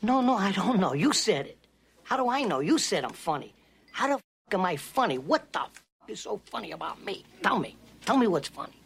No, 0.07 0.21
no, 0.21 0.35
I 0.37 0.53
don't 0.53 0.79
know. 0.79 0.93
You 0.95 1.13
said 1.13 1.47
it. 1.47 1.59
How 2.05 2.17
do 2.17 2.29
I 2.31 2.43
know? 2.45 2.61
You 2.61 2.79
said 2.79 3.03
I'm 3.05 3.13
funny. 3.13 3.53
How 3.91 4.07
the 4.07 4.19
fuck 4.19 4.55
am 4.55 4.65
I 4.65 4.77
funny? 4.77 5.19
What 5.19 5.43
the 5.53 5.59
fuck 5.59 6.09
is 6.09 6.21
so 6.21 6.41
funny 6.53 6.71
about 6.71 7.05
me? 7.05 7.25
Tell 7.43 7.59
me. 7.59 7.77
Tell 8.05 8.17
me 8.17 8.29
what's 8.29 8.49
funny. 8.49 8.79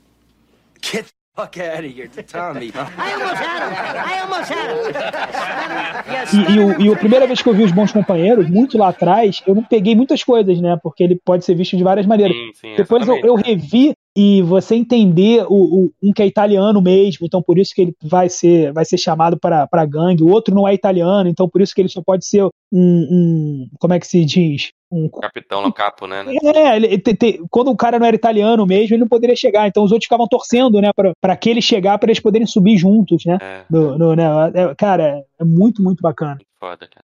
Get 0.80 1.04
the 1.04 1.12
fuck 1.36 1.58
out 1.58 1.84
of 1.84 1.90
here, 1.92 2.08
Tommy. 2.26 2.72
I 2.74 3.12
almost 3.12 3.42
had 3.48 3.60
him. 3.66 3.72
I 4.12 4.20
almost 4.22 4.50
had 4.50 4.68
him. 4.70 6.12
Yes, 6.14 6.32
E, 6.32 6.38
e, 6.54 6.58
o, 6.58 6.80
e 6.80 6.92
a 6.94 6.96
primeira 6.96 7.26
vez 7.26 7.42
que 7.42 7.48
eu 7.50 7.54
vi 7.54 7.64
os 7.64 7.72
bons 7.72 7.92
companheiros, 7.92 8.48
muito 8.48 8.78
lá 8.78 8.88
atrás, 8.88 9.42
eu 9.46 9.54
não 9.54 9.62
peguei 9.62 9.94
muitas 9.94 10.24
coisas, 10.24 10.58
né? 10.58 10.78
Porque 10.82 11.02
ele 11.04 11.20
pode 11.22 11.44
ser 11.44 11.54
visto 11.54 11.76
de 11.76 11.84
várias 11.84 12.06
maneiras. 12.06 12.34
Sim, 12.34 12.52
sim, 12.54 12.76
Depois 12.76 13.06
eu, 13.06 13.18
eu 13.18 13.34
revi 13.34 13.92
e 14.16 14.42
você 14.42 14.74
entender 14.74 15.44
o, 15.48 15.84
o- 15.86 15.92
um 16.02 16.12
que 16.12 16.22
é 16.22 16.26
italiano 16.26 16.80
mesmo, 16.82 17.24
então 17.26 17.40
por 17.42 17.58
isso 17.58 17.72
que 17.74 17.82
ele 17.82 17.94
vai 18.02 18.28
ser, 18.28 18.72
vai 18.72 18.84
ser 18.84 18.98
chamado 18.98 19.38
para 19.38 19.66
para 19.66 19.84
gangue. 19.86 20.22
O 20.22 20.28
outro 20.30 20.54
não 20.54 20.66
é 20.66 20.74
italiano, 20.74 21.28
então 21.28 21.48
por 21.48 21.60
isso 21.60 21.74
que 21.74 21.80
ele 21.80 21.88
só 21.88 22.02
pode 22.02 22.26
ser 22.26 22.44
um, 22.44 22.50
um 22.72 23.68
como 23.78 23.94
é 23.94 24.00
que 24.00 24.06
se 24.06 24.24
diz? 24.24 24.70
Um 24.92 25.08
Capitão 25.08 25.62
no 25.62 25.72
capo, 25.72 26.08
né? 26.08 26.24
né? 26.24 26.34
é, 26.42 26.74
ele- 26.76 26.98
te- 26.98 27.14
te- 27.14 27.40
quando 27.48 27.70
o 27.70 27.76
cara 27.76 27.96
não 27.98 28.06
era 28.06 28.16
italiano 28.16 28.66
mesmo, 28.66 28.94
ele 28.94 29.02
não 29.02 29.08
poderia 29.08 29.36
chegar. 29.36 29.68
Então 29.68 29.84
os 29.84 29.92
outros 29.92 30.06
ficavam 30.06 30.26
torcendo, 30.26 30.80
né, 30.80 30.90
pra 31.20 31.36
que 31.36 31.48
ele 31.48 31.62
chegar, 31.62 31.96
pra 31.98 32.08
eles 32.10 32.18
poderem 32.20 32.46
subir 32.46 32.76
juntos, 32.76 33.24
né? 33.24 33.38
É, 33.40 33.62
No, 33.70 33.96
no- 33.96 34.16
né, 34.16 34.24
é- 34.54 34.74
cara, 34.74 35.22
é 35.38 35.44
muito, 35.44 35.80
muito 35.80 36.00
bacana. 36.02 36.38
foda, 36.58 36.88
cara. 36.88 37.04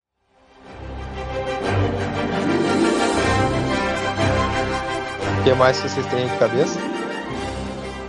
Que 5.46 5.54
mais 5.54 5.80
que 5.80 5.88
vocês 5.88 6.04
têm 6.06 6.26
de 6.26 6.36
cabeça? 6.38 6.76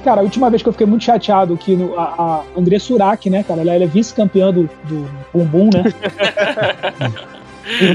Cara, 0.03 0.21
a 0.21 0.23
última 0.23 0.49
vez 0.49 0.63
que 0.63 0.69
eu 0.69 0.73
fiquei 0.73 0.87
muito 0.87 1.03
chateado 1.03 1.55
que 1.55 1.75
no, 1.75 1.99
a, 1.99 2.03
a 2.03 2.59
André 2.59 2.79
Surak, 2.79 3.29
né, 3.29 3.43
cara, 3.43 3.61
ela, 3.61 3.75
ela 3.75 3.83
é 3.83 3.87
vice-campeã 3.87 4.51
do, 4.51 4.67
do 4.85 5.07
Bumbum, 5.33 5.69
né? 5.73 5.83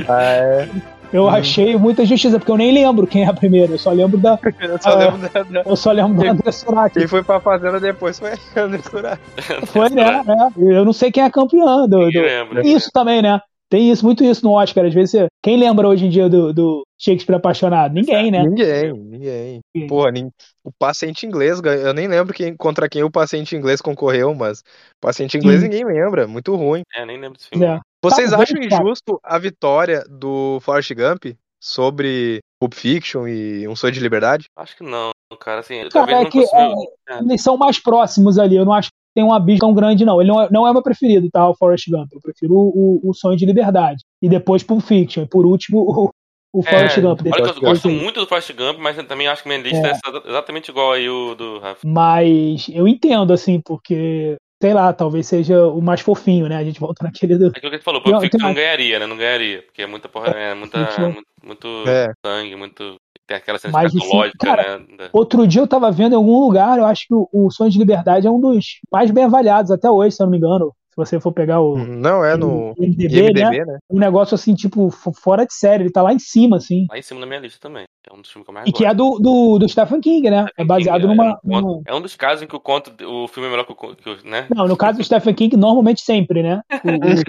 Ah, 0.07 0.23
é. 0.23 0.69
Eu 1.11 1.29
achei 1.29 1.77
muita 1.79 2.05
justiça, 2.05 2.39
porque 2.39 2.53
eu 2.53 2.57
nem 2.59 2.73
lembro 2.73 3.07
quem 3.07 3.23
é 3.25 3.27
a 3.27 3.33
primeira, 3.33 3.73
eu 3.73 3.79
só 3.79 3.91
lembro 3.91 4.19
da. 4.19 4.39
Eu 4.61 4.79
só 4.81 4.91
Ah. 4.91 4.95
lembro 4.97 5.19
da, 5.31 5.43
da- 5.43 5.63
Eu 5.71 5.77
só 5.77 5.93
lembro 5.93 6.23
da 6.23 6.31
André 6.31 6.53
Surak. 6.53 6.99
Quem 6.99 7.09
foi 7.09 7.23
pra 7.23 7.41
fazenda 7.41 7.81
depois 7.81 8.19
foi 8.19 8.31
a 8.33 8.61
André 8.61 8.81
Surak. 8.83 9.19
Foi, 9.67 9.89
né? 9.91 10.23
é. 10.29 10.77
Eu 10.79 10.85
não 10.85 10.93
sei 10.93 11.11
quem 11.11 11.23
é 11.23 11.27
a 11.27 11.31
campeã 11.31 11.87
do, 11.89 12.11
do- 12.11 12.21
lembra. 12.21 12.67
Isso 12.67 12.91
também, 12.93 13.21
né? 13.23 13.41
Tem 13.73 13.91
isso, 13.91 14.05
muito 14.05 14.23
isso 14.23 14.45
no 14.45 14.53
Oscar. 14.53 14.85
Às 14.85 14.93
vezes, 14.93 15.13
você- 15.13 15.27
quem 15.43 15.57
lembra 15.57 15.89
hoje 15.89 16.05
em 16.05 16.11
dia 16.11 16.29
do, 16.29 16.53
do 16.53 16.83
Shakespeare 17.01 17.37
apaixonado? 17.37 17.95
Ninguém, 17.95 18.31
né? 18.31 18.43
Ninguém, 18.43 18.93
ninguém. 18.93 19.61
Ninguém. 19.75 19.89
Porra, 19.89 20.11
nin- 20.11 20.31
o 20.63 20.71
paciente 20.71 21.25
inglês, 21.25 21.59
eu 21.83 21.95
nem 21.95 22.07
lembro 22.07 22.35
quem, 22.35 22.55
contra 22.55 22.87
quem 22.87 23.03
o 23.03 23.11
paciente 23.11 23.57
inglês 23.57 23.81
concorreu, 23.81 24.35
mas 24.35 24.59
o 24.61 25.01
paciente 25.01 25.39
inglês 25.39 25.61
Sim. 25.63 25.69
ninguém 25.69 25.87
lembra, 25.87 26.29
muito 26.29 26.55
ruim. 26.55 26.83
É, 26.95 27.07
nem 27.07 27.19
lembro 27.19 27.39
desse 27.39 27.49
filme. 27.49 27.65
É. 27.65 27.81
Vocês 28.05 28.31
Tá, 28.33 28.43
acham 28.43 28.59
injusto 28.63 29.19
a 29.25 29.39
vitória 29.39 30.05
do 30.07 30.59
Forrest 30.61 30.93
Gump 30.93 31.35
sobre 31.59 32.41
Pulp 32.61 32.75
Fiction 32.75 33.27
e 33.27 33.67
Um 33.67 33.75
Sonho 33.75 33.95
de 33.95 34.01
Liberdade? 34.01 34.45
Acho 34.55 34.77
que 34.77 34.83
não, 34.85 35.13
cara. 35.41 35.61
Assim, 35.61 35.89
Cara, 35.89 36.13
é 36.13 36.23
não 36.25 36.31
que 36.31 36.41
é, 36.41 36.73
é. 37.09 37.19
eles 37.21 37.41
são 37.43 37.57
mais 37.57 37.79
próximos 37.79 38.39
ali. 38.39 38.55
Eu 38.57 38.67
não 38.67 38.75
acho. 38.75 38.91
Tem 39.15 39.25
um 39.25 39.33
abismo 39.33 39.61
tão 39.61 39.75
grande, 39.75 40.05
não. 40.05 40.21
Ele 40.21 40.31
não 40.31 40.43
é, 40.43 40.49
não 40.51 40.67
é 40.69 40.73
meu 40.73 40.83
preferido, 40.83 41.29
tá? 41.31 41.49
O 41.49 41.55
Forrest 41.55 41.89
Gump. 41.91 42.09
Eu 42.13 42.21
prefiro 42.21 42.55
o, 42.55 43.01
o, 43.05 43.11
o 43.11 43.15
Sonho 43.15 43.37
de 43.37 43.45
Liberdade. 43.47 44.05
E 44.21 44.29
depois 44.29 44.63
Pulp 44.63 44.83
Fiction. 44.83 45.23
E 45.23 45.27
por 45.29 45.45
último, 45.47 45.81
o, 45.81 46.11
o 46.53 46.63
Forrest 46.63 46.99
Gump. 47.01 47.21
Olha 47.33 47.53
que 47.53 47.59
eu 47.59 47.61
gosto 47.63 47.89
muito 47.89 48.21
do 48.21 48.27
Forrest 48.27 48.53
Gump, 48.53 48.79
mas 48.79 48.97
eu 48.99 49.05
também 49.07 49.27
acho 49.29 49.43
que 49.43 49.49
minha 49.49 49.61
lista 49.61 49.87
É. 49.87 49.91
é 49.91 49.93
exa- 49.93 50.23
exatamente 50.29 50.71
igual 50.71 50.93
aí 50.93 51.09
o 51.09 51.35
do 51.35 51.59
Rafa. 51.59 51.81
Mas 51.87 52.69
eu 52.73 52.87
entendo, 52.89 53.33
assim, 53.33 53.61
porque, 53.61 54.37
sei 54.63 54.75
lá, 54.75 54.93
talvez 54.93 55.27
seja 55.27 55.67
o 55.67 55.81
mais 55.81 56.01
fofinho, 56.01 56.49
né? 56.49 56.57
A 56.57 56.65
gente 56.65 56.81
volta 56.81 57.05
naquele 57.05 57.37
do. 57.39 57.47
É 57.47 57.49
aquilo 57.49 57.61
que 57.63 57.67
a 57.69 57.79
gente 57.79 57.85
falou, 57.85 58.03
Pulp 58.03 58.21
Fiction 58.21 58.39
tem 58.39 58.49
não 58.49 58.55
ganharia, 58.55 58.99
né? 58.99 59.07
Não 59.07 59.17
ganharia, 59.17 59.63
porque 59.63 59.83
é 59.83 59.87
muita 59.87 60.09
porra, 60.09 60.29
é 60.29 60.55
muita, 60.55 60.87
Fiction. 60.87 61.05
muito, 61.13 61.27
muito 61.45 61.69
É. 61.89 62.13
sangue, 62.25 62.55
muito... 62.57 62.97
Tem 63.27 63.37
aquela 63.37 63.59
cena 63.59 63.73
Mas, 63.73 63.87
assim, 63.87 63.99
escatológica, 63.99 64.39
cara, 64.47 64.79
né? 64.79 65.11
Outro 65.13 65.47
dia 65.47 65.63
eu 65.63 65.67
tava 65.67 65.91
vendo 65.91 66.13
em 66.13 66.17
algum 66.17 66.41
lugar, 66.41 66.79
eu 66.79 66.87
acho 66.87 67.07
que 67.07 67.15
o, 67.15 67.29
o 67.33 67.51
Sonho 67.51 67.71
de 67.71 67.79
Liberdade 67.79 68.27
é 68.27 68.31
um 68.31 68.41
dos 68.41 68.81
mais 68.91 69.11
bem 69.11 69.25
avaliados 69.25 69.71
até 69.71 69.91
hoje, 69.91 70.17
se 70.17 70.23
eu 70.23 70.27
não 70.27 70.31
me 70.33 70.39
engano. 70.39 70.73
Se 70.91 70.97
você 70.97 71.19
for 71.19 71.33
pegar 71.33 71.59
o 71.63 71.75
Não, 71.79 72.23
é 72.23 72.37
no 72.37 72.75
IMDB, 72.77 73.29
IMDB, 73.29 73.41
né? 73.41 73.65
né? 73.65 73.79
Um 73.89 73.99
negócio 73.99 74.35
assim, 74.35 74.55
tipo, 74.55 74.91
fora 74.91 75.47
de 75.47 75.55
série, 75.55 75.85
ele 75.85 75.91
tá 75.93 76.03
lá 76.03 76.13
em 76.13 76.19
cima, 76.19 76.59
assim. 76.59 76.85
Lá 76.91 76.99
em 76.99 77.03
cima 77.03 77.19
da 77.21 77.27
minha 77.27 77.41
lista 77.41 77.59
também. 77.59 77.85
É 78.11 78.13
um 78.15 78.21
dos 78.21 78.31
filmes 78.31 78.45
que 78.45 78.51
eu 78.51 78.55
mais 78.55 78.69
E 78.69 78.73
que 78.73 78.85
gosto. 78.85 78.93
é 78.93 78.95
do, 78.95 79.19
do, 79.19 79.59
do 79.59 79.69
Stephen 79.69 80.01
King, 80.03 80.29
né? 80.29 80.45
É 80.59 80.63
baseado 80.65 81.05
É, 81.05 81.07
numa. 81.07 81.25
é 81.29 81.29
um 81.47 81.61
numa- 81.61 81.83
é 81.87 81.95
um 81.95 82.01
dos 82.03 82.15
casos 82.15 82.43
em 82.43 82.47
que 82.47 82.55
o 82.57 82.61
conto, 82.61 82.91
o 83.07 83.27
filme 83.27 83.49
é 83.49 83.51
melhor 83.51 83.65
que 83.65 83.73
o 83.73 83.77
que 83.97 84.11
o- 84.11 84.19
né? 84.29 84.47
Não, 84.55 84.69
no 84.69 84.77
caso 84.77 84.99
do 84.99 85.05
Stephen 85.05 85.35
King, 85.35 85.57
normalmente 85.57 86.03
sempre, 86.03 86.43
né? 86.43 86.61
O- 86.85 86.91
o- 86.91 87.23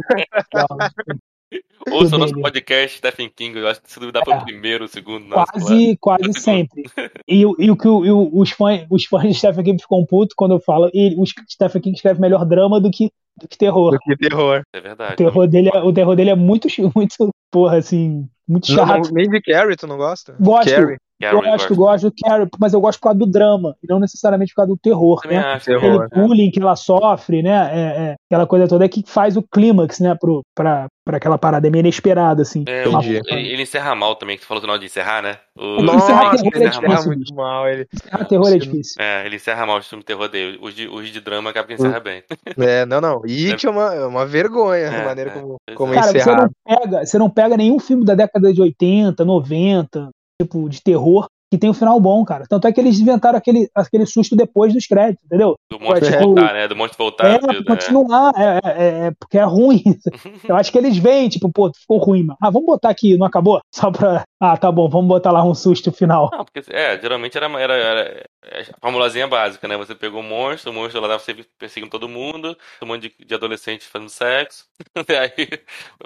Ouça 1.92 2.16
o 2.16 2.20
nosso 2.20 2.32
dele. 2.34 2.44
podcast 2.44 2.98
Stephen 2.98 3.30
King, 3.36 3.58
eu 3.60 3.68
acho 3.68 3.82
que 3.82 3.92
se 3.92 4.00
duvidar 4.00 4.24
foi 4.24 4.34
o 4.36 4.44
primeiro, 4.46 4.86
o 4.86 4.88
segundo, 4.88 5.26
nossa, 5.28 5.52
Quase, 5.52 5.98
quase 6.00 6.34
sempre. 6.40 6.84
E, 7.28 7.46
o- 7.46 7.56
e 7.60 7.70
o 7.70 7.76
que 7.76 7.88
o- 7.88 8.06
e 8.06 8.12
o- 8.12 8.30
os, 8.34 8.52
fãs, 8.52 8.86
os 8.90 9.06
fãs 9.06 9.24
de 9.24 9.34
Stephen 9.34 9.64
King 9.66 9.82
ficam 9.82 10.06
putos 10.06 10.34
quando 10.36 10.54
eu 10.54 10.60
falo, 10.60 10.90
ele, 10.94 11.16
o 11.18 11.26
Stephen 11.26 11.82
King 11.82 11.96
escreve 11.96 12.22
melhor 12.22 12.46
drama 12.46 12.80
do 12.80 12.90
que, 12.90 13.12
do 13.40 13.48
que 13.48 13.58
terror. 13.58 13.92
Do 13.92 14.00
que 14.00 14.16
terror. 14.16 14.62
É 14.74 14.80
verdade. 14.80 15.14
O 15.14 15.18
terror 15.18 15.48
dele 15.48 15.70
é, 15.74 15.80
o 15.80 15.92
terror 15.94 16.16
dele 16.16 16.30
é 16.30 16.36
muito, 16.36 16.68
muito, 16.96 17.30
porra, 17.52 17.78
assim, 17.78 18.28
muito 18.48 18.70
Não, 18.72 18.76
chato. 18.88 19.06
não, 19.08 19.12
nem 19.12 19.30
de 19.30 19.42
Carrie, 19.42 19.76
tu 19.76 19.86
não 19.88 19.98
gosta? 19.98 20.36
Gosto, 20.40 20.70
Carrie. 20.70 20.98
Gosto, 21.32 21.76
gosto 21.76 22.10
do 22.10 22.14
Carrie, 22.24 22.48
mas 22.60 22.74
eu 22.74 22.82
gosto 22.82 23.00
por 23.00 23.04
causa 23.10 23.20
do 23.20 23.26
drama, 23.26 23.76
e 23.84 23.88
não 23.88 24.00
necessariamente 24.00 24.52
por 24.54 24.58
causa 24.58 24.72
do 24.72 24.78
terror, 24.78 25.22
né? 25.26 25.38
acho, 25.38 25.72
Aquele 25.72 25.80
terror, 25.80 26.10
bullying 26.14 26.52
que 26.52 26.62
ela 26.62 26.76
sofre, 26.76 27.42
né? 27.42 27.70
É, 27.74 27.80
é, 28.12 28.16
aquela 28.30 28.46
coisa 28.48 28.68
toda 28.68 28.88
que 28.90 29.04
faz 29.06 29.38
o 29.38 29.44
clímax, 29.44 30.00
né? 30.00 30.16
Pro, 30.20 30.42
pra, 30.56 30.88
pra 31.06 31.18
aquela 31.18 31.38
parada 31.38 31.70
meio 31.70 31.82
inesperada, 31.82 32.42
assim. 32.42 32.64
É, 32.68 32.88
o- 32.88 33.02
ele, 33.02 33.22
ele 33.30 33.62
encerra 33.64 33.96
mal 33.96 34.16
também, 34.16 34.36
que 34.38 34.44
você 34.44 34.48
falou 34.48 34.62
no 34.62 34.68
final 34.68 34.78
de 34.80 34.86
encerrar, 34.86 35.22
né? 35.22 35.38
O, 35.58 35.82
Nossa, 35.82 35.94
Nossa, 35.94 36.08
terror 36.08 36.24
ele 36.56 36.66
é 36.66 36.68
encerra 36.68 36.88
difícil, 36.88 37.08
muito 37.12 37.36
mal. 37.36 37.68
Ele... 37.70 37.88
Ah, 38.12 38.26
terror 38.26 38.48
é 38.54 38.58
difícil. 38.58 39.02
É, 39.02 39.26
ele 39.26 39.36
encerra 39.36 39.66
mal 39.66 39.78
o 39.78 39.84
filme 39.84 40.02
de 40.02 40.06
terror 40.08 40.28
dele. 40.28 40.58
Os 40.62 40.74
de, 40.74 40.88
os 40.88 41.08
de 41.10 41.22
drama 41.22 41.50
acaba 41.52 41.68
que 41.68 41.74
encerra 41.76 42.00
bem. 42.00 42.24
É, 42.58 42.86
não, 42.86 43.00
não. 43.00 43.22
It 43.24 43.66
é 43.66 43.70
uma, 43.70 43.94
é 43.94 44.06
uma 44.06 44.26
vergonha 44.26 44.90
a 44.90 44.94
É, 44.94 45.06
maneira 45.06 45.30
é. 45.32 45.34
como, 45.34 45.58
como 45.76 45.94
é. 45.94 45.98
é 45.98 46.00
Cara, 46.02 46.12
você 46.12 46.36
não, 46.36 46.50
pega, 46.66 47.06
você 47.06 47.18
não 47.20 47.30
pega 47.30 47.58
nenhum 47.58 47.80
filme 47.80 48.04
da 48.06 48.16
década 48.16 48.52
de 48.54 48.62
80, 48.62 49.24
90, 49.24 50.10
tipo, 50.42 50.70
de 50.70 50.82
terror, 50.82 51.28
que 51.54 51.58
tem 51.58 51.70
um 51.70 51.74
final 51.74 52.00
bom, 52.00 52.26
cara. 52.26 52.46
Tanto 52.50 52.68
é 52.68 52.74
que 52.74 52.82
eles 52.82 53.00
inventaram 53.00 53.38
aquele, 53.38 53.70
aquele 53.76 54.08
susto 54.08 54.36
depois 54.36 54.74
dos 54.74 54.88
créditos, 54.88 55.24
entendeu? 55.24 55.54
Do 55.70 55.80
monstro 55.80 56.12
tipo, 56.12 56.24
voltar, 56.24 56.54
né? 56.54 56.68
Do 56.68 56.76
monstro 56.76 56.98
voltar. 56.98 57.28
É, 57.28 57.38
tudo, 57.38 57.64
pra 57.64 57.76
continuar, 57.76 58.34
é, 58.36 58.60
é, 58.64 59.08
é, 59.08 59.12
porque 59.20 59.38
é 59.38 59.44
ruim. 59.44 59.84
Eu 60.50 60.56
acho 60.56 60.72
que 60.72 60.78
eles 60.80 60.98
veem, 60.98 61.30
tipo, 61.30 61.52
pô, 61.52 61.72
ficou 61.72 62.00
ruim, 62.00 62.24
mano. 62.24 62.38
Ah, 62.42 62.50
vamos 62.50 62.66
botar 62.66 62.90
aqui, 62.90 63.16
não 63.18 63.28
acabou? 63.28 63.62
Só 63.74 63.92
pra. 63.92 64.24
Ah, 64.46 64.58
tá 64.58 64.70
bom, 64.70 64.90
vamos 64.90 65.08
botar 65.08 65.32
lá 65.32 65.42
um 65.42 65.56
susto 65.56 65.90
final. 65.90 66.30
Não, 66.30 66.44
porque, 66.44 66.62
é, 66.70 67.00
geralmente 67.00 67.38
era, 67.38 67.48
era, 67.62 67.74
era 67.74 68.30
a 68.74 68.80
formulazinha 68.82 69.26
básica, 69.26 69.70
né? 69.70 69.78
Você 69.78 69.96
pegou 69.96 70.20
um 70.20 70.28
monstro, 70.28 70.70
o 70.70 70.74
monstro 70.74 71.00
lá 71.00 71.08
tava 71.08 71.24
perseguindo 71.58 71.90
todo 71.90 72.10
mundo, 72.10 72.58
um 72.82 72.86
monte 72.86 73.04
de, 73.18 73.26
de 73.26 73.34
adolescentes 73.34 73.88
fazendo 73.88 74.10
sexo, 74.10 74.66
e 75.08 75.16
aí, 75.16 75.32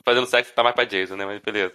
fazendo 0.05 0.27
sexo 0.27 0.53
tá 0.53 0.61
mais 0.61 0.75
pra 0.75 0.85
Jason, 0.85 1.15
né? 1.15 1.25
Mas 1.25 1.41
beleza. 1.41 1.73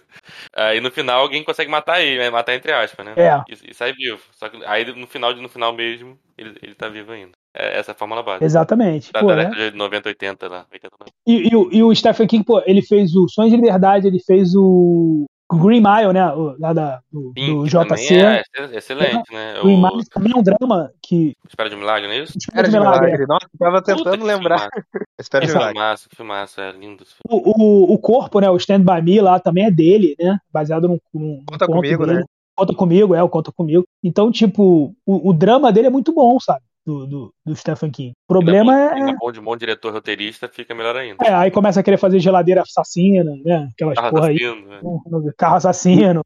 Aí 0.55 0.79
no 0.79 0.89
final 0.89 1.19
alguém 1.21 1.43
consegue 1.43 1.69
matar 1.69 1.99
ele, 2.01 2.19
né? 2.19 2.29
Matar 2.29 2.53
entre 2.55 2.71
aspas, 2.71 3.05
né? 3.05 3.13
É. 3.17 3.43
E, 3.51 3.71
e 3.71 3.73
sai 3.73 3.91
vivo. 3.91 4.21
Só 4.31 4.47
que 4.47 4.63
aí 4.65 4.85
no 4.85 5.05
final, 5.05 5.35
no 5.35 5.49
final 5.49 5.73
mesmo, 5.73 6.17
ele, 6.37 6.57
ele 6.61 6.75
tá 6.75 6.87
vivo 6.87 7.11
ainda. 7.11 7.33
É, 7.53 7.77
essa 7.77 7.91
é 7.91 7.93
a 7.93 7.95
fórmula 7.95 8.23
básica. 8.23 8.45
Exatamente. 8.45 9.11
Da, 9.11 9.19
Pô, 9.19 9.27
da 9.27 9.35
né? 9.35 9.43
década 9.45 9.71
de 9.71 9.77
90, 9.77 10.07
80 10.09 10.47
lá. 10.47 10.65
80, 10.71 10.95
90. 10.97 11.11
E, 11.27 11.49
e 11.51 11.55
o- 11.57 11.69
e 11.73 11.83
o 11.83 11.93
Stephen 11.93 12.25
King, 12.25 12.43
pô, 12.45 12.61
ele 12.65 12.81
fez 12.81 13.13
o 13.15 13.27
Sonhos 13.27 13.51
de 13.51 13.57
Liberdade, 13.57 14.07
ele 14.07 14.19
fez 14.19 14.55
o 14.55 15.25
Green 15.57 15.81
Mile, 15.81 16.13
né? 16.13 16.31
O, 16.33 16.55
lá 16.59 16.73
da, 16.73 16.99
do, 17.11 17.27
do 17.29 17.33
Pink 17.33 17.69
JC. 17.69 17.87
também 17.87 18.23
é 18.23 18.43
ex- 18.57 18.73
excelente, 18.73 19.31
né? 19.33 19.53
Green 19.61 19.75
O 19.75 19.81
Mile 19.81 20.05
também 20.09 20.31
é 20.35 20.39
um 20.39 20.43
drama 20.43 20.91
que. 21.01 21.35
Espera 21.47 21.69
de 21.69 21.75
Milagre, 21.75 22.07
não 22.07 22.15
é 22.15 22.19
isso? 22.19 22.37
Espera 22.37 22.67
de 22.69 22.77
Milagre. 22.77 23.25
Nossa, 23.27 23.45
eu 23.53 23.59
tava 23.59 23.81
Puta 23.81 23.95
tentando 23.95 24.17
que 24.19 24.23
lembrar. 24.23 24.69
Espera 25.19 25.45
de 25.45 25.51
Que 25.51 25.57
milagre. 25.57 25.77
filmaço, 25.79 26.09
que 26.09 26.15
filmaço, 26.15 26.61
é 26.61 26.71
lindo. 26.71 27.03
O, 27.29 27.35
o, 27.91 27.93
o 27.93 27.97
corpo, 27.99 28.39
né? 28.39 28.49
O 28.49 28.57
Stand 28.57 28.81
By 28.81 29.01
Me 29.01 29.21
lá 29.21 29.39
também 29.39 29.65
é 29.65 29.71
dele, 29.71 30.15
né? 30.19 30.37
Baseado 30.51 30.87
num, 30.87 30.99
num 31.13 31.43
Conta 31.45 31.65
comigo, 31.67 32.05
dele. 32.05 32.19
né? 32.19 32.25
Conta 32.55 32.73
comigo, 32.73 33.15
é, 33.15 33.23
o 33.23 33.29
Conta 33.29 33.51
Comigo. 33.51 33.83
Então, 34.03 34.31
tipo, 34.31 34.93
o, 35.05 35.29
o 35.29 35.33
drama 35.33 35.71
dele 35.71 35.87
é 35.87 35.89
muito 35.89 36.13
bom, 36.13 36.39
sabe? 36.39 36.61
Do, 36.85 37.07
do, 37.07 37.33
do 37.45 37.55
Stephen 37.55 37.89
King. 37.91 38.11
O 38.11 38.33
problema 38.33 38.91
Ele 38.97 39.09
é. 39.09 39.13
é 39.13 39.15
bom 39.15 39.31
de 39.31 39.39
bom 39.39 39.55
diretor 39.55 39.93
roteirista, 39.93 40.49
fica 40.49 40.75
melhor 40.75 40.97
ainda. 40.97 41.23
É, 41.25 41.33
aí 41.33 41.49
começa 41.49 41.79
a 41.79 41.83
querer 41.83 41.97
fazer 41.97 42.19
geladeira 42.19 42.61
assassina, 42.61 43.31
né? 43.45 43.69
Aquelas 43.71 43.95
Carro 43.95 44.09
porra 44.09 44.27
aí. 44.27 44.35
assassino, 44.35 44.67
né? 44.67 45.31
Carro 45.37 45.55
assassino. 45.55 46.21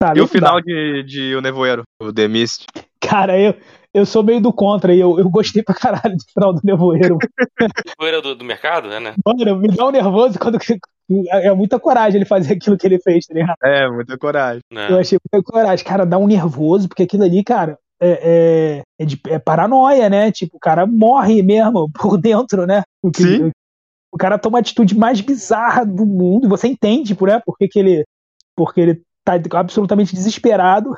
sabe? 0.00 0.20
E 0.20 0.22
o 0.22 0.28
final 0.28 0.60
de, 0.60 1.02
de 1.02 1.34
O 1.34 1.40
Nevoeiro, 1.40 1.82
o 2.00 2.12
The 2.12 2.28
Mist. 2.28 2.66
Cara, 3.00 3.38
eu, 3.38 3.54
eu 3.92 4.04
sou 4.06 4.22
meio 4.22 4.40
do 4.40 4.52
contra 4.52 4.94
e 4.94 5.00
eu, 5.00 5.18
eu 5.18 5.28
gostei 5.28 5.62
pra 5.62 5.74
caralho 5.74 6.16
do 6.16 6.24
final 6.32 6.52
do 6.52 6.60
Nevoeiro. 6.62 7.18
Poeira 7.98 8.20
do, 8.22 8.34
do 8.34 8.44
mercado, 8.44 8.92
é, 8.92 9.00
né? 9.00 9.14
Mano, 9.24 9.56
me 9.58 9.68
dá 9.68 9.86
um 9.86 9.90
nervoso 9.90 10.38
quando. 10.38 10.58
É 11.30 11.52
muita 11.54 11.78
coragem 11.78 12.18
ele 12.18 12.24
fazer 12.24 12.54
aquilo 12.54 12.76
que 12.76 12.86
ele 12.86 12.98
fez, 12.98 13.26
tá 13.26 13.34
ligado? 13.34 13.56
É, 13.62 13.88
muita 13.88 14.18
coragem. 14.18 14.60
né? 14.70 14.90
Eu 14.90 14.98
achei 14.98 15.18
muita 15.32 15.44
coragem. 15.44 15.84
Cara, 15.84 16.04
dá 16.04 16.18
um 16.18 16.26
nervoso, 16.26 16.88
porque 16.88 17.04
aquilo 17.04 17.22
ali, 17.22 17.44
cara, 17.44 17.78
é, 18.00 18.82
é, 18.98 19.02
é 19.02 19.04
de- 19.06 19.20
é 19.28 19.38
paranoia, 19.38 20.08
né? 20.10 20.30
Tipo, 20.32 20.56
o 20.56 20.60
cara 20.60 20.86
morre 20.86 21.42
mesmo 21.42 21.88
por 21.94 22.18
dentro, 22.18 22.66
né? 22.66 22.82
O, 23.02 23.10
que- 23.10 23.22
Sim. 23.22 23.50
o 24.12 24.16
cara 24.18 24.38
toma 24.38 24.58
a 24.58 24.60
atitude 24.60 24.96
mais 24.96 25.20
bizarra 25.20 25.84
do 25.84 26.04
mundo. 26.06 26.48
Você 26.48 26.68
entende, 26.68 27.14
por 27.14 27.28
né? 27.28 27.40
Porque 27.44 27.68
que 27.68 27.78
ele. 27.78 28.04
Porque 28.56 28.80
ele 28.80 29.02
tá 29.24 29.34
absolutamente 29.58 30.14
desesperado. 30.14 30.94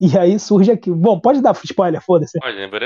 E 0.00 0.18
aí 0.18 0.38
surge 0.38 0.70
aqui. 0.72 0.90
Bom, 0.90 1.18
pode 1.20 1.40
dar 1.40 1.54
spoiler, 1.64 2.00
foda-se. 2.02 2.36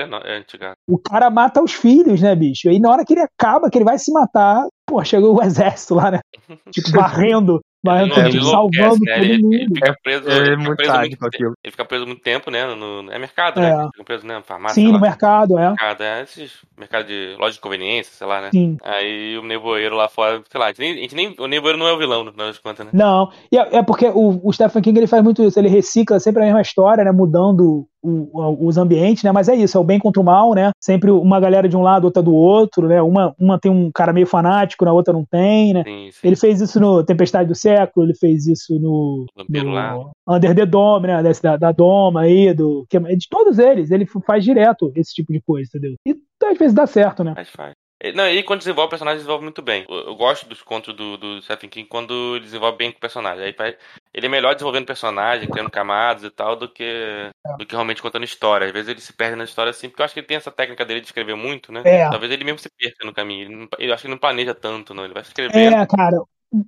Não, 0.07 0.19
é 0.19 0.39
antiga. 0.39 0.75
O 0.87 0.99
cara 0.99 1.31
mata 1.31 1.63
os 1.63 1.73
filhos, 1.73 2.21
né, 2.21 2.35
bicho? 2.35 2.69
E 2.69 2.71
aí 2.71 2.79
na 2.79 2.91
hora 2.91 3.05
que 3.05 3.15
ele 3.15 3.23
acaba, 3.23 3.71
que 3.71 3.79
ele 3.79 3.85
vai 3.85 3.99
se 3.99 4.13
matar, 4.13 4.67
pô, 4.87 5.03
chegou 5.03 5.37
o 5.37 5.43
exército 5.43 5.95
lá, 5.95 6.11
né? 6.11 6.21
Tipo, 6.71 6.91
varrendo, 6.93 7.61
varrendo, 7.83 8.15
Ele 8.19 8.31
tipo, 8.31 8.45
enlouquece, 8.45 8.83
salvando 8.83 9.05
né? 9.05 9.15
todo 9.15 9.25
Ele, 9.25 9.33
ele 9.35 9.43
mundo. 9.43 9.75
fica 9.75 9.97
preso. 10.03 10.29
É 10.29 10.33
ele 10.37 10.45
fica 10.45 10.57
muito 10.59 10.77
preso 10.77 10.93
muito, 10.99 11.27
aquilo. 11.27 11.53
ele 11.65 11.71
fica 11.71 11.85
preso 11.85 12.07
muito 12.07 12.23
tempo, 12.23 12.51
né? 12.51 12.67
No, 12.67 13.03
no- 13.03 13.13
é 13.13 13.19
mercado, 13.19 13.61
É. 13.61 13.77
né? 13.77 13.89
Fica 13.93 14.05
preso, 14.05 14.27
né? 14.27 14.43
Farmácia. 14.45 14.75
Sim, 14.83 14.93
no 14.93 15.01
mercado, 15.01 15.59
é. 15.59 15.69
Mercado, 15.69 16.03
é 16.03 16.23
esses 16.23 16.53
mercado 16.77 17.07
de 17.07 17.37
loja 17.39 17.55
de 17.55 17.61
conveniência, 17.61 18.13
sei 18.15 18.27
lá, 18.27 18.41
né? 18.41 18.51
Sim. 18.51 18.77
Aí 18.83 19.37
o 19.39 19.43
nevoeiro 19.43 19.97
lá 19.97 20.09
fora, 20.09 20.43
sei 20.51 20.61
lá, 20.61 20.67
a 20.67 20.69
gente 20.69 20.81
nem, 20.81 20.93
a 20.93 20.97
gente 21.03 21.15
nem- 21.15 21.35
o 21.39 21.47
nevoeiro 21.47 21.79
não 21.79 21.87
é 21.89 21.93
o 21.93 21.99
vilão, 21.99 22.25
no 22.25 22.33
final 22.33 22.47
das 22.49 22.59
contas, 22.59 22.87
né? 22.87 22.93
Não, 22.95 23.31
e 23.53 23.57
é, 23.59 23.77
é 23.79 23.83
porque 23.83 24.07
o, 24.09 24.41
o 24.43 24.53
Stephen 24.53 24.83
King 24.83 24.99
ele 24.99 25.07
faz 25.07 25.23
muito 25.23 25.43
isso, 25.43 25.59
ele 25.59 25.69
recicla 25.69 26.19
sempre 26.21 26.43
a 26.43 26.47
mesma 26.47 26.61
história, 26.63 27.05
né, 27.05 27.13
mudando 27.13 27.87
o- 28.03 28.67
os 28.67 28.77
ambientes, 28.77 29.23
né, 29.23 29.33
mas 29.33 29.49
é 29.49 29.55
isso, 29.55 29.77
é 29.77 29.81
o 29.81 29.85
bem 29.85 29.99
contra 29.99 30.21
o 30.21 30.25
mal, 30.25 30.55
né, 30.55 30.71
sempre 30.81 31.11
uma 31.11 31.41
galera 31.41 31.69
de 31.69 31.77
um 31.77 31.83
lado, 31.83 32.05
outra 32.05 32.23
do 32.23 32.35
outro, 32.35 32.87
né, 32.89 33.01
uma, 33.03 33.35
uma 33.39 33.59
tem 33.59 33.71
um 33.71 33.91
cara 33.93 34.13
meio 34.13 34.27
fanático, 34.27 34.85
na 34.85 34.93
outra 34.93 35.13
não 35.13 35.25
tem, 35.25 35.73
né, 35.75 35.83
Sim, 35.85 36.09
sim. 36.13 36.27
ele 36.29 36.37
fez 36.37 36.61
isso 36.61 36.79
no 36.81 37.03
Tempestade 37.05 37.49
do 37.49 37.55
Século, 37.55 38.07
ele 38.07 38.15
fez 38.15 38.47
isso 38.47 38.79
no, 38.79 39.27
no 39.37 40.11
Under 40.27 40.55
the 40.55 40.67
Dome, 40.67 41.07
né, 41.09 41.23
desse, 41.23 41.43
da, 41.43 41.57
da 41.57 41.73
Doma 41.73 42.23
aí, 42.23 42.53
do, 42.55 42.87
é 42.93 43.17
de 43.17 43.29
todos 43.29 43.59
eles, 43.59 43.91
ele 43.91 44.07
faz 44.27 44.45
direto 44.45 44.93
esse 44.95 45.15
tipo 45.15 45.33
de 45.33 45.41
coisa, 45.41 45.69
entendeu, 45.69 45.95
e 46.07 46.17
às 46.45 46.59
vezes 46.59 46.75
dá 46.75 46.87
certo, 46.87 47.25
né. 47.25 47.35
Faz, 47.35 47.49
faz. 47.51 47.73
Não, 48.15 48.29
e 48.29 48.45
quando 48.45 48.61
desenvolve 48.61 48.87
o 48.87 48.91
personagem, 48.91 49.19
desenvolve 49.19 49.43
muito 49.43 49.61
bem. 49.61 49.85
Eu, 49.89 49.97
eu 49.97 50.15
gosto 50.15 50.49
dos 50.49 50.63
contos 50.63 50.95
do, 50.95 51.17
do 51.17 51.43
Stephen 51.43 51.69
King 51.69 51.89
quando 51.89 52.39
desenvolve 52.39 52.79
bem 52.79 52.93
com 52.93 52.99
o 52.99 53.01
personagem. 53.01 53.45
Aí 53.45 53.53
ele 54.13 54.27
é 54.27 54.29
melhor 54.29 54.55
desenvolvendo 54.55 54.87
personagem, 54.87 55.49
criando 55.49 55.71
camadas 55.71 56.25
e 56.25 56.31
tal, 56.31 56.57
do 56.57 56.69
que, 56.69 57.31
do 57.59 57.67
que 57.67 57.73
realmente 57.75 58.03
contando 58.03 58.25
história. 58.25 58.67
Às 58.67 58.73
vezes 58.73 58.89
ele 58.89 59.01
se 59.01 59.13
perde 59.13 59.37
na 59.37 59.45
história 59.45 59.71
assim, 59.71 59.89
porque 59.89 60.03
eu 60.03 60.05
acho 60.05 60.15
que 60.15 60.21
ele 60.21 60.27
tem 60.27 60.37
essa 60.37 60.51
técnica 60.51 60.85
dele 60.85 61.01
de 61.01 61.07
escrever 61.07 61.35
muito, 61.35 61.71
né? 61.73 61.83
É. 61.85 62.09
Talvez 62.11 62.33
ele 62.33 62.45
mesmo 62.45 62.59
se 62.59 62.69
perca 62.71 63.05
no 63.05 63.13
caminho. 63.13 63.43
Ele 63.43 63.57
não- 63.57 63.69
eu 63.79 63.93
acho 63.93 64.03
que 64.03 64.07
ele 64.07 64.15
não 64.15 64.19
planeja 64.19 64.55
tanto, 64.55 64.95
não. 64.95 65.05
Ele 65.05 65.15
vai 65.15 65.23
escrevendo. 65.23 65.75
É, 65.75 65.87
cara, 65.87 66.17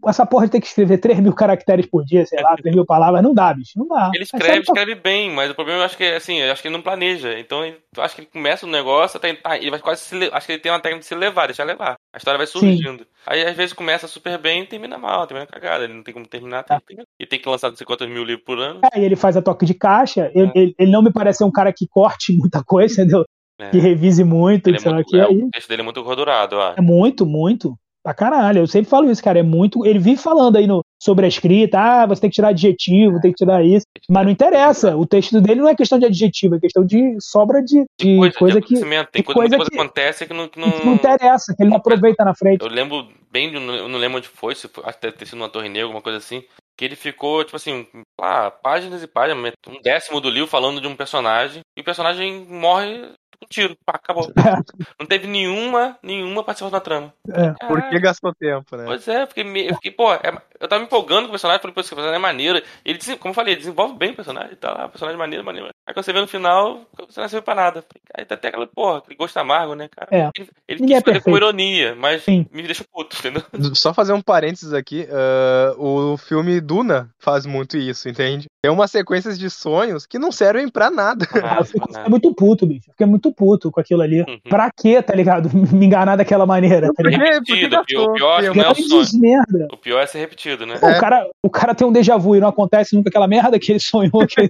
essa 0.07 0.27
porra 0.27 0.45
de 0.47 0.53
ter 0.53 0.61
que 0.61 0.67
escrever 0.67 0.99
3 0.99 1.19
mil 1.21 1.33
caracteres 1.33 1.87
por 1.87 2.05
dia, 2.05 2.27
sei 2.27 2.43
lá, 2.43 2.55
3 2.57 2.75
mil 2.75 2.85
palavras, 2.85 3.23
não 3.23 3.33
dá, 3.33 3.53
bicho, 3.55 3.73
não 3.79 3.87
dá. 3.89 4.11
Ele 4.13 4.23
É 4.23 4.25
escreve, 4.25 4.65
só- 4.65 4.73
escreve 4.75 4.95
bem, 4.95 5.31
mas 5.31 5.51
o 5.51 5.55
problema 5.55 5.81
eu 5.81 5.85
acho 5.85 5.97
que 5.97 6.05
é 6.05 6.17
assim, 6.17 6.37
eu 6.39 6.53
acho 6.53 6.61
que 6.61 6.69
ele 6.69 6.75
não 6.77 6.83
planeja. 6.83 7.39
Então 7.39 7.65
eu 7.65 7.75
acho 7.99 8.15
que 8.15 8.21
ele 8.23 8.29
começa 8.31 8.67
o 8.67 8.69
negócio, 8.71 9.17
até, 9.17 9.39
ah, 9.43 9.57
ele 9.57 9.71
vai 9.71 9.81
quase 9.81 10.03
se 10.03 10.15
acho 10.33 10.47
que 10.47 10.53
ele 10.53 10.61
tem 10.61 10.71
uma 10.71 10.81
técnica 10.81 11.01
de 11.01 11.07
se 11.07 11.15
levar, 11.15 11.47
deixar 11.47 11.65
levar. 11.65 11.95
A 12.13 12.17
história 12.19 12.37
vai 12.39 12.47
surgindo. 12.47 13.07
Aí 13.27 13.43
às 13.43 13.57
vezes 13.57 13.73
começa 13.73 14.07
super 14.07 14.37
bem 14.39 14.63
e 14.63 14.67
termina 14.67 14.99
mal, 14.99 15.27
termina 15.27 15.47
cagada. 15.47 15.85
Ele 15.85 15.95
não 15.95 16.03
tem 16.03 16.13
como 16.13 16.27
terminar, 16.27 16.63
tem, 16.65 16.79
tem, 16.87 16.99
e 17.19 17.27
tem 17.27 17.39
que 17.41 17.49
lançar 17.49 17.71
não 17.71 17.77
sei 17.77 17.87
quantos 17.87 18.09
mil 18.09 18.23
livros 18.25 18.45
por 18.45 18.59
ano. 18.59 18.81
É, 18.93 19.01
e 19.01 19.05
ele 19.05 19.17
faz 19.17 19.37
a 19.37 19.43
toque 19.43 19.65
de 19.65 19.75
caixa. 19.75 20.31
Ele, 20.35 20.51
ele- 20.55 20.75
ele 20.79 20.91
não 20.91 21.03
me 21.03 21.13
parece 21.13 21.39
ser 21.39 21.45
um 21.45 21.53
cara 21.53 21.73
que 21.73 21.87
corte 21.89 22.33
muita 22.37 22.63
coisa, 22.63 23.01
entendeu? 23.03 23.25
É. 23.59 23.69
que 23.69 23.79
revise 23.79 24.25
muito, 24.25 24.69
Ele 24.69 24.79
é 24.79 24.81
sei 24.81 24.91
lá, 24.91 24.95
muito- 24.97 25.09
que 25.11 25.19
é, 25.19 25.25
aí. 25.25 25.43
o 25.43 25.51
texto 25.51 25.69
dele 25.69 25.83
é 25.83 25.85
muito 25.85 26.03
gordurado, 26.03 26.59
acho. 26.59 26.79
É 26.79 26.83
muito, 26.83 27.27
muito. 27.27 27.79
Pra 28.03 28.15
caralho. 28.15 28.61
Eu 28.61 28.67
sempre 28.67 28.89
falo 28.89 29.11
isso, 29.11 29.23
cara. 29.23 29.39
É 29.39 29.43
muito. 29.43 29.85
Ele 29.85 29.99
vive 29.99 30.17
falando 30.21 30.57
aí 30.57 30.67
no, 30.67 30.83
sobre 31.01 31.27
a 31.27 31.29
escrita. 31.29 31.79
Ah, 31.79 32.07
você 32.07 32.23
tem 32.23 32.31
que 32.31 32.35
tirar 32.37 32.49
adjetivo, 32.49 33.21
tem 33.21 33.31
que 33.31 33.37
tirar 33.45 33.63
isso. 33.65 33.85
Mas 34.09 34.25
não 34.25 34.33
interessa. 34.33 34.97
O 34.97 35.07
texto 35.07 35.41
dele 35.41 35.61
não 35.61 35.69
é 35.69 35.75
questão 35.75 35.99
de 35.99 36.07
adjetivo, 36.07 36.55
é 36.57 36.61
questão 36.61 36.85
de 36.85 37.17
sobra 37.21 37.63
de, 37.63 37.85
de 37.99 38.17
Coisa, 38.17 38.39
coisa, 38.39 38.61
de 38.61 38.67
que, 38.67 38.75
tem 38.75 39.23
coisa, 39.23 39.35
coisa 39.35 39.59
que 39.59 39.71
que- 39.71 39.79
acontece 39.79 40.27
que 40.27 40.33
não, 40.33 40.49
que 40.49 40.59
não, 40.59 40.69
não 40.85 40.95
interessa, 40.95 41.55
que 41.55 41.63
ele 41.63 41.71
não 41.71 41.77
aproveita 41.77 42.25
na 42.25 42.35
frente. 42.35 42.63
Eu 42.63 42.69
lembro 42.69 43.07
bem, 43.31 43.53
eu 43.53 43.89
não 43.89 43.99
lembro 43.99 44.19
onde 44.19 44.29
foi, 44.29 44.55
se 44.55 44.67
foi, 44.69 44.83
deve 45.01 45.17
ter 45.17 45.27
sido 45.27 45.39
numa 45.39 45.49
Torre 45.49 45.69
Negra, 45.69 45.85
alguma 45.85 46.03
coisa 46.03 46.19
assim, 46.19 46.43
que 46.77 46.85
ele 46.85 46.97
ficou, 46.97 47.45
tipo 47.45 47.57
assim, 47.57 47.87
ah, 48.21 48.51
páginas 48.51 49.03
e 49.03 49.07
páginas, 49.07 49.53
um 49.69 49.81
décimo 49.83 50.21
do 50.21 50.31
livro 50.31 50.49
falando 50.49 50.81
de 50.81 50.87
um 50.89 50.97
personagem, 50.97 51.61
e 51.77 51.81
o 51.83 51.85
personagem 51.85 52.47
morre 52.49 53.11
um 53.43 53.47
tiro, 53.49 53.77
pá, 53.85 53.93
acabou. 53.97 54.31
Não 54.99 55.07
teve 55.07 55.27
nenhuma, 55.27 55.99
nenhuma 56.03 56.43
participação 56.45 56.71
na 56.77 56.81
trama. 56.81 57.13
É. 57.31 57.53
Por 57.67 57.83
que 57.89 57.99
gastou 57.99 58.35
tempo, 58.35 58.77
né? 58.77 58.85
Pois 58.87 59.07
é, 59.09 59.27
fiquei, 59.27 59.45
me- 59.45 59.69
eu 59.69 59.75
fiquei 59.75 59.91
pô, 59.91 60.13
é- 60.13 60.37
eu 60.59 60.69
tava 60.69 60.81
me 60.81 60.87
empolgando 60.87 61.23
com 61.23 61.29
o 61.29 61.31
personagem, 61.31 61.61
falei, 61.61 61.75
pô, 61.75 61.81
esse 61.81 61.91
personagem 61.91 62.17
é 62.17 62.21
maneiro. 62.21 62.63
Ele, 62.85 62.99
como 63.19 63.31
eu 63.31 63.35
falei, 63.35 63.55
ele 63.55 63.61
desenvolve 63.61 63.97
bem 63.97 64.11
o 64.11 64.17
personagem, 64.17 64.57
tá 64.57 64.73
lá, 64.73 64.89
personagem 64.89 65.19
maneiro, 65.19 65.45
maneiro. 65.45 65.69
Aí 65.87 65.95
quando 65.95 66.05
você 66.05 66.13
vê 66.13 66.21
no 66.21 66.27
final, 66.29 66.73
o 66.93 66.97
personagem 67.07 67.23
não 67.23 67.29
serve 67.29 67.45
pra 67.45 67.55
nada. 67.55 67.85
Aí 68.15 68.25
tá 68.25 68.35
até 68.35 68.49
aquela, 68.49 68.67
porra, 68.67 68.99
aquele 68.99 69.17
gosto 69.17 69.37
amargo, 69.39 69.75
né, 69.75 69.89
cara? 69.89 70.09
É. 70.11 70.31
Ele, 70.37 70.51
ele 70.69 70.81
quis 70.87 70.91
é 70.97 71.01
fazer 71.01 71.23
com 71.23 71.37
ironia, 71.37 71.95
mas 71.95 72.23
Sim. 72.23 72.47
me 72.53 72.63
deixou 72.63 72.87
puto, 72.93 73.17
entendeu? 73.19 73.43
Só 73.75 73.95
fazer 73.95 74.13
um 74.13 74.21
parênteses 74.23 74.73
aqui, 74.73 75.07
ah, 75.11 75.75
o 75.79 76.17
filme 76.17 76.61
Duna 76.61 77.11
faz 77.19 77.47
muito 77.47 77.77
isso, 77.77 78.09
entende? 78.09 78.47
Tem 78.63 78.71
umas 78.71 78.91
sequências 78.91 79.39
de 79.39 79.49
sonhos 79.49 80.05
que 80.05 80.19
não 80.19 80.31
servem 80.31 80.69
pra 80.69 80.91
nada. 80.91 81.27
Ah, 81.43 81.59
eu 81.61 81.65
fiquei 81.65 82.05
muito 82.09 82.35
puto, 82.35 82.67
bicho. 82.67 82.91
Fiquei 82.91 83.07
muito 83.07 83.33
puto 83.33 83.71
com 83.71 83.81
aquilo 83.81 84.03
ali. 84.03 84.21
Uhum. 84.21 84.39
Pra 84.49 84.71
quê, 84.71 85.01
tá 85.01 85.15
ligado? 85.15 85.49
Me 85.73 85.87
enganar 85.87 86.17
daquela 86.17 86.45
maneira, 86.45 86.93
tá 86.93 87.03
ligado? 87.03 87.23
repetido. 87.23 87.77
O 87.77 87.85
pior, 87.85 88.11
o 88.11 88.13
pior 88.13 88.55
não 88.55 88.65
é 88.65 88.71
o 88.71 88.75
sonho. 88.75 89.21
Merda. 89.21 89.69
O 89.73 89.77
pior 89.79 90.01
é 90.01 90.07
ser 90.07 90.19
repetido, 90.19 90.67
né? 90.67 90.77
Pô, 90.79 90.89
o, 90.89 91.01
cara, 91.01 91.27
o 91.43 91.49
cara 91.49 91.75
tem 91.75 91.87
um 91.87 91.93
déjà 91.93 92.19
vu 92.19 92.37
e 92.37 92.41
não 92.41 92.49
acontece 92.49 92.95
nunca 92.95 93.09
aquela 93.09 93.27
merda 93.27 93.59
que 93.59 93.73
ele 93.73 93.81
sonhou. 93.81 94.27
Que 94.29 94.41
ele... 94.43 94.49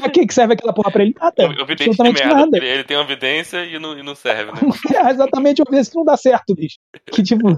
pra 0.00 0.08
que 0.08 0.32
serve 0.32 0.54
aquela 0.54 0.72
porra 0.72 0.90
pra 0.90 1.02
ele? 1.02 1.14
Nada. 1.20 1.34
Eu, 1.42 1.52
eu 1.52 1.66
vidente 1.66 1.96
de 1.96 2.02
merda. 2.02 2.34
nada. 2.34 2.56
Ele, 2.56 2.66
ele 2.66 2.84
tem 2.84 2.96
uma 2.96 3.04
evidência 3.04 3.64
e 3.64 3.78
não, 3.78 3.98
e 3.98 4.02
não 4.02 4.14
serve, 4.14 4.52
né? 4.52 4.60
É 5.06 5.10
exatamente 5.10 5.60
o 5.60 5.64
que 5.66 5.82
não 5.94 6.04
dá 6.04 6.16
certo, 6.16 6.54
bicho. 6.54 6.76
Que 7.12 7.22
tipo, 7.22 7.56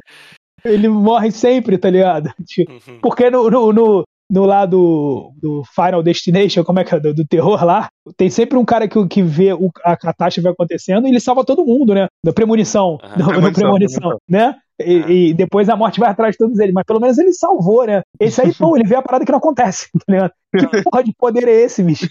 ele 0.65 0.89
morre 0.89 1.31
sempre, 1.31 1.79
tá 1.79 1.89
ligado? 1.89 2.33
Tipo, 2.45 2.73
Uhum. 2.73 2.99
Porque 3.01 3.31
no, 3.31 3.49
no, 3.49 3.73
no, 3.73 4.05
no 4.31 4.45
lado 4.45 5.31
do 5.41 5.63
Final 5.75 6.03
Destination, 6.03 6.65
como 6.65 6.81
é 6.81 6.85
que 6.85 6.95
é? 6.95 7.01
Do, 7.01 7.15
do 7.15 7.27
terror 7.27 7.65
lá, 7.65 7.89
tem 8.17 8.29
sempre 8.29 8.59
um 8.59 8.65
cara 8.65 8.89
que, 8.89 9.07
que 9.07 9.23
vê 9.23 9.53
o, 9.53 9.71
a 9.85 9.97
catástrofe 9.97 10.49
acontecendo 10.49 11.07
e 11.07 11.11
ele 11.11 11.21
salva 11.21 11.45
todo 11.45 11.65
mundo, 11.65 11.95
né? 11.95 12.09
Da 12.25 12.33
premonição. 12.33 12.99
Do- 13.17 13.19
do 13.19 13.25
Premonição, 13.27 13.53
premonição, 13.63 14.19
né? 14.29 14.57
E, 14.79 15.29
e 15.31 15.35
depois 15.35 15.69
a 15.71 15.77
morte 15.77 15.99
vai 16.01 16.11
atrás 16.11 16.33
de 16.33 16.39
todos 16.39 16.59
eles. 16.59 16.75
Mas 16.75 16.85
pelo 16.85 17.01
menos 17.01 17.17
ele 17.19 17.33
salvou, 17.33 17.87
né? 17.87 18.03
Esse 18.21 18.43
aí, 18.43 18.53
não, 18.61 18.77
ele 18.77 18.87
vê 18.87 18.97
a 18.97 19.03
parada 19.03 19.25
que 19.25 19.31
não 19.33 19.39
acontece, 19.39 19.89
tá 20.07 20.13
ligado? 20.13 20.33
Que 20.77 20.83
porra 20.83 21.05
de 21.05 21.13
poder 21.13 21.49
é 21.49 21.53
esse, 21.53 21.83
bicho? 21.83 22.09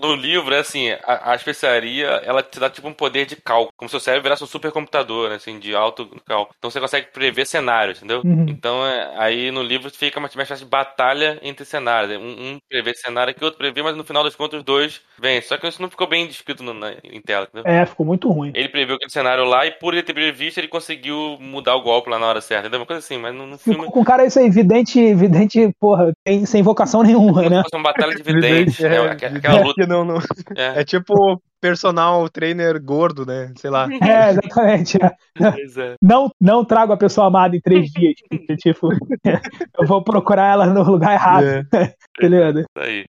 No 0.00 0.14
livro, 0.14 0.54
é 0.54 0.58
assim, 0.58 0.90
a, 1.04 1.32
a 1.32 1.34
especiaria, 1.34 2.06
ela 2.24 2.42
te 2.42 2.58
dá 2.58 2.70
tipo 2.70 2.88
um 2.88 2.92
poder 2.92 3.26
de 3.26 3.36
cálculo, 3.36 3.72
como 3.76 3.88
se 3.88 3.96
o 3.96 4.00
cérebro 4.00 4.24
virasse 4.24 4.44
um 4.44 4.46
supercomputador, 4.46 5.28
né, 5.30 5.36
assim, 5.36 5.58
de 5.58 5.74
alto 5.74 6.08
cálculo. 6.24 6.54
Então 6.58 6.70
você 6.70 6.80
consegue 6.80 7.08
prever 7.12 7.46
cenários, 7.46 7.98
entendeu? 7.98 8.22
Uhum. 8.24 8.46
Então, 8.48 8.86
é, 8.86 9.14
aí 9.16 9.50
no 9.50 9.62
livro 9.62 9.90
fica 9.90 10.18
uma 10.18 10.28
uma 10.38 10.42
espécie 10.42 10.64
de 10.64 10.70
batalha 10.70 11.38
entre 11.42 11.64
cenários. 11.64 12.16
Um, 12.20 12.54
um 12.54 12.58
prevê 12.68 12.94
cenário 12.94 13.34
que 13.34 13.42
o 13.42 13.44
outro 13.44 13.58
prevê, 13.58 13.82
mas 13.82 13.96
no 13.96 14.04
final 14.04 14.22
das 14.22 14.36
contas 14.36 14.58
os 14.58 14.64
dois 14.64 15.00
vêm. 15.18 15.40
Só 15.40 15.56
que 15.56 15.66
isso 15.66 15.82
não 15.82 15.90
ficou 15.90 16.06
bem 16.06 16.26
descrito 16.26 16.62
no- 16.62 16.74
na, 16.74 16.92
em 17.04 17.20
tela, 17.20 17.48
entendeu? 17.52 17.70
É, 17.70 17.84
ficou 17.86 18.06
muito 18.06 18.30
ruim. 18.30 18.52
Ele 18.54 18.68
previu 18.68 18.96
aquele 18.96 19.10
cenário 19.10 19.44
lá 19.44 19.66
e 19.66 19.72
por 19.72 19.94
ele 19.94 20.02
ter 20.02 20.12
previsto, 20.12 20.58
ele 20.60 20.68
conseguiu 20.68 21.36
mudar 21.40 21.74
o 21.74 21.82
golpe 21.82 22.10
lá 22.10 22.18
na 22.18 22.26
hora 22.26 22.40
certa, 22.40 22.62
entendeu? 22.64 22.80
Uma 22.80 22.86
coisa 22.86 23.00
assim, 23.00 23.18
mas 23.18 23.34
no, 23.34 23.46
no 23.46 23.58
filme... 23.58 23.86
Com 23.86 24.00
o 24.00 24.04
cara 24.04 24.26
isso 24.26 24.38
aí, 24.38 24.50
vidente, 24.50 25.14
vidente, 25.14 25.70
porra, 25.80 26.12
tem, 26.24 26.44
sem 26.46 26.62
vocação 26.62 27.02
nenhuma, 27.02 27.48
né? 27.48 27.62
Batalha 27.92 28.14
de 28.14 28.22
videntes, 28.22 28.80
É, 28.80 28.88
né? 28.88 29.10
Aquela, 29.10 29.58
é 29.60 29.62
luta. 29.64 29.86
não, 29.86 30.04
não- 30.04 30.18
É. 30.56 30.80
é 30.80 30.84
tipo 30.84 31.40
personal 31.60 32.28
trainer 32.28 32.80
gordo, 32.82 33.26
né? 33.26 33.52
Sei 33.56 33.68
lá. 33.70 33.88
É, 33.90 34.30
exatamente. 34.30 34.96
é. 35.02 35.06
É. 35.44 35.94
Não, 36.02 36.30
não 36.40 36.64
trago 36.64 36.92
a 36.92 36.96
pessoa 36.96 37.26
amada 37.26 37.56
em 37.56 37.60
três 37.60 37.90
dias. 37.90 38.14
porque, 38.28 38.56
Tipo, 38.56 38.88
eu 39.80 39.86
vou 39.86 40.02
procurar 40.02 40.52
ela 40.52 40.66
no 40.66 40.82
lugar 40.82 41.12
errado. 41.14 41.44
É. 41.44 41.62
Beleza? 42.20 42.60
Isso 42.60 42.68
aí. 42.78 43.04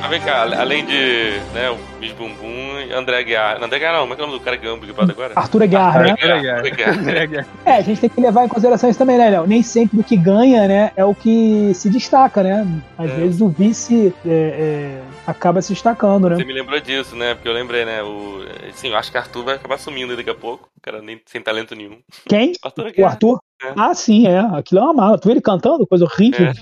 Mas 0.00 0.10
vem 0.10 0.20
cá, 0.20 0.42
além 0.60 0.84
de 0.84 1.38
né, 1.54 1.70
o 1.70 1.78
Miss 1.98 2.12
Bumbum 2.12 2.63
André 2.92 3.22
Guiar. 3.24 3.62
André 3.62 3.78
Guiar 3.78 3.92
não, 3.94 4.00
como 4.02 4.12
é 4.12 4.16
que 4.16 4.22
é 4.22 4.24
o 4.24 4.26
nome 4.28 4.38
do 4.38 4.44
cara 4.44 4.56
que 4.56 4.62
ganhou 4.62 4.76
o 4.76 4.80
Big 4.80 4.92
Brother 4.92 5.14
agora? 5.14 5.32
Arthur 5.36 5.62
Aguiar, 5.62 6.00
né? 6.02 6.10
Arthur 6.10 6.30
Aguiar, 6.32 6.58
Arthur 6.88 7.16
Aguiar. 7.16 7.46
É, 7.64 7.72
a 7.76 7.80
gente 7.80 8.00
tem 8.00 8.10
que 8.10 8.20
levar 8.20 8.44
em 8.44 8.48
consideração 8.48 8.90
isso 8.90 8.98
também, 8.98 9.18
né, 9.18 9.30
Léo? 9.30 9.46
Nem 9.46 9.62
sempre 9.62 10.00
o 10.00 10.04
que 10.04 10.16
ganha, 10.16 10.66
né, 10.68 10.90
é 10.96 11.04
o 11.04 11.14
que 11.14 11.72
se 11.74 11.88
destaca, 11.90 12.42
né? 12.42 12.66
Às 12.98 13.10
É. 13.10 13.14
vezes 13.14 13.40
o 13.40 13.48
vice 13.48 14.14
é, 14.26 14.28
é, 14.28 15.00
acaba 15.26 15.60
se 15.62 15.72
destacando, 15.72 16.28
né? 16.28 16.36
Você 16.36 16.44
me 16.44 16.52
lembrou 16.52 16.78
disso, 16.80 17.14
né? 17.16 17.34
Porque 17.34 17.48
eu 17.48 17.52
lembrei, 17.52 17.84
né? 17.84 18.02
O... 18.02 18.44
Sim, 18.74 18.88
eu 18.88 18.96
acho 18.96 19.10
que 19.10 19.18
Arthur 19.18 19.44
vai 19.44 19.54
acabar 19.54 19.78
sumindo 19.78 20.16
daqui 20.16 20.30
a 20.30 20.34
pouco. 20.34 20.68
O 20.76 20.80
cara 20.80 21.00
nem 21.00 21.20
sem 21.26 21.40
talento 21.40 21.74
nenhum. 21.74 21.98
Quem? 22.28 22.52
Arthur 22.62 22.84
O 22.84 22.88
Aguiar. 22.88 23.10
Arthur? 23.12 23.40
É. 23.62 23.72
Ah, 23.76 23.94
sim, 23.94 24.26
é. 24.26 24.38
Aquilo 24.40 24.80
é 24.80 24.84
uma 24.84 24.92
mala. 24.92 25.18
Tu 25.18 25.26
vê 25.26 25.32
ele 25.34 25.40
cantando? 25.40 25.86
Coisa 25.86 26.04
horrível. 26.04 26.52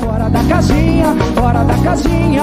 Fora 0.00 0.28
da 0.28 0.44
casinha, 0.48 1.06
fora 1.34 1.64
da 1.64 1.82
casinha. 1.82 2.42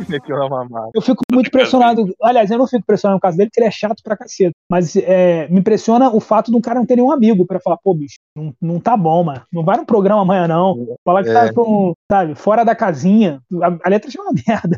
Meteu 0.08 0.36
uma 0.36 0.48
mamada. 0.48 0.90
Eu 0.94 1.02
fico 1.02 1.22
muito 1.32 1.48
impressionado. 1.48 2.14
Aliás, 2.22 2.50
eu 2.50 2.58
não 2.58 2.66
fico 2.66 2.78
impressionado 2.82 3.16
no 3.16 3.20
caso 3.20 3.36
dele, 3.36 3.48
porque 3.50 3.60
ele 3.60 3.68
é 3.68 3.70
chato 3.70 4.02
pra 4.02 4.16
caceta. 4.16 4.52
Mas 4.70 4.96
é, 4.96 5.48
me 5.48 5.60
impressiona 5.60 6.10
o 6.10 6.20
fato 6.20 6.50
do 6.50 6.60
cara 6.60 6.78
não 6.78 6.86
ter 6.86 6.96
nenhum 6.96 7.12
amigo 7.12 7.46
pra 7.46 7.60
falar, 7.60 7.76
pô, 7.82 7.94
bicho, 7.94 8.16
não, 8.36 8.52
não 8.60 8.80
tá 8.80 8.96
bom, 8.96 9.22
mano. 9.24 9.42
Não 9.52 9.64
vai 9.64 9.76
no 9.76 9.86
programa 9.86 10.22
amanhã, 10.22 10.46
não. 10.48 10.96
Falar 11.04 11.22
que 11.22 11.30
É. 11.30 11.32
tá 11.34 11.52
com, 11.52 11.92
sabe, 12.10 12.34
fora 12.34 12.64
da 12.64 12.74
casinha. 12.74 13.40
A, 13.62 13.78
a 13.84 13.90
letra 13.90 14.10
é 14.16 14.20
uma 14.20 14.32
merda. 14.46 14.76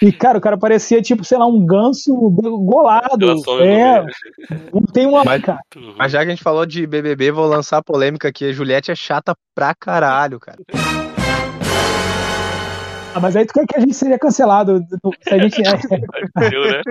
E, 0.00 0.12
cara, 0.12 0.38
o 0.38 0.40
cara 0.40 0.56
parecia, 0.56 1.02
tipo, 1.02 1.24
sei 1.24 1.36
lá, 1.36 1.46
um 1.46 1.66
ganso 1.66 2.14
golado. 2.64 3.32
É, 3.60 4.02
não 4.72 4.82
tem 4.92 5.04
uma. 5.06 5.24
Mas- 5.24 5.42
cara. 5.42 5.58
Mas 5.98 6.12
já 6.12 6.20
que 6.20 6.26
a 6.28 6.30
gente 6.30 6.42
falou 6.42 6.64
de 6.64 6.86
BBB, 6.86 7.30
vou 7.32 7.46
lançar 7.46 7.78
a 7.78 7.82
polêmica 7.82 8.28
aqui. 8.28 8.48
A 8.48 8.52
Juliette 8.52 8.90
é 8.90 8.94
chata 8.94 9.34
pra 9.54 9.74
caralho, 9.74 10.38
cara. 10.40 10.58
Ah, 13.14 13.20
mas 13.20 13.36
aí 13.36 13.44
tu 13.44 13.52
quer 13.52 13.66
que 13.66 13.76
a 13.76 13.80
gente 13.80 13.94
seja 13.94 14.18
cancelado. 14.18 14.80
Se 15.22 15.34
a 15.34 15.38
gente 15.38 15.60
Eu, 16.52 16.62
né? 16.70 16.82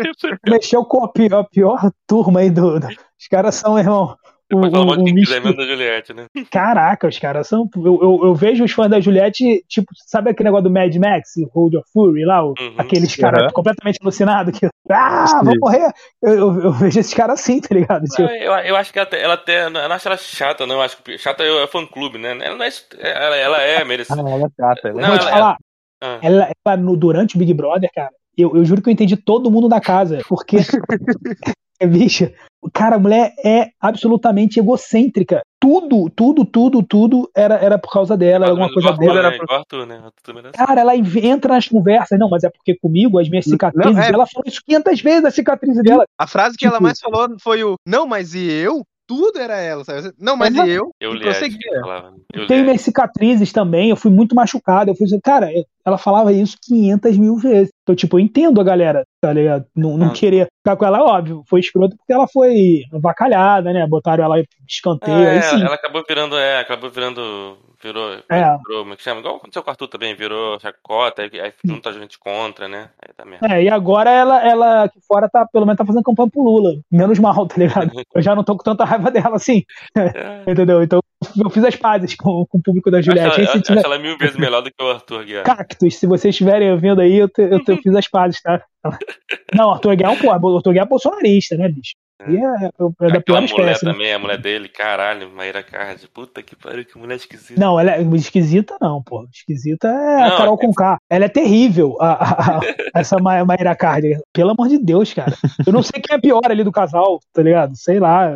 mexeu 0.47 0.85
com 0.85 1.03
a 1.03 1.07
pior, 1.11 1.39
a 1.39 1.43
pior 1.43 1.91
turma 2.07 2.41
aí 2.41 2.49
do. 2.49 2.79
do- 2.79 2.87
Os 2.87 3.27
caras 3.29 3.55
são, 3.55 3.77
irmão. 3.77 4.15
O, 4.53 4.59
Pode 4.59 4.71
falar 4.71 4.85
mal 4.85 4.95
de 4.97 4.99
o, 4.99 5.03
o 5.03 5.05
quem 5.05 5.15
quiser, 5.15 5.41
da 5.41 5.63
Juliette, 5.65 6.13
né? 6.13 6.25
Caraca, 6.51 7.07
os 7.07 7.17
caras 7.17 7.47
são. 7.47 7.69
Eu, 7.75 7.99
eu, 8.01 8.19
eu 8.25 8.35
vejo 8.35 8.65
os 8.65 8.71
fãs 8.73 8.89
da 8.89 8.99
Juliette, 8.99 9.63
tipo, 9.67 9.87
sabe 10.07 10.29
aquele 10.29 10.49
negócio 10.49 10.65
do 10.65 10.69
Mad 10.71 10.93
Max, 10.97 11.29
Road 11.55 11.77
of 11.77 11.87
Fury 11.93 12.25
lá? 12.25 12.43
o- 12.43 12.49
Uhum. 12.59 12.75
Aqueles 12.77 13.15
caras 13.15 13.43
Aham. 13.43 13.51
completamente 13.53 13.97
alucinados 14.01 14.59
que. 14.59 14.67
Ah, 14.91 15.25
Sim. 15.25 15.37
vou 15.45 15.55
morrer! 15.61 15.89
Eu, 16.21 16.33
eu, 16.33 16.63
eu 16.65 16.71
vejo 16.73 16.99
esses 16.99 17.13
caras 17.13 17.39
assim, 17.39 17.61
tá 17.61 17.73
ligado? 17.73 18.03
Tipo, 18.03 18.27
Ah, 18.27 18.35
Eu, 18.37 18.51
eu 18.53 18.75
acho 18.75 18.91
que 18.91 18.99
ela 18.99 19.07
até, 19.07 19.21
ela 19.23 19.33
até. 19.35 19.65
Eu 19.65 19.69
não 19.69 19.79
acho 19.91 20.07
ela 20.07 20.17
chata, 20.17 20.67
não. 20.67 20.75
Eu 20.75 20.81
acho 20.81 21.01
que 21.01 21.17
chata 21.17 21.43
é 21.43 21.63
o 21.63 21.67
fã 21.69 21.85
clube, 21.85 22.17
né? 22.17 22.37
Ela 22.41 22.57
não 22.57 22.65
é. 22.65 22.69
Ela, 22.99 23.35
ela 23.37 23.61
é 23.61 23.85
merecida. 23.85 24.19
ela 24.19 24.47
é 24.47 24.49
chata, 24.59 24.91
Não, 24.93 25.07
vou 25.11 25.17
te 25.17 25.21
ela- 25.27 25.31
falar, 25.31 25.57
Ah. 26.01 26.19
ela, 26.21 26.49
ela 26.65 26.77
no, 26.77 26.95
durante 26.97 27.35
o 27.35 27.39
Big 27.39 27.53
Brother, 27.53 27.89
cara, 27.93 28.09
eu, 28.37 28.55
eu 28.55 28.65
juro 28.65 28.81
que 28.81 28.89
eu 28.89 28.93
entendi 28.93 29.15
todo 29.15 29.51
mundo 29.51 29.69
da 29.69 29.79
casa, 29.79 30.19
porque. 30.27 30.57
é, 31.79 31.87
bicha, 31.87 32.33
cara, 32.73 32.95
a 32.95 32.99
mulher 32.99 33.33
é 33.43 33.69
absolutamente 33.79 34.59
egocêntrica. 34.59 35.41
Tudo, 35.59 36.09
tudo, 36.09 36.43
tudo, 36.43 36.81
tudo 36.81 37.29
era, 37.35 37.53
era 37.55 37.77
por 37.77 37.91
causa 37.91 38.17
dela, 38.17 38.45
era 38.45 38.51
alguma 38.51 38.73
coisa 38.73 38.89
Arthur, 38.89 39.13
dela. 39.13 39.29
né? 39.29 39.35
Igual 39.37 39.59
Arthur, 39.59 39.85
né? 39.85 40.01
Arthur 40.03 40.37
era 40.39 40.49
assim. 40.49 40.57
Cara, 40.57 40.81
ela 40.81 40.95
entra 40.95 41.53
nas 41.53 41.67
conversas, 41.67 42.17
não, 42.17 42.29
mas 42.29 42.43
é 42.43 42.49
porque 42.49 42.75
comigo, 42.79 43.19
as 43.19 43.29
minhas 43.29 43.45
cicatrizes, 43.45 43.95
Não, 43.95 44.01
é- 44.03 44.07
ela 44.09 44.25
falou 44.25 44.43
isso 44.47 44.59
500 44.65 45.01
vezes, 45.01 45.25
a 45.25 45.29
cicatriz 45.31 45.75
dela. 45.83 46.03
A 46.17 46.25
frase 46.25 46.57
que 46.57 46.65
ela 46.65 46.75
Tipo- 46.77 46.83
mais 46.83 46.99
falou 46.99 47.35
foi 47.39 47.63
o 47.63 47.75
Não, 47.85 48.07
mas 48.07 48.33
e 48.33 48.41
eu? 48.51 48.81
Tudo 49.07 49.37
era 49.39 49.59
ela, 49.59 49.83
sabe? 49.83 50.11
Não, 50.17 50.35
mas 50.37 50.55
e 50.55 50.69
eu? 50.69 50.89
Eu 50.99 51.11
li 51.13 51.19
que 51.19 51.25
prosseguia. 51.25 51.81
falava. 51.81 52.13
Eu 52.33 52.47
Tenho 52.47 52.59
li 52.61 52.65
minhas 52.65 52.81
cicatrizes 52.81 53.51
também, 53.51 53.89
eu 53.89 53.95
fui 53.97 54.09
muito 54.09 54.33
machucado. 54.33 54.89
Eu 54.89 54.95
fui 54.95 55.05
assim, 55.05 55.19
cara, 55.19 55.51
eu- 55.53 55.65
ela 55.85 55.97
falava 55.97 56.31
isso 56.33 56.57
500 56.61 57.17
mil 57.17 57.37
vezes. 57.37 57.69
Então, 57.83 57.95
tipo, 57.95 58.17
eu 58.17 58.19
entendo 58.23 58.61
a 58.61 58.63
galera, 58.63 59.03
tá 59.19 59.33
ligado? 59.33 59.65
Não, 59.75 59.97
não 59.97 60.07
Ah. 60.07 60.13
querer 60.13 60.47
ficar 60.63 60.75
com 60.75 60.85
ela, 60.85 61.01
óbvio. 61.03 61.43
Foi 61.49 61.59
escroto 61.59 61.95
porque 61.97 62.13
ela 62.13 62.27
foi 62.27 62.83
avacalhada, 62.93 63.73
né? 63.73 63.85
Botaram 63.87 64.23
ela 64.23 64.41
de 64.41 64.47
escanteio, 64.67 65.15
É, 65.23 65.31
aí 65.31 65.41
sim. 65.41 65.61
ela 65.63 65.75
acabou 65.75 66.03
virando, 66.07 66.37
é, 66.37 66.59
acabou 66.59 66.89
virando, 66.91 67.57
virou, 67.81 68.13
É. 68.29 68.57
virou, 68.67 68.81
como 68.81 68.93
é 68.93 68.95
que 68.95 69.01
chama? 69.03 69.19
Igual 69.19 69.37
aconteceu 69.37 69.63
com 69.63 69.69
o 69.69 69.71
Arthur 69.71 69.87
também, 69.87 70.15
virou 70.15 70.59
chacota, 70.59 71.23
aí, 71.23 71.29
aí 71.39 71.51
fica 71.51 71.67
muita 71.73 71.91
gente 71.93 72.19
contra, 72.19 72.67
né? 72.67 72.89
Aí 73.01 73.13
tá 73.15 73.25
merda. 73.25 73.47
É, 73.55 73.63
e 73.63 73.69
agora 73.69 74.11
ela, 74.11 74.47
ela 74.47 74.83
aqui 74.83 74.99
fora 75.07 75.27
tá, 75.27 75.45
pelo 75.51 75.65
menos 75.65 75.77
tá 75.77 75.85
fazendo 75.85 76.03
campanha 76.03 76.29
pro 76.29 76.43
Lula. 76.43 76.75
Menos 76.91 77.17
mal, 77.19 77.47
tá 77.47 77.55
ligado? 77.57 77.91
Eu 78.15 78.21
já 78.21 78.35
não 78.35 78.43
tô 78.43 78.55
com 78.55 78.63
tanta 78.63 78.85
raiva 78.85 79.09
dela 79.09 79.35
assim. 79.35 79.63
É. 79.97 80.43
Entendeu? 80.51 80.83
Então, 80.83 81.01
eu 81.37 81.49
fiz 81.49 81.63
as 81.63 81.75
pazes 81.75 82.15
com, 82.15 82.45
com 82.47 82.57
o 82.57 82.61
público 82.61 82.89
da 82.89 82.97
Eu 82.97 82.99
acho 83.01 83.05
Juliette. 83.11 83.41
ela, 83.41 83.61
tiver 83.61 83.77
acho 83.79 83.85
ela 83.85 83.99
mil 83.99 84.17
vezes 84.17 84.35
melhor 84.37 84.61
do 84.61 84.71
que 84.71 84.83
o 84.83 84.89
Arthur 84.89 85.23
Guiar. 85.25 85.43
cactos, 85.43 85.95
se 85.97 86.07
vocês 86.07 86.33
estiverem 86.33 86.75
vendo 86.77 87.01
aí, 87.01 87.15
eu, 87.17 87.29
te- 87.29 87.41
eu, 87.43 87.63
te- 87.63 87.71
eu 87.71 87.77
fiz 87.77 87.93
as 87.95 88.07
pazes, 88.07 88.41
tá? 88.41 88.63
Não, 89.55 89.71
Arthur 89.71 89.95
Guiar 89.95 90.11
é 90.11 90.15
um 90.15 90.19
porra, 90.19 90.39
o 90.41 90.55
Arthur 90.57 90.71
Guiar 90.73 90.85
é 90.85 90.89
bolsonarista, 90.89 91.55
né, 91.57 91.69
bicho? 91.69 91.93
E 92.27 92.37
é, 92.37 92.39
é 92.39 92.69
da 92.69 93.07
Aquela 93.07 93.21
pior 93.21 93.41
mulher 93.41 93.71
espécie. 93.73 93.85
né? 93.85 93.91
também, 93.91 94.13
a 94.13 94.19
mulher 94.19 94.37
dele, 94.37 94.67
caralho, 94.69 95.29
Maíra 95.31 95.63
Card. 95.63 96.07
Puta 96.13 96.41
que 96.43 96.55
pariu, 96.55 96.85
que 96.85 96.97
mulher 96.97 97.15
esquisita. 97.15 97.59
Não, 97.59 97.79
ela 97.79 97.91
é 97.95 98.01
esquisita, 98.15 98.75
não, 98.81 99.01
pô. 99.01 99.25
Esquisita 99.33 99.87
é 99.87 100.17
Não, 100.19 100.23
a 100.27 100.37
Carol 100.37 100.57
Conká. 100.57 100.97
Ela 101.09 101.25
é 101.25 101.29
terrível, 101.29 101.97
a, 101.99 102.11
a- 102.11 102.57
a- 102.57 102.59
essa 102.99 103.17
Ma- 103.17 103.43
Mayra 103.45 103.75
Cardi. 103.75 104.17
Pelo 104.33 104.51
amor 104.51 104.67
de 104.69 104.77
Deus, 104.77 105.13
cara. 105.13 105.33
Eu 105.65 105.73
não 105.73 105.81
sei 105.83 106.01
quem 106.01 106.15
é 106.15 106.19
pior 106.19 106.41
ali 106.45 106.63
do 106.63 106.71
casal, 106.71 107.19
tá 107.33 107.41
ligado? 107.41 107.75
Sei 107.75 107.99
lá. 107.99 108.29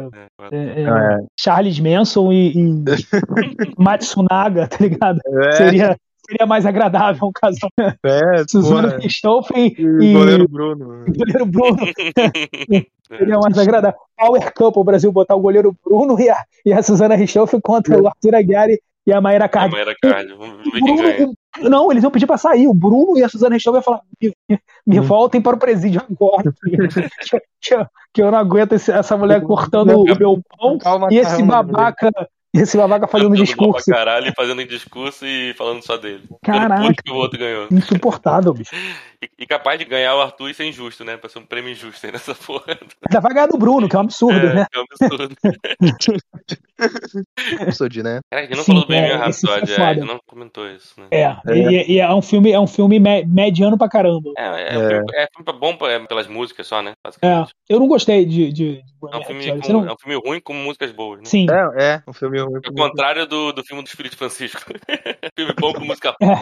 é, 0.51 0.57
é, 0.57 0.81
É. 0.83 1.17
Charles 1.39 1.79
Manson 1.79 2.31
e, 2.31 2.53
e 2.55 2.83
Matsunaga, 3.77 4.67
tá 4.67 4.77
ligado? 4.79 5.19
É. 5.25 5.51
Seria, 5.53 5.97
seria 6.27 6.45
mais 6.45 6.65
agradável 6.65 7.27
um 7.27 7.31
casal. 7.31 7.69
É, 7.79 8.43
Suzana. 8.49 8.97
Richthofen 8.97 9.75
E 9.77 9.85
o 9.87 10.01
e 10.03 10.13
goleiro 10.13 10.47
Bruno. 10.47 11.05
o 11.07 11.11
goleiro 11.13 11.45
Bruno. 11.45 11.77
Seria 13.07 13.37
mais 13.37 13.57
agradável. 13.57 13.99
Power 14.17 14.53
Couple, 14.53 14.81
o 14.81 14.83
Brasil 14.83 15.11
botar 15.11 15.35
o 15.35 15.39
goleiro 15.39 15.75
Bruno 15.85 16.19
e 16.19 16.27
a, 16.29 16.37
e 16.65 16.73
a 16.73 16.81
Suzana 16.81 17.15
Richthofen 17.15 17.59
contra 17.61 18.01
o 18.01 18.07
Arthur 18.07 18.33
Aguiar 18.35 18.67
e- 18.69 18.81
a 19.13 19.21
Mayra 19.21 19.45
A 19.45 19.49
Cardi. 19.49 19.75
Maíra 19.75 19.93
Card, 20.01 20.33
vamos 20.33 20.63
ver 20.63 20.71
quem 20.81 20.95
ganha. 20.95 21.27
o- 21.27 21.69
não, 21.69 21.91
eles 21.91 22.01
iam 22.03 22.09
pedir 22.11 22.25
pra 22.25 22.37
sair. 22.37 22.67
O 22.67 22.73
Bruno 22.73 23.15
e 23.15 23.23
a 23.23 23.29
Suzana 23.29 23.53
Richthofen 23.53 23.77
iam 23.77 23.83
falar: 23.83 24.01
me, 24.19 24.33
me- 24.49 24.59
me 24.87 24.99
voltem 24.99 25.39
para 25.39 25.55
o 25.55 25.59
presídio 25.59 26.01
agora. 26.09 26.51
que, 26.63 27.07
que- 27.61 27.85
que 28.11 28.21
eu 28.23 28.31
não 28.31 28.39
aguento 28.39 28.73
esse- 28.73 28.91
essa 28.91 29.15
mulher 29.15 29.43
cortando 29.43 29.91
o 30.01 30.03
meu 30.17 30.39
pão 30.57 30.79
Calma, 30.79 31.07
e 31.11 31.17
esse 31.19 31.37
calma, 31.37 31.61
babaca, 31.61 32.09
babaca 32.77 33.07
fazendo 33.07 33.29
mal 33.29 33.37
discurso. 33.43 33.85
pra 33.85 33.95
caralho, 33.97 34.33
fazendo 34.35 34.65
discurso 34.65 35.25
e 35.25 35.53
falando 35.55 35.81
só 35.83 35.97
dele. 35.97 36.23
Caraca. 36.43 36.93
que 37.03 37.11
o 37.11 37.15
outro 37.15 37.37
ganhou. 37.39 37.67
Insuportável, 37.71 38.53
bicho. 38.53 38.71
E, 39.23 39.43
e 39.43 39.47
capaz 39.47 39.79
de 39.79 39.85
ganhar 39.85 40.13
o 40.13 40.21
Arthur 40.21 40.49
e 40.49 40.53
ser 40.53 40.65
injusto, 40.65 41.03
né? 41.03 41.15
Pra 41.17 41.29
ser 41.29 41.39
um 41.39 41.45
prêmio 41.45 41.71
injusto 41.71 42.05
aí 42.05 42.11
nessa 42.11 42.35
porra. 42.45 42.65
Ainda 43.09 43.19
vai 43.21 43.33
ganhar 43.33 43.47
do 43.47 43.57
Bruno, 43.57 43.87
que 43.89 43.95
é 43.95 43.97
um 43.99 44.01
absurdo, 44.03 44.37
é, 44.37 44.53
né? 44.53 44.65
é 44.71 44.79
um 44.79 44.83
absurdo. 44.91 45.35
Rhapsody, 47.59 48.03
né? 48.03 48.19
Cara, 48.29 48.43
a 48.43 48.45
gente 48.45 48.55
não 48.57 48.63
Sim, 48.63 48.71
falou 48.71 48.81
do 48.83 48.87
Bohemian 48.87 49.23
é, 49.25 49.29
esse 49.29 49.41
foi 49.47 49.55
Rhapsody, 49.55 49.81
é, 49.81 49.85
a 49.85 49.93
gente 49.93 50.05
não 50.05 50.19
comentou 50.27 50.69
isso, 50.69 50.93
né? 50.99 51.07
É, 51.11 51.35
E, 51.55 51.93
e 51.93 51.99
é 51.99 52.13
um 52.13 52.21
filme, 52.21 52.51
é 52.51 52.59
um 52.59 52.67
filme 52.67 52.99
me- 52.99 53.25
mediano 53.25 53.77
pra 53.77 53.89
caramba. 53.89 54.29
É, 54.37 54.43
é, 54.43 54.75
É. 54.75 54.77
um 54.77 54.87
filme- 54.89 55.11
é 55.15 55.27
filme 55.35 55.59
bom 55.59 55.75
pra- 55.75 55.99
pelas 56.01 56.27
músicas 56.27 56.67
só, 56.67 56.81
né? 56.81 56.91
É, 56.91 56.95
Basicamente. 57.03 57.51
eu 57.69 57.79
não 57.79 57.87
gostei 57.87 58.25
de, 58.25 58.51
de 58.51 58.81
É, 59.11 59.17
um 59.17 59.23
filme 59.23 59.61
com- 59.61 59.73
não- 59.73 59.87
é 59.87 59.91
um 59.93 59.97
filme 59.97 60.21
ruim 60.25 60.39
com 60.39 60.53
músicas 60.53 60.91
boas, 60.91 61.19
né? 61.19 61.25
Sim. 61.25 61.47
É, 61.49 61.83
é, 61.95 62.03
um 62.07 62.13
filme 62.13 62.39
ruim. 62.39 62.61
Ao 62.65 62.73
contrário 62.73 63.25
do, 63.25 63.51
do 63.51 63.63
filme 63.63 63.83
do 63.83 63.87
Espírito 63.87 64.17
Francisco. 64.17 64.61
filme 65.35 65.53
bom 65.59 65.73
com 65.73 65.85
música 65.85 66.15
É. 66.21 66.33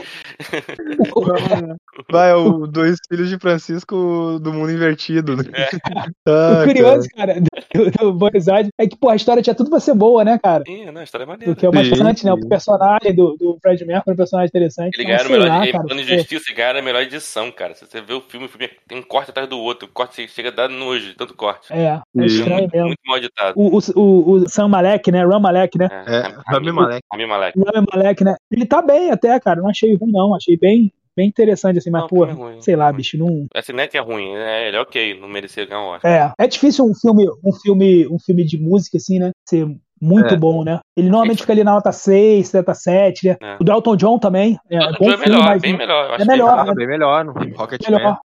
ruim. 1.11 1.75
Vai, 2.11 2.31
é 2.31 2.35
o 2.35 2.65
Dois 2.67 2.97
Filhos 3.07 3.29
de 3.29 3.37
Francisco 3.37 4.39
do 4.41 4.53
Mundo 4.53 4.71
Invertido. 4.71 5.35
né? 5.37 5.43
É. 5.53 5.69
Ah, 6.25 6.61
o 6.61 6.65
curioso, 6.65 7.07
cara, 7.15 7.35
do, 7.73 7.91
do 7.91 8.13
Boa 8.13 8.29
Amizade 8.31 8.69
é 8.79 8.87
que, 8.87 8.95
pô, 8.97 9.09
a 9.09 9.15
história 9.15 9.41
tinha 9.43 9.53
tudo 9.53 9.69
pra 9.69 9.79
ser 9.79 9.93
boa, 9.93 10.23
né, 10.23 10.39
cara? 10.41 10.63
Sim, 10.65 10.85
não, 10.91 11.01
a 11.01 11.03
história 11.03 11.23
é 11.25 11.27
maneira. 11.27 11.51
O 11.51 11.55
que 11.55 11.65
é 11.65 11.69
o 11.69 11.73
mais 11.73 11.87
interessante, 11.87 12.25
né? 12.25 12.33
O 12.33 12.47
personagem 12.47 13.13
do, 13.13 13.35
do 13.37 13.57
Fred 13.61 13.83
Mercury 13.85 14.11
é 14.11 14.13
um 14.13 14.17
personagem 14.17 14.47
interessante. 14.47 14.95
Ele 14.95 15.05
ganharam 15.07 15.27
o 15.29 15.31
melhor. 15.31 15.47
lá, 15.47 15.63
ele, 15.63 15.71
cara, 15.71 15.83
falando 15.87 16.03
de 16.05 16.15
justiça, 16.17 16.45
ele 16.49 16.55
ganharam 16.57 16.79
a 16.79 16.81
melhor 16.81 17.01
edição, 17.01 17.51
cara. 17.51 17.75
Se 17.75 17.85
você 17.85 18.01
vê 18.01 18.13
o 18.13 18.21
filme, 18.21 18.45
o 18.45 18.49
filme 18.49 18.69
tem 18.87 18.97
um 18.97 19.01
corte 19.03 19.31
atrás 19.31 19.49
do 19.49 19.59
outro. 19.59 19.87
O 19.87 19.91
corte 19.91 20.27
chega 20.27 20.49
a 20.49 20.51
dar 20.51 20.69
nojo, 20.69 21.13
tanto 21.15 21.33
corte. 21.35 21.71
É, 21.73 21.99
é 22.17 22.25
estranho 22.25 22.52
muito, 22.61 22.71
mesmo. 22.71 22.87
muito 22.87 22.99
mal 23.05 23.17
editado. 23.17 23.53
O, 23.59 23.77
o, 23.77 23.79
o, 23.95 24.31
o 24.43 24.49
Sam 24.49 24.67
Malek, 24.67 25.11
né? 25.11 25.25
Ram 25.25 25.39
Malek, 25.39 25.77
né? 25.77 25.87
É, 26.07 26.33
Rami 26.51 26.71
Malek. 26.71 27.01
Rami 27.11 27.25
Malek. 27.25 27.59
Rami 27.73 27.87
Malek, 27.93 28.23
né? 28.23 28.35
Ele 28.51 28.65
tá 28.65 28.81
bem 28.81 29.11
até, 29.11 29.39
cara. 29.39 29.61
Não 29.61 29.69
achei 29.69 29.95
ruim, 29.95 30.11
não. 30.11 30.35
Achei 30.35 30.57
bem, 30.57 30.91
bem 31.15 31.27
interessante, 31.27 31.77
assim. 31.79 31.89
Mas, 31.91 32.05
Não, 32.11 32.25
é 32.25 32.31
ruim, 32.31 32.61
sei 32.61 32.75
lá, 32.75 32.87
ruim. 32.87 32.97
bicho, 32.97 33.17
não. 33.17 33.45
Assim, 33.55 33.73
não 33.73 33.79
é 33.83 33.87
que 33.87 33.97
é 33.97 34.01
ruim, 34.01 34.33
é, 34.35 34.67
ele 34.67 34.77
é 34.77 34.81
ok, 34.81 35.19
não 35.19 35.27
merecia 35.27 35.65
ganhar 35.65 35.81
um 35.81 35.87
Oscar. 35.89 36.11
É, 36.39 36.43
é 36.43 36.47
difícil 36.47 36.85
um 36.85 36.93
filme, 36.93 37.25
um 37.43 37.53
filme, 37.53 38.07
um 38.07 38.17
filme 38.19 38.43
de 38.45 38.57
música, 38.59 38.97
assim, 38.97 39.19
né? 39.19 39.31
Ser 39.47 39.67
muito 40.01 40.33
É. 40.33 40.37
bom, 40.37 40.63
né? 40.65 40.79
Ele 40.97 41.09
normalmente 41.09 41.39
fica 41.41 41.53
ali 41.53 41.63
na 41.63 41.73
nota 41.75 41.91
6, 41.91 42.51
nota 42.53 42.73
7, 42.73 43.27
né? 43.29 43.37
É. 43.41 43.55
O 43.59 43.63
do 43.63 43.71
Elton 43.71 43.95
John 43.95 44.19
também. 44.19 44.57
É, 44.69 44.79
Outro 44.79 44.97
bom 44.99 45.05
é 45.05 45.17
filme, 45.17 45.25
melhor, 45.29 45.45
mas 45.45 45.61
bem 45.61 45.77
melhor. 45.77 46.19
É 46.19 46.25
melhor, 46.25 46.63
bem 46.63 46.71
Ah, 46.71 46.75
bem 46.75 46.87
melhor. 46.87 47.23
No 47.25 47.31
Rocket 47.55 47.81
melhor. 47.89 48.17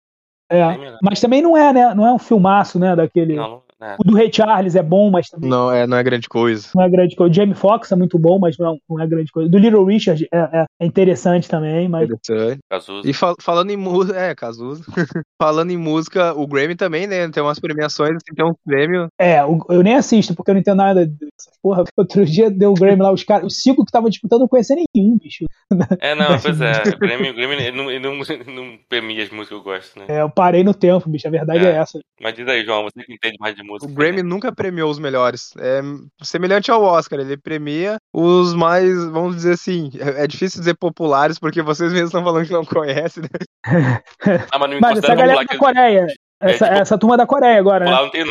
É. 0.50 0.66
Bem 0.70 0.78
melhor. 0.78 0.98
Mas 1.02 1.20
também 1.20 1.40
não 1.42 1.56
é, 1.56 1.72
né? 1.72 1.94
Não 1.94 2.06
é 2.06 2.12
um 2.12 2.18
filmaço, 2.18 2.78
né? 2.80 2.96
Daquele. 2.96 3.36
Não, 3.36 3.48
não, 3.50 3.62
é. 3.80 3.96
O 3.98 4.05
do 4.05 4.14
Ray 4.16 4.30
Charles 4.32 4.74
é 4.76 4.82
bom, 4.82 5.10
mas 5.10 5.28
também 5.28 5.48
Não, 5.48 5.70
é, 5.70 5.86
não 5.86 5.96
é 5.96 6.02
grande 6.02 6.28
coisa. 6.28 6.68
não 6.74 6.82
é 6.82 6.88
grande 6.88 7.14
coisa. 7.16 7.30
O 7.30 7.34
Jamie 7.34 7.55
Foxx 7.55 7.90
é 7.92 7.96
muito 7.96 8.18
bom, 8.18 8.38
mas 8.38 8.56
não, 8.59 8.78
não 8.88 9.00
é 9.00 9.06
grande 9.06 9.30
coisa. 9.32 9.48
O 9.48 9.50
do 9.50 9.59
Little 9.59 9.84
Richard 9.84 10.26
é, 10.32 10.38
é- 10.38 10.64
é 10.80 10.86
interessante 10.86 11.48
também, 11.48 11.88
mas. 11.88 12.09
Interessante. 12.10 12.59
Cazuza. 12.70 13.09
E 13.09 13.12
fal- 13.12 13.36
falando 13.40 13.70
em 13.70 13.76
música, 13.76 14.18
é, 14.18 14.34
Cazuza. 14.34 14.82
falando 15.40 15.70
em 15.70 15.76
música, 15.76 16.32
o 16.34 16.46
Grammy 16.46 16.74
também, 16.74 17.06
né? 17.06 17.28
Tem 17.30 17.42
umas 17.42 17.59
premiações, 17.59 18.10
assim, 18.16 18.34
tem 18.34 18.44
um 18.44 18.55
prêmio. 18.64 19.09
É, 19.18 19.44
o- 19.44 19.64
eu 19.70 19.82
nem 19.82 19.94
assisto, 19.94 20.34
porque 20.34 20.50
eu 20.50 20.55
não 20.55 20.60
entendo 20.60 20.76
nada 20.78 21.06
dessas 21.06 21.59
porra. 21.62 21.84
Outro 21.96 22.24
dia 22.24 22.50
deu 22.50 22.70
o 22.70 22.74
Grammy 22.74 23.02
lá, 23.02 23.12
os 23.12 23.24
caras, 23.24 23.46
os 23.46 23.60
cinco 23.62 23.84
que 23.84 23.88
estavam 23.90 24.09
disputando, 24.10 24.40
não 24.40 24.48
conhecia 24.48 24.76
nenhum, 24.94 25.16
bicho. 25.18 25.44
É, 26.00 26.14
não, 26.14 26.38
pois 26.40 26.60
é. 26.60 26.72
O 26.94 26.98
Grêmio, 26.98 27.30
o 27.32 27.34
Grêmio 27.34 27.59
ele 27.60 27.76
não, 27.76 27.90
ele 27.90 28.00
não, 28.00 28.12
ele 28.22 28.52
não 28.52 28.78
premia 28.88 29.22
as 29.22 29.30
músicas 29.30 29.48
que 29.48 29.55
eu 29.55 29.62
gosto, 29.62 29.98
né? 29.98 30.06
É, 30.09 30.22
eu 30.22 30.30
parei 30.30 30.64
no 30.64 30.72
tempo, 30.72 31.09
bicho. 31.10 31.26
A 31.28 31.30
verdade 31.30 31.64
é, 31.66 31.70
É. 31.72 31.76
essa. 31.76 31.98
Mas 32.20 32.34
diz 32.34 32.46
aí, 32.48 32.64
João, 32.64 32.84
você 32.84 33.02
que 33.05 33.12
entende 33.12 33.36
mais 33.38 33.55
de 33.55 33.62
O 33.69 33.73
música. 33.73 33.93
Grammy 33.93 34.23
nunca 34.23 34.53
premiou 34.53 34.90
os 34.90 34.99
melhores. 34.99 35.53
É 35.59 35.81
semelhante 36.23 36.70
ao 36.70 36.82
Oscar, 36.82 37.20
ele 37.20 37.36
premia 37.36 37.99
os 38.12 38.55
mais, 38.55 39.05
vamos 39.07 39.36
dizer 39.36 39.53
assim, 39.53 39.90
é, 39.99 40.24
é 40.24 40.27
difícil 40.27 40.61
dizer 40.61 40.74
populares, 40.77 41.39
porque 41.39 41.62
vocês 41.62 41.93
mesmos 41.93 42.09
estão 42.09 42.24
falando 42.24 42.47
que 42.47 42.53
não 42.53 42.65
conhecem, 42.65 43.23
né? 43.23 43.28
Ah, 44.51 44.59
mas 44.59 44.69
não 44.69 44.77
me 44.77 44.81
Mas 44.81 44.99
essa 44.99 45.15
galera 45.15 45.45
da 45.45 45.59
Coreia, 45.59 46.07
essa, 46.40 46.66
tipo, 46.66 46.78
essa 46.81 46.98
turma 46.98 47.16
da 47.16 47.27
Coreia 47.27 47.59
agora, 47.59 47.85
né? 47.85 47.90
não 47.90 48.10
tem. 48.10 48.24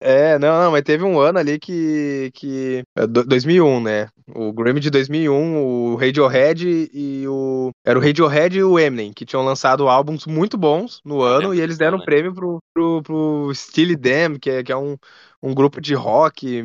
É, 0.00 0.38
não, 0.38 0.64
não, 0.64 0.72
mas 0.72 0.82
teve 0.82 1.04
um 1.04 1.18
ano 1.18 1.38
ali 1.38 1.58
que. 1.58 2.30
que 2.34 2.82
é, 2.96 3.06
do- 3.06 3.24
2001, 3.24 3.80
né? 3.80 4.08
O 4.34 4.52
Grammy 4.52 4.80
de 4.80 4.90
2001, 4.90 5.56
o 5.64 5.96
Radiohead 5.96 6.90
e 6.92 7.26
o. 7.26 7.70
Era 7.84 7.98
o 7.98 8.02
Radiohead 8.02 8.58
e 8.58 8.62
o 8.62 8.78
Eminem, 8.78 9.12
que 9.12 9.24
tinham 9.24 9.44
lançado 9.44 9.88
álbuns 9.88 10.26
muito 10.26 10.58
bons 10.58 11.00
no 11.04 11.22
ano, 11.22 11.48
lembro 11.48 11.54
e 11.54 11.60
eles 11.60 11.78
deram 11.78 11.98
né? 11.98 12.04
prêmio 12.04 12.34
pro, 12.34 12.58
pro, 12.74 13.02
pro 13.02 13.52
Steely 13.54 13.96
Dan, 13.96 14.38
que 14.38 14.50
é, 14.50 14.62
que 14.62 14.70
é 14.70 14.76
um, 14.76 14.96
um 15.42 15.54
grupo 15.54 15.80
de 15.80 15.94
rock, 15.94 16.62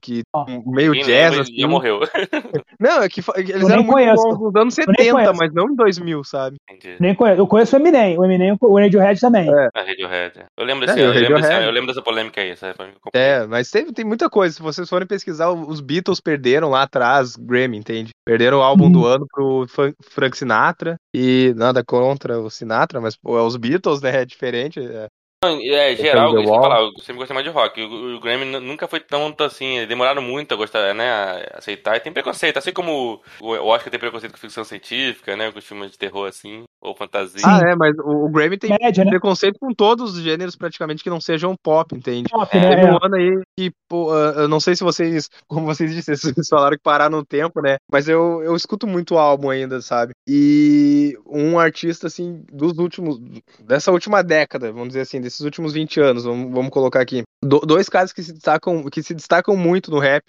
que 0.00 0.22
um 0.36 0.70
meio 0.72 0.92
Quem 0.92 1.02
jazz, 1.04 1.30
lembra, 1.30 1.42
assim. 1.42 1.60
já 1.60 1.68
morreu. 1.68 2.00
Não, 2.80 3.02
é 3.02 3.08
que 3.08 3.20
eles 3.36 3.62
Eu 3.62 3.70
eram 3.70 3.82
muito 3.82 3.92
conheço. 3.92 4.22
bons 4.22 4.40
nos 4.40 4.54
anos 4.56 4.78
Eu 4.78 4.84
nem 4.88 4.96
70, 4.96 5.12
conheço. 5.12 5.34
mas 5.38 5.54
não 5.54 5.68
em 5.70 5.74
2000, 5.76 6.24
sabe? 6.24 6.56
Entendi. 6.70 6.96
Nem 7.00 7.14
conheço. 7.14 7.40
Eu 7.40 7.46
conheço 7.46 7.76
o 7.76 7.78
Eminem. 7.80 8.18
O 8.18 8.24
Eminem, 8.24 8.56
o 8.60 8.76
Radiohead 8.78 9.20
também. 9.20 9.48
É. 9.48 9.68
A 9.74 9.82
Radiohead. 9.82 10.44
Eu 10.56 10.64
lembro 10.64 10.84
É, 10.84 10.86
desse, 10.88 10.98
e 10.98 11.02
o 11.02 11.06
eu, 11.06 11.12
lembro 11.20 11.40
desse 11.40 11.52
eu 11.64 11.70
lembro 11.70 11.86
dessa 11.88 12.02
polêmica 12.02 12.40
aí, 12.40 12.56
sabe? 12.56 12.74
É, 13.14 13.46
mas 13.46 13.70
teve, 13.70 13.92
tem 13.92 14.04
muita 14.04 14.28
coisa. 14.28 14.54
Se 14.54 14.62
vocês 14.62 14.88
forem 14.88 15.06
pesquisar, 15.06 15.50
os 15.50 15.80
Beatles 15.80 16.20
perderam 16.20 16.68
lá 16.70 16.82
atrás 16.82 17.36
Grammy, 17.36 17.78
entende? 17.78 18.10
Perderam 18.24 18.58
o 18.58 18.62
álbum 18.62 18.86
Uhum. 18.86 18.92
do 18.92 19.06
ano 19.06 19.26
pro 19.32 19.66
Frank 20.10 20.36
Sinatra. 20.36 20.96
E 21.14 21.54
nada 21.56 21.82
contra 21.84 22.38
o 22.40 22.50
Sinatra, 22.50 23.00
mas 23.00 23.16
pô, 23.16 23.38
é 23.38 23.42
os 23.42 23.56
Beatles, 23.56 24.00
né? 24.02 24.22
É 24.22 24.24
diferente. 24.24 24.80
é. 24.80 25.06
Não, 25.44 25.60
É, 25.60 25.94
geral, 25.94 26.28
isso 26.34 26.42
que 26.42 26.48
eu 26.48 26.54
falar, 26.62 26.80
eu 26.80 26.92
sempre 27.00 27.16
gostei 27.18 27.34
mais 27.34 27.44
de 27.46 27.52
rock. 27.52 27.80
O, 27.82 28.16
o 28.16 28.20
Grammy 28.20 28.44
nunca 28.58 28.88
foi 28.88 29.00
tanto 29.00 29.44
assim, 29.44 29.86
demoraram 29.86 30.22
muito 30.22 30.52
a 30.52 30.56
gostar, 30.56 30.94
né, 30.94 31.08
a 31.10 31.58
aceitar. 31.58 31.96
E 31.96 32.00
tem 32.00 32.12
preconceito, 32.12 32.56
assim 32.56 32.72
como 32.72 33.20
o 33.40 33.50
Oscar 33.52 33.90
tem 33.90 34.00
preconceito 34.00 34.32
com 34.32 34.38
ficção 34.38 34.64
científica, 34.64 35.36
né, 35.36 35.52
com 35.52 35.60
filmes 35.60 35.92
de 35.92 35.98
terror 35.98 36.26
assim, 36.28 36.64
ou 36.80 36.94
fantasia. 36.96 37.42
Ah, 37.44 37.60
é, 37.70 37.76
mas 37.76 37.94
o, 37.98 38.24
o 38.24 38.28
Grammy 38.30 38.56
tem 38.58 38.70
Média, 38.80 39.04
né? 39.04 39.10
preconceito 39.10 39.58
com 39.60 39.72
todos 39.74 40.16
os 40.16 40.22
gêneros 40.22 40.56
praticamente 40.56 41.02
que 41.04 41.10
não 41.10 41.20
sejam 41.20 41.54
pop, 41.62 41.94
entende? 41.94 42.30
Pop, 42.30 42.56
É, 42.56 42.60
né? 42.60 42.68
Teve 42.70 42.86
É. 42.88 42.92
um 42.92 42.98
ano 43.02 43.14
aí 43.16 43.42
que, 43.58 43.70
pô, 43.88 44.10
ah, 44.12 44.32
eu 44.38 44.48
não 44.48 44.58
sei 44.58 44.74
se 44.74 44.82
vocês, 44.82 45.28
como 45.46 45.66
vocês 45.66 45.94
disseram, 45.94 46.16
vocês 46.34 46.48
falaram 46.48 46.76
que 46.78 46.82
pararam 46.82 47.18
no 47.18 47.24
tempo, 47.24 47.60
né? 47.60 47.76
Mas 47.92 48.08
eu, 48.08 48.42
eu 48.42 48.56
escuto 48.56 48.86
muito 48.86 49.18
álbum 49.18 49.50
ainda, 49.50 49.82
sabe? 49.82 50.12
E 50.26 51.14
um 51.26 51.58
artista, 51.58 52.06
assim, 52.06 52.42
dos 52.50 52.78
últimos, 52.78 53.18
dessa 53.60 53.92
última 53.92 54.22
década, 54.22 54.72
vamos 54.72 54.88
dizer 54.88 55.02
assim, 55.02 55.20
desses 55.26 55.40
últimos 55.40 55.72
20 55.72 56.00
anos, 56.00 56.24
vamos, 56.24 56.52
vamos 56.52 56.70
colocar 56.70 57.00
aqui. 57.00 57.22
Do- 57.44 57.60
dois 57.60 57.88
caras 57.88 58.12
que 58.12 58.22
se 58.22 58.32
destacam, 58.32 58.84
que 58.84 59.02
se 59.02 59.14
destacam 59.14 59.56
muito 59.56 59.90
no 59.90 59.98
rap 59.98 60.24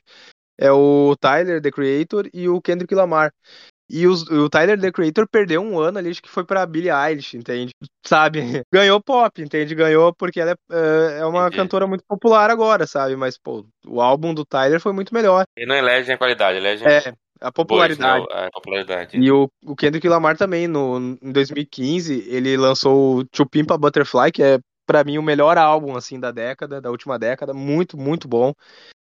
é 0.59 0.71
o 0.71 1.15
Tyler, 1.19 1.61
The 1.61 1.71
Creator, 1.71 2.27
e 2.33 2.49
o 2.49 2.59
Kendrick 2.59 2.93
Lamar. 2.95 3.31
E 3.89 4.05
os- 4.05 4.29
o 4.29 4.49
Tyler, 4.49 4.79
The 4.79 4.91
Creator, 4.91 5.27
perdeu 5.31 5.61
um 5.61 5.79
ano 5.79 5.97
ali, 5.99 6.09
acho 6.09 6.21
que 6.21 6.27
foi 6.29 6.43
pra 6.43 6.65
Billie 6.65 6.91
Eilish, 6.91 7.37
entende? 7.37 7.71
Sabe? 8.05 8.41
Ganhou 8.73 9.01
pop, 9.01 9.41
entende? 9.41 9.75
Ganhou 9.75 10.13
porque 10.13 10.41
ela 10.41 10.51
é, 10.51 10.55
é, 10.71 11.19
é 11.19 11.25
uma 11.25 11.43
Entendi. 11.47 11.55
cantora 11.57 11.87
muito 11.87 12.03
popular 12.05 12.49
agora, 12.49 12.85
sabe? 12.85 13.15
Mas, 13.15 13.37
pô, 13.37 13.65
o 13.85 14.01
álbum 14.01 14.33
do 14.33 14.43
Tyler 14.43 14.81
foi 14.81 14.91
muito 14.91 15.13
melhor. 15.13 15.45
Ele 15.55 15.67
não 15.67 15.75
elege 15.75 16.11
a 16.11 16.17
qualidade, 16.17 16.57
elege 16.57 16.83
É, 16.85 17.13
a 17.39 17.51
popularidade. 17.51 18.25
Né, 18.27 18.47
a 18.47 18.51
popularidade. 18.51 19.17
E 19.17 19.31
o, 19.31 19.47
o 19.63 19.75
Kendrick 19.75 20.07
Lamar 20.09 20.37
também, 20.37 20.67
no, 20.67 21.17
em 21.21 21.31
2015, 21.31 22.27
ele 22.27 22.57
lançou 22.57 23.19
o 23.19 23.25
To 23.25 23.45
Pimp 23.47 23.71
a 23.71 23.77
Butterfly, 23.77 24.31
que 24.33 24.43
é, 24.43 24.59
pra 24.87 25.03
mim, 25.03 25.19
o 25.19 25.23
melhor 25.23 25.57
álbum, 25.59 25.95
assim, 25.97 26.19
da 26.19 26.31
década, 26.31 26.81
da 26.81 26.91
última 26.91 27.19
década. 27.19 27.53
Muito, 27.53 27.97
muito 27.97 28.27
bom. 28.27 28.53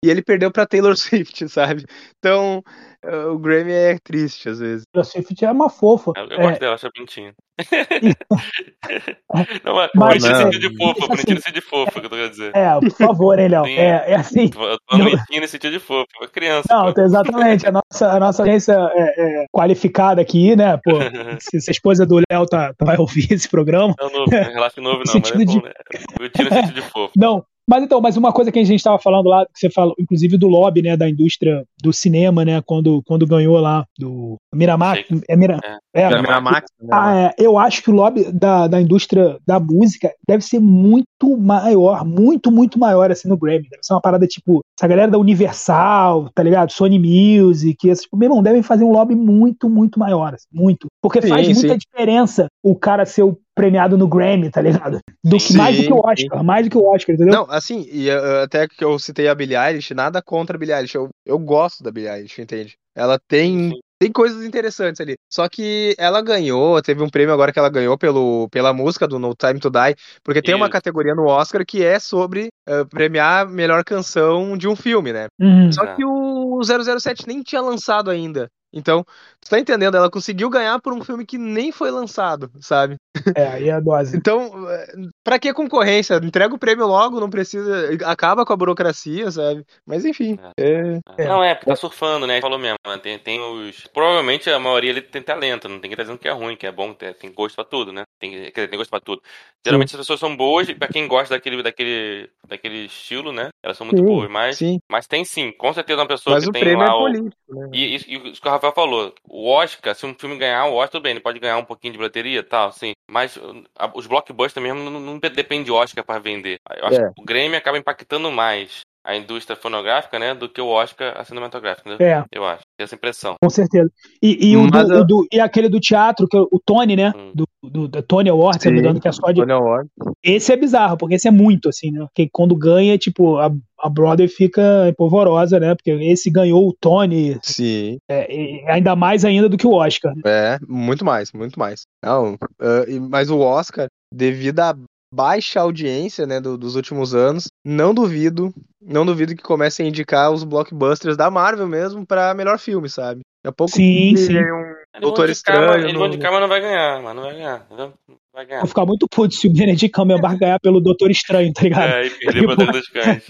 E 0.04 0.10
ele 0.10 0.22
perdeu 0.22 0.50
pra 0.50 0.66
Taylor 0.66 0.96
Swift, 0.98 1.48
sabe? 1.48 1.84
Então, 2.18 2.62
eh, 3.02 3.24
o 3.26 3.38
Grammy 3.38 3.72
é 3.72 3.98
triste 4.02 4.48
às 4.48 4.58
vezes. 4.58 4.84
Taylor 4.92 5.04
Swift 5.10 5.44
é 5.44 5.50
uma 5.50 5.68
fofa. 5.70 6.12
Eu, 6.16 6.26
eu 6.26 6.38
É, 6.40 6.42
gosto 6.42 6.60
dela, 6.60 6.74
acho 6.74 6.88
bonitinha. 6.94 7.34
não, 9.64 9.74
mas 9.74 9.90
Mas, 9.94 10.22
bonitinho 10.22 10.30
no 10.32 10.36
é, 10.36 10.42
sentido 10.44 10.68
de 10.70 10.76
fofa, 10.76 10.98
assim, 10.98 11.08
bonitinho 11.08 11.34
no 11.36 11.40
sentido 11.42 11.54
de 11.54 11.60
fofa, 11.60 11.92
que 11.92 11.98
eu 12.06 12.10
tô 12.10 12.16
querendo 12.16 12.30
dizer. 12.30 12.52
é, 12.56 12.80
por 12.80 12.90
favor, 12.90 13.38
hein, 13.38 13.48
Léo? 13.48 13.66
É, 13.66 14.10
é 14.12 14.14
assim. 14.16 14.44
Eu 14.44 14.50
tô 14.50 14.58
falando 14.90 15.10
bonitinho 15.10 15.40
no 15.42 15.48
sentido 15.48 15.72
de 15.72 15.78
fofa, 15.78 16.06
é 16.22 16.26
criança. 16.26 16.68
Não, 16.70 16.92
pô. 16.92 17.00
exatamente. 17.00 17.66
A 17.66 17.72
nossa, 17.72 18.10
a 18.10 18.20
nossa 18.20 18.42
agência 18.42 18.72
é, 18.72 19.42
é 19.42 19.46
qualificada 19.52 20.20
aqui, 20.20 20.56
né? 20.56 20.76
Pô, 20.82 20.92
se, 21.40 21.60
se 21.60 21.70
a 21.70 21.72
esposa 21.72 22.04
do 22.06 22.16
Léo 22.30 22.46
tá, 22.46 22.72
tá- 22.74 22.84
vai 22.84 22.96
ouvir 22.98 23.32
esse 23.32 23.48
programa. 23.48 23.94
Não, 24.00 24.10
novo, 24.10 24.30
relaxa 24.30 24.80
novo 24.80 24.98
não, 24.98 25.04
mas 25.04 25.08
é 25.08 25.12
Sentido 25.12 25.44
de- 25.44 25.58
bom, 25.60 25.64
né? 25.66 25.72
Bonitinho 26.18 26.48
no 26.50 26.54
sentido 26.56 26.74
de 26.74 26.82
fofa. 26.82 27.12
Não. 27.16 27.44
Mas 27.68 27.82
então, 27.82 28.00
mas 28.00 28.16
uma 28.16 28.32
coisa 28.32 28.52
que 28.52 28.58
a 28.58 28.64
gente 28.64 28.78
estava 28.78 28.98
falando 28.98 29.28
lá, 29.28 29.44
que 29.46 29.58
você 29.58 29.70
falou, 29.70 29.94
inclusive 29.98 30.36
do 30.36 30.48
lobby, 30.48 30.82
né, 30.82 30.96
da 30.96 31.08
indústria 31.08 31.64
do 31.82 31.92
cinema, 31.92 32.44
né, 32.44 32.60
quando, 32.64 33.02
quando 33.06 33.26
ganhou 33.26 33.58
lá 33.58 33.84
do 33.98 34.36
Miramax, 34.54 35.04
é, 35.28 35.36
Mira, 35.36 35.58
é, 35.94 36.10
Da 36.10 36.20
Miramax, 36.20 36.66
né? 36.80 36.88
Ah, 36.92 37.16
é, 37.16 37.34
eu 37.38 37.56
acho 37.58 37.82
que 37.82 37.90
o 37.90 37.94
lobby 37.94 38.30
da, 38.32 38.66
da 38.66 38.80
indústria 38.80 39.38
da 39.46 39.58
música 39.58 40.12
deve 40.28 40.44
ser 40.44 40.60
muito 40.60 41.36
maior, 41.38 42.04
muito, 42.04 42.50
muito 42.50 42.78
maior 42.78 43.10
assim 43.10 43.28
no 43.28 43.36
Grammy. 43.36 43.68
Deve 43.70 43.82
ser 43.82 43.94
uma 43.94 44.00
parada 44.00 44.26
tipo, 44.26 44.60
essa 44.78 44.86
galera 44.86 45.10
da 45.10 45.18
Universal, 45.18 46.28
tá 46.34 46.42
ligado? 46.42 46.70
Sony 46.70 46.98
Music, 46.98 47.88
esses, 47.88 48.06
meu 48.12 48.26
irmão, 48.26 48.42
devem 48.42 48.62
fazer 48.62 48.84
um 48.84 48.92
lobby 48.92 49.14
muito, 49.14 49.70
muito 49.70 49.98
maior, 49.98 50.34
assim, 50.34 50.46
muito. 50.52 50.88
Porque 51.00 51.22
Sim, 51.22 51.28
faz 51.28 51.46
muita 51.46 51.72
sim. 51.72 51.78
diferença 51.78 52.46
o 52.62 52.74
cara 52.74 53.06
ser 53.06 53.22
o 53.22 53.38
premiado 53.54 53.96
no 53.96 54.08
Grammy, 54.08 54.50
tá 54.50 54.60
ligado? 54.60 54.98
Do 55.22 55.36
que 55.36 55.52
Sim, 55.52 55.56
mais 55.56 55.76
do 55.76 55.84
que 55.84 55.92
o 55.92 56.00
Oscar, 56.04 56.44
mais 56.44 56.66
do 56.66 56.70
que 56.70 56.76
o 56.76 56.84
Oscar, 56.84 57.14
entendeu? 57.14 57.34
Não, 57.34 57.50
assim, 57.50 57.86
e 57.90 58.10
uh, 58.10 58.42
até 58.42 58.66
que 58.66 58.84
eu 58.84 58.98
citei 58.98 59.28
a 59.28 59.34
Billie 59.34 59.56
Eilish, 59.56 59.94
nada 59.94 60.20
contra 60.20 60.56
a 60.56 60.58
Billie 60.58 60.74
Eilish. 60.74 60.94
Eu, 60.94 61.08
eu 61.24 61.38
gosto 61.38 61.82
da 61.82 61.90
Billie 61.90 62.10
Eilish, 62.10 62.40
entende? 62.40 62.76
Ela 62.94 63.18
tem, 63.28 63.72
tem 63.98 64.12
coisas 64.12 64.44
interessantes 64.44 65.00
ali. 65.00 65.14
Só 65.28 65.48
que 65.48 65.94
ela 65.98 66.20
ganhou, 66.20 66.80
teve 66.82 67.02
um 67.02 67.08
prêmio 67.08 67.34
agora 67.34 67.52
que 67.52 67.58
ela 67.58 67.68
ganhou 67.68 67.98
pelo, 67.98 68.48
pela 68.50 68.72
música 68.72 69.06
do 69.06 69.18
No 69.18 69.34
Time 69.34 69.58
to 69.58 69.70
Die, 69.70 69.96
porque 70.22 70.42
tem 70.42 70.54
uma 70.54 70.66
Isso. 70.66 70.72
categoria 70.72 71.14
no 71.14 71.26
Oscar 71.26 71.64
que 71.66 71.82
é 71.82 71.98
sobre 71.98 72.48
uh, 72.68 72.86
premiar 72.88 73.46
a 73.46 73.48
melhor 73.48 73.84
canção 73.84 74.56
de 74.56 74.68
um 74.68 74.76
filme, 74.76 75.12
né? 75.12 75.26
Uhum. 75.40 75.72
Só 75.72 75.86
que 75.86 76.04
o 76.04 76.60
007 76.62 77.26
nem 77.26 77.42
tinha 77.42 77.60
lançado 77.60 78.10
ainda. 78.10 78.48
Então, 78.74 79.04
tu 79.44 79.50
tá 79.50 79.58
entendendo? 79.58 79.96
Ela 79.96 80.10
conseguiu 80.10 80.48
ganhar 80.50 80.80
por 80.80 80.92
um 80.92 81.04
filme 81.04 81.24
que 81.26 81.38
nem 81.38 81.70
foi 81.70 81.90
lançado, 81.90 82.50
sabe? 82.60 82.96
É, 83.36 83.46
aí 83.46 83.68
é 83.68 83.72
a 83.72 83.80
dose. 83.80 84.16
Então, 84.24 84.68
eh, 84.70 84.86
pra 85.22 85.38
que 85.38 85.52
concorrência? 85.52 86.14
Entrega 86.16 86.54
o 86.54 86.58
prêmio 86.58 86.86
logo, 86.86 87.20
não 87.20 87.28
precisa. 87.28 87.90
Acaba 88.06 88.44
com 88.44 88.52
a 88.52 88.56
burocracia, 88.56 89.30
sabe? 89.30 89.64
Mas 89.86 90.04
enfim. 90.04 90.38
É. 90.58 91.00
É. 91.18 91.28
Não, 91.28 91.42
é, 91.44 91.54
porque 91.54 91.70
tá 91.70 91.76
surfando, 91.76 92.26
né? 92.26 92.40
Falou 92.40 92.58
mesmo. 92.58 92.76
né? 92.86 92.98
Tem, 92.98 93.18
tem 93.18 93.40
os. 93.40 93.86
Provavelmente 93.92 94.48
a 94.50 94.58
maioria 94.58 94.90
ali 94.92 95.02
tem 95.02 95.22
talento, 95.22 95.68
não 95.68 95.78
tem 95.78 95.90
que 95.90 95.94
estar 95.94 96.04
dizendo 96.04 96.18
que 96.18 96.28
é 96.28 96.32
ruim, 96.32 96.56
que 96.56 96.66
é 96.66 96.72
bom, 96.72 96.94
tem, 96.94 97.32
gosto 97.32 97.54
pra 97.54 97.64
tudo, 97.64 97.92
né? 97.92 98.02
Tem, 98.18 98.30
quer 98.30 98.50
dizer, 98.52 98.68
tem 98.68 98.78
gosto 98.78 98.90
pra 98.90 99.00
tudo. 99.00 99.22
Geralmente 99.64 99.94
as 99.94 100.00
pessoas 100.00 100.20
são 100.20 100.34
boas, 100.36 100.68
e 100.68 100.74
pra 100.74 100.88
quem 100.88 101.06
gosta 101.06 101.34
daquele, 101.34 101.62
daquele, 101.62 102.30
daquele 102.46 102.84
estilo, 102.86 103.32
né? 103.32 103.48
Elas 103.62 103.76
são 103.76 103.86
muito 103.86 104.00
Sim, 104.00 104.06
boas, 104.06 104.30
mas, 104.30 104.58
sim. 104.58 104.78
mas 104.90 105.06
tem 105.06 105.24
sim, 105.24 105.52
com 105.52 105.72
certeza 105.72 106.00
uma 106.00 106.08
pessoa 106.08 106.34
Mas 106.34 106.44
que 106.44 106.50
o 106.50 106.52
tem 106.52 106.62
prêmio 106.62 106.82
é 106.84 106.86
lá 106.86 106.96
o. 106.96 107.00
político, 107.04 107.36
né? 107.48 107.68
E 107.72 107.94
e 107.94 108.30
isso 108.30 108.40
que 108.40 108.48
o 108.48 108.50
Rafael 108.50 108.72
falou, 108.74 109.14
o 109.36 109.48
Oscar, 109.50 109.96
se 109.96 110.06
um 110.06 110.14
filme 110.14 110.38
ganhar 110.38 110.64
o 110.66 110.74
Oscar, 110.74 110.90
tudo 110.92 111.02
bem, 111.02 111.10
ele 111.10 111.20
pode 111.20 111.40
ganhar 111.40 111.56
um 111.58 111.64
pouquinho 111.64 111.92
de 111.92 111.98
bilheteria 111.98 112.38
e 112.38 112.42
tal, 112.44 112.70
sim. 112.70 112.92
Mas 113.10 113.36
uh, 113.36 113.64
a- 113.76 113.90
os 113.92 114.06
blockbusters 114.06 114.62
mesmo 114.62 114.88
não, 114.88 115.00
não 115.00 115.18
depende 115.18 115.64
de 115.64 115.72
Oscar 115.72 116.04
pra 116.04 116.20
vender. 116.20 116.60
Eu 116.76 116.86
acho 116.86 117.00
É. 117.00 117.12
que 117.12 117.20
o 117.20 117.24
Grammy 117.24 117.56
acaba 117.56 117.76
impactando 117.76 118.30
mais 118.30 118.82
a 119.04 119.14
indústria 119.16 119.54
fonográfica, 119.56 120.18
né, 120.18 120.34
do 120.34 120.48
que 120.48 120.60
o 120.60 120.66
Oscar 120.68 121.14
a 121.20 121.24
cinematográfica, 121.24 121.90
né? 121.90 121.96
É. 122.00 122.24
Eu 122.32 122.44
acho. 122.44 122.62
Tenho 122.76 122.86
essa 122.86 122.94
impressão. 122.94 123.34
Com 123.42 123.50
certeza. 123.50 123.90
E, 124.22 124.50
e, 124.52 124.56
o 124.56 124.70
do, 124.70 124.78
a- 124.78 125.00
o 125.00 125.04
do- 125.04 125.26
e 125.30 125.38
aquele 125.40 125.68
do 125.68 125.78
teatro, 125.78 126.26
que 126.26 126.36
é 126.36 126.40
o 126.40 126.60
Tony, 126.64 126.96
né? 126.96 127.12
Hum. 127.14 127.32
Do, 127.34 127.46
do, 127.62 127.88
da 127.88 128.02
Tony 128.02 128.30
Award, 128.30 128.60
se 128.62 128.68
não 128.68 128.74
me 128.74 128.80
engano, 128.80 129.00
que 129.00 129.08
é 129.08 129.12
só 129.12 129.30
de. 129.30 129.40
Tony 129.40 129.52
Award. 129.52 129.88
Esse 130.22 130.52
é 130.52 130.56
bizarro, 130.56 130.96
porque 130.96 131.14
esse 131.16 131.28
é 131.28 131.30
muito, 131.30 131.68
assim, 131.68 131.90
né? 131.90 132.00
Porque 132.06 132.28
quando 132.32 132.56
ganha, 132.56 132.96
tipo, 132.96 133.36
a, 133.36 133.50
a 133.80 133.88
Broadway 133.90 134.26
fica 134.28 134.62
polvorosa, 134.96 135.60
né? 135.60 135.74
Porque 135.74 135.90
esse 135.90 136.30
ganhou 136.30 136.66
o 136.66 136.74
Tony, 136.80 137.38
Sim. 137.42 137.98
é, 138.08 138.32
e 138.34 138.64
ainda 138.70 138.96
mais 138.96 139.24
ainda 139.24 139.48
do 139.48 139.56
que 139.58 139.66
o 139.66 139.72
Oscar. 139.74 140.14
né? 140.16 140.22
É, 140.24 140.58
muito 140.66 141.04
mais, 141.04 141.30
muito 141.32 141.58
mais. 141.58 141.82
Não, 142.02 142.36
ah, 142.60 142.84
e- 142.88 142.98
mas 143.00 143.28
o 143.30 143.38
Oscar, 143.38 143.86
devido 144.12 144.60
à 144.60 144.74
baixa 145.14 145.60
audiência, 145.60 146.26
né, 146.26 146.40
do- 146.40 146.58
dos 146.58 146.74
últimos 146.76 147.14
anos, 147.14 147.48
não 147.64 147.94
duvido, 147.94 148.52
não 148.82 149.06
duvido 149.06 149.34
que 149.36 149.42
comecem 149.42 149.86
a 149.86 149.88
indicar 149.88 150.30
os 150.32 150.42
blockbusters 150.44 151.16
da 151.16 151.30
Marvel 151.30 151.66
mesmo 151.68 152.04
pra 152.06 152.34
melhor 152.34 152.58
filme, 152.58 152.88
sabe? 152.88 153.20
Daqui 153.44 153.52
a 153.52 153.52
pouco 153.52 153.72
Sim, 153.76 154.16
sim. 154.16 154.38
um 154.38 155.00
Doutor 155.00 155.28
mas- 155.28 155.36
Estranho. 155.38 155.84
Eles 155.84 155.94
vão 155.98 156.06
indicar, 156.06 156.32
mas 156.32 156.40
não 156.40 156.48
vai 156.48 156.60
ganhar, 156.60 157.02
mas 157.02 157.14
não 157.16 157.22
vai 157.22 157.34
ganhar? 157.34 157.66
Não 157.70 157.92
vai 158.32 158.46
ganhar. 158.46 158.60
Vou 158.60 158.68
ficar 158.68 158.86
muito 158.86 159.06
puto 159.08 159.34
se 159.34 159.46
o 159.48 159.52
Benedict 159.52 159.90
Cumberbatch 159.90 160.38
ganhar 160.38 160.58
pelo 160.60 160.80
Doutor 160.80 161.10
Estranho, 161.10 161.52
tá 161.52 161.62
ligado? 161.62 161.90
É, 161.92 162.06
e 162.06 162.10
perder 162.10 162.46
pra 162.46 162.56
Terra 162.56 162.72
dos 162.72 162.88
Cães. 162.88 163.24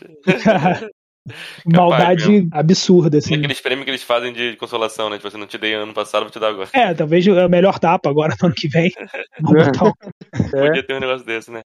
Maldade 1.65 2.47
absurda, 2.52 3.16
assim. 3.19 3.35
Aqueles 3.36 3.61
prêmios 3.61 3.85
que 3.86 3.90
eles 3.90 4.02
fazem 4.02 4.32
de 4.32 4.56
consolação, 4.56 5.09
né? 5.09 5.16
Tipo 5.16 5.28
assim, 5.28 5.39
não 5.39 5.47
te 5.47 5.56
dei 5.56 5.73
ano 5.74 5.94
passado, 5.94 6.23
vou 6.23 6.31
te 6.31 6.39
dar 6.39 6.48
agora. 6.48 6.69
É, 6.74 6.93
talvez 6.93 7.27
é 7.27 7.47
o 7.47 7.48
melhor 7.48 7.78
tapa 7.78 8.11
agora 8.11 8.36
no 8.40 8.47
ano 8.48 8.55
que 8.55 8.69
vem. 8.69 8.93
Vamos 9.40 9.66
botar 9.69 9.86
um- 9.86 9.93
É. 10.59 10.66
Podia 10.66 10.86
ter 10.86 10.94
um 10.94 11.01
negócio 11.01 11.24
desse, 11.27 11.51
né? 11.51 11.62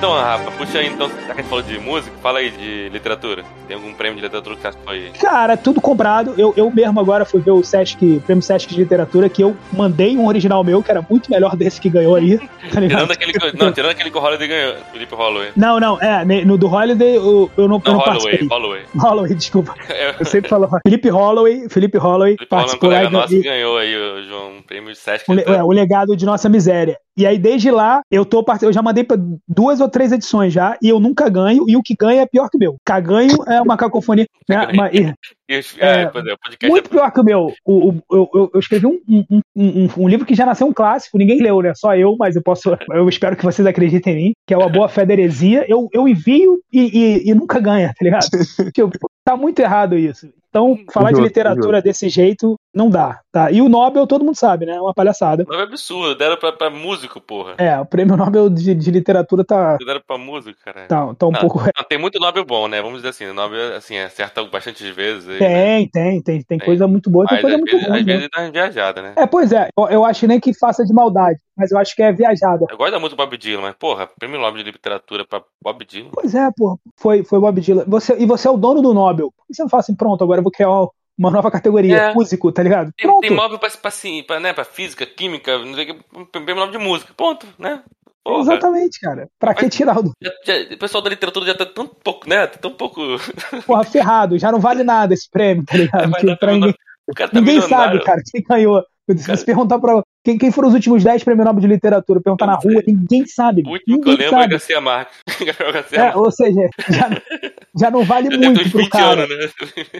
Então, 0.00 0.12
Rafa, 0.14 0.50
puxa 0.52 0.78
aí 0.78 0.86
então, 0.86 1.10
já 1.10 1.26
que 1.26 1.32
a 1.32 1.34
gente 1.34 1.48
falou 1.50 1.62
de 1.62 1.78
música, 1.78 2.10
fala 2.22 2.38
aí 2.38 2.50
de 2.50 2.88
literatura. 2.88 3.44
Tem 3.68 3.76
algum 3.76 3.92
prêmio 3.92 4.16
de 4.16 4.22
literatura 4.22 4.56
que 4.56 4.62
você 4.62 4.72
foi. 4.82 5.10
Cara, 5.20 5.58
tudo 5.58 5.78
comprado. 5.78 6.32
Eu, 6.38 6.54
eu 6.56 6.70
mesmo 6.70 6.98
agora 6.98 7.26
fui 7.26 7.38
ver 7.42 7.50
o 7.50 7.62
Sesc, 7.62 8.18
prêmio 8.24 8.42
Sesc 8.42 8.66
de 8.72 8.80
literatura, 8.80 9.28
que 9.28 9.42
eu 9.44 9.54
mandei 9.70 10.16
um 10.16 10.26
original 10.26 10.64
meu, 10.64 10.82
que 10.82 10.90
era 10.90 11.04
muito 11.08 11.30
melhor 11.30 11.54
desse 11.54 11.78
que 11.78 11.90
ganhou 11.90 12.14
aí. 12.16 12.40
Tá? 12.70 12.80
Tirando 12.80 13.10
aquele 13.10 13.32
que. 13.32 13.56
Não, 13.56 13.72
tirando 13.72 13.90
aquele 13.90 14.10
que 14.10 14.16
o 14.16 14.22
Holiday 14.22 14.46
ganhou, 14.46 14.74
Felipe 14.92 15.14
Holloway. 15.14 15.48
Não, 15.56 15.80
não, 15.80 16.00
é, 16.00 16.24
no 16.44 16.56
do 16.56 16.68
Holiday 16.68 17.16
eu, 17.16 17.50
eu 17.56 17.66
não, 17.68 17.76
eu 17.76 17.82
Não, 17.84 17.92
não 17.94 17.98
Holloway, 17.98 18.04
participei. 18.20 18.48
Holloway. 18.48 18.82
Holloway, 18.96 19.34
desculpa. 19.34 19.74
É, 19.90 20.14
Eu 20.20 20.24
sempre 20.24 20.48
falo 20.48 20.68
Felipe 20.86 21.08
Holloway, 21.10 21.68
Felipe 21.68 21.98
Holloway 21.98 22.36
Felipe 22.36 22.54
Holloway 22.54 22.72
é 22.72 22.76
um 22.76 22.78
colega 22.78 23.10
nosso 23.10 23.34
e- 23.34 23.42
ganhou 23.42 23.76
aí, 23.76 23.92
João, 24.28 24.58
um 24.58 24.62
prêmio 24.62 24.92
de 24.92 24.98
Sesc. 24.98 25.30
o, 25.30 25.40
é, 25.40 25.64
o 25.64 25.70
legado 25.72 26.16
de 26.16 26.24
nossa 26.24 26.48
miséria. 26.48 26.96
E 27.16 27.26
aí, 27.26 27.38
desde 27.38 27.70
lá, 27.70 28.00
eu 28.10 28.24
tô 28.24 28.42
part- 28.42 28.62
eu 28.62 28.72
já 28.72 28.80
mandei 28.82 29.04
pra 29.04 29.16
duas 29.48 29.80
ou 29.80 29.88
três 29.88 30.12
edições 30.12 30.52
já, 30.52 30.76
e 30.82 30.88
eu 30.88 30.98
nunca 31.00 31.28
ganho, 31.28 31.64
e 31.68 31.76
o 31.76 31.82
que 31.82 31.94
ganha 31.94 32.22
é 32.22 32.26
pior 32.26 32.48
que 32.48 32.56
o 32.56 32.60
meu. 32.60 32.76
Caganho 32.84 33.36
é 33.46 33.60
uma 33.60 33.76
cacofonia. 33.76 34.26
Né? 34.48 34.56
Uma- 34.74 34.88
é, 35.50 35.62
é, 35.80 36.06
podcast 36.36 36.68
muito 36.68 36.88
pior 36.90 37.10
que 37.10 37.20
o 37.20 37.24
meu. 37.24 37.52
O, 37.64 37.88
o- 37.90 38.02
eu, 38.12 38.50
eu- 38.54 38.60
escrevi 38.60 38.86
um, 38.86 39.00
um, 39.08 39.40
um- 39.56 39.88
um- 39.98 40.08
livro 40.08 40.24
que 40.24 40.34
já 40.34 40.46
nasceu 40.46 40.66
um 40.66 40.72
clássico, 40.72 41.18
ninguém 41.18 41.42
leu, 41.42 41.60
né? 41.60 41.72
Só 41.74 41.96
eu, 41.96 42.16
mas 42.18 42.36
eu 42.36 42.42
posso. 42.42 42.70
Eu 42.92 43.08
espero 43.08 43.36
que 43.36 43.44
vocês 43.44 43.66
acreditem 43.66 44.12
em 44.12 44.16
mim, 44.16 44.32
que 44.46 44.54
é 44.54 44.56
o 44.58 44.62
A 44.62 44.68
Boa 44.68 44.88
Fé 44.88 45.04
da 45.04 45.12
Heresia. 45.12 45.64
Eu, 45.68 45.88
eu 45.92 46.06
envio 46.08 46.60
e, 46.72 46.80
e- 47.26 47.30
e 47.30 47.34
nunca 47.34 47.58
ganha, 47.60 47.88
tá 47.88 48.04
ligado? 48.04 48.26
Tipo, 48.74 48.90
tá 49.24 49.36
muito 49.36 49.58
errado 49.60 49.96
isso. 49.98 50.28
Então, 50.50 50.76
falar 50.92 51.10
de 51.10 51.16
Justo, 51.16 51.28
literatura 51.28 51.80
desse 51.80 52.08
jeito 52.08 52.58
não 52.74 52.90
dá, 52.90 53.20
tá? 53.30 53.52
E 53.52 53.62
o 53.62 53.68
Nobel, 53.68 54.04
todo 54.06 54.24
mundo 54.24 54.34
sabe, 54.36 54.66
né? 54.66 54.74
É 54.74 54.80
uma 54.80 54.92
palhaçada. 54.92 55.44
Não 55.48 55.60
é 55.60 55.62
absurdo, 55.62 56.14
deram 56.16 56.36
pra, 56.36 56.52
pra 56.52 56.68
músico, 56.68 57.20
porra. 57.20 57.54
É, 57.56 57.78
o 57.78 57.86
prêmio 57.86 58.16
Nobel 58.16 58.50
de, 58.50 58.74
de 58.74 58.90
literatura 58.90 59.44
tá, 59.44 59.76
Deram 59.76 60.00
pra 60.04 60.18
músico, 60.18 60.58
cara. 60.64 60.86
tá, 60.88 61.14
tá 61.14 61.26
um 61.26 61.30
Não, 61.30 61.40
pouco. 61.40 61.58
não, 61.60 61.84
tem 61.88 61.98
muito 61.98 62.18
Nobel 62.18 62.44
bom, 62.44 62.66
né? 62.66 62.82
Vamos 62.82 62.98
dizer 62.98 63.10
assim, 63.10 63.26
o 63.26 63.34
Nobel, 63.34 63.76
assim, 63.76 63.96
acerta 63.98 64.42
bastante 64.44 64.90
vezes. 64.90 65.28
Aí, 65.28 65.38
né? 65.40 65.48
Tem, 65.48 65.88
tem, 65.90 66.22
tem, 66.22 66.42
tem 66.42 66.58
coisa 66.58 66.88
muito 66.88 67.08
boa, 67.08 67.26
tem 67.26 67.36
Mas 67.36 67.42
coisa 67.42 67.56
muito 67.56 67.70
vezes, 67.70 67.88
ruim. 67.88 68.00
às 68.00 68.06
né? 68.06 68.12
vezes 68.14 68.28
dá 68.32 68.42
uma 68.42 68.50
viajada, 68.50 69.02
né? 69.02 69.12
É, 69.16 69.26
pois 69.26 69.52
é, 69.52 69.68
eu, 69.78 69.88
eu 69.88 70.04
acho 70.04 70.26
nem 70.26 70.40
que 70.40 70.52
faça 70.52 70.84
de 70.84 70.92
maldade, 70.92 71.38
mas 71.60 71.70
eu 71.70 71.78
acho 71.78 71.94
que 71.94 72.02
é 72.02 72.10
viajada. 72.12 72.64
Eu 72.70 72.76
gosto 72.78 72.98
muito 72.98 73.10
do 73.14 73.16
Bob 73.16 73.36
Dylan, 73.36 73.60
mas, 73.62 73.74
porra, 73.78 74.08
prêmio 74.18 74.40
Nobel 74.40 74.64
de 74.64 74.70
literatura 74.72 75.24
pra 75.26 75.42
Bob 75.62 75.84
Dylan. 75.84 76.08
Pois 76.12 76.34
é, 76.34 76.48
pô, 76.56 76.78
foi, 76.98 77.22
foi 77.22 77.38
Bob 77.38 77.60
Dylan. 77.60 77.84
Você, 77.86 78.16
e 78.18 78.24
você 78.26 78.48
é 78.48 78.50
o 78.50 78.56
dono 78.56 78.80
do 78.80 78.94
Nobel. 78.94 79.30
Por 79.36 79.46
que 79.46 79.54
você 79.54 79.62
não 79.62 79.68
fala 79.68 79.80
assim, 79.82 79.94
pronto, 79.94 80.24
agora 80.24 80.40
eu 80.40 80.42
vou 80.44 80.50
criar 80.52 80.70
uma, 80.70 81.30
nova 81.30 81.50
categoria, 81.50 81.96
É. 81.96 82.14
músico, 82.14 82.50
tá 82.50 82.62
ligado? 82.62 82.90
Tem, 82.96 83.06
Pronto. 83.06 83.20
tem 83.20 83.30
Nobel 83.36 83.58
pra, 83.58 83.68
pra, 83.70 83.88
assim, 83.88 84.22
pra, 84.22 84.40
né, 84.40 84.52
pra 84.54 84.64
física, 84.64 85.04
química, 85.04 85.58
não 85.58 85.74
sei 85.74 85.90
o 85.90 85.94
que, 85.94 86.24
prêmio 86.32 86.54
Nobel 86.56 86.70
de 86.72 86.78
música. 86.78 87.12
Ponto, 87.14 87.46
né? 87.58 87.82
Porra. 88.24 88.40
Exatamente, 88.42 89.00
cara. 89.00 89.28
Pra 89.38 89.54
que 89.54 89.68
tirar 89.70 89.98
o 89.98 90.02
do- 90.02 90.12
Já- 90.22 90.30
já- 90.44 90.74
o 90.74 90.78
pessoal 90.78 91.02
da 91.02 91.08
literatura 91.10 91.46
já 91.46 91.54
tá 91.54 91.64
tão 91.64 91.86
pouco, 91.86 92.28
né? 92.28 92.46
Tá 92.46 92.58
tão 92.58 92.70
pouco. 92.72 93.00
porra 93.66 93.82
ferrado? 93.84 94.38
Já 94.38 94.52
não 94.52 94.60
vale 94.60 94.82
nada 94.82 95.14
esse 95.14 95.28
prêmio, 95.30 95.64
tá 95.64 95.76
ligado? 95.78 96.38
Prêmio 96.38 96.60
ninguém 96.66 96.74
cara 97.16 97.30
tá 97.30 97.40
ninguém 97.40 97.60
sabe, 97.62 98.04
cara, 98.04 98.22
quem 98.30 98.42
ganhou. 98.42 98.84
Se 99.16 99.26
você 99.26 99.44
perguntar 99.44 99.78
pra. 99.78 100.02
Quem, 100.22 100.36
quem 100.36 100.52
foram 100.52 100.68
os 100.68 100.74
últimos 100.74 101.02
10 101.02 101.24
prêmios 101.24 101.46
Nobel 101.46 101.62
de 101.62 101.66
literatura, 101.66 102.20
perguntar 102.20 102.46
na 102.46 102.54
rua, 102.54 102.82
ninguém 102.86 103.26
sabe. 103.26 103.62
O 103.64 103.70
último 103.70 104.00
que 104.00 104.08
eu 104.08 104.12
Ninguém 104.12 104.26
lembro 104.26 104.38
é 104.38 104.40
sabe. 104.40 104.50
Garcia 104.52 104.80
Marques. 104.80 105.18
É, 105.92 106.16
ou 106.16 106.30
seja, 106.30 106.68
já, 106.90 107.08
já 107.78 107.90
não 107.90 108.04
vale 108.04 108.28
tem 108.28 108.38
muito 108.38 108.68
pro 108.70 108.78
20 108.82 108.88
cara. 108.90 109.24
anos, 109.24 109.28
né? 109.38 109.50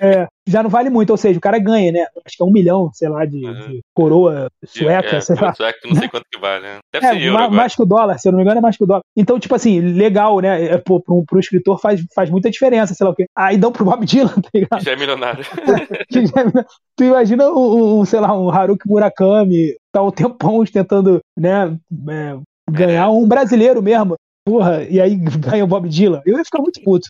É, 0.03 0.27
já 0.47 0.63
não 0.63 0.71
vale 0.71 0.91
muito, 0.91 1.11
ou 1.11 1.17
seja, 1.17 1.39
o 1.39 1.41
cara 1.43 1.59
ganha, 1.59 1.93
né? 1.93 2.07
Acho 2.25 2.37
que 2.37 2.43
é 2.43 2.47
um 2.47 2.51
milhão, 2.53 2.91
sei 2.93 3.09
lá, 3.09 3.25
de, 3.25 3.41
de 3.41 3.81
coroa 3.95 4.49
sueca, 4.65 5.17
é, 5.17 5.21
sei 5.21 5.37
lá. 5.37 5.55
Sueca, 5.55 5.79
não 5.89 5.95
sei 5.95 6.09
quanto 6.09 6.25
que 6.31 6.39
vale, 6.39 6.63
né? 6.63 6.79
Deve 6.93 7.07
É, 7.07 7.11
ser 7.11 7.23
euro 7.23 7.33
ma- 7.39 7.45
agora. 7.45 7.57
mais 7.57 7.75
que 7.77 7.83
o 7.83 7.87
dólar, 7.87 8.19
se 8.19 8.29
eu 8.29 8.33
não 8.33 8.39
me 8.39 8.45
engano, 8.45 8.59
é 8.59 8.63
mais 8.63 8.77
que 8.77 8.85
o 8.85 8.87
dólar. 8.87 9.03
Então, 9.17 9.39
tipo 9.39 9.55
assim, 9.55 9.81
legal, 9.81 10.41
né? 10.41 10.65
É, 10.67 10.79
pô, 10.79 11.01
pro, 11.01 11.23
pro 11.25 11.39
escritor 11.41 11.79
faz, 11.81 12.01
faz 12.15 12.31
muita 12.31 12.51
diferença, 12.51 12.95
sei 12.95 13.05
lá 13.05 13.11
o 13.13 13.15
quê. 13.15 13.27
Aí 13.37 13.57
dão 13.57 13.71
pro 13.73 13.85
Bob 13.85 14.05
Dylan, 14.05 14.35
tá 14.41 14.51
ligado? 14.55 14.83
Já 14.83 14.93
é 14.93 14.97
milionário. 14.97 15.45
Já- 16.11 16.65
tu 16.97 17.05
imagina 17.05 17.51
um, 17.51 18.01
um, 18.01 18.05
sei 18.05 18.21
lá, 18.21 18.37
um 18.37 18.51
Haruki 18.51 18.89
Murakami, 18.89 19.75
tá 19.93 20.03
um 20.03 20.11
tempão 20.11 20.65
tentando, 20.65 21.21
né, 21.37 21.77
é, 22.09 22.37
ganhar 22.71 23.11
um 23.11 23.27
brasileiro 23.27 23.83
mesmo. 23.83 24.15
Porra, 24.45 24.83
e 24.85 25.01
aí 25.01 25.15
ganha 25.39 25.65
o 25.65 25.67
Bob 25.67 25.89
Dylan. 25.89 26.23
Eu 26.25 26.39
ia 26.39 26.45
ficar 26.45 26.61
muito 26.61 26.81
puto. 26.83 27.09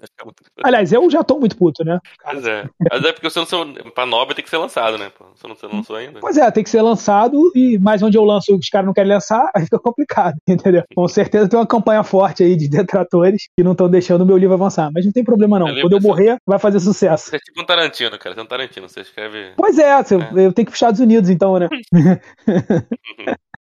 Aliás, 0.63 0.93
eu 0.93 1.09
já 1.11 1.23
tô 1.23 1.39
muito 1.39 1.57
puto, 1.57 1.85
né? 1.85 1.99
Pois 2.25 2.45
é. 2.47 2.69
Mas 2.91 3.05
é 3.05 3.13
porque 3.13 3.31
você 3.31 3.39
não 3.39 3.47
sou, 3.47 3.67
pra 3.95 4.05
Nobel 4.05 4.35
tem 4.35 4.45
que 4.45 4.51
ser 4.51 4.57
lançado, 4.59 4.99
né? 4.99 5.11
Você 5.37 5.47
não, 5.49 5.55
você 5.55 5.67
não 5.67 5.77
lançou 5.77 5.97
ainda. 5.97 6.21
Pois 6.21 6.37
é, 6.37 6.51
tem 6.51 6.65
que 6.65 6.71
ser 6.71 6.83
lançado, 6.83 7.51
e 7.55 7.79
mais 7.79 8.03
onde 8.03 8.19
eu 8.19 8.25
lanço 8.25 8.55
os 8.55 8.69
caras 8.69 8.87
não 8.87 8.93
querem 8.93 9.13
lançar, 9.13 9.49
aí 9.55 9.65
fica 9.65 9.79
complicado, 9.79 10.37
entendeu? 10.49 10.83
Com 10.95 11.07
certeza 11.09 11.49
tem 11.49 11.59
uma 11.59 11.67
campanha 11.67 12.03
forte 12.03 12.43
aí 12.43 12.57
de 12.57 12.69
detratores 12.69 13.49
que 13.57 13.63
não 13.63 13.73
estão 13.73 13.89
deixando 13.89 14.23
o 14.23 14.27
meu 14.27 14.37
livro 14.37 14.55
avançar. 14.55 14.91
Mas 14.93 15.05
não 15.05 15.13
tem 15.13 15.25
problema 15.25 15.59
não. 15.59 15.67
Quando 15.81 15.93
eu 15.93 16.01
morrer, 16.01 16.37
vai 16.47 16.59
fazer 16.59 16.81
sucesso. 16.81 17.31
Você 17.31 17.37
é 17.37 17.39
tipo 17.39 17.61
um 17.61 17.65
Tarantino, 17.65 18.19
cara. 18.19 18.35
Você 18.35 18.41
é 18.41 18.43
um 18.43 18.47
Tarantino. 18.47 18.89
Você 18.89 19.01
escreve. 19.01 19.53
Pois 19.57 19.79
é, 19.79 20.03
você- 20.03 20.17
eu 20.17 20.53
tenho 20.53 20.55
que 20.55 20.61
ir 20.63 20.65
pros 20.65 20.75
Estados 20.75 21.01
Unidos, 21.01 21.31
então, 21.31 21.59
né? 21.59 21.69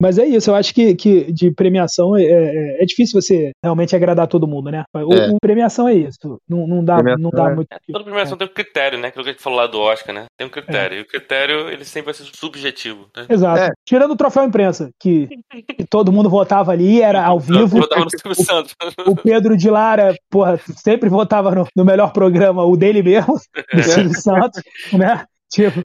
Mas 0.01 0.17
é 0.17 0.25
isso, 0.25 0.49
eu 0.49 0.55
acho 0.55 0.73
que, 0.73 0.95
que 0.95 1.31
de 1.31 1.51
premiação 1.51 2.17
é, 2.17 2.23
é, 2.23 2.83
é 2.83 2.85
difícil 2.85 3.21
você 3.21 3.51
realmente 3.63 3.95
agradar 3.95 4.27
todo 4.27 4.47
mundo, 4.47 4.69
né? 4.69 4.83
O, 4.93 5.13
É. 5.13 5.29
premiação 5.41 5.87
é 5.87 5.93
isso. 5.93 6.39
Não, 6.47 6.67
não 6.67 6.83
dá, 6.83 7.01
não 7.17 7.29
dá 7.29 7.49
muito. 7.49 7.67
Toda 7.91 8.03
premiação 8.03 8.37
tem 8.37 8.47
um 8.47 8.53
critério, 8.53 8.99
né? 8.99 9.07
Aquilo 9.07 9.23
que 9.23 9.29
a 9.29 9.33
gente 9.33 9.41
falou 9.41 9.59
lá 9.59 9.67
do 9.67 9.79
Oscar, 9.79 10.13
né? 10.13 10.25
Tem 10.37 10.45
um 10.45 10.49
critério. 10.49 10.97
E 10.97 11.01
o 11.01 11.07
critério, 11.07 11.69
ele 11.69 11.85
sempre 11.85 12.05
vai 12.05 12.13
ser 12.13 12.25
subjetivo. 12.33 13.07
Né? 13.15 13.27
Exato. 13.29 13.73
Tirando 13.85 14.11
o 14.11 14.17
troféu 14.17 14.43
imprensa, 14.43 14.89
que, 14.99 15.29
que 15.77 15.85
todo 15.85 16.11
mundo 16.11 16.29
votava 16.29 16.71
ali, 16.71 17.01
era 17.01 17.23
ao 17.23 17.39
vivo. 17.39 17.77
Eu 17.77 17.87
tava 17.87 18.05
no 18.05 18.09
Silvio 18.09 18.43
Santos. 18.43 18.75
O 19.05 19.15
Pedro 19.15 19.55
de 19.55 19.69
Lara, 19.69 20.15
porra, 20.29 20.59
sempre 20.77 21.07
votava 21.07 21.51
no, 21.51 21.67
no 21.75 21.85
melhor 21.85 22.11
programa, 22.11 22.65
o 22.65 22.75
dele 22.75 23.01
mesmo, 23.01 23.35
do 23.73 23.83
Silvio 23.83 24.19
Santos, 24.19 24.61
né? 24.91 25.23
Tipo, 25.49 25.81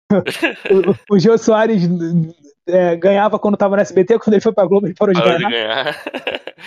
o, 1.11 1.15
o 1.15 1.19
Jô 1.19 1.37
Soares 1.37 1.83
é, 2.69 2.97
ganhava 2.97 3.39
quando 3.39 3.57
tava 3.57 3.77
no 3.77 3.83
SBT, 3.83 4.19
quando 4.19 4.35
ele 4.35 4.43
foi 4.43 4.53
pra 4.53 4.67
Globo, 4.67 4.87
ele 4.87 4.95
parou 4.95 5.15
de 5.15 5.21
Parou 5.21 5.37
de 5.39 5.45
ganhar. 5.45 5.85
ganhar. 5.85 6.03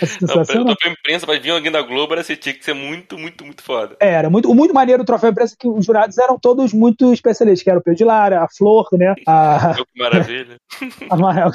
É 0.01 0.05
sensacional. 0.05 0.65
Não, 0.65 0.75
pra 0.75 0.89
imprensa, 0.89 1.25
pra 1.25 1.37
vir 1.37 1.51
alguém 1.51 1.71
da 1.71 1.81
Globo, 1.81 2.13
era, 2.13 2.21
assim, 2.21 2.35
tinha 2.35 2.53
que 2.55 2.63
ser 2.63 2.73
muito, 2.73 3.17
muito, 3.17 3.45
muito 3.45 3.61
foda. 3.61 3.95
É, 3.99 4.13
Era 4.13 4.29
muito, 4.29 4.49
o 4.49 4.55
muito 4.55 4.73
maneiro 4.73 5.03
o 5.03 5.05
troféu 5.05 5.29
imprensa 5.29 5.55
que 5.59 5.67
os 5.67 5.85
jurados 5.85 6.17
eram 6.17 6.39
todos 6.39 6.73
muito 6.73 7.13
especialistas, 7.13 7.63
que 7.63 7.69
era 7.69 7.79
o 7.79 7.83
Pedro 7.83 7.97
de 7.97 8.03
Lara, 8.05 8.43
a 8.43 8.47
Flor, 8.49 8.87
né? 8.93 9.13
A, 9.27 9.73
Que 9.75 9.99
maravilha. 10.01 10.55
a 11.09 11.15
Mael, 11.17 11.51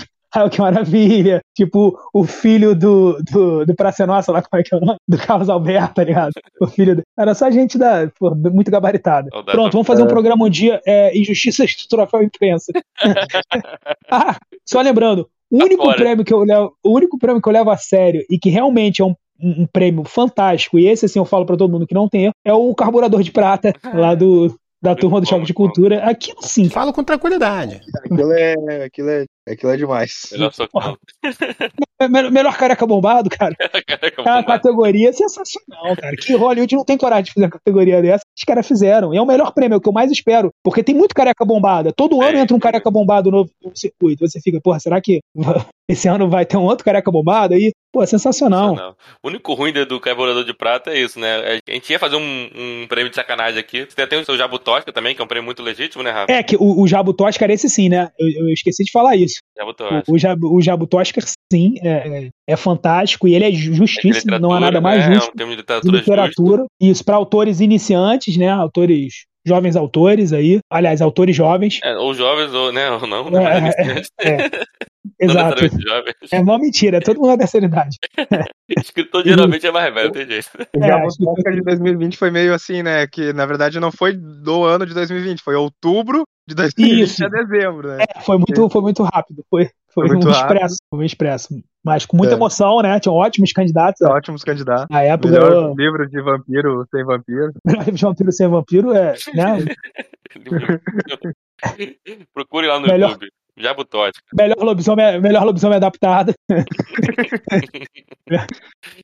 Que 0.51 0.61
maravilha! 0.61 1.41
Tipo, 1.55 1.99
o 2.13 2.25
filho 2.25 2.75
do, 2.75 3.19
do, 3.33 3.65
do 3.65 3.75
Praça 3.75 4.07
Nossa, 4.07 4.31
lá 4.31 4.43
como 4.43 4.61
é 4.61 4.63
que 4.63 4.75
é 4.75 4.79
o 4.79 4.81
nome? 4.81 4.99
Do 5.09 5.17
Carlos 5.17 5.49
Alberto, 5.49 5.95
tá 5.95 6.05
ligado? 6.05 6.33
O 6.61 6.67
filho 6.67 6.97
do... 6.97 7.03
Era 7.19 7.35
só 7.35 7.51
gente 7.51 7.79
da, 7.79 8.11
pô, 8.19 8.35
muito 8.35 8.71
gabaritada. 8.71 9.31
Saudade. 9.31 9.57
Pronto, 9.57 9.73
vamos 9.73 9.87
fazer 9.87 10.03
um 10.03 10.09
programa 10.09 10.45
um 10.45 10.51
dia, 10.51 10.81
é, 10.87 11.17
Injustiças 11.19 11.75
do 11.83 11.89
Troféu 11.89 12.23
Imprensa. 12.23 12.73
ah, 14.11 14.37
só 14.67 14.83
lembrando, 14.83 15.27
o 15.51 15.63
único 15.63 15.85
fora. 15.85 15.97
prêmio 15.97 16.25
que 16.25 16.35
eu 16.35 16.41
levo, 16.41 16.73
o 16.85 16.91
único 16.95 17.19
prêmio 17.19 17.41
que 17.41 17.49
eu 17.49 17.53
levo 17.53 17.71
a 17.71 17.77
sério 17.77 18.23
e 18.29 18.39
que 18.39 18.51
realmente 18.51 19.01
é 19.01 19.05
um, 19.05 19.15
um 19.41 19.63
um 19.63 19.67
prêmio 19.67 20.05
fantástico, 20.05 20.79
e 20.79 20.87
esse 20.87 21.07
assim 21.07 21.19
eu 21.19 21.25
falo 21.25 21.47
pra 21.47 21.57
todo 21.57 21.71
mundo 21.71 21.87
que 21.87 21.95
não 21.95 22.09
tem, 22.09 22.25
erro, 22.25 22.35
é 22.45 22.53
o 22.53 22.75
Carburador 22.75 23.23
de 23.23 23.31
Prata, 23.33 23.73
lá 23.95 24.15
do, 24.15 24.55
da 24.83 24.95
turma 24.95 25.21
do 25.21 25.29
Choque 25.29 25.47
de 25.47 25.55
Cultura. 25.55 26.05
Aquilo 26.05 26.43
sim. 26.43 26.69
Falo 26.69 26.93
com 26.93 27.03
tranquilidade. 27.03 27.81
Aquilo 28.05 28.33
é, 28.33 28.85
aquilo 28.85 29.11
é, 29.11 29.25
aquilo 29.49 29.73
é 29.73 29.77
demais. 29.77 30.29
Melhor 30.33 30.53
socão. 30.53 30.97
É 31.99 32.09
me- 32.09 32.31
Melhor 32.31 32.57
careca 32.57 32.87
bombado, 32.87 33.31
cara. 33.31 33.55
Caraca, 33.57 34.23
É 34.23 34.31
uma 34.31 34.45
categoria 34.45 35.13
sensacional, 35.13 35.97
cara. 35.97 36.15
Que 36.17 36.35
Hollywood 36.35 36.77
não 36.77 36.85
tem 36.85 36.99
coragem 36.99 37.25
de 37.25 37.33
fazer 37.33 37.47
uma 37.47 37.51
categoria 37.53 38.03
dessa. 38.03 38.23
Os 38.37 38.45
caras 38.45 38.67
fizeram. 38.67 39.15
E 39.15 39.17
é 39.17 39.23
o 39.23 39.27
melhor 39.27 39.53
prêmio, 39.53 39.75
é 39.75 39.79
o 39.79 39.81
que 39.81 39.89
eu 39.89 39.93
mais 39.93 40.11
espero. 40.11 40.51
Porque 40.63 40.83
tem 40.83 40.95
muito 40.95 41.15
careca 41.15 41.45
bombada. 41.45 41.93
Todo 41.93 42.21
ano 42.23 42.39
entra 42.39 42.55
um 42.57 42.61
careca 42.61 42.91
bombado 42.91 43.31
novo 43.31 43.51
no 43.65 43.75
circuito. 43.77 44.27
Você 44.29 44.41
fica, 44.41 44.61
porra, 44.61 44.79
será 44.79 45.01
que 45.01 45.21
esse 45.89 46.07
ano 46.09 46.29
vai 46.29 46.45
ter 46.45 46.57
um 46.59 46.65
outro 46.65 46.85
careca 46.85 47.11
bombado 47.11 47.55
aí? 47.55 47.73
Pô, 47.93 48.03
é 48.03 48.07
sensacional. 48.07 48.75
Não. 48.75 48.95
O 49.23 49.29
único 49.29 49.55
ruim 49.55 49.73
do- 49.73 49.87
do 49.87 49.99
Carburador 49.99 50.45
de 50.45 50.53
Prata 50.53 50.91
é 50.91 50.99
isso, 51.01 51.19
né? 51.19 51.61
A 51.67 51.73
gente 51.73 51.91
ia 51.91 51.99
fazer 51.99 52.17
um, 52.17 52.51
um 52.83 52.87
prêmio 52.89 53.09
de 53.09 53.17
sacanagem 53.17 53.59
aqui. 53.59 53.87
Você 53.89 54.07
tem 54.07 54.19
o 54.21 54.25
seu 54.25 54.37
Jabu 54.37 54.59
Tosca 54.59 54.93
também, 54.93 55.15
que 55.15 55.23
é 55.23 55.25
um 55.25 55.29
prêmio 55.29 55.47
muito 55.47 55.63
legítimo, 55.63 56.03
né, 56.03 56.11
Rafa? 56.11 56.31
É, 56.31 56.43
que 56.43 56.57
o, 56.57 56.83
o 56.83 56.87
Jabu 56.87 57.15
Toscar, 57.15 57.51
esse 57.51 57.71
sim, 57.71 57.89
né? 57.89 58.11
Eu, 58.19 58.29
eu 58.29 58.49
esqueci 58.53 58.85
de 58.85 58.93
falar 58.93 59.17
isso. 59.17 59.36
Jabu 59.57 59.75
Tosca. 59.75 60.05
O, 60.09 60.15
o, 60.15 60.19
Jabu, 60.19 60.55
o 60.55 60.61
Jabu 60.61 60.87
Toscar, 60.87 61.25
sim, 61.53 61.75
é, 61.83 61.89
é, 61.89 62.31
é 62.47 62.57
fantástico 62.57 63.27
e 63.27 63.35
ele 63.35 63.45
é 63.45 63.53
justíssimo, 63.53 64.39
não 64.39 64.53
há 64.53 64.61
nada 64.61 64.81
mais 64.81 65.07
né? 65.07 65.15
justo. 65.15 65.31
É 65.31 65.33
um 65.33 65.37
termo 65.37 65.53
de 65.53 65.57
de 65.57 65.63
literatura, 65.63 65.99
literatura. 65.99 66.65
Isso, 66.81 67.05
para 67.05 67.17
autores 67.17 67.61
iniciantes, 67.61 68.37
né? 68.37 68.49
Autores, 68.49 69.27
jovens 69.47 69.77
autores 69.77 70.33
aí. 70.33 70.61
Aliás, 70.71 71.01
autores 71.01 71.35
jovens. 71.35 71.81
É, 71.83 71.97
ou 71.97 72.13
jovens, 72.15 72.53
ou 72.53 72.73
né, 72.73 72.91
ou 72.91 73.07
não. 73.07 73.29
É, 73.29 73.61
né? 73.61 73.73
é, 74.21 74.29
é. 74.29 74.37
Não 74.37 74.51
Exato. 75.19 75.65
É 76.31 76.41
uma 76.41 76.59
mentira, 76.59 76.99
é 76.99 77.01
todo 77.01 77.19
mundo 77.19 77.29
da 77.29 77.39
terceira 77.39 77.67
idade. 77.67 77.97
Escritor 78.77 79.25
geralmente 79.25 79.67
é 79.67 79.71
mais 79.71 79.95
velho, 79.95 80.07
não 80.07 80.13
tem 80.13 80.27
jeito. 80.27 80.51
É, 80.59 81.07
que- 81.09 81.25
Tosca 81.25 81.53
de 81.53 81.63
2020 81.63 82.17
foi 82.17 82.31
meio 82.31 82.53
assim, 82.53 82.83
né? 82.83 83.07
Que 83.07 83.33
na 83.33 83.47
verdade 83.47 83.81
não 83.81 83.91
foi 83.91 84.13
do 84.15 84.65
ano 84.65 84.85
de 84.85 84.93
2020, 84.93 85.43
foi 85.43 85.55
outubro 85.55 86.25
de 86.49 86.55
2020 86.55 87.01
Isso. 87.03 87.25
a 87.25 87.29
dezembro, 87.29 87.89
né? 87.89 88.05
É, 88.15 88.21
foi 88.21 88.37
muito, 88.39 88.69
foi 88.71 88.83
muito 88.83 89.03
rápido. 89.03 89.45
Foi, 89.51 89.65
foi, 89.93 90.07
Foi 90.07 90.17
muito 90.17 90.29
um 90.29 90.31
rápido. 90.31 90.53
expresso. 90.55 90.77
Foi 90.91 90.99
um 91.01 91.03
expresso. 91.03 91.49
Mas 91.85 92.05
com 92.07 92.17
muita 92.17 92.35
É. 92.35 92.37
emoção, 92.37 92.81
né? 92.83 92.99
Tinham 93.01 93.15
ótimos 93.15 93.53
candidatos. 93.53 94.01
Ótimos 94.03 94.43
candidatos. 94.45 94.87
Na 94.91 95.03
época, 95.03 95.33
Melhor 95.33 95.53
eu- 95.53 95.75
livro 95.77 96.09
de 96.09 96.21
vampiro 96.21 96.87
sem 96.91 97.05
vampiro. 97.05 97.53
de 97.95 98.03
Vampiro 98.03 98.33
Sem 98.33 98.49
Vampiro 98.49 98.93
é, 98.93 99.15
né? 99.35 99.59
Procure 102.35 102.67
lá 102.67 102.81
no 102.81 102.87
Melhor- 102.87 103.11
YouTube. 103.11 103.29
Jabu 103.59 103.85
Tosca. 103.85 104.21
Melhor 104.35 104.59
lobisomem, 104.59 105.21
melhor 105.21 105.45
lobisomem 105.45 105.77
adaptado. 105.77 106.35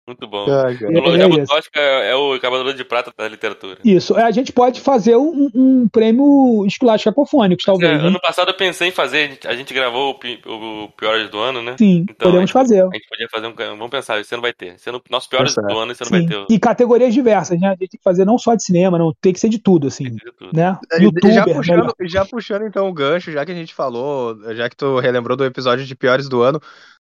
Muito 0.07 0.27
bom. 0.27 0.45
Ah, 0.45 0.75
cara. 0.79 0.93
o 0.93 1.15
É 1.15 1.19
Jabu 1.19 1.39
isso. 1.41 1.47
Tosca 1.55 1.81
é 1.81 2.15
o 2.15 2.39
Cavaleiro 2.41 2.75
de 2.77 2.85
Prata 2.85 3.13
da 3.17 3.29
literatura. 3.29 3.79
Isso. 3.85 4.15
A 4.17 4.31
gente 4.31 4.53
pode 4.53 4.81
fazer 4.81 5.17
um, 5.17 5.49
um 5.55 5.89
prêmio 5.89 6.65
esculacho 6.67 7.05
capofônicos, 7.05 7.65
É, 7.65 7.67
talvez. 7.67 8.03
né? 8.03 8.09
ano 8.09 8.21
passado 8.21 8.51
eu 8.51 8.55
pensei 8.57 8.89
em 8.89 8.93
fazer, 8.93 9.19
a 9.19 9.29
gente, 9.29 9.49
a 9.49 9.55
gente 9.57 9.73
gravou 9.75 10.19
o, 10.47 10.85
o 10.85 10.89
Piores 10.91 11.31
do 11.31 11.39
Ano, 11.39 11.63
né? 11.63 11.77
Sim, 11.79 12.01
Então, 12.03 12.15
podemos 12.19 12.37
a 12.39 12.41
gente, 12.41 12.53
fazer. 12.53 12.83
A 12.83 12.91
gente 12.93 13.07
podia 13.09 13.29
fazer 13.31 13.47
um. 13.47 13.55
Vamos 13.55 13.91
pensar, 13.91 14.21
esse 14.21 14.35
ano 14.35 14.43
vai 14.43 14.53
ter. 14.53 14.75
Esse 14.75 14.89
ano, 14.89 15.01
nosso 15.11 15.29
Piores 15.29 15.55
do 15.55 15.79
Ano, 15.79 15.93
esse 15.93 16.03
ano 16.03 16.11
vai 16.11 16.21
Sim. 16.23 16.27
ter. 16.29 16.37
o- 16.37 16.47
E 16.51 16.59
categorias 16.59 17.15
diversas, 17.15 17.59
né? 17.61 17.69
A 17.69 17.71
gente 17.71 17.79
tem 17.91 17.99
que 17.99 18.03
fazer 18.05 18.25
não 18.25 18.39
só 18.39 18.55
de 18.55 18.65
cinema, 18.65 18.99
não 18.99 19.13
tem 19.21 19.33
que 19.33 19.41
ser 19.41 19.49
de 19.49 19.59
tudo, 19.59 19.87
assim. 19.87 20.05
Né? 20.53 20.77
É, 20.93 21.03
Youtuber, 21.03 21.33
já, 21.33 21.45
puxando, 21.45 21.77
melhor. 21.79 21.95
já 22.03 22.25
puxando 22.25 22.67
então 22.67 22.89
o 22.89 22.93
gancho, 22.93 23.31
já 23.33 23.45
que 23.47 23.53
a 23.53 23.55
gente 23.55 23.73
falou, 23.75 24.37
já 24.55 24.69
que 24.69 24.77
tu 24.77 24.99
relembrou 24.99 25.37
do 25.37 25.45
episódio 25.45 25.85
de 25.85 25.95
piores 25.95 26.29
do 26.29 26.43
ano, 26.43 26.61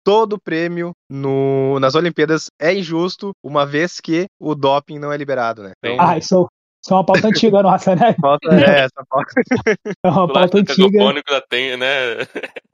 todo 0.04 0.40
prêmio 0.40 0.92
no, 1.10 1.78
nas 1.80 1.94
Olimpíadas 1.94 2.46
é 2.60 2.74
injusto, 2.74 3.32
uma 3.44 3.66
vez 3.66 4.00
que 4.00 4.26
o 4.40 4.54
doping 4.54 4.98
não 4.98 5.12
é 5.12 5.16
liberado, 5.16 5.62
né? 5.62 5.72
Então, 5.84 5.96
Ah, 6.00 6.16
isso, 6.16 6.48
isso 6.82 6.92
é 6.92 6.96
uma 6.96 7.04
pauta 7.04 7.28
antiga 7.28 7.62
nossa, 7.62 7.94
né? 7.94 8.14
falta 8.20 8.48
é, 8.54 8.84
essa 8.84 9.04
pauta. 9.08 9.30
É 10.04 10.08
uma 10.08 10.24
O 10.24 10.32
pauta 10.32 10.58
antiga. 10.58 11.22
Já 11.28 11.40
tem, 11.48 11.76
né? 11.76 11.86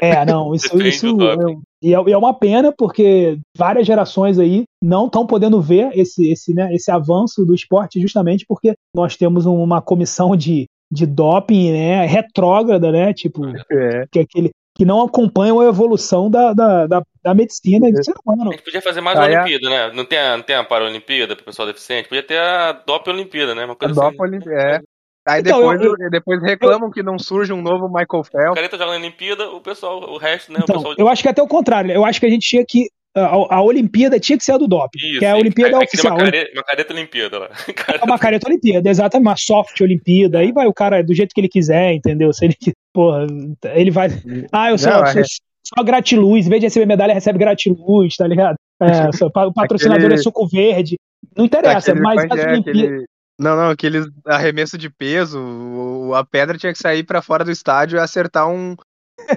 É, 0.00 0.24
não, 0.24 0.54
isso, 0.54 0.80
isso 0.80 1.06
é, 1.22 1.36
e 1.82 1.94
é, 1.94 2.02
e 2.06 2.12
é 2.12 2.18
uma 2.18 2.32
pena 2.34 2.72
porque 2.76 3.38
várias 3.56 3.86
gerações 3.86 4.38
aí 4.38 4.64
não 4.82 5.06
estão 5.06 5.26
podendo 5.26 5.60
ver 5.60 5.90
esse, 5.94 6.30
esse, 6.30 6.54
né, 6.54 6.72
esse 6.74 6.90
avanço 6.90 7.44
do 7.44 7.54
esporte 7.54 8.00
justamente 8.00 8.44
porque 8.48 8.74
nós 8.94 9.16
temos 9.16 9.46
uma 9.46 9.82
comissão 9.82 10.36
de, 10.36 10.66
de 10.90 11.06
doping, 11.06 11.72
né, 11.72 12.06
retrógrada, 12.06 12.90
né, 12.92 13.12
tipo, 13.12 13.44
É. 13.70 14.06
que 14.10 14.18
é 14.18 14.22
aquele 14.22 14.50
que 14.74 14.84
não 14.84 15.00
acompanham 15.02 15.58
a 15.58 15.64
evolução 15.64 16.30
da, 16.30 16.52
da, 16.52 16.86
da, 16.86 17.02
da 17.24 17.34
medicina 17.34 17.88
e 17.88 17.92
do 17.92 18.04
ser 18.04 18.14
humano. 18.24 18.50
A 18.50 18.52
gente 18.52 18.62
podia 18.64 18.82
fazer 18.82 19.00
mais 19.00 19.18
Ah, 19.18 19.22
uma 19.22 19.30
é? 19.30 19.36
Olimpíada, 19.40 19.70
né? 19.70 19.90
Não 19.94 20.04
tem 20.04 20.18
a, 20.18 20.36
não 20.36 20.44
tem 20.44 20.54
a 20.54 20.62
Paralimpíada 20.64 21.34
pro 21.34 21.46
pessoal 21.46 21.66
deficiente? 21.66 22.08
Podia 22.10 22.22
ter 22.22 22.38
a 22.38 22.72
DOP 22.72 23.08
Olimpíada, 23.08 23.54
né? 23.54 23.64
Uma 23.64 23.72
A 23.72 23.76
coisa 23.76 23.94
dopa 23.94 24.08
assim. 24.08 24.20
Olimpi- 24.20 24.50
é. 24.50 24.80
Aí 25.26 25.40
Então, 25.40 25.58
depois, 25.60 25.80
eu- 25.80 26.10
depois 26.10 26.42
reclamam 26.42 26.90
que 26.90 27.02
não 27.02 27.18
surge 27.18 27.52
um 27.54 27.62
novo 27.62 27.88
Michael 27.88 28.06
O 28.20 28.22
Phelps. 28.24 28.54
Careta 28.54 28.76
joga 28.76 28.90
na 28.92 28.98
Olimpíada, 28.98 29.48
o 29.48 29.60
pessoal, 29.62 29.98
o 30.10 30.18
resto, 30.18 30.52
né? 30.52 30.58
o 30.60 30.62
Então, 30.64 30.76
pessoal 30.76 30.94
eu 30.98 31.08
acho 31.08 31.22
que 31.22 31.28
até 31.30 31.42
o 31.42 31.48
contrário, 31.48 31.88
né? 31.88 31.96
eu 31.96 32.04
acho 32.04 32.20
que 32.20 32.26
a 32.26 32.30
gente 32.30 32.46
tinha 32.46 32.64
que 32.68 32.88
a, 33.16 33.56
a 33.56 33.62
Olimpíada 33.62 34.20
tinha 34.20 34.36
que 34.38 34.44
ser 34.44 34.52
a 34.52 34.58
do 34.58 34.68
doping, 34.68 34.98
Isso, 34.98 35.18
que 35.20 35.24
é 35.24 35.30
a 35.30 35.36
Olimpíada 35.36 35.78
aí 35.78 35.84
oficial. 35.84 36.14
Uma 36.14 36.24
careta, 36.24 36.50
uma 36.54 36.62
careta 36.64 36.92
Olimpíada 36.92 37.38
lá. 37.38 37.48
É 38.00 38.04
uma 38.04 38.18
careta 38.18 38.48
Olimpíada, 38.48 38.88
exatamente, 38.90 39.26
uma 39.28 39.36
soft 39.36 39.80
Olimpíada. 39.80 40.38
Aí 40.38 40.52
vai 40.52 40.66
o 40.66 40.74
cara 40.74 41.02
do 41.02 41.14
jeito 41.14 41.34
que 41.34 41.40
ele 41.40 41.48
quiser, 41.48 41.94
entendeu? 41.94 42.32
Se 42.32 42.44
ele, 42.44 42.54
porra, 42.92 43.26
ele 43.74 43.90
vai. 43.90 44.08
Ah, 44.52 44.70
eu 44.70 44.78
sou, 44.78 44.90
Não, 44.92 45.06
sou 45.06 45.20
é. 45.20 45.24
só 45.66 45.82
gratiluz, 45.82 46.46
em 46.46 46.50
vez 46.50 46.60
de 46.60 46.66
receber 46.66 46.86
medalha, 46.86 47.14
recebe 47.14 47.38
gratiluz, 47.38 48.14
tá 48.16 48.26
ligado? 48.26 48.56
É, 48.80 48.86
só- 49.16 49.26
o 49.26 49.52
patrocinador 49.52 50.04
Aquele- 50.04 50.20
é 50.20 50.22
suco 50.22 50.46
verde. 50.46 50.96
Não 51.36 51.44
interessa, 51.46 51.90
Aquele- 51.92 52.00
mas 52.04 52.24
as 52.30 52.38
é? 52.38 52.48
Olimpíadas. 52.52 52.82
aquele, 52.84 53.04
Não, 53.38 53.56
não, 53.56 53.70
aqueles 53.70 54.06
arremesso 54.26 54.76
de 54.78 54.88
peso, 54.90 56.12
a 56.14 56.24
pedra 56.24 56.56
tinha 56.58 56.72
que 56.72 56.78
sair 56.78 57.02
pra 57.02 57.20
fora 57.22 57.44
do 57.44 57.50
estádio 57.50 57.96
e 57.96 58.00
acertar 58.00 58.48
um, 58.48 58.74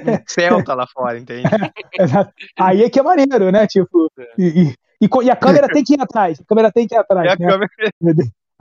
um 0.05 0.17
Celta 0.27 0.73
lá 0.73 0.85
fora, 0.87 1.17
entende? 1.19 1.43
Aí 2.59 2.83
é 2.83 2.89
que 2.89 2.99
é 2.99 3.03
maneiro, 3.03 3.51
né? 3.51 3.67
Tipo, 3.67 4.11
e, 4.37 4.73
e- 5.01 5.07
e 5.23 5.29
a 5.31 5.35
câmera 5.35 5.67
tem 5.67 5.83
que 5.83 5.93
ir 5.93 6.01
atrás. 6.01 6.39
A 6.39 6.43
câmera 6.45 6.71
tem 6.71 6.87
que 6.87 6.95
ir 6.95 6.97
atrás. 6.97 7.27
A 7.31 7.35
né? 7.37 7.47
câmera- 7.47 7.69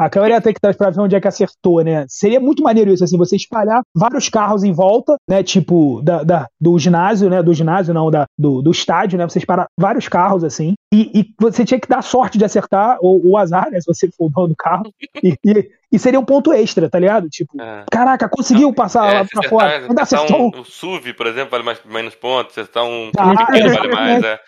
A 0.01 0.09
câmera 0.09 0.41
tem 0.41 0.53
que 0.53 0.59
estar 0.59 0.73
pra 0.77 0.91
ver 0.91 1.01
onde 1.01 1.17
é 1.17 1.21
que 1.21 1.27
acertou, 1.27 1.83
né? 1.83 2.05
Seria 2.09 2.39
muito 2.39 2.63
maneiro 2.63 2.93
isso, 2.93 3.03
assim, 3.03 3.19
você 3.19 3.35
espalhar 3.35 3.83
vários 3.93 4.29
carros 4.29 4.63
em 4.63 4.73
volta, 4.73 5.17
né? 5.29 5.43
Tipo, 5.43 6.01
da, 6.03 6.23
da- 6.23 6.47
do 6.61 6.79
ginásio, 6.79 7.29
né? 7.29 7.43
Do 7.43 7.53
ginásio, 7.53 7.93
não, 7.93 8.09
da, 8.09 8.25
do, 8.39 8.63
do 8.63 8.71
estádio, 8.71 9.19
né? 9.19 9.29
Você 9.29 9.41
espalhar 9.41 9.67
vários 9.77 10.07
carros, 10.07 10.45
assim, 10.45 10.75
e, 10.95 11.21
e 11.21 11.35
você 11.41 11.65
tinha 11.65 11.81
que 11.81 11.89
dar 11.89 12.03
sorte 12.03 12.39
de 12.39 12.45
acertar, 12.45 12.99
ou 13.01 13.21
o 13.27 13.37
azar, 13.37 13.69
né? 13.73 13.81
Se 13.81 13.87
você 13.93 14.09
for 14.17 14.27
o 14.27 14.31
dono 14.31 14.49
do 14.49 14.57
carro. 14.57 14.85
E, 15.23 15.35
e- 15.45 15.69
e 15.91 15.99
seria 15.99 16.21
um 16.21 16.25
ponto 16.25 16.53
extra, 16.53 16.89
tá 16.91 16.99
ligado? 16.99 17.29
Tipo, 17.29 17.61
É. 17.61 17.85
caraca, 17.91 18.29
conseguiu 18.29 18.73
passar 18.75 19.11
É, 19.13 19.19
lá 19.21 19.25
pra 19.25 19.49
fora. 19.49 19.79
Ainda 19.79 20.03
acertar 20.03 20.25
acertou. 20.27 20.53
um, 20.57 20.61
o 20.61 20.65
SUV, 20.65 21.15
por 21.15 21.27
exemplo, 21.27 21.51
vale 21.51 21.65
mais, 21.65 21.81
menos 21.85 22.15
pontos. 22.15 22.55
Se 22.55 22.61
acertar 22.61 22.85
um 22.85 23.11
Ah, 23.17 23.27
Olimpíada, 23.29 23.53
vale 23.53 23.67
exatamente. 23.67 23.95
mais, 23.95 24.25
é. 24.25 24.39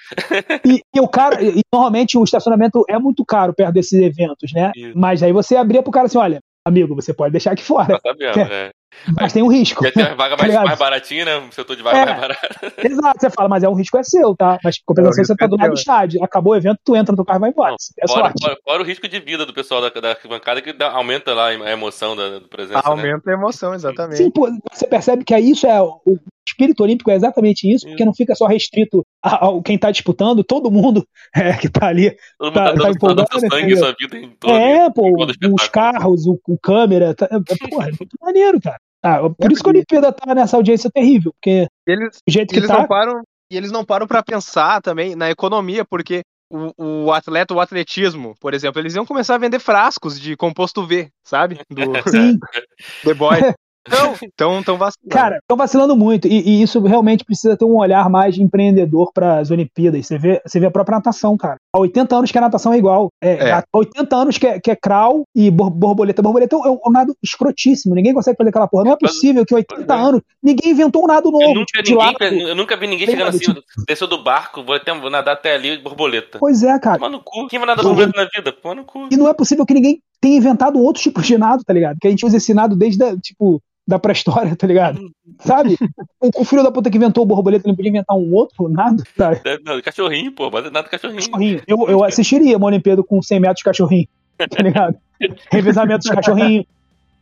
E, 0.66 0.80
e 0.94 1.00
o 1.00 1.08
cara, 1.08 1.42
e 1.42 1.60
normalmente 1.72 2.18
o 2.18 2.24
estacionamento 2.24 2.84
é 2.88 2.98
muito 2.98 3.24
caro 3.24 3.54
perto 3.54 3.72
desses 3.72 3.98
eventos, 4.00 4.52
né? 4.52 4.70
Isso. 4.76 4.92
Mas 4.96 5.22
aí 5.22 5.32
você 5.32 5.56
abria 5.56 5.82
pro 5.82 5.92
cara 5.92 6.06
assim: 6.06 6.18
olha, 6.18 6.40
amigo, 6.64 6.94
você 6.94 7.14
pode 7.14 7.32
deixar 7.32 7.52
aqui 7.52 7.62
fora. 7.64 7.98
Tá 7.98 8.10
sabendo, 8.10 8.38
é. 8.52 8.70
Mas 9.18 9.32
tem 9.32 9.42
um 9.42 9.48
risco. 9.48 9.84
Já 9.84 9.92
tem 9.92 10.04
uma 10.04 10.14
vaga 10.14 10.36
Tá 10.36 10.42
mais, 10.42 10.50
ligado? 10.52 10.66
mais 10.66 10.78
baratinha, 10.78 11.24
né? 11.24 11.36
O 11.36 11.52
setor 11.52 11.76
de 11.76 11.82
vaga 11.82 11.98
É. 11.98 12.04
mais 12.06 12.20
barato. 12.20 12.40
Exato, 12.78 13.20
você 13.20 13.30
fala, 13.30 13.48
mas 13.48 13.62
é 13.62 13.68
um 13.68 13.74
risco 13.74 13.96
é 13.96 14.02
seu, 14.02 14.34
tá? 14.36 14.58
Mas 14.64 14.76
em 14.76 14.80
compensação 14.84 15.22
É, 15.22 15.26
você 15.26 15.36
tá 15.36 15.44
é 15.44 15.48
do 15.48 15.56
lado 15.56 15.68
do 15.70 15.74
estádio. 15.78 16.22
Acabou 16.24 16.52
o 16.52 16.56
evento, 16.56 16.78
tu 16.84 16.96
entra 16.96 17.12
no 17.12 17.16
teu 17.16 17.24
carro 17.24 17.38
e 17.38 17.40
vai 17.40 17.50
embora. 17.50 17.74
É 17.98 18.06
Fora, 18.08 18.20
sorte. 18.24 18.42
fora- 18.44 18.56
fora 18.64 18.82
o 18.82 18.86
risco 18.86 19.08
de 19.08 19.20
vida 19.20 19.46
do 19.46 19.54
pessoal 19.54 19.80
da, 19.80 19.88
da 20.00 20.10
arquibancada 20.10 20.60
que 20.60 20.72
dá- 20.72 20.90
aumenta 20.92 21.32
lá 21.34 21.48
a 21.48 21.70
emoção 21.72 22.14
da, 22.16 22.40
da 22.40 22.48
presença. 22.48 22.74
né? 22.78 22.82
Aumenta 22.84 23.30
a 23.30 23.34
emoção, 23.34 23.74
exatamente. 23.74 24.16
Sim, 24.18 24.30
pô, 24.30 24.48
você 24.72 24.86
percebe 24.86 25.24
que 25.24 25.34
aí 25.34 25.50
isso 25.50 25.66
é. 25.66 25.80
O 25.80 26.18
espírito 26.46 26.82
olímpico 26.82 27.10
é 27.10 27.14
exatamente 27.14 27.72
isso, 27.72 27.86
porque 27.86 28.04
não 28.04 28.12
fica 28.14 28.34
só 28.34 28.46
restrito 28.46 29.04
a- 29.22 29.44
ao 29.47 29.62
quem 29.62 29.78
tá 29.78 29.90
disputando, 29.90 30.42
todo 30.44 30.70
mundo 30.70 31.06
é, 31.34 31.56
que 31.56 31.68
tá 31.68 31.88
ali. 31.88 32.16
Todo 32.38 32.47
mundo 32.48 32.55
tá, 32.55 32.64
tá, 32.64 32.74
tá 32.74 32.82
tá 32.82 32.90
empolgando, 32.90 33.16
dando 33.28 33.40
seu 33.40 33.51
sangue, 33.51 33.76
sua 33.76 33.94
vida 33.98 34.18
em 34.18 34.30
todo. 34.30 34.55
É, 34.55 34.90
pô, 34.90 35.26
os 35.55 35.68
carros, 35.68 36.26
o, 36.26 36.38
o 36.48 36.59
câmera. 36.59 37.14
Tá, 37.14 37.26
é, 37.30 37.38
porra, 37.68 37.88
é 37.88 37.92
muito 37.92 38.16
maneiro, 38.20 38.60
cara. 38.60 38.78
Ah, 39.02 39.18
por 39.30 39.51
isso 39.51 39.62
que 39.62 39.68
a 39.68 39.72
Olimpíada 39.72 40.12
tá 40.12 40.34
nessa 40.34 40.56
audiência 40.56 40.90
terrível, 40.92 41.32
porque 41.32 41.66
Eles, 41.86 42.18
o 42.28 42.30
jeito 42.30 42.51
e 42.51 42.52
que 42.52 42.59
eles 42.59 42.68
tá. 42.68 42.78
não 42.78 42.86
param 42.86 43.22
e 43.51 43.56
eles 43.56 43.72
não 43.72 43.84
param 43.84 44.06
para 44.06 44.22
pensar 44.22 44.80
também 44.82 45.16
na 45.16 45.30
economia, 45.30 45.84
porque 45.84 46.20
o, 46.51 47.06
o 47.06 47.12
atleta, 47.12 47.55
o 47.55 47.60
atletismo, 47.60 48.34
por 48.40 48.55
exemplo, 48.55 48.80
eles 48.80 48.94
iam 48.94 49.06
começar 49.06 49.36
a 49.36 49.38
vender 49.38 49.59
frascos 49.59 50.20
de 50.20 50.36
composto 50.36 50.86
V, 50.86 51.09
sabe? 51.24 51.60
Do 51.70 51.82
Sim, 52.10 52.38
The 53.05 53.14
Boy. 53.14 53.40
Não, 53.89 54.15
então 54.23 54.62
tão 54.65 54.77
vacilando. 54.77 55.09
Cara, 55.11 55.36
estão 55.39 55.57
vacilando 55.57 55.97
muito 55.97 56.28
e, 56.28 56.40
e 56.40 56.62
isso 56.62 56.81
realmente 56.81 57.24
precisa 57.24 57.57
ter 57.57 57.65
um 57.65 57.77
olhar 57.78 58.09
mais 58.11 58.36
empreendedor 58.39 59.11
para 59.15 59.39
as 59.39 59.51
Olimpíadas. 59.51 60.07
Você 60.07 60.19
vê, 60.19 60.40
você 60.47 60.61
vê 60.61 60.66
a 60.66 60.70
própria 60.70 60.97
natação, 60.97 61.36
cara. 61.36 61.57
Há 61.73 61.78
80 61.78 62.16
anos 62.16 62.31
que 62.32 62.39
a 62.39 62.40
natação 62.40 62.73
é 62.73 62.78
igual. 62.78 63.09
É, 63.23 63.48
É. 63.48 63.52
Há 63.52 63.65
80 63.73 64.16
anos 64.16 64.39
que 64.39 64.47
é, 64.47 64.61
que 64.61 64.70
é 64.70 64.77
crawl 64.77 65.24
e 65.35 65.51
bor- 65.51 65.70
borboleta. 65.70 66.20
Borboleta 66.23 66.57
é 66.57 66.59
um, 66.59 66.66
é 66.66 66.89
um 66.89 66.93
nado 66.93 67.15
escrotíssimo. 67.23 67.94
Ninguém 67.94 68.12
consegue 68.12 68.36
fazer 68.36 68.51
aquela 68.51 68.69
porra. 68.69 68.85
Não 68.85 68.93
é 68.93 68.97
possível 68.97 69.44
que 69.47 69.55
80 69.55 69.94
anos 69.94 70.20
ninguém 70.43 70.73
inventou 70.73 71.05
um 71.05 71.07
nado 71.07 71.31
novo. 71.31 71.44
Eu 71.44 71.55
nunca, 71.55 71.94
lado. 71.94 72.16
ninguém, 72.20 72.48
eu 72.48 72.55
nunca 72.55 72.77
vi 72.77 72.86
ninguém 72.86 73.07
chegando 73.07 73.28
assim, 73.28 73.55
desceu 73.86 74.07
do 74.07 74.23
barco, 74.23 74.62
vou, 74.62 74.74
até, 74.74 74.93
vou 74.94 75.11
nadar 75.11 75.35
até 75.35 75.55
ali, 75.55 75.78
borboleta. 75.78 76.39
Pois 76.39 76.62
é, 76.62 76.78
cara. 76.78 76.98
Toma 76.98 77.11
no 77.11 77.23
cu. 77.23 77.47
Quem 77.48 77.59
vai 77.59 77.66
nadar 77.66 77.82
borboleta 77.82 78.12
na 78.16 78.28
vida? 78.35 78.52
Pô, 78.52 78.74
no 78.74 78.85
cu. 78.85 79.09
E 79.11 79.16
não 79.16 79.28
é 79.28 79.35
possível 79.35 79.65
que 79.65 79.74
ninguém 79.74 80.01
tenha 80.20 80.36
inventado 80.36 80.78
outro 80.78 81.02
tipo 81.02 81.20
de 81.22 81.36
nado, 81.38 81.64
tá 81.64 81.72
ligado? 81.72 81.98
Que 82.01 82.06
a 82.06 82.10
gente 82.10 82.24
usa 82.26 82.36
esse 82.36 82.52
nado 82.55 82.76
desde, 82.76 83.02
a, 83.02 83.16
tipo, 83.16 83.62
da 83.86 83.98
pré-história, 83.98 84.55
tá 84.55 84.66
ligado? 84.66 85.01
Sabe? 85.40 85.76
O, 86.20 86.42
o 86.42 86.44
filho 86.44 86.62
da 86.62 86.70
puta 86.70 86.90
que 86.90 86.97
inventou 86.97 87.24
o 87.24 87.26
borboleta, 87.26 87.64
ele 87.64 87.72
não 87.72 87.76
podia 87.76 87.90
inventar 87.90 88.16
um 88.16 88.32
outro 88.34 88.68
nado, 88.68 89.02
tá? 89.16 89.30
Deve- 89.34 89.62
não, 89.64 89.80
Cachorrinho, 89.82 90.30
pô, 90.32 90.51
mas 90.51 90.64
nada 90.70 90.84
cachorrinho. 90.88 91.20
cachorrinho. 91.22 91.62
Eu, 91.66 91.88
eu 91.88 92.05
assistiria 92.05 92.56
uma 92.56 92.66
Olimpíada 92.66 93.02
com 93.02 93.20
100 93.22 93.40
metros 93.40 93.59
de 93.59 93.64
cachorrinho, 93.64 94.06
tá 94.38 94.62
ligado? 94.62 94.97
Revezamento 95.51 96.05
de 96.09 96.14
cachorrinho. 96.14 96.64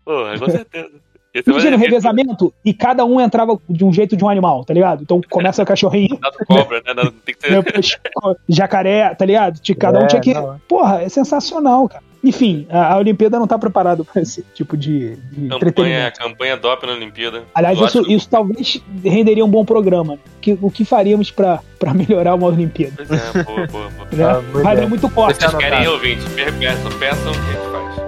Porra, 0.04 0.38
com 0.38 0.50
certeza. 0.50 0.90
Imagina 1.46 1.76
o 1.76 1.78
revezamento 1.78 2.52
e 2.64 2.72
cada 2.74 3.04
um 3.04 3.20
entrava 3.20 3.56
de 3.68 3.84
um 3.84 3.92
jeito 3.92 4.16
de 4.16 4.24
um 4.24 4.28
animal, 4.28 4.64
tá 4.64 4.74
ligado? 4.74 5.02
Então 5.02 5.20
começa 5.30 5.62
o 5.62 5.66
cachorrinho, 5.66 6.18
Nada 6.20 6.36
cobra, 6.46 6.82
né? 6.84 6.94
Nada- 6.94 7.12
tem 7.24 7.34
que 7.34 7.46
ser. 7.46 7.62
depois 7.62 7.98
jacaré, 8.48 9.14
tá 9.14 9.24
ligado? 9.24 9.60
De 9.60 9.74
cada 9.74 10.00
um 10.00 10.04
É, 10.04 10.06
tinha 10.06 10.20
que. 10.20 10.34
não. 10.34 10.58
Porra, 10.66 11.02
é 11.02 11.08
sensacional, 11.08 11.88
cara. 11.88 12.02
Enfim, 12.22 12.66
a, 12.68 12.94
a 12.94 12.98
Olimpíada 12.98 13.38
não 13.38 13.46
tá 13.46 13.58
preparada 13.58 14.02
pra 14.04 14.20
esse 14.22 14.42
tipo 14.54 14.76
de, 14.76 15.16
de 15.16 15.48
Campanha, 15.48 15.56
entretenimento. 15.56 16.18
campanha 16.18 16.56
DOP 16.56 16.86
na 16.86 16.92
Olimpíada. 16.92 17.44
Aliás, 17.54 17.78
isso, 17.80 18.10
isso 18.10 18.28
talvez 18.28 18.82
renderia 19.04 19.44
um 19.44 19.48
bom 19.48 19.64
programa. 19.64 20.18
Que, 20.40 20.58
o 20.60 20.70
que 20.70 20.84
faríamos 20.84 21.30
pra, 21.30 21.60
pra 21.78 21.94
melhorar 21.94 22.34
uma 22.34 22.46
Olimpíada? 22.48 22.94
Pois 22.96 23.10
é, 23.10 23.42
boa, 23.44 23.66
boa, 23.66 23.88
boa. 23.90 24.08
Né? 24.12 24.24
Ah, 24.24 24.40
Vai 24.62 24.76
dar 24.76 24.88
muito 24.88 25.08
corte. 25.10 25.38
Vocês 25.40 25.54
querem 25.54 25.86
ouvintes? 25.88 26.24
Peçam, 26.58 26.90
peçam 26.98 27.30
o 27.30 27.34
que 27.34 27.40
a 27.40 27.52
gente 27.52 27.70
faz. 27.96 28.07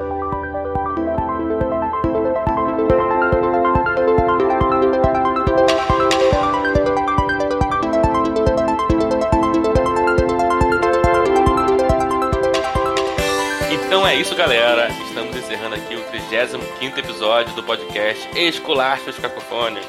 Então 13.91 14.07
é 14.07 14.15
isso, 14.15 14.37
galera. 14.37 14.89
Estamos 15.09 15.35
encerrando 15.35 15.75
aqui 15.75 15.97
o 15.97 16.01
35 16.05 16.97
episódio 16.97 17.53
do 17.57 17.63
podcast 17.65 18.31
Esculachos 18.39 19.19
Cacofônicos. 19.19 19.85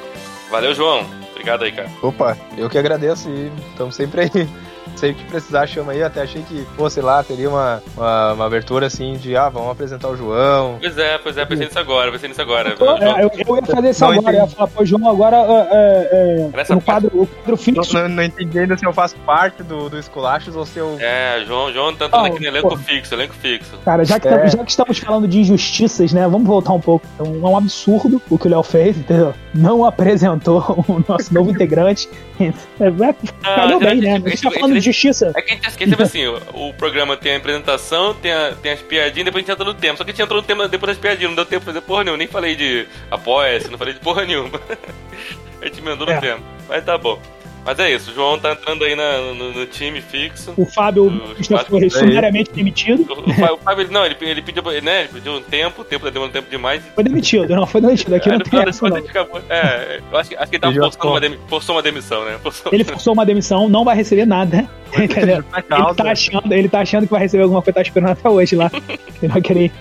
Valeu, 0.49 0.73
João. 0.73 1.05
Obrigado 1.29 1.63
aí, 1.63 1.71
cara. 1.71 1.87
Opa, 2.01 2.35
eu 2.57 2.67
que 2.67 2.79
agradeço 2.79 3.29
e 3.29 3.51
estamos 3.69 3.93
sempre 3.95 4.21
aí. 4.21 4.49
Sempre 4.95 5.23
que 5.23 5.29
precisar, 5.31 5.65
chama 5.67 5.93
aí. 5.93 6.03
Até 6.03 6.21
achei 6.21 6.41
que, 6.43 6.65
pô, 6.77 6.89
sei 6.89 7.01
lá, 7.01 7.23
teria 7.23 7.49
uma, 7.49 7.81
uma, 7.97 8.33
uma 8.33 8.45
abertura 8.45 8.85
assim 8.87 9.13
de, 9.13 9.35
ah, 9.35 9.49
vamos 9.49 9.71
apresentar 9.71 10.09
o 10.09 10.15
João. 10.17 10.77
Pois 10.79 10.97
é, 10.97 11.17
pois 11.17 11.37
é, 11.37 11.45
pensei 11.45 11.65
nisso 11.65 11.79
agora, 11.79 12.11
pensei 12.11 12.29
nisso 12.29 12.41
agora. 12.41 12.71
Pô, 12.75 12.85
é, 12.97 13.23
eu, 13.23 13.31
eu 13.47 13.55
ia 13.55 13.61
fazer 13.65 13.89
isso 13.89 14.01
Não 14.05 14.11
agora, 14.11 14.35
eu 14.37 14.41
ia 14.41 14.47
falar, 14.47 14.67
pô, 14.69 14.85
João, 14.85 15.09
agora 15.09 15.37
é, 15.37 16.09
é, 16.11 16.49
Nessa 16.55 16.75
no 16.75 16.81
quadro, 16.81 17.09
o 17.13 17.25
quadro 17.27 17.51
Não, 17.51 17.57
fixo. 17.57 17.93
não, 17.97 18.09
não 18.09 18.23
entendi 18.23 18.59
ainda 18.59 18.77
se 18.77 18.85
eu 18.85 18.93
faço 18.93 19.15
parte 19.25 19.63
do, 19.63 19.89
do 19.89 19.97
Esculachos 19.97 20.55
ou 20.55 20.65
se 20.65 20.77
eu. 20.79 20.97
É, 20.99 21.43
João, 21.47 21.71
João 21.73 21.93
tá 21.95 22.05
entrando 22.05 22.21
Não, 22.23 22.25
aqui 22.31 22.39
no 22.41 22.47
elenco 22.47 22.69
pô. 22.69 22.77
fixo, 22.77 23.13
elenco 23.15 23.33
fixo. 23.33 23.71
Cara, 23.83 24.03
já 24.05 24.19
que, 24.19 24.27
É. 24.27 24.37
tam- 24.37 24.47
já 24.47 24.63
que 24.63 24.69
estamos 24.71 24.97
falando 24.99 25.27
de 25.27 25.39
injustiças, 25.39 26.13
né? 26.13 26.27
Vamos 26.27 26.47
voltar 26.47 26.73
um 26.73 26.79
pouco. 26.79 27.05
Então, 27.15 27.33
é 27.33 27.47
um 27.47 27.57
absurdo 27.57 28.21
o 28.29 28.37
que 28.37 28.47
o 28.47 28.49
Léo 28.51 28.63
fez, 28.63 28.97
entendeu? 28.97 29.33
Não 29.53 29.83
apresentou 29.85 30.59
o 30.87 31.03
nosso 31.07 31.33
novo 31.33 31.49
integrante. 31.51 32.07
É, 32.41 32.45
é, 32.87 33.13
calhou 33.55 33.79
já- 33.79 33.89
bem, 33.91 34.01
né? 34.01 34.09
A 34.09 34.15
a 34.15 34.17
gente 34.17 34.29
gente- 34.31 34.41
tá 34.41 34.51
falando 34.59 34.79
de 34.81 34.91
justiça. 34.91 35.31
É 35.35 35.41
que 35.41 35.51
a 35.51 35.55
gente 35.55 35.67
esqueceu 35.67 35.97
assim, 36.01 36.25
o, 36.27 36.69
o 36.69 36.73
programa 36.73 37.15
tem 37.15 37.33
a 37.35 37.37
apresentação, 37.37 38.13
tem, 38.13 38.31
a- 38.31 38.53
tem 38.61 38.71
as 38.73 38.81
piadinhas, 38.81 39.25
depois 39.25 39.43
a 39.43 39.47
gente 39.47 39.51
entra 39.53 39.65
no 39.65 39.73
tema. 39.73 39.97
Só 39.97 40.03
que 40.03 40.11
a 40.11 40.13
gente 40.13 40.21
entrou 40.23 40.41
no 40.41 40.45
tema 40.47 40.67
depois 40.67 40.89
das 40.91 40.97
piadinhas, 41.01 41.29
não 41.29 41.35
deu 41.35 41.45
tempo 41.45 41.63
pra 41.65 41.73
fazer 41.73 41.85
porra 41.85 42.03
nenhuma. 42.03 42.17
Nem 42.17 42.27
falei 42.27 42.55
de 42.55 42.87
apoia-se, 43.09 43.69
não 43.69 43.77
falei 43.77 43.93
de 43.93 43.99
porra 43.99 44.25
nenhuma. 44.25 44.59
a 45.61 45.65
gente 45.65 45.79
emendou 45.79 46.05
no 46.07 46.13
É. 46.13 46.19
tema. 46.19 46.41
Mas 46.67 46.83
tá 46.83 46.97
bom. 46.97 47.21
Mas 47.63 47.77
é 47.79 47.93
isso, 47.93 48.09
o 48.11 48.13
João 48.15 48.39
tá 48.39 48.53
entrando 48.53 48.83
aí 48.83 48.95
na- 48.95 49.19
no, 49.33 49.53
no 49.53 49.65
time 49.67 50.01
fixo. 50.01 50.51
O 50.57 50.65
Fábio 50.65 51.11
quatro- 51.47 51.69
foi 51.79 51.89
sumariamente 51.89 52.51
demitido. 52.51 53.05
O, 53.07 53.29
o 53.29 53.57
Fábio- 53.59 53.87
o 53.87 53.91
não, 53.91 54.03
ele, 54.05 54.15
ele 54.21 54.41
pediu, 54.41 54.63
né, 54.81 55.01
ele 55.01 55.09
pediu 55.09 55.33
um 55.33 55.41
tempo, 55.41 55.81
o 55.81 55.85
tempo 55.85 56.05
demorou 56.09 56.29
um 56.29 56.31
tempo 56.31 56.49
demais. 56.49 56.81
Foi 56.95 57.03
demitido, 57.03 57.55
não, 57.55 57.67
foi 57.67 57.79
demitido. 57.81 58.15
Aqui 58.15 58.29
Aí 58.29 58.31
não 58.33 58.39
no 58.39 58.45
tem 58.45 58.59
essa, 58.67 58.89
não. 58.89 58.97
acabou. 58.97 59.41
É, 59.49 60.01
eu 60.11 60.17
acho, 60.17 60.29
que- 60.31 60.35
acho 60.35 60.49
que 60.49 60.55
ele 60.55 60.61
tava 60.61 60.73
forçando 60.75 61.07
uma, 61.09 61.19
demi- 61.19 61.39
forçou 61.47 61.75
uma 61.75 61.81
demissão, 61.83 62.25
né? 62.25 62.39
Forçou- 62.41 62.73
Ele 62.73 62.83
forçou 62.83 63.13
uma 63.13 63.25
demissão, 63.25 63.69
não 63.69 63.85
vai 63.85 63.95
receber 63.95 64.25
nada. 64.25 64.67
Entendeu? 64.97 65.37
Ele 65.37 65.93
tá, 65.95 66.11
achando, 66.11 66.51
ele 66.53 66.67
tá 66.67 66.79
achando 66.81 67.05
que 67.05 67.11
vai 67.11 67.21
receber 67.21 67.43
alguma 67.43 67.61
coisa, 67.61 67.75
tá 67.75 67.81
esperando 67.81 68.09
até 68.11 68.27
hoje 68.29 68.55
lá. 68.57 68.69
Ele 69.21 69.31
vai 69.31 69.41
querer 69.41 69.71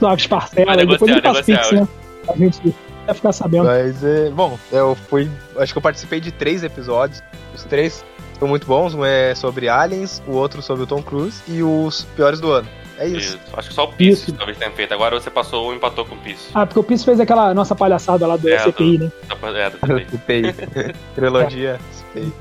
umas 0.00 0.26
parcelas, 0.26 0.76
Vai 0.76 0.86
depois 0.86 1.10
ele 1.10 1.20
pix, 1.22 1.46
negociar. 1.46 1.72
né? 1.72 1.88
A 2.28 2.36
gente 2.36 2.74
vai 3.10 3.14
ficar 3.14 3.32
sabendo. 3.32 3.64
Mas, 3.64 4.02
é, 4.04 4.30
bom, 4.30 4.58
eu 4.72 4.94
fui. 5.08 5.30
Acho 5.56 5.72
que 5.72 5.78
eu 5.78 5.82
participei 5.82 6.20
de 6.20 6.32
três 6.32 6.62
episódios. 6.62 7.22
Os 7.54 7.64
três 7.64 8.04
são 8.38 8.48
muito 8.48 8.66
bons. 8.66 8.94
Um 8.94 9.04
é 9.04 9.34
sobre 9.34 9.68
Aliens, 9.68 10.22
o 10.26 10.32
outro 10.32 10.62
sobre 10.62 10.84
o 10.84 10.86
Tom 10.86 11.02
Cruise 11.02 11.42
e 11.46 11.62
os 11.62 12.02
piores 12.16 12.40
do 12.40 12.50
ano. 12.50 12.68
É 13.00 13.06
isso. 13.06 13.18
Isso. 13.18 13.38
Acho 13.54 13.68
que 13.68 13.74
só 13.74 13.86
o 13.86 13.94
Isso. 13.98 14.30
talvez 14.34 14.58
tenha 14.58 14.70
feito. 14.72 14.92
Agora 14.92 15.18
você 15.18 15.30
passou 15.30 15.64
ou 15.64 15.74
empatou 15.74 16.04
com 16.04 16.14
o 16.14 16.18
Pisces. 16.18 16.50
Ah, 16.54 16.66
porque 16.66 16.78
o 16.78 16.82
Piso 16.82 17.02
fez 17.02 17.18
aquela 17.18 17.54
nossa 17.54 17.74
palhaçada 17.74 18.26
lá 18.26 18.36
do 18.36 18.46
É, 18.46 18.58
CPI, 18.58 18.98
né? 18.98 19.12
É, 19.54 19.86
bem. 19.86 20.06
CPI. 20.06 20.92
Trilogia 21.14 21.80
CPI. 22.12 22.32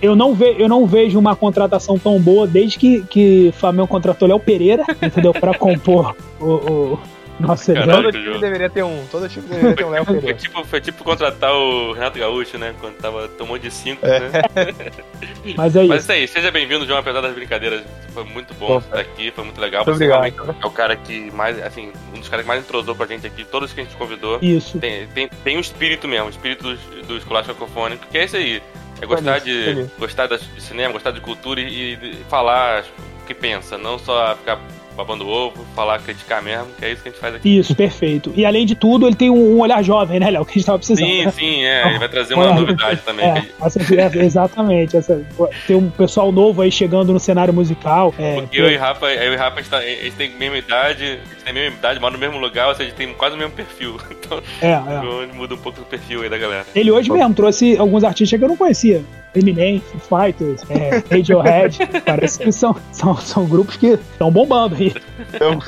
Eu 0.00 0.16
não, 0.16 0.34
ve, 0.34 0.56
eu 0.58 0.70
não 0.70 0.86
vejo 0.86 1.18
uma 1.18 1.36
contratação 1.36 1.98
tão 1.98 2.18
boa 2.18 2.46
desde 2.46 2.78
que, 2.78 3.02
que 3.02 3.48
o 3.48 3.52
Flamengo 3.52 3.88
contratou 3.88 4.26
Léo 4.26 4.40
Pereira, 4.40 4.84
entendeu? 5.02 5.34
Pra 5.34 5.52
compor 5.52 6.16
o, 6.40 6.44
o, 6.44 6.98
Nossa, 7.38 7.74
Caralho, 7.74 8.02
Todo 8.04 8.12
time 8.12 8.24
jogo. 8.24 8.38
deveria 8.38 8.70
ter 8.70 8.82
um. 8.82 9.06
Todo 9.10 9.28
time 9.28 9.46
deveria 9.46 9.76
ter 9.76 9.84
um 9.84 9.90
Léo 9.90 10.04
Foi 10.04 10.14
Pereira. 10.14 10.38
tipo, 10.38 10.64
foi 10.64 10.80
tipo 10.80 11.04
contratar 11.04 11.52
o 11.52 11.92
Renato 11.92 12.18
Gaúcho, 12.18 12.56
né? 12.58 12.74
Quando 12.80 12.94
tava, 12.96 13.28
tomou 13.28 13.58
de 13.58 13.70
5, 13.70 14.06
É. 14.06 14.20
né? 14.20 14.30
Mas 15.56 15.76
é 15.76 15.82
Mas 15.84 15.88
isso. 15.88 15.94
isso 16.04 16.12
aí, 16.12 16.28
seja 16.28 16.50
bem-vindo, 16.50 16.86
João, 16.86 16.98
apesar 16.98 17.20
das 17.20 17.34
brincadeiras. 17.34 17.82
Foi 18.14 18.24
muito 18.24 18.54
bom 18.54 18.66
Pô, 18.66 18.78
estar 18.78 19.00
aqui, 19.00 19.30
foi 19.30 19.44
muito 19.44 19.60
legal. 19.60 19.84
Muito 19.84 19.98
Você 19.98 20.04
obrigado. 20.04 20.32
realmente 20.34 20.64
é 20.64 20.66
o 20.66 20.70
cara 20.70 20.96
que 20.96 21.30
mais, 21.32 21.62
assim, 21.62 21.92
um 22.14 22.18
dos 22.18 22.28
caras 22.28 22.44
que 22.44 22.48
mais 22.48 22.60
entrosou 22.62 22.94
pra 22.94 23.06
gente 23.06 23.26
aqui, 23.26 23.44
todos 23.44 23.72
que 23.72 23.80
a 23.80 23.84
gente 23.84 23.96
convidou. 23.96 24.38
Isso. 24.40 24.78
Tem, 24.78 25.06
tem, 25.08 25.28
tem 25.28 25.56
um 25.58 25.60
espírito 25.60 26.08
mesmo, 26.08 26.26
o 26.28 26.30
espírito 26.30 26.62
dos, 26.64 26.80
dos 27.06 27.18
Esculacho 27.18 27.48
Cacofônico, 27.48 28.06
que 28.10 28.16
é 28.16 28.24
isso 28.24 28.36
aí. 28.36 28.62
É 29.02 29.04
gostar 29.04 29.40
Feliz, 29.42 29.44
de, 29.44 29.64
feliz. 29.74 29.90
gostar 29.98 30.26
de 30.26 30.38
cinema, 30.62 30.94
gostar 30.94 31.10
de 31.10 31.20
cultura 31.20 31.60
e, 31.60 31.92
e 31.92 32.16
falar 32.30 32.82
o 33.22 33.26
que 33.26 33.34
pensa, 33.34 33.76
não 33.76 33.98
só 33.98 34.34
ficar 34.36 34.58
babando 34.96 35.28
ovo, 35.28 35.64
falar, 35.74 35.98
criticar 36.00 36.42
mesmo, 36.42 36.66
que 36.78 36.84
é 36.84 36.92
isso 36.92 37.02
que 37.02 37.08
a 37.08 37.12
gente 37.12 37.20
faz 37.20 37.34
aqui. 37.34 37.58
Isso, 37.58 37.74
perfeito. 37.74 38.32
E 38.34 38.44
além 38.46 38.64
de 38.64 38.74
tudo, 38.74 39.06
ele 39.06 39.14
tem 39.14 39.30
um, 39.30 39.56
um 39.56 39.60
olhar 39.60 39.82
jovem, 39.82 40.18
né, 40.18 40.30
Léo? 40.30 40.44
Que 40.44 40.52
a 40.52 40.54
gente 40.54 40.64
tava 40.66 40.78
precisando. 40.78 41.06
Sim, 41.06 41.24
né? 41.24 41.30
sim, 41.32 41.64
é. 41.64 41.88
Ele 41.88 41.98
vai 41.98 42.08
trazer 42.08 42.34
uma 42.34 42.52
novidade 42.54 43.00
também. 43.04 43.26
É, 43.26 43.44
essa- 43.60 43.78
é, 43.94 44.24
exatamente. 44.24 44.96
Essa, 44.96 45.22
tem 45.66 45.76
um 45.76 45.90
pessoal 45.90 46.32
novo 46.32 46.62
aí 46.62 46.72
chegando 46.72 47.12
no 47.12 47.20
cenário 47.20 47.52
musical. 47.52 48.14
É, 48.18 48.34
Porque 48.36 48.60
eu 48.60 48.70
e 48.70 48.76
Rafa, 48.76 49.06
eu 49.12 49.32
e 49.32 49.36
Rafa, 49.36 49.58
a 49.58 49.62
gente, 49.62 49.70
tá- 49.70 49.78
a 49.78 49.82
gente 49.82 50.12
tem 50.12 50.32
a 50.34 50.38
mesma 50.38 50.58
idade, 50.58 51.04
gente 51.06 51.35
tem 51.46 51.50
a 51.52 51.54
mesma 51.54 51.78
idade, 51.78 52.00
mora 52.00 52.12
no 52.12 52.18
mesmo 52.18 52.38
lugar, 52.38 52.68
ou 52.68 52.74
seja, 52.74 52.92
tem 52.92 53.12
quase 53.14 53.36
o 53.36 53.38
mesmo 53.38 53.52
perfil. 53.52 53.96
Então, 54.26 54.42
É, 54.60 54.72
é. 54.72 55.32
muda 55.32 55.54
um 55.54 55.58
pouco 55.58 55.80
o 55.80 55.84
perfil 55.84 56.22
aí 56.22 56.28
da 56.28 56.36
galera. 56.36 56.66
Ele 56.74 56.90
hoje 56.90 57.12
mesmo 57.12 57.32
trouxe 57.32 57.76
alguns 57.76 58.02
artistas 58.02 58.36
que 58.36 58.44
eu 58.44 58.48
não 58.48 58.56
conhecia. 58.56 59.04
Eminem, 59.36 59.80
Fighters, 60.08 60.64
é, 60.68 61.14
Radiohead. 61.14 61.78
Parece 62.04 62.40
que 62.40 62.50
são, 62.50 62.74
são, 62.90 63.16
são 63.18 63.46
grupos 63.46 63.76
que 63.76 63.88
estão 63.88 64.32
bombando 64.32 64.74
aí. 64.74 64.92
Então... 65.32 65.60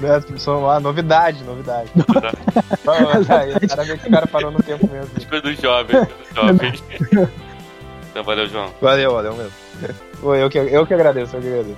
né, 0.00 0.20
são 0.36 0.64
lá, 0.64 0.80
novidade, 0.80 1.42
novidade. 1.44 1.88
O 1.94 3.68
cara 3.68 3.84
vê 3.84 3.96
que 3.96 4.08
o 4.08 4.10
cara 4.10 4.26
parou 4.26 4.50
no 4.50 4.62
tempo 4.62 4.86
mesmo. 4.92 5.08
As 5.16 5.24
coisas 5.24 5.50
dos 5.50 5.62
jovens, 5.62 6.06
dos 6.06 6.34
jovens. 6.34 6.84
Então 8.10 8.24
valeu, 8.24 8.48
João. 8.48 8.70
Valeu, 8.80 9.12
valeu 9.12 9.34
mesmo. 9.34 9.52
Eu, 10.34 10.48
que, 10.48 10.56
eu 10.56 10.86
que 10.86 10.94
agradeço, 10.94 11.36
eu 11.36 11.40
que 11.42 11.48
agradeço. 11.48 11.76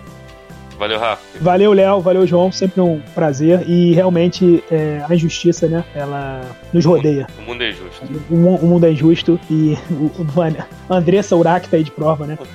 Valeu, 0.79 0.99
Rafa. 0.99 1.23
Valeu, 1.41 1.73
Léo, 1.73 2.01
valeu, 2.01 2.27
João. 2.27 2.53
Sempre 2.53 2.81
um 2.81 3.01
prazer. 3.15 3.69
E 3.69 3.93
realmente 3.95 4.63
é, 4.71 5.05
a 5.09 5.15
injustiça, 5.15 5.67
né? 5.67 5.85
Ela 5.95 6.43
nos 6.73 6.85
rodeia. 6.85 7.27
O 7.39 7.43
mundo 7.43 7.63
é 7.65 7.73
justo. 7.73 8.07
O, 8.31 8.35
o 8.35 8.67
mundo 8.67 8.87
é 8.87 8.93
injusto 8.93 9.41
e 9.51 9.77
o, 9.91 10.05
o 10.89 10.95
Andressa 10.95 11.35
Urach 11.37 11.69
tá 11.69 11.77
aí 11.77 11.83
de 11.85 11.91
prova, 11.91 12.27
né? 12.27 12.39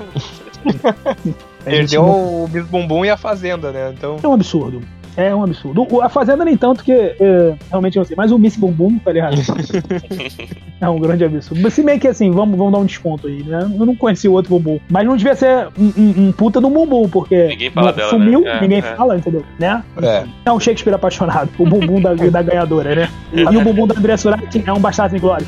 Gente 1.26 1.36
Perdeu 1.66 2.04
não- 2.04 2.44
o 2.44 2.48
Bis 2.48 2.66
Bumbum 2.66 3.06
e 3.06 3.10
a 3.10 3.18
Fazenda, 3.18 3.72
né? 3.72 3.94
Então. 3.96 4.18
É 4.24 4.28
um 4.28 4.34
absurdo. 4.34 4.82
É 5.16 5.34
um 5.36 5.44
absurdo. 5.44 5.86
O- 5.92 6.02
A 6.02 6.10
Fazenda 6.10 6.44
nem 6.44 6.58
tanto, 6.58 6.84
que 6.84 6.92
é, 6.92 7.54
realmente 7.70 7.98
eu 7.98 8.02
não 8.02 8.06
sei. 8.06 8.16
Mas 8.18 8.32
o 8.32 8.40
Miss 8.40 8.56
Bumbum, 8.58 8.98
tá 9.00 9.12
ligado? 9.12 9.36
é 10.82 10.90
um 10.90 11.00
grande 11.00 11.24
absurdo. 11.24 11.70
Se 11.70 11.84
bem 11.84 12.00
que 12.00 12.08
assim, 12.08 12.32
vamos, 12.32 12.58
vamos 12.58 12.74
dar 12.74 12.80
um 12.80 12.86
desconto 12.86 13.28
aí, 13.28 13.44
né? 13.44 13.60
Eu 13.80 13.86
não 13.86 13.96
conheci 13.96 14.28
o 14.28 14.34
outro 14.34 14.52
bumbum. 14.58 14.80
Mas 14.90 15.06
não 15.06 15.16
devia 15.16 15.36
ser 15.36 15.68
um, 15.78 15.92
um- 15.98 16.28
um 16.28 16.32
puta 16.32 16.60
do 16.60 16.70
bumbum, 16.70 17.08
porque 17.08 17.48
Ninguém 17.48 17.70
fala 17.72 17.94
dela, 17.94 18.10
sumiu, 18.10 18.42
né? 18.42 18.58
É, 18.58 18.62
ninguém 18.62 18.80
é. 18.80 18.82
fala, 18.82 19.18
entendeu? 19.18 19.44
Né? 19.60 19.84
É. 20.02 20.24
É 20.46 20.52
um 20.52 20.60
Shakespeare 20.60 20.94
apaixonado, 20.96 21.50
o 21.58 21.66
bumbum 21.66 22.02
da, 22.02 22.14
da 22.14 22.42
ganhadora, 22.42 22.96
né? 22.96 23.10
E, 23.34 23.58
o 23.58 23.62
bumbum 23.62 23.88
da 23.88 23.98
André 23.98 24.16
Surati 24.18 24.64
é 24.66 24.74
um 24.74 24.80
Bastardo 24.80 25.16
em 25.16 25.20
Glória. 25.20 25.46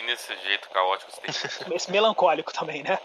Assim, 0.00 0.06
nesse 0.32 0.36
jeito 0.46 0.68
caótico, 0.70 1.10
você 1.10 1.20
tem 1.20 1.32
que 1.68 1.74
Esse 1.76 1.90
melancólico 1.90 2.52
também, 2.52 2.82
né? 2.82 2.98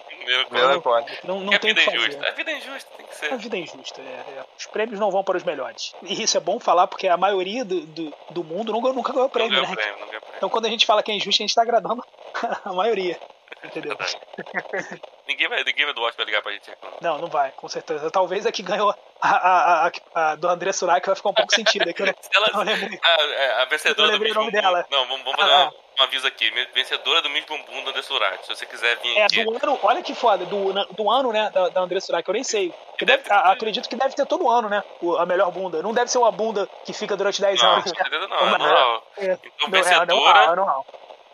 Melancólico. 0.52 1.10
Não, 1.28 1.40
não 1.40 1.54
a 1.54 1.60
tem 1.60 1.74
vida 1.74 1.82
que 1.82 1.90
é 1.90 1.94
fazer. 1.94 2.08
injusta. 2.08 2.30
A 2.30 2.32
vida 2.32 2.52
é 2.52 2.58
injusta, 2.58 2.90
tem 2.98 3.06
que 3.06 3.12
A 3.12 3.16
ser. 3.16 3.38
vida 3.38 3.58
é 3.58 3.60
injusta, 3.60 4.02
é, 4.02 4.04
é. 4.40 4.46
Os 4.58 4.66
prêmios 4.68 5.00
não 5.00 5.12
vão 5.12 5.24
para 5.24 5.38
os 5.38 5.44
melhores. 5.44 5.94
E 6.04 6.24
isso 6.24 6.38
é 6.38 6.40
bom 6.40 6.60
falar 6.60 6.88
porque 6.88 7.08
a 7.08 7.18
maioria 7.18 7.64
do, 7.66 7.82
do, 7.82 8.14
do 8.30 8.44
mundo 8.44 8.72
não, 8.72 8.82
ganhou- 8.82 8.96
nunca 8.96 9.12
ganhou 9.14 9.26
Não 9.26 9.30
prêmio, 9.30 9.52
ganhou 9.52 9.70
né? 9.70 9.76
prêmio, 9.76 10.00
não 10.00 10.08
ganhou 10.08 10.22
prêmio. 10.22 10.38
Então 10.38 10.50
quando 10.50 10.66
a 10.66 10.70
gente 10.70 10.86
fala 10.86 11.04
que 11.04 11.12
é 11.12 11.16
injusto, 11.16 11.42
a 11.42 11.46
gente 11.46 11.56
tá 11.56 11.62
agradando 11.62 12.04
a 12.66 12.74
maioria. 12.74 13.20
Entendeu? 13.66 13.98
Ninguém 15.28 15.48
vai, 15.50 15.64
ninguém 15.64 15.86
vai 15.86 15.94
do 15.96 16.04
Oscar 16.04 16.24
ligar 16.24 16.44
pra 16.44 16.52
gente 16.52 16.70
reclamar. 16.70 17.00
Não, 17.02 17.18
não 17.18 17.28
vai, 17.28 17.50
com 17.54 17.68
certeza. 17.68 18.12
Talvez 18.12 18.46
a 18.46 18.52
que 18.52 18.62
ganhou 18.62 18.94
a, 19.20 19.30
a, 19.30 19.88
a, 19.88 19.92
a 20.32 20.36
do 20.36 20.48
André 20.48 20.72
Surak 20.72 21.04
vai 21.04 21.16
ficar 21.16 21.30
um 21.30 21.34
pouco 21.34 21.52
sentido. 21.52 21.90
É 21.90 21.94
que 21.94 22.04
eu 22.04 22.06
não, 22.06 22.14
ela, 22.32 22.64
não 22.64 22.72
a, 22.72 23.56
a- 23.58 23.62
a 23.64 23.66
vencedora 23.66 24.12
Eu 24.14 24.20
do 24.20 24.24
Miss 24.24 24.34
Bumbum. 24.36 24.52
dela. 24.52 24.86
Não, 24.92 25.08
vamos, 25.08 25.24
vamos 25.24 25.40
Ah, 25.40 25.48
dar 25.48 25.68
ah. 25.70 25.72
um 26.00 26.04
aviso 26.04 26.28
aqui. 26.28 26.52
Vencedora 26.76 27.24
do 27.24 27.30
Miss 27.32 27.44
Bumbum 27.46 27.84
da 27.86 27.92
Dessurati. 27.94 28.46
Se 28.46 28.56
você 28.56 28.68
quiser 28.68 28.98
vir 29.00 29.18
É, 29.18 29.24
aqui. 29.24 29.44
do 29.44 29.50
ano, 29.56 29.80
olha 29.82 30.04
que 30.04 30.14
foda, 30.14 30.46
do, 30.46 30.72
do 30.94 31.10
ano, 31.10 31.32
né, 31.34 31.50
da, 31.52 31.70
da 31.70 31.82
André 31.82 32.00
Surak, 32.02 32.28
eu 32.30 32.34
nem 32.34 32.44
sei. 32.44 32.72
Que 32.96 33.04
deve, 33.04 33.24
a- 33.32 33.52
acredito 33.52 33.90
que 33.90 33.96
deve 33.96 34.14
ter 34.16 34.28
todo 34.28 34.48
ano, 34.48 34.70
né, 34.70 34.84
a 35.18 35.26
melhor 35.26 35.50
bunda. 35.50 35.82
Não 35.82 35.92
deve 35.92 36.12
ser 36.12 36.20
uma 36.20 36.32
bunda 36.32 36.70
que 36.86 36.94
fica 36.94 37.18
durante 37.18 37.42
10 37.42 37.60
Não, 37.64 37.72
anos. 37.72 37.92
não, 38.30 39.02
é. 39.18 39.26
É, 39.26 39.40
Então, 39.44 39.68
não, 39.70 39.80
é 39.80 39.82
vencedora 39.82 40.02
anual, 40.04 40.52
anual. 40.52 40.86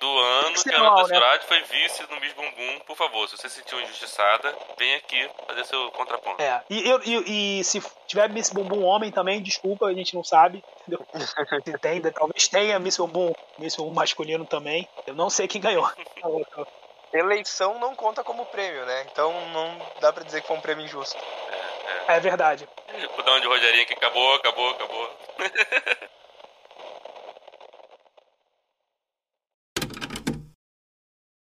Do 0.01 0.17
ano 0.19 0.53
que 0.55 0.63
que 0.63 0.75
a 0.75 0.79
Ana 0.79 0.87
anual, 0.89 1.07
né? 1.07 1.39
Foi 1.47 1.61
vice 1.61 2.03
no 2.09 2.19
Miss 2.19 2.33
Bumbum. 2.33 2.79
Por 2.87 2.97
favor, 2.97 3.29
se 3.29 3.37
você 3.37 3.47
se 3.47 3.55
sentiu 3.61 3.79
injustiçada, 3.79 4.53
vem 4.77 4.95
aqui 4.95 5.29
fazer 5.47 5.63
seu 5.65 5.89
contraponto. 5.91 6.41
É, 6.41 6.61
e, 6.69 6.89
eu- 6.89 7.01
e- 7.05 7.59
e 7.59 7.63
se 7.63 7.81
tiver 8.07 8.27
Miss 8.29 8.49
Bumbum 8.49 8.83
homem 8.83 9.11
também, 9.11 9.41
desculpa, 9.41 9.85
a 9.85 9.93
gente 9.93 10.13
não 10.15 10.23
sabe, 10.23 10.63
entendeu? 10.81 11.05
Se 11.63 11.77
tem, 11.79 12.01
talvez 12.01 12.47
tenha 12.47 12.79
Miss 12.79 12.97
Bumbum, 12.97 13.31
Miss 13.59 13.75
Bumbum 13.75 13.93
masculino 13.93 14.45
também. 14.45 14.87
Eu 15.05 15.13
não 15.13 15.29
sei 15.29 15.47
quem 15.47 15.61
ganhou. 15.61 15.87
Eleição 17.13 17.77
não 17.77 17.93
conta 17.93 18.23
como 18.23 18.45
prêmio, 18.45 18.85
né? 18.85 19.05
Então 19.11 19.33
não 19.47 19.77
dá 19.99 20.13
pra 20.13 20.23
dizer 20.23 20.41
que 20.41 20.47
foi 20.47 20.55
um 20.57 20.61
prêmio 20.61 20.85
injusto. 20.85 21.19
É 22.07 22.19
verdade. 22.21 22.67
Vou 23.15 23.23
dar 23.23 23.31
uma 23.33 23.41
de 23.41 23.47
Rogerinho 23.47 23.85
que 23.85 23.93
acabou, 23.93 24.33
acabou, 24.35 24.69
acabou. 24.69 25.09